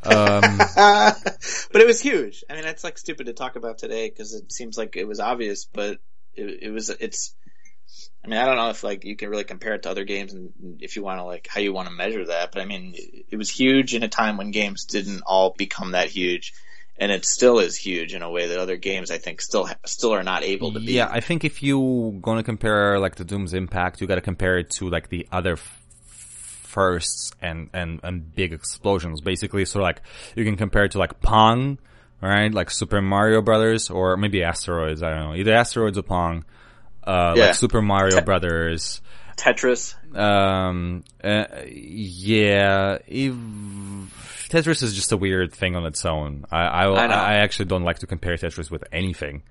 Um, 0.07 0.59
but 1.73 1.81
it 1.81 1.87
was 1.87 2.01
huge. 2.01 2.45
I 2.49 2.55
mean, 2.55 2.65
it's 2.65 2.85
like 2.85 2.99
stupid 2.99 3.27
to 3.27 3.33
talk 3.33 3.57
about 3.57 3.79
today 3.79 4.09
because 4.09 4.35
it 4.35 4.53
seems 4.53 4.79
like 4.79 4.97
it 4.97 5.07
was 5.07 5.21
obvious, 5.21 5.67
but 5.73 5.99
it, 6.35 6.63
it 6.63 6.71
was. 6.71 6.91
It's. 6.91 7.35
I 8.25 8.29
mean, 8.29 8.41
I 8.41 8.47
don't 8.47 8.57
know 8.57 8.71
if 8.71 8.83
like 8.83 9.05
you 9.05 9.15
can 9.15 9.31
really 9.31 9.45
compare 9.45 9.75
it 9.75 9.85
to 9.85 9.91
other 9.91 10.05
games 10.05 10.33
and 10.33 10.53
if 10.81 10.97
you 10.97 11.03
want 11.05 11.21
to 11.21 11.25
like 11.25 11.47
how 11.49 11.61
you 11.61 11.73
want 11.73 11.89
to 11.89 11.95
measure 11.95 12.27
that, 12.27 12.51
but 12.53 12.61
I 12.61 12.65
mean, 12.65 12.95
it 13.31 13.37
was 13.37 13.49
huge 13.49 13.95
in 13.95 14.03
a 14.03 14.09
time 14.09 14.37
when 14.37 14.51
games 14.51 14.85
didn't 14.85 15.23
all 15.25 15.55
become 15.57 15.93
that 15.93 16.09
huge. 16.09 16.53
And 16.99 17.13
it 17.13 17.27
still 17.27 17.59
is 17.59 17.77
huge 17.77 18.15
in 18.15 18.23
a 18.23 18.31
way 18.31 18.49
that 18.49 18.59
other 18.59 18.79
games, 18.79 19.11
I 19.11 19.19
think, 19.19 19.43
still 19.43 19.69
still 19.85 20.15
are 20.15 20.23
not 20.23 20.43
able 20.43 20.73
to 20.73 20.81
be. 20.81 20.95
Yeah, 20.95 21.09
I 21.11 21.21
think 21.21 21.45
if 21.45 21.63
you 21.63 22.19
gonna 22.23 22.43
compare 22.43 22.99
like 22.99 23.17
the 23.17 23.25
Doom's 23.25 23.55
impact, 23.55 24.01
you 24.01 24.07
gotta 24.07 24.23
compare 24.23 24.59
it 24.59 24.71
to 24.79 24.89
like 24.89 25.09
the 25.11 25.29
other 25.31 25.53
f- 25.53 25.86
firsts 26.77 27.33
and, 27.41 27.71
and, 27.73 28.01
and 28.03 28.35
big 28.35 28.53
explosions. 28.53 29.23
Basically, 29.23 29.65
so 29.65 29.81
like 29.81 30.03
you 30.37 30.45
can 30.45 30.57
compare 30.57 30.85
it 30.85 30.93
to 30.93 30.99
like 30.99 31.21
Pong, 31.23 31.79
right? 32.21 32.53
Like 32.53 32.71
Super 32.71 33.01
Mario 33.01 33.41
Brothers, 33.41 33.89
or 33.91 34.17
maybe 34.19 34.43
Asteroids. 34.43 35.03
I 35.03 35.11
don't 35.11 35.21
know, 35.31 35.35
either 35.35 35.55
Asteroids 35.55 35.97
or 35.99 36.03
Pong. 36.03 36.45
Uh, 37.03 37.33
Yeah. 37.37 37.47
like 37.47 37.55
Super 37.55 37.81
Mario 37.83 38.19
Te- 38.19 38.25
Brothers. 38.25 39.01
Tetris. 39.37 39.95
Um, 40.17 41.05
uh, 41.25 41.45
yeah, 41.67 42.99
if, 43.07 43.33
Tetris 44.49 44.83
is 44.83 44.95
just 44.95 45.13
a 45.13 45.17
weird 45.17 45.53
thing 45.53 45.77
on 45.77 45.85
its 45.87 46.05
own. 46.05 46.45
I, 46.51 46.61
I, 46.61 46.85
I. 46.87 47.07
I 47.07 47.35
actually 47.37 47.67
don't 47.67 47.85
like 47.85 47.99
to 48.01 48.07
compare 48.07 48.35
Tetris 48.37 48.71
with 48.71 48.85
anything. 48.93 49.43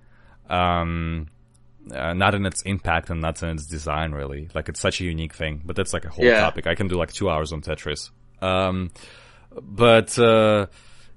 Um, 0.50 1.28
uh, 1.94 2.14
not 2.14 2.34
in 2.36 2.46
its 2.46 2.62
impact 2.64 3.10
and 3.10 3.22
not 3.22 3.42
in 3.44 3.50
its 3.50 3.66
design, 3.68 4.12
really. 4.12 4.50
Like 4.54 4.70
it's 4.70 4.80
such 4.80 5.02
a 5.02 5.04
unique 5.04 5.34
thing, 5.34 5.62
but 5.66 5.76
that's 5.76 5.94
like 5.94 6.06
a 6.06 6.10
whole 6.10 6.26
Yeah. 6.26 6.40
topic. 6.40 6.68
I 6.68 6.76
can 6.76 6.88
do 6.88 6.96
like 6.96 7.12
two 7.14 7.30
hours 7.30 7.52
on 7.54 7.62
Tetris. 7.62 8.10
Um, 8.42 8.92
but 9.62 10.18
uh, 10.20 10.68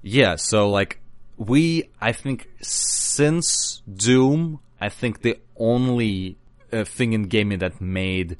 yeah, 0.01 0.35
so 0.35 0.69
like 0.69 0.99
we, 1.37 1.89
I 2.01 2.11
think 2.11 2.47
since 2.61 3.81
Doom, 3.91 4.59
I 4.79 4.89
think 4.89 5.21
the 5.21 5.37
only 5.57 6.37
uh, 6.71 6.83
thing 6.85 7.13
in 7.13 7.23
gaming 7.23 7.59
that 7.59 7.81
made 7.81 8.37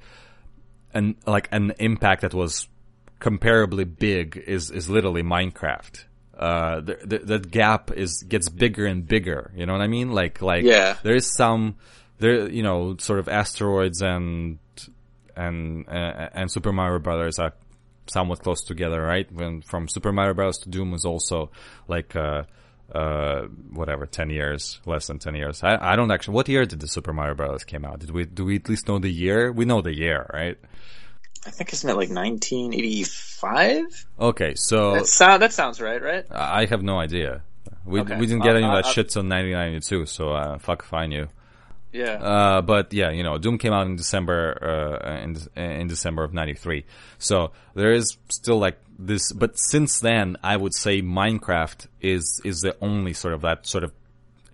an 0.93 1.15
like 1.25 1.47
an 1.51 1.73
impact 1.79 2.21
that 2.21 2.33
was 2.33 2.67
comparably 3.19 3.85
big 3.97 4.41
is 4.47 4.71
is 4.71 4.89
literally 4.89 5.21
Minecraft. 5.23 6.05
Uh, 6.37 6.79
the, 6.79 6.97
the, 7.03 7.17
that 7.19 7.51
gap 7.51 7.91
is 7.91 8.23
gets 8.23 8.47
bigger 8.47 8.85
and 8.85 9.05
bigger. 9.05 9.51
You 9.55 9.65
know 9.65 9.73
what 9.73 9.81
I 9.81 9.87
mean? 9.87 10.11
Like 10.11 10.41
like 10.41 10.63
Yeah. 10.63 10.95
there 11.03 11.15
is 11.15 11.31
some 11.35 11.75
there 12.19 12.49
you 12.49 12.63
know 12.63 12.95
sort 12.97 13.19
of 13.19 13.27
asteroids 13.27 14.01
and 14.01 14.59
and 15.35 15.87
uh, 15.87 16.29
and 16.33 16.51
Super 16.51 16.71
Mario 16.71 16.99
Brothers 16.99 17.39
are 17.39 17.53
somewhat 18.07 18.39
close 18.41 18.63
together, 18.63 19.01
right? 19.01 19.31
When 19.31 19.61
from 19.61 19.87
Super 19.87 20.11
Mario 20.11 20.33
Bros. 20.33 20.57
to 20.59 20.69
Doom 20.69 20.91
was 20.91 21.05
also 21.05 21.51
like 21.87 22.15
uh 22.15 22.43
uh 22.93 23.43
whatever 23.71 24.05
ten 24.05 24.29
years, 24.29 24.79
less 24.85 25.07
than 25.07 25.19
ten 25.19 25.35
years. 25.35 25.61
I 25.63 25.77
I 25.93 25.95
don't 25.95 26.11
actually. 26.11 26.35
What 26.35 26.49
year 26.49 26.65
did 26.65 26.79
the 26.79 26.87
Super 26.87 27.13
Mario 27.13 27.35
Bros. 27.35 27.63
came 27.63 27.85
out? 27.85 27.99
Did 27.99 28.11
we 28.11 28.25
do 28.25 28.45
we 28.45 28.55
at 28.57 28.67
least 28.69 28.87
know 28.87 28.99
the 28.99 29.11
year? 29.11 29.51
We 29.51 29.65
know 29.65 29.81
the 29.81 29.95
year, 29.95 30.29
right? 30.33 30.57
I 31.45 31.51
think 31.51 31.71
isn't 31.71 31.89
it 31.89 31.93
like 31.95 32.09
1985? 32.09 34.05
Okay, 34.19 34.55
so 34.55 34.93
That 34.95 35.05
sound 35.05 35.41
that 35.41 35.53
sounds 35.53 35.79
right, 35.79 36.01
right? 36.01 36.25
I 36.31 36.65
have 36.65 36.83
no 36.83 36.99
idea. 36.99 37.43
We 37.85 38.01
Okay. 38.01 38.17
we 38.19 38.25
didn't 38.25 38.43
get 38.43 38.55
any 38.55 38.65
of 38.65 38.73
that 38.73 38.85
shit 38.87 39.09
till 39.09 39.21
1992, 39.23 40.05
so 40.05 40.33
uh, 40.33 40.57
fuck 40.59 40.83
if 40.83 40.93
I 40.93 41.05
knew. 41.05 41.27
Yeah. 41.91 42.13
Uh, 42.13 42.61
but 42.61 42.93
yeah, 42.93 43.09
you 43.11 43.23
know, 43.23 43.37
Doom 43.37 43.57
came 43.57 43.73
out 43.73 43.87
in 43.87 43.95
December, 43.95 44.99
uh, 45.05 45.23
in, 45.23 45.37
in 45.55 45.87
December 45.87 46.23
of 46.23 46.33
93. 46.33 46.85
So 47.17 47.51
there 47.73 47.91
is 47.93 48.17
still 48.29 48.59
like 48.59 48.79
this, 48.97 49.31
but 49.31 49.57
since 49.57 49.99
then, 49.99 50.37
I 50.43 50.55
would 50.55 50.73
say 50.75 51.01
Minecraft 51.01 51.87
is, 52.01 52.41
is 52.45 52.61
the 52.61 52.75
only 52.81 53.13
sort 53.13 53.33
of 53.33 53.41
that 53.41 53.65
sort 53.65 53.83
of 53.83 53.91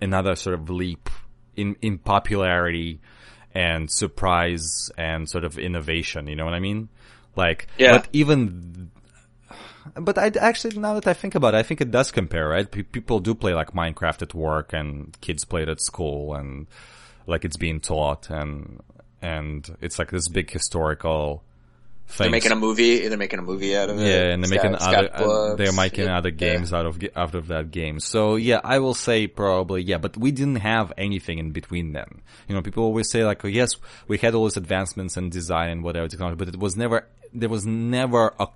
another 0.01 0.35
sort 0.35 0.53
of 0.53 0.69
leap 0.69 1.09
in, 1.55 1.75
in 1.81 1.97
popularity 1.97 3.01
and 3.53 3.89
surprise 3.91 4.89
and 4.97 5.29
sort 5.29 5.43
of 5.43 5.57
innovation. 5.57 6.27
You 6.27 6.35
know 6.35 6.45
what 6.45 6.53
I 6.53 6.59
mean? 6.59 6.89
Like, 7.35 7.67
Yeah. 7.77 7.97
but 7.97 8.07
even 8.13 8.91
but 9.95 10.17
I 10.17 10.31
actually, 10.39 10.77
now 10.77 10.95
that 10.95 11.07
I 11.07 11.13
think 11.13 11.35
about 11.35 11.53
it, 11.53 11.57
I 11.57 11.63
think 11.63 11.79
it 11.79 11.91
does 11.91 12.11
compare, 12.11 12.47
right? 12.49 12.69
Pe- 12.69 12.81
people 12.83 13.19
do 13.19 13.35
play 13.35 13.53
like 13.53 13.71
Minecraft 13.73 14.23
at 14.23 14.33
work, 14.33 14.73
and 14.73 15.15
kids 15.21 15.45
play 15.45 15.61
it 15.61 15.69
at 15.69 15.79
school, 15.79 16.33
and 16.33 16.67
like 17.27 17.45
it's 17.45 17.57
being 17.57 17.79
taught, 17.79 18.29
and 18.29 18.81
and 19.21 19.75
it's 19.81 19.97
like 19.99 20.11
this 20.11 20.27
big 20.29 20.51
historical 20.51 21.43
thing. 22.07 22.25
They're 22.25 22.29
making 22.31 22.51
a 22.51 22.55
movie. 22.55 23.07
They're 23.07 23.17
making 23.17 23.39
a 23.39 23.41
movie 23.41 23.75
out 23.75 23.89
of 23.89 23.99
it. 23.99 24.05
yeah, 24.07 24.31
and 24.33 24.43
they're 24.43 24.49
making 24.51 24.75
other, 24.75 25.09
uh, 25.13 25.55
they're 25.55 25.71
making 25.73 26.05
Yeah. 26.05 26.17
other 26.17 26.29
games 26.31 26.71
out 26.73 26.85
of 26.85 27.01
out 27.15 27.33
of 27.35 27.47
that 27.47 27.71
game. 27.71 27.99
So 27.99 28.35
yeah, 28.35 28.61
I 28.63 28.79
will 28.79 28.93
say 28.93 29.25
probably 29.27 29.81
yeah, 29.81 29.97
but 29.97 30.15
we 30.17 30.31
didn't 30.31 30.57
have 30.57 30.93
anything 30.97 31.39
in 31.39 31.51
between 31.51 31.93
then. 31.93 32.21
You 32.47 32.55
know, 32.55 32.61
people 32.61 32.83
always 32.83 33.09
say 33.09 33.25
like, 33.25 33.43
oh, 33.43 33.47
yes, 33.47 33.71
we 34.07 34.17
had 34.19 34.35
all 34.35 34.43
these 34.45 34.57
advancements 34.57 35.17
in 35.17 35.29
design 35.31 35.69
and 35.69 35.83
whatever 35.83 36.07
technology, 36.07 36.35
but 36.37 36.47
it 36.49 36.59
was 36.59 36.75
never 36.75 37.07
there 37.33 37.49
was 37.49 37.65
never 37.65 38.33
a, 38.39 38.47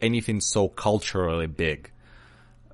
anything 0.00 0.40
so 0.40 0.68
culturally 0.68 1.46
big 1.46 1.90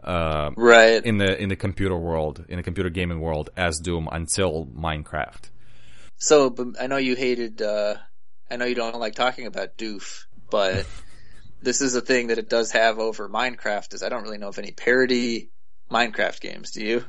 uh, 0.05 0.51
Right. 0.57 1.05
in 1.05 1.19
the 1.19 1.41
in 1.41 1.49
the 1.49 1.57
computer 1.57 1.97
world, 1.97 2.45
in 2.49 2.57
the 2.57 2.63
computer 2.63 2.91
gaming 2.91 3.21
world, 3.21 3.51
as 3.57 3.79
Doom 3.79 4.09
until 4.11 4.67
Minecraft. 4.67 5.51
So, 6.17 6.51
but 6.51 6.69
I 6.81 6.87
know 6.87 6.97
you 6.97 7.17
hated. 7.17 7.61
uh 7.63 7.97
I 8.51 8.57
know 8.57 8.67
you 8.67 8.75
don't 8.75 8.99
like 9.01 9.15
talking 9.15 9.47
about 9.47 9.77
Doof, 9.77 10.25
but 10.51 10.87
this 11.63 11.81
is 11.81 11.95
a 11.95 12.01
thing 12.01 12.29
that 12.29 12.39
it 12.39 12.49
does 12.49 12.71
have 12.73 12.99
over 12.99 13.29
Minecraft. 13.29 13.95
Is 13.95 14.03
I 14.03 14.09
don't 14.11 14.23
really 14.23 14.39
know 14.39 14.49
of 14.49 14.59
any 14.59 14.71
parody 14.73 15.51
Minecraft 15.91 16.41
games. 16.41 16.71
Do 16.73 16.85
you? 16.85 17.05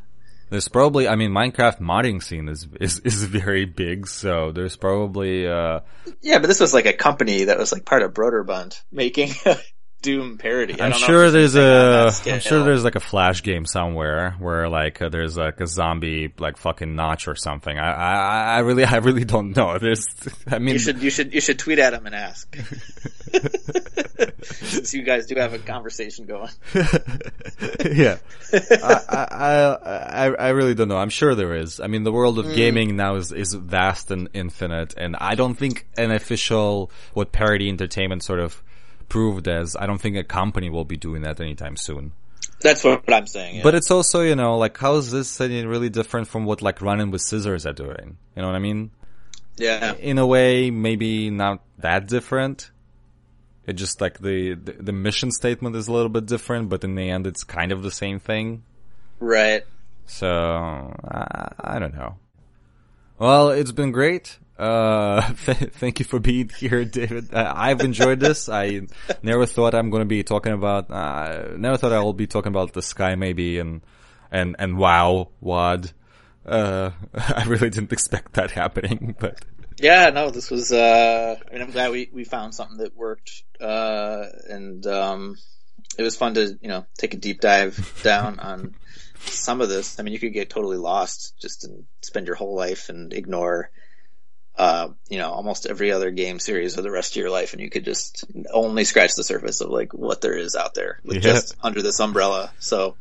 There's 0.49 0.67
probably, 0.67 1.07
I 1.07 1.15
mean, 1.15 1.31
Minecraft 1.31 1.79
modding 1.81 2.21
scene 2.21 2.47
is 2.49 2.67
is, 2.79 2.99
is 2.99 3.23
very 3.23 3.65
big, 3.65 4.07
so 4.07 4.51
there's 4.51 4.75
probably 4.77 5.47
uh, 5.47 5.79
Yeah, 6.21 6.37
but 6.39 6.47
this 6.47 6.59
was 6.59 6.71
like 6.73 6.85
a 6.85 6.93
company 6.93 7.45
that 7.45 7.57
was 7.57 7.71
like 7.71 7.83
part 7.83 8.03
of 8.03 8.13
Broderbund 8.13 8.79
making 8.91 9.31
Doom 10.01 10.37
parody. 10.37 10.79
I 10.79 10.85
I'm 10.85 10.93
sure 10.93 11.31
there's 11.31 11.55
a, 11.55 12.11
scale. 12.11 12.39
sure 12.39 12.63
there's 12.63 12.83
like 12.83 12.95
a 12.95 12.99
flash 12.99 13.41
game 13.41 13.65
somewhere 13.65 14.35
where 14.37 14.69
like 14.69 15.01
uh, 15.01 15.09
there's 15.09 15.35
like 15.35 15.59
a 15.61 15.67
zombie 15.67 16.31
like 16.37 16.57
fucking 16.57 16.95
notch 16.95 17.27
or 17.27 17.35
something. 17.35 17.77
I, 17.77 17.91
I, 17.91 18.55
I 18.55 18.59
really, 18.59 18.85
I 18.85 18.97
really 18.97 19.25
don't 19.25 19.55
know. 19.55 19.77
There's, 19.79 20.05
I 20.47 20.59
mean, 20.59 20.73
You 20.73 20.79
should 20.79 21.01
you 21.01 21.09
should 21.09 21.33
you 21.33 21.41
should 21.41 21.57
tweet 21.57 21.79
at 21.79 21.93
him 21.93 22.05
and 22.05 22.13
ask. 22.13 22.55
Since 24.43 24.93
you 24.93 25.03
guys 25.03 25.25
do 25.25 25.35
have 25.35 25.53
a 25.53 25.59
conversation 25.59 26.25
going. 26.25 26.49
yeah. 26.73 28.17
I, 28.53 29.25
I, 29.31 29.77
I, 29.83 30.25
I 30.33 30.49
really 30.49 30.75
don't 30.75 30.87
know. 30.87 30.97
I'm 30.97 31.09
sure 31.09 31.35
there 31.35 31.55
is. 31.55 31.79
I 31.79 31.87
mean, 31.87 32.03
the 32.03 32.11
world 32.11 32.39
of 32.39 32.53
gaming 32.55 32.95
now 32.95 33.15
is, 33.15 33.31
is 33.31 33.53
vast 33.53 34.11
and 34.11 34.29
infinite, 34.33 34.93
and 34.97 35.15
I 35.19 35.35
don't 35.35 35.55
think 35.55 35.87
an 35.97 36.11
official, 36.11 36.91
what 37.13 37.31
Parody 37.31 37.69
Entertainment 37.69 38.23
sort 38.23 38.39
of 38.39 38.61
proved 39.09 39.47
as, 39.47 39.75
I 39.75 39.85
don't 39.85 39.99
think 39.99 40.17
a 40.17 40.23
company 40.23 40.69
will 40.69 40.85
be 40.85 40.97
doing 40.97 41.21
that 41.23 41.39
anytime 41.39 41.77
soon. 41.77 42.11
That's 42.61 42.83
what 42.83 43.11
I'm 43.11 43.27
saying. 43.27 43.57
Yeah. 43.57 43.63
But 43.63 43.75
it's 43.75 43.91
also, 43.91 44.21
you 44.21 44.35
know, 44.35 44.57
like, 44.57 44.77
how 44.77 44.95
is 44.95 45.11
this 45.11 45.39
any 45.41 45.65
really 45.65 45.89
different 45.89 46.27
from 46.27 46.45
what, 46.45 46.61
like, 46.61 46.81
running 46.81 47.11
with 47.11 47.21
scissors 47.21 47.65
are 47.65 47.73
doing? 47.73 48.17
You 48.35 48.41
know 48.41 48.47
what 48.47 48.55
I 48.55 48.59
mean? 48.59 48.91
yeah, 49.57 49.93
In 49.95 50.17
a 50.17 50.25
way, 50.25 50.71
maybe 50.71 51.29
not 51.29 51.61
that 51.79 52.07
different. 52.07 52.71
It 53.67 53.73
just 53.73 53.99
like 53.99 54.19
the, 54.19 54.53
the 54.53 54.73
the 54.73 54.91
mission 54.91 55.31
statement 55.31 55.75
is 55.75 55.87
a 55.87 55.91
little 55.91 56.09
bit 56.09 56.27
different, 56.27 56.69
but 56.69 56.83
in 56.83 56.93
the 56.93 57.09
end, 57.09 57.25
it's 57.25 57.43
kind 57.43 57.71
of 57.71 57.81
the 57.81 57.89
same 57.91 58.19
thing. 58.19 58.63
right. 59.19 59.63
So 60.07 60.27
I, 60.29 61.51
I 61.59 61.79
don't 61.79 61.95
know. 61.95 62.17
Well, 63.17 63.49
it's 63.49 63.71
been 63.71 63.91
great. 63.91 64.37
Uh, 64.57 65.33
th- 65.45 65.71
thank 65.73 65.99
you 65.99 66.05
for 66.05 66.19
being 66.19 66.49
here, 66.57 66.85
David. 66.85 67.33
Uh, 67.33 67.51
I've 67.55 67.81
enjoyed 67.81 68.19
this. 68.19 68.47
I 68.49 68.81
never 69.21 69.45
thought 69.45 69.75
I'm 69.75 69.89
going 69.89 70.01
to 70.01 70.05
be 70.05 70.23
talking 70.23 70.53
about. 70.53 70.89
Uh, 70.89 71.53
never 71.57 71.77
thought 71.77 71.91
I 71.91 71.99
will 71.99 72.13
be 72.13 72.27
talking 72.27 72.49
about 72.49 72.73
the 72.73 72.81
Sky 72.81 73.15
May 73.15 73.33
Be, 73.33 73.59
and 73.59 73.81
and 74.31 74.55
and 74.59 74.77
wow, 74.77 75.29
wad. 75.41 75.91
Uh, 76.45 76.91
I 77.13 77.43
really 77.45 77.69
didn't 77.69 77.91
expect 77.91 78.33
that 78.33 78.51
happening, 78.51 79.15
but 79.19 79.43
Yeah, 79.79 80.09
no, 80.11 80.29
this 80.29 80.49
was. 80.49 80.71
uh 80.71 81.35
I 81.49 81.53
mean, 81.53 81.61
I'm 81.61 81.71
glad 81.71 81.91
we 81.91 82.09
we 82.13 82.23
found 82.23 82.53
something 82.55 82.77
that 82.77 82.95
worked, 82.95 83.43
uh 83.59 84.25
and 84.49 84.85
um 84.87 85.37
it 85.97 86.03
was 86.03 86.15
fun 86.15 86.33
to 86.35 86.57
you 86.61 86.69
know 86.69 86.85
take 86.97 87.13
a 87.13 87.17
deep 87.17 87.41
dive 87.41 87.99
down 88.03 88.39
on 88.39 88.75
some 89.25 89.59
of 89.61 89.69
this. 89.69 89.99
I 89.99 90.03
mean, 90.03 90.13
you 90.13 90.19
could 90.19 90.33
get 90.33 90.49
totally 90.49 90.77
lost 90.77 91.33
just 91.41 91.65
and 91.65 91.85
spend 92.01 92.27
your 92.27 92.35
whole 92.37 92.55
life 92.55 92.87
and 92.89 93.11
ignore. 93.13 93.69
Uh, 94.57 94.89
you 95.09 95.17
know, 95.17 95.31
almost 95.31 95.65
every 95.65 95.91
other 95.91 96.11
game 96.11 96.39
series 96.39 96.75
for 96.75 96.81
the 96.81 96.91
rest 96.91 97.11
of 97.13 97.17
your 97.17 97.29
life, 97.29 97.51
and 97.53 97.61
you 97.61 97.69
could 97.69 97.83
just 97.83 98.23
only 98.53 98.85
scratch 98.85 99.15
the 99.15 99.23
surface 99.23 99.59
of 99.59 99.69
like 99.69 99.93
what 99.93 100.21
there 100.21 100.37
is 100.37 100.55
out 100.55 100.73
there 100.73 100.99
with 101.03 101.17
Yeah. 101.17 101.33
just 101.33 101.55
under 101.61 101.81
this 101.81 101.99
umbrella. 101.99 102.51
So 102.59 102.95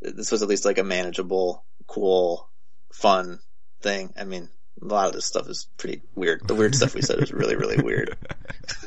this 0.00 0.32
was 0.32 0.42
at 0.42 0.48
least 0.48 0.64
like 0.64 0.78
a 0.78 0.84
manageable, 0.84 1.64
cool, 1.86 2.48
fun 2.92 3.38
thing. 3.80 4.12
I 4.18 4.24
mean, 4.24 4.48
a 4.80 4.84
lot 4.84 5.06
of 5.06 5.12
this 5.12 5.24
stuff 5.24 5.48
is 5.48 5.68
pretty 5.76 6.02
weird. 6.16 6.46
The 6.48 6.56
weird 6.56 6.74
stuff 6.74 6.94
we 6.94 7.02
said 7.02 7.20
is 7.20 7.32
really, 7.32 7.54
really 7.54 7.80
weird. 7.80 8.16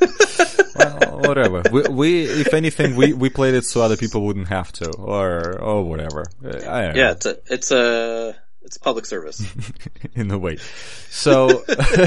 well, 0.76 1.20
whatever. 1.20 1.62
We, 1.72 1.82
we, 1.88 2.24
if 2.24 2.52
anything, 2.52 2.96
we, 2.96 3.14
we 3.14 3.30
played 3.30 3.54
it 3.54 3.64
so 3.64 3.80
other 3.80 3.96
people 3.96 4.22
wouldn't 4.26 4.48
have 4.48 4.70
to, 4.72 4.90
or 4.98 5.58
or 5.58 5.82
whatever. 5.84 6.26
Uh, 6.44 6.48
I 6.48 6.52
don't 6.82 6.94
know. 6.96 7.02
Yeah, 7.02 7.10
it's 7.12 7.26
a, 7.26 7.38
it's 7.46 7.70
a, 7.70 8.36
it's 8.66 8.76
public 8.76 9.06
service 9.06 9.46
in 10.14 10.30
a 10.30 10.38
way. 10.38 10.56
So, 11.08 11.64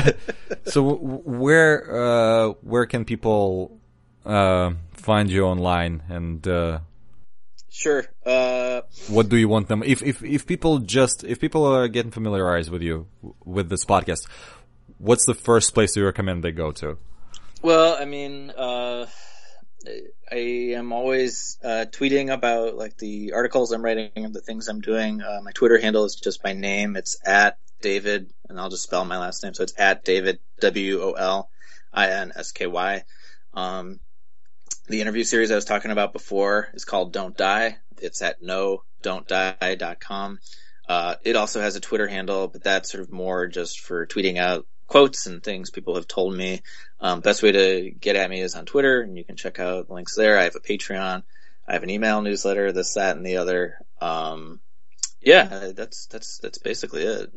so 0.65 0.93
where 0.93 1.73
uh, 1.89 2.49
where 2.61 2.85
can 2.85 3.05
people 3.05 3.79
uh, 4.25 4.71
find 4.93 5.31
you 5.31 5.45
online 5.45 6.03
and? 6.09 6.45
Uh, 6.47 6.79
sure. 7.69 8.05
Uh, 8.25 8.81
what 9.07 9.29
do 9.29 9.37
you 9.37 9.47
want 9.47 9.69
them? 9.69 9.81
If 9.83 10.03
if 10.03 10.21
if 10.21 10.45
people 10.45 10.79
just 10.79 11.23
if 11.23 11.39
people 11.39 11.65
are 11.65 11.87
getting 11.87 12.11
familiarized 12.11 12.69
with 12.69 12.81
you 12.81 13.07
with 13.45 13.69
this 13.69 13.85
podcast, 13.85 14.27
what's 14.97 15.25
the 15.25 15.33
first 15.33 15.73
place 15.73 15.95
you 15.95 16.05
recommend 16.05 16.43
they 16.43 16.51
go 16.51 16.71
to? 16.73 16.97
Well, 17.61 17.97
I 17.99 18.05
mean, 18.05 18.51
uh, 18.51 19.07
I 20.31 20.73
am 20.75 20.91
always 20.91 21.57
uh, 21.63 21.85
tweeting 21.89 22.31
about 22.31 22.75
like 22.75 22.97
the 22.97 23.33
articles 23.33 23.71
I'm 23.71 23.83
writing 23.83 24.11
and 24.15 24.33
the 24.33 24.41
things 24.41 24.67
I'm 24.67 24.81
doing. 24.81 25.21
Uh, 25.21 25.39
my 25.43 25.51
Twitter 25.51 25.79
handle 25.79 26.05
is 26.05 26.15
just 26.15 26.43
my 26.43 26.53
name. 26.53 26.95
It's 26.95 27.17
at 27.25 27.57
David, 27.81 28.31
and 28.47 28.59
I'll 28.59 28.69
just 28.69 28.83
spell 28.83 29.05
my 29.05 29.17
last 29.17 29.43
name. 29.43 29.53
So 29.53 29.63
it's 29.63 29.73
at 29.77 30.03
David 30.03 30.39
W 30.59 31.01
O 31.01 31.11
L 31.13 31.49
I 31.93 32.09
N 32.09 32.33
S 32.35 32.51
K 32.51 32.67
Y. 32.67 33.03
Um, 33.53 33.99
the 34.87 35.01
interview 35.01 35.23
series 35.23 35.51
I 35.51 35.55
was 35.55 35.65
talking 35.65 35.91
about 35.91 36.13
before 36.13 36.69
is 36.73 36.85
called 36.85 37.13
Don't 37.13 37.37
Die. 37.37 37.77
It's 38.01 38.21
at 38.21 38.41
no 38.41 38.83
don't 39.01 39.27
die.com. 39.27 40.39
Uh, 40.87 41.15
it 41.23 41.35
also 41.35 41.61
has 41.61 41.75
a 41.75 41.79
Twitter 41.79 42.07
handle, 42.07 42.47
but 42.47 42.63
that's 42.63 42.91
sort 42.91 43.03
of 43.03 43.11
more 43.11 43.47
just 43.47 43.79
for 43.79 44.07
tweeting 44.07 44.37
out 44.37 44.65
quotes 44.87 45.27
and 45.27 45.43
things 45.43 45.69
people 45.69 45.95
have 45.95 46.07
told 46.07 46.35
me. 46.35 46.61
Um, 47.01 47.21
best 47.21 47.41
way 47.41 47.51
to 47.51 47.91
get 47.91 48.15
at 48.15 48.29
me 48.29 48.41
is 48.41 48.55
on 48.55 48.65
Twitter, 48.65 49.01
and 49.01 49.17
you 49.17 49.23
can 49.23 49.37
check 49.37 49.59
out 49.59 49.89
links 49.89 50.15
there. 50.15 50.37
I 50.37 50.43
have 50.43 50.55
a 50.55 50.59
Patreon, 50.59 51.23
I 51.67 51.73
have 51.73 51.83
an 51.83 51.89
email 51.89 52.21
newsletter, 52.21 52.71
this, 52.71 52.93
that, 52.95 53.15
and 53.15 53.25
the 53.25 53.37
other. 53.37 53.77
Um, 54.01 54.59
yeah, 55.21 55.71
that's 55.75 56.07
that's 56.07 56.39
that's 56.39 56.57
basically 56.57 57.03
it. 57.03 57.31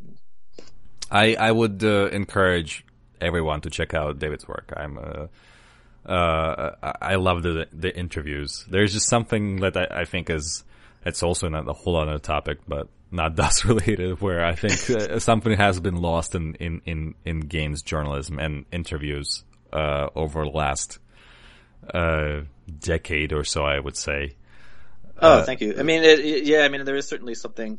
I 1.11 1.35
I 1.35 1.51
would 1.51 1.83
uh, 1.85 2.07
encourage 2.07 2.85
everyone 3.21 3.61
to 3.63 3.71
check 3.71 3.95
out 3.95 4.19
David's 4.19 4.47
work. 4.47 4.73
I'm 4.77 4.99
uh, 4.99 6.11
uh, 6.11 6.95
I 7.01 7.17
love 7.17 7.43
the 7.43 7.69
the 7.73 7.97
interviews. 7.97 8.65
There's 8.69 8.93
just 8.93 9.09
something 9.09 9.61
that 9.61 9.77
I, 9.77 10.01
I 10.01 10.05
think 10.05 10.31
is 10.31 10.65
it's 11.05 11.23
also 11.23 11.49
not 11.49 11.69
a 11.69 11.73
whole 11.73 11.97
other 11.97 12.19
topic, 12.19 12.59
but 12.67 12.89
not 13.11 13.37
DOS 13.37 13.65
related, 13.65 14.21
where 14.21 14.45
I 14.45 14.55
think 14.55 14.91
uh, 14.91 15.19
something 15.19 15.57
has 15.57 15.79
been 15.81 15.97
lost 15.97 16.35
in, 16.35 16.55
in, 16.55 16.81
in, 16.87 17.15
in 17.25 17.41
games 17.41 17.83
journalism 17.83 18.39
and 18.39 18.65
interviews 18.73 19.45
uh, 19.73 20.09
over 20.15 20.45
the 20.45 20.51
last 20.51 20.99
uh, 21.93 22.43
decade 22.79 23.33
or 23.33 23.45
so, 23.45 23.63
I 23.63 23.79
would 23.79 23.97
say. 23.97 24.37
Oh, 25.21 25.39
uh, 25.39 25.45
thank 25.45 25.61
you. 25.61 25.75
I 25.79 25.83
mean, 25.83 26.03
it, 26.03 26.21
it, 26.21 26.45
yeah, 26.45 26.65
I 26.65 26.69
mean, 26.69 26.85
there 26.85 26.97
is 26.97 27.07
certainly 27.07 27.35
something 27.35 27.79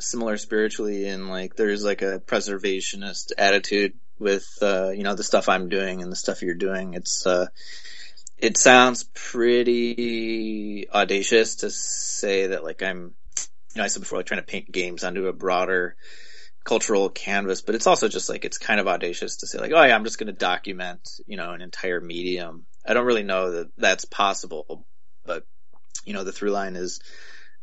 similar 0.00 0.36
spiritually 0.36 1.06
in 1.06 1.28
like 1.28 1.56
there's 1.56 1.84
like 1.84 2.02
a 2.02 2.20
preservationist 2.20 3.32
attitude 3.36 3.94
with 4.18 4.46
uh, 4.62 4.90
you 4.90 5.02
know 5.02 5.14
the 5.14 5.24
stuff 5.24 5.48
I'm 5.48 5.68
doing 5.68 6.02
and 6.02 6.12
the 6.12 6.16
stuff 6.16 6.42
you're 6.42 6.54
doing. 6.54 6.94
It's 6.94 7.26
uh, 7.26 7.46
it 8.36 8.56
sounds 8.56 9.04
pretty 9.14 10.88
audacious 10.90 11.56
to 11.56 11.70
say 11.70 12.48
that 12.48 12.62
like 12.62 12.82
I'm 12.82 13.14
you 13.74 13.80
know, 13.80 13.84
I 13.84 13.88
said 13.88 14.00
before, 14.00 14.18
like 14.18 14.26
trying 14.26 14.40
to 14.40 14.46
paint 14.46 14.70
games 14.70 15.04
onto 15.04 15.26
a 15.26 15.32
broader 15.32 15.96
cultural 16.68 17.08
canvas, 17.08 17.62
but 17.62 17.74
it's 17.74 17.86
also 17.86 18.08
just 18.08 18.28
like, 18.28 18.44
it's 18.44 18.58
kind 18.58 18.78
of 18.78 18.86
audacious 18.86 19.36
to 19.36 19.46
say 19.46 19.58
like, 19.58 19.72
oh 19.74 19.82
yeah, 19.82 19.94
I'm 19.94 20.04
just 20.04 20.18
going 20.18 20.26
to 20.26 20.34
document, 20.34 21.00
you 21.26 21.38
know, 21.38 21.52
an 21.52 21.62
entire 21.62 21.98
medium. 21.98 22.66
I 22.86 22.92
don't 22.92 23.06
really 23.06 23.22
know 23.22 23.52
that 23.52 23.70
that's 23.78 24.04
possible, 24.04 24.84
but 25.24 25.46
you 26.04 26.12
know, 26.12 26.24
the 26.24 26.32
through 26.32 26.50
line 26.50 26.76
is 26.76 27.00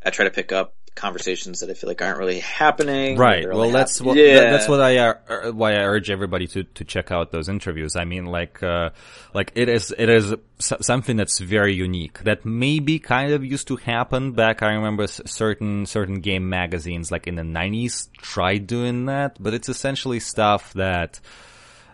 I 0.04 0.10
try 0.10 0.26
to 0.26 0.32
pick 0.32 0.52
up 0.52 0.74
conversations 0.96 1.60
that 1.60 1.70
I 1.70 1.74
feel 1.74 1.90
like 1.90 2.02
aren't 2.02 2.18
really 2.18 2.40
happening. 2.40 3.18
Right. 3.18 3.46
Well, 3.48 3.70
that's 3.70 4.02
what 4.02 4.18
yeah. 4.18 4.50
that's 4.50 4.68
what 4.68 4.80
I 4.82 4.98
uh, 4.98 5.52
why 5.52 5.74
I 5.74 5.84
urge 5.84 6.10
everybody 6.10 6.48
to 6.48 6.64
to 6.64 6.84
check 6.86 7.12
out 7.12 7.32
those 7.32 7.50
interviews. 7.50 7.96
I 7.96 8.06
mean, 8.06 8.26
like 8.26 8.64
uh, 8.64 8.92
like 9.34 9.52
it 9.56 9.70
is 9.70 9.94
it 9.98 10.10
is 10.10 10.34
something 10.60 11.18
that's 11.18 11.40
very 11.40 11.76
unique 11.76 12.20
that 12.20 12.46
maybe 12.46 12.98
kind 13.00 13.34
of 13.34 13.44
used 13.44 13.68
to 13.68 13.76
happen 13.76 14.32
back. 14.32 14.64
I 14.64 14.74
remember 14.74 15.06
certain 15.08 15.86
certain 15.86 16.22
game 16.22 16.50
magazines 16.50 17.12
like 17.12 17.28
in 17.28 17.36
the 17.36 17.44
'90s 17.44 18.10
tried 18.18 18.66
doing 18.66 19.06
that, 19.06 19.38
but 19.40 19.54
it's 19.54 19.70
essentially 19.70 20.22
stuff 20.22 20.74
that 20.74 21.20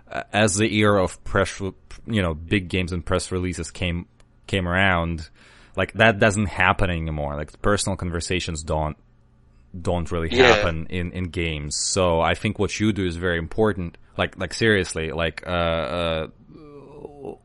uh, 0.09 0.23
as 0.31 0.55
the 0.55 0.73
era 0.75 1.03
of 1.03 1.21
press, 1.23 1.59
you 1.59 2.21
know, 2.21 2.35
big 2.35 2.69
games 2.69 2.93
and 2.93 3.03
press 3.03 3.31
releases 3.31 3.71
came 3.71 4.05
came 4.45 4.67
around 4.67 5.29
like 5.75 5.93
that 5.93 6.19
doesn't 6.19 6.47
happen 6.47 6.89
anymore. 6.89 7.35
Like 7.35 7.61
personal 7.61 7.95
conversations 7.95 8.63
don't 8.63 8.97
don't 9.79 10.11
really 10.11 10.29
happen 10.29 10.87
yeah. 10.89 10.99
in 10.99 11.11
in 11.11 11.23
games. 11.25 11.75
So 11.75 12.19
I 12.19 12.35
think 12.35 12.59
what 12.59 12.79
you 12.79 12.91
do 12.91 13.05
is 13.05 13.15
very 13.15 13.37
important. 13.37 13.97
Like 14.17 14.37
like 14.37 14.53
seriously, 14.53 15.11
like 15.11 15.43
uh, 15.47 15.49
uh 15.49 16.27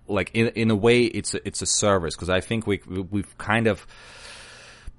like 0.08 0.30
in 0.34 0.48
in 0.48 0.70
a 0.70 0.76
way 0.76 1.04
it's 1.04 1.34
a, 1.34 1.46
it's 1.46 1.62
a 1.62 1.66
service 1.66 2.14
because 2.14 2.30
I 2.30 2.40
think 2.40 2.66
we 2.66 2.80
we've 2.86 3.38
kind 3.38 3.66
of 3.66 3.86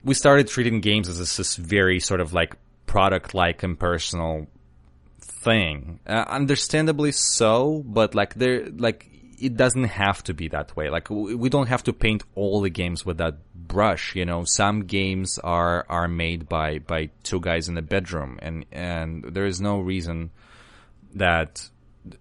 we 0.03 0.13
started 0.13 0.47
treating 0.47 0.81
games 0.81 1.09
as 1.09 1.19
this 1.19 1.37
this 1.37 1.55
very 1.55 1.99
sort 1.99 2.21
of 2.21 2.33
like 2.33 2.55
product 2.85 3.33
like 3.33 3.63
impersonal 3.63 4.47
thing. 5.19 5.99
Uh, 6.07 6.25
understandably 6.27 7.11
so, 7.11 7.83
but 7.85 8.15
like 8.15 8.35
there 8.35 8.67
like 8.69 9.09
it 9.37 9.55
doesn't 9.55 9.85
have 9.85 10.23
to 10.23 10.33
be 10.33 10.47
that 10.49 10.75
way. 10.75 10.89
Like 10.89 11.09
we 11.09 11.49
don't 11.49 11.67
have 11.67 11.83
to 11.83 11.93
paint 11.93 12.23
all 12.35 12.61
the 12.61 12.69
games 12.69 13.05
with 13.05 13.17
that 13.17 13.35
brush. 13.55 14.15
You 14.15 14.25
know, 14.25 14.43
some 14.43 14.85
games 14.85 15.39
are 15.43 15.85
are 15.89 16.07
made 16.07 16.49
by 16.49 16.79
by 16.79 17.09
two 17.23 17.39
guys 17.39 17.69
in 17.69 17.77
a 17.77 17.81
bedroom, 17.81 18.39
and 18.41 18.65
and 18.71 19.23
there 19.23 19.45
is 19.45 19.61
no 19.61 19.79
reason 19.79 20.31
that 21.15 21.69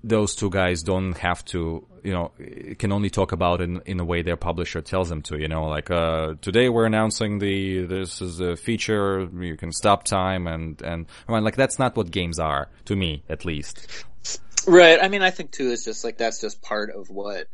those 0.03 0.35
two 0.35 0.51
guys 0.51 0.83
don't 0.83 1.17
have 1.19 1.45
to, 1.45 1.87
you 2.03 2.13
know, 2.13 2.33
can 2.79 2.93
only 2.93 3.11
talk 3.11 3.33
about 3.33 3.61
in, 3.61 3.81
in 3.87 4.01
a 4.01 4.05
way 4.05 4.23
their 4.23 4.37
publisher 4.37 4.81
tells 4.81 5.09
them 5.09 5.23
to, 5.23 5.39
you 5.39 5.49
know, 5.49 5.69
like, 5.69 5.91
uh, 5.91 6.35
today 6.41 6.69
we're 6.69 6.87
announcing 6.87 7.39
the, 7.39 7.85
this 7.87 8.21
is 8.21 8.41
a 8.41 8.57
feature, 8.57 9.29
you 9.39 9.57
can 9.57 9.73
stop 9.73 10.05
time 10.05 10.47
and, 10.47 10.81
and, 10.83 11.07
I 11.29 11.33
mean, 11.33 11.45
like, 11.45 11.57
that's 11.57 11.79
not 11.79 11.97
what 11.97 12.11
games 12.11 12.39
are, 12.39 12.69
to 12.87 12.97
me, 12.97 13.23
at 13.29 13.45
least. 13.45 14.05
Right. 14.67 14.99
I 15.01 15.09
mean, 15.09 15.23
I 15.23 15.31
think 15.31 15.53
too, 15.53 15.71
it's 15.71 15.85
just 15.85 16.05
like 16.05 16.19
that's 16.19 16.41
just 16.41 16.63
part 16.63 16.91
of 16.91 17.09
what 17.09 17.47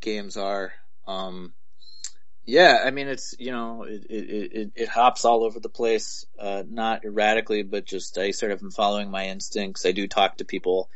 games 0.00 0.36
are. 0.36 0.72
Um, 1.06 1.52
yeah, 2.44 2.82
I 2.84 2.90
mean, 2.90 3.08
it's 3.08 3.34
you 3.38 3.50
know, 3.50 3.84
it 3.84 4.06
it 4.08 4.52
it, 4.52 4.72
it 4.74 4.88
hops 4.88 5.24
all 5.24 5.44
over 5.44 5.60
the 5.60 5.68
place, 5.68 6.24
uh, 6.38 6.62
not 6.68 7.04
erratically, 7.04 7.62
but 7.62 7.86
just 7.86 8.16
I 8.18 8.30
sort 8.30 8.52
of 8.52 8.62
am 8.62 8.70
following 8.70 9.10
my 9.10 9.26
instincts. 9.26 9.84
I 9.84 9.92
do 9.92 10.06
talk 10.06 10.38
to 10.38 10.44
people 10.44 10.88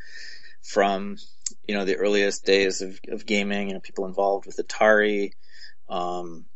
from 0.62 1.16
you 1.66 1.74
know 1.74 1.84
the 1.84 1.96
earliest 1.96 2.44
days 2.44 2.80
of, 2.80 2.98
of 3.08 3.26
gaming, 3.26 3.68
you 3.68 3.74
know, 3.74 3.80
people 3.80 4.06
involved 4.06 4.46
with 4.46 4.56
Atari, 4.56 5.32
um, 5.88 6.46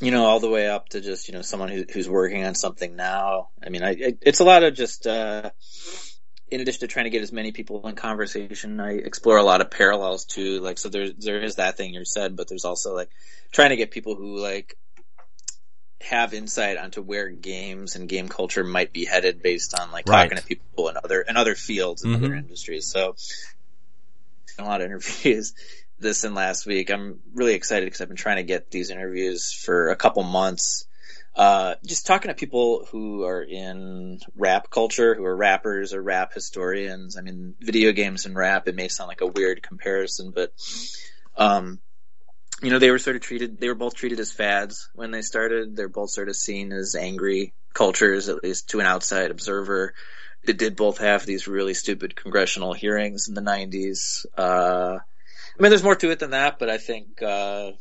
you 0.00 0.10
know, 0.10 0.24
all 0.24 0.40
the 0.40 0.50
way 0.50 0.68
up 0.68 0.88
to 0.90 1.00
just 1.00 1.28
you 1.28 1.34
know 1.34 1.42
someone 1.42 1.68
who, 1.68 1.84
who's 1.92 2.08
working 2.08 2.44
on 2.44 2.54
something 2.54 2.96
now. 2.96 3.50
I 3.64 3.68
mean, 3.70 3.82
I, 3.82 3.90
it, 3.90 4.18
it's 4.22 4.40
a 4.40 4.44
lot 4.44 4.62
of 4.62 4.74
just. 4.74 5.06
Uh, 5.06 5.50
in 6.48 6.60
addition 6.60 6.80
to 6.80 6.86
trying 6.86 7.04
to 7.04 7.10
get 7.10 7.22
as 7.22 7.32
many 7.32 7.52
people 7.52 7.86
in 7.88 7.94
conversation, 7.96 8.78
I 8.80 8.92
explore 8.92 9.38
a 9.38 9.42
lot 9.42 9.60
of 9.60 9.70
parallels 9.70 10.24
too. 10.24 10.60
Like, 10.60 10.78
so 10.78 10.88
there's, 10.88 11.14
there 11.14 11.42
is 11.42 11.56
that 11.56 11.76
thing 11.76 11.94
you 11.94 12.04
said, 12.04 12.36
but 12.36 12.48
there's 12.48 12.64
also 12.64 12.94
like 12.94 13.10
trying 13.50 13.70
to 13.70 13.76
get 13.76 13.90
people 13.90 14.14
who 14.14 14.38
like 14.38 14.76
have 16.00 16.34
insight 16.34 16.76
onto 16.76 17.02
where 17.02 17.28
games 17.28 17.96
and 17.96 18.08
game 18.08 18.28
culture 18.28 18.62
might 18.62 18.92
be 18.92 19.04
headed 19.04 19.42
based 19.42 19.78
on 19.78 19.90
like 19.90 20.08
right. 20.08 20.24
talking 20.24 20.38
to 20.38 20.44
people 20.44 20.88
in 20.88 20.96
other, 21.02 21.20
in 21.20 21.36
other 21.36 21.56
fields 21.56 22.04
and 22.04 22.14
mm-hmm. 22.14 22.24
other 22.24 22.34
industries. 22.34 22.86
So 22.86 23.16
a 24.58 24.64
lot 24.64 24.80
of 24.80 24.86
interviews 24.86 25.54
this 25.98 26.24
and 26.24 26.34
last 26.34 26.66
week. 26.66 26.90
I'm 26.90 27.20
really 27.34 27.54
excited 27.54 27.86
because 27.86 28.00
I've 28.00 28.08
been 28.08 28.16
trying 28.16 28.36
to 28.36 28.42
get 28.42 28.70
these 28.70 28.90
interviews 28.90 29.52
for 29.52 29.88
a 29.88 29.96
couple 29.96 30.22
months 30.22 30.85
uh, 31.36 31.74
just 31.84 32.06
talking 32.06 32.30
to 32.30 32.34
people 32.34 32.86
who 32.90 33.24
are 33.24 33.42
in 33.42 34.18
rap 34.34 34.70
culture, 34.70 35.14
who 35.14 35.24
are 35.24 35.36
rappers 35.36 35.92
or 35.92 36.02
rap 36.02 36.32
historians. 36.32 37.18
I 37.18 37.20
mean, 37.20 37.54
video 37.60 37.92
games 37.92 38.24
and 38.24 38.34
rap, 38.34 38.66
it 38.68 38.74
may 38.74 38.88
sound 38.88 39.08
like 39.08 39.20
a 39.20 39.26
weird 39.26 39.62
comparison, 39.62 40.32
but, 40.34 40.52
um, 41.36 41.80
you 42.62 42.70
know, 42.70 42.78
they 42.78 42.90
were 42.90 42.98
sort 42.98 43.16
of 43.16 43.22
treated, 43.22 43.60
they 43.60 43.68
were 43.68 43.74
both 43.74 43.94
treated 43.94 44.18
as 44.18 44.32
fads 44.32 44.88
when 44.94 45.10
they 45.10 45.20
started. 45.20 45.76
They're 45.76 45.90
both 45.90 46.08
sort 46.08 46.30
of 46.30 46.36
seen 46.36 46.72
as 46.72 46.94
angry 46.94 47.52
cultures, 47.74 48.30
at 48.30 48.42
least 48.42 48.70
to 48.70 48.80
an 48.80 48.86
outside 48.86 49.30
observer. 49.30 49.92
They 50.46 50.54
did 50.54 50.74
both 50.74 50.98
have 50.98 51.26
these 51.26 51.46
really 51.46 51.74
stupid 51.74 52.16
congressional 52.16 52.72
hearings 52.72 53.28
in 53.28 53.34
the 53.34 53.42
90s. 53.42 54.24
Uh, 54.38 55.00
I 55.00 55.62
mean, 55.62 55.70
there's 55.70 55.82
more 55.82 55.96
to 55.96 56.10
it 56.10 56.18
than 56.18 56.30
that, 56.30 56.58
but 56.58 56.70
I 56.70 56.78
think, 56.78 57.20
uh, 57.20 57.72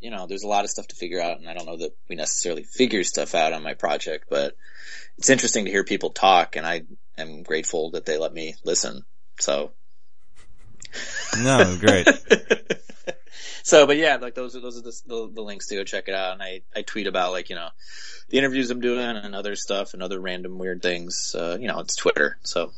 you 0.00 0.10
know, 0.10 0.26
there's 0.26 0.42
a 0.42 0.48
lot 0.48 0.64
of 0.64 0.70
stuff 0.70 0.88
to 0.88 0.96
figure 0.96 1.20
out, 1.20 1.38
and 1.38 1.48
I 1.48 1.54
don't 1.54 1.66
know 1.66 1.78
that 1.78 1.96
we 2.08 2.16
necessarily 2.16 2.64
figure 2.64 3.04
stuff 3.04 3.34
out 3.34 3.52
on 3.52 3.62
my 3.62 3.74
project, 3.74 4.26
but 4.28 4.56
it's 5.18 5.30
interesting 5.30 5.64
to 5.64 5.70
hear 5.70 5.84
people 5.84 6.10
talk, 6.10 6.56
and 6.56 6.66
I 6.66 6.82
am 7.18 7.42
grateful 7.42 7.90
that 7.92 8.06
they 8.06 8.18
let 8.18 8.32
me 8.32 8.54
listen. 8.64 9.04
So. 9.38 9.72
No, 11.38 11.76
great. 11.78 12.08
So, 13.62 13.86
but 13.86 13.96
yeah, 13.96 14.16
like 14.16 14.34
those 14.34 14.56
are 14.56 14.60
those 14.60 14.78
are 14.78 14.82
the, 14.82 15.00
the, 15.06 15.32
the 15.34 15.42
links 15.42 15.68
to 15.68 15.76
go 15.76 15.84
check 15.84 16.08
it 16.08 16.14
out. 16.14 16.32
And 16.32 16.42
I 16.42 16.62
I 16.74 16.82
tweet 16.82 17.06
about 17.06 17.32
like 17.32 17.50
you 17.50 17.56
know 17.56 17.68
the 18.28 18.38
interviews 18.38 18.70
I'm 18.70 18.80
doing 18.80 19.00
and 19.00 19.34
other 19.34 19.56
stuff 19.56 19.94
and 19.94 20.02
other 20.02 20.20
random 20.20 20.58
weird 20.58 20.82
things. 20.82 21.34
Uh, 21.38 21.56
you 21.60 21.68
know, 21.68 21.80
it's 21.80 21.96
Twitter, 21.96 22.38
so 22.42 22.72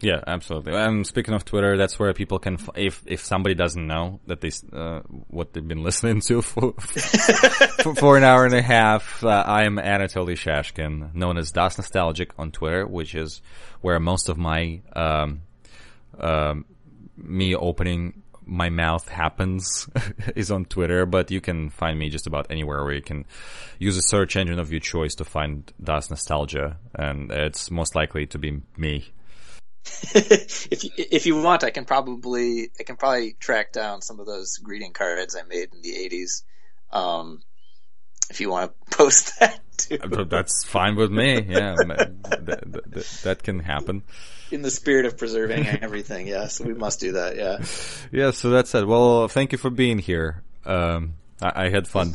Yeah, 0.00 0.20
absolutely. 0.26 0.74
And 0.74 1.06
speaking 1.06 1.34
of 1.34 1.44
Twitter, 1.44 1.76
that's 1.76 1.98
where 1.98 2.12
people 2.12 2.38
can, 2.38 2.54
f- 2.54 2.70
if 2.74 3.02
if 3.06 3.24
somebody 3.24 3.54
doesn't 3.54 3.86
know 3.86 4.20
that 4.26 4.40
they 4.40 4.50
uh, 4.72 5.00
what 5.28 5.52
they've 5.52 5.66
been 5.66 5.82
listening 5.88 6.20
to 6.22 6.42
for 6.42 6.72
for, 6.72 7.94
for 7.94 8.16
an 8.16 8.24
hour 8.24 8.44
and 8.44 8.54
a 8.54 8.62
half, 8.62 9.24
uh, 9.24 9.44
I 9.46 9.64
am 9.64 9.76
Anatoly 9.76 10.34
Shashkin, 10.34 11.14
known 11.14 11.38
as 11.38 11.52
DOS 11.52 11.78
Nostalgic 11.78 12.32
on 12.38 12.50
Twitter, 12.50 12.86
which 12.86 13.14
is 13.14 13.40
where 13.80 13.98
most 14.00 14.28
of 14.28 14.36
my 14.36 14.82
um, 14.94 15.42
um, 16.18 16.66
me 17.16 17.54
opening 17.54 18.22
my 18.46 18.68
mouth 18.68 19.08
happens 19.08 19.88
is 20.36 20.50
on 20.50 20.64
Twitter, 20.66 21.06
but 21.06 21.30
you 21.30 21.40
can 21.40 21.70
find 21.70 21.98
me 21.98 22.10
just 22.10 22.26
about 22.26 22.46
anywhere 22.50 22.84
where 22.84 22.92
you 22.92 23.02
can 23.02 23.24
use 23.78 23.96
a 23.96 24.02
search 24.02 24.36
engine 24.36 24.58
of 24.58 24.70
your 24.70 24.80
choice 24.80 25.14
to 25.14 25.24
find 25.24 25.72
DOS 25.82 26.10
Nostalgia, 26.10 26.76
and 26.94 27.30
it's 27.30 27.70
most 27.70 27.94
likely 27.94 28.26
to 28.26 28.38
be 28.38 28.60
me. 28.76 29.13
if 30.14 30.84
you, 30.84 30.90
if 30.96 31.26
you 31.26 31.40
want, 31.40 31.64
I 31.64 31.70
can 31.70 31.84
probably 31.84 32.70
I 32.78 32.84
can 32.84 32.96
probably 32.96 33.32
track 33.38 33.72
down 33.72 34.00
some 34.00 34.20
of 34.20 34.26
those 34.26 34.56
greeting 34.58 34.92
cards 34.92 35.36
I 35.36 35.42
made 35.42 35.72
in 35.72 35.82
the 35.82 35.92
'80s. 35.92 36.42
Um, 36.90 37.42
if 38.30 38.40
you 38.40 38.50
want 38.50 38.72
to 38.90 38.96
post 38.96 39.38
that 39.40 39.60
too, 39.76 39.98
that's 40.28 40.64
fine 40.64 40.96
with 40.96 41.10
me. 41.10 41.42
Yeah, 41.42 41.74
that, 41.76 42.22
that, 42.46 43.20
that 43.24 43.42
can 43.42 43.58
happen. 43.60 44.02
in 44.50 44.62
the 44.62 44.70
spirit 44.70 45.04
of 45.04 45.18
preserving 45.18 45.66
everything, 45.66 46.28
yes, 46.28 46.60
we 46.60 46.74
must 46.74 47.00
do 47.00 47.12
that. 47.12 47.36
Yeah. 47.36 47.58
Yeah, 48.12 48.30
so 48.30 48.50
that's 48.50 48.72
it. 48.76 48.86
Well, 48.86 49.26
thank 49.26 49.50
you 49.50 49.58
for 49.58 49.70
being 49.70 49.98
here. 49.98 50.42
Um, 50.64 51.14
I, 51.42 51.64
I 51.64 51.68
had 51.70 51.88
fun. 51.88 52.14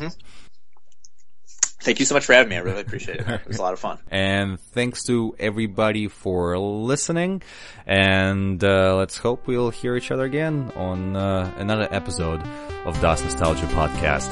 Thank 1.81 1.99
you 1.99 2.06
so 2.06 2.14
much 2.14 2.26
for 2.26 2.34
having 2.34 2.49
me. 2.49 2.57
I 2.57 2.60
really 2.60 2.81
appreciate 2.81 3.22
it. 3.22 3.27
It 3.27 3.47
was 3.47 3.57
a 3.57 3.61
lot 3.61 3.73
of 3.73 3.80
fun. 3.80 3.99
And 4.11 4.60
thanks 4.60 5.03
to 5.06 5.35
everybody 5.39 6.07
for 6.07 6.57
listening. 6.57 7.41
And 7.88 8.61
uh, 8.64 8.97
let's 8.97 9.18
hope 9.18 9.47
we'll 9.47 9.69
hear 9.69 9.95
each 9.95 10.11
other 10.11 10.26
again 10.26 10.72
on 10.76 11.15
uh, 11.15 11.53
another 11.57 11.88
episode 11.91 12.41
of 12.85 12.99
DOS 13.01 13.23
Nostalgia 13.23 13.68
Podcast. 13.68 14.30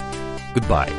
Goodbye. 0.54 0.92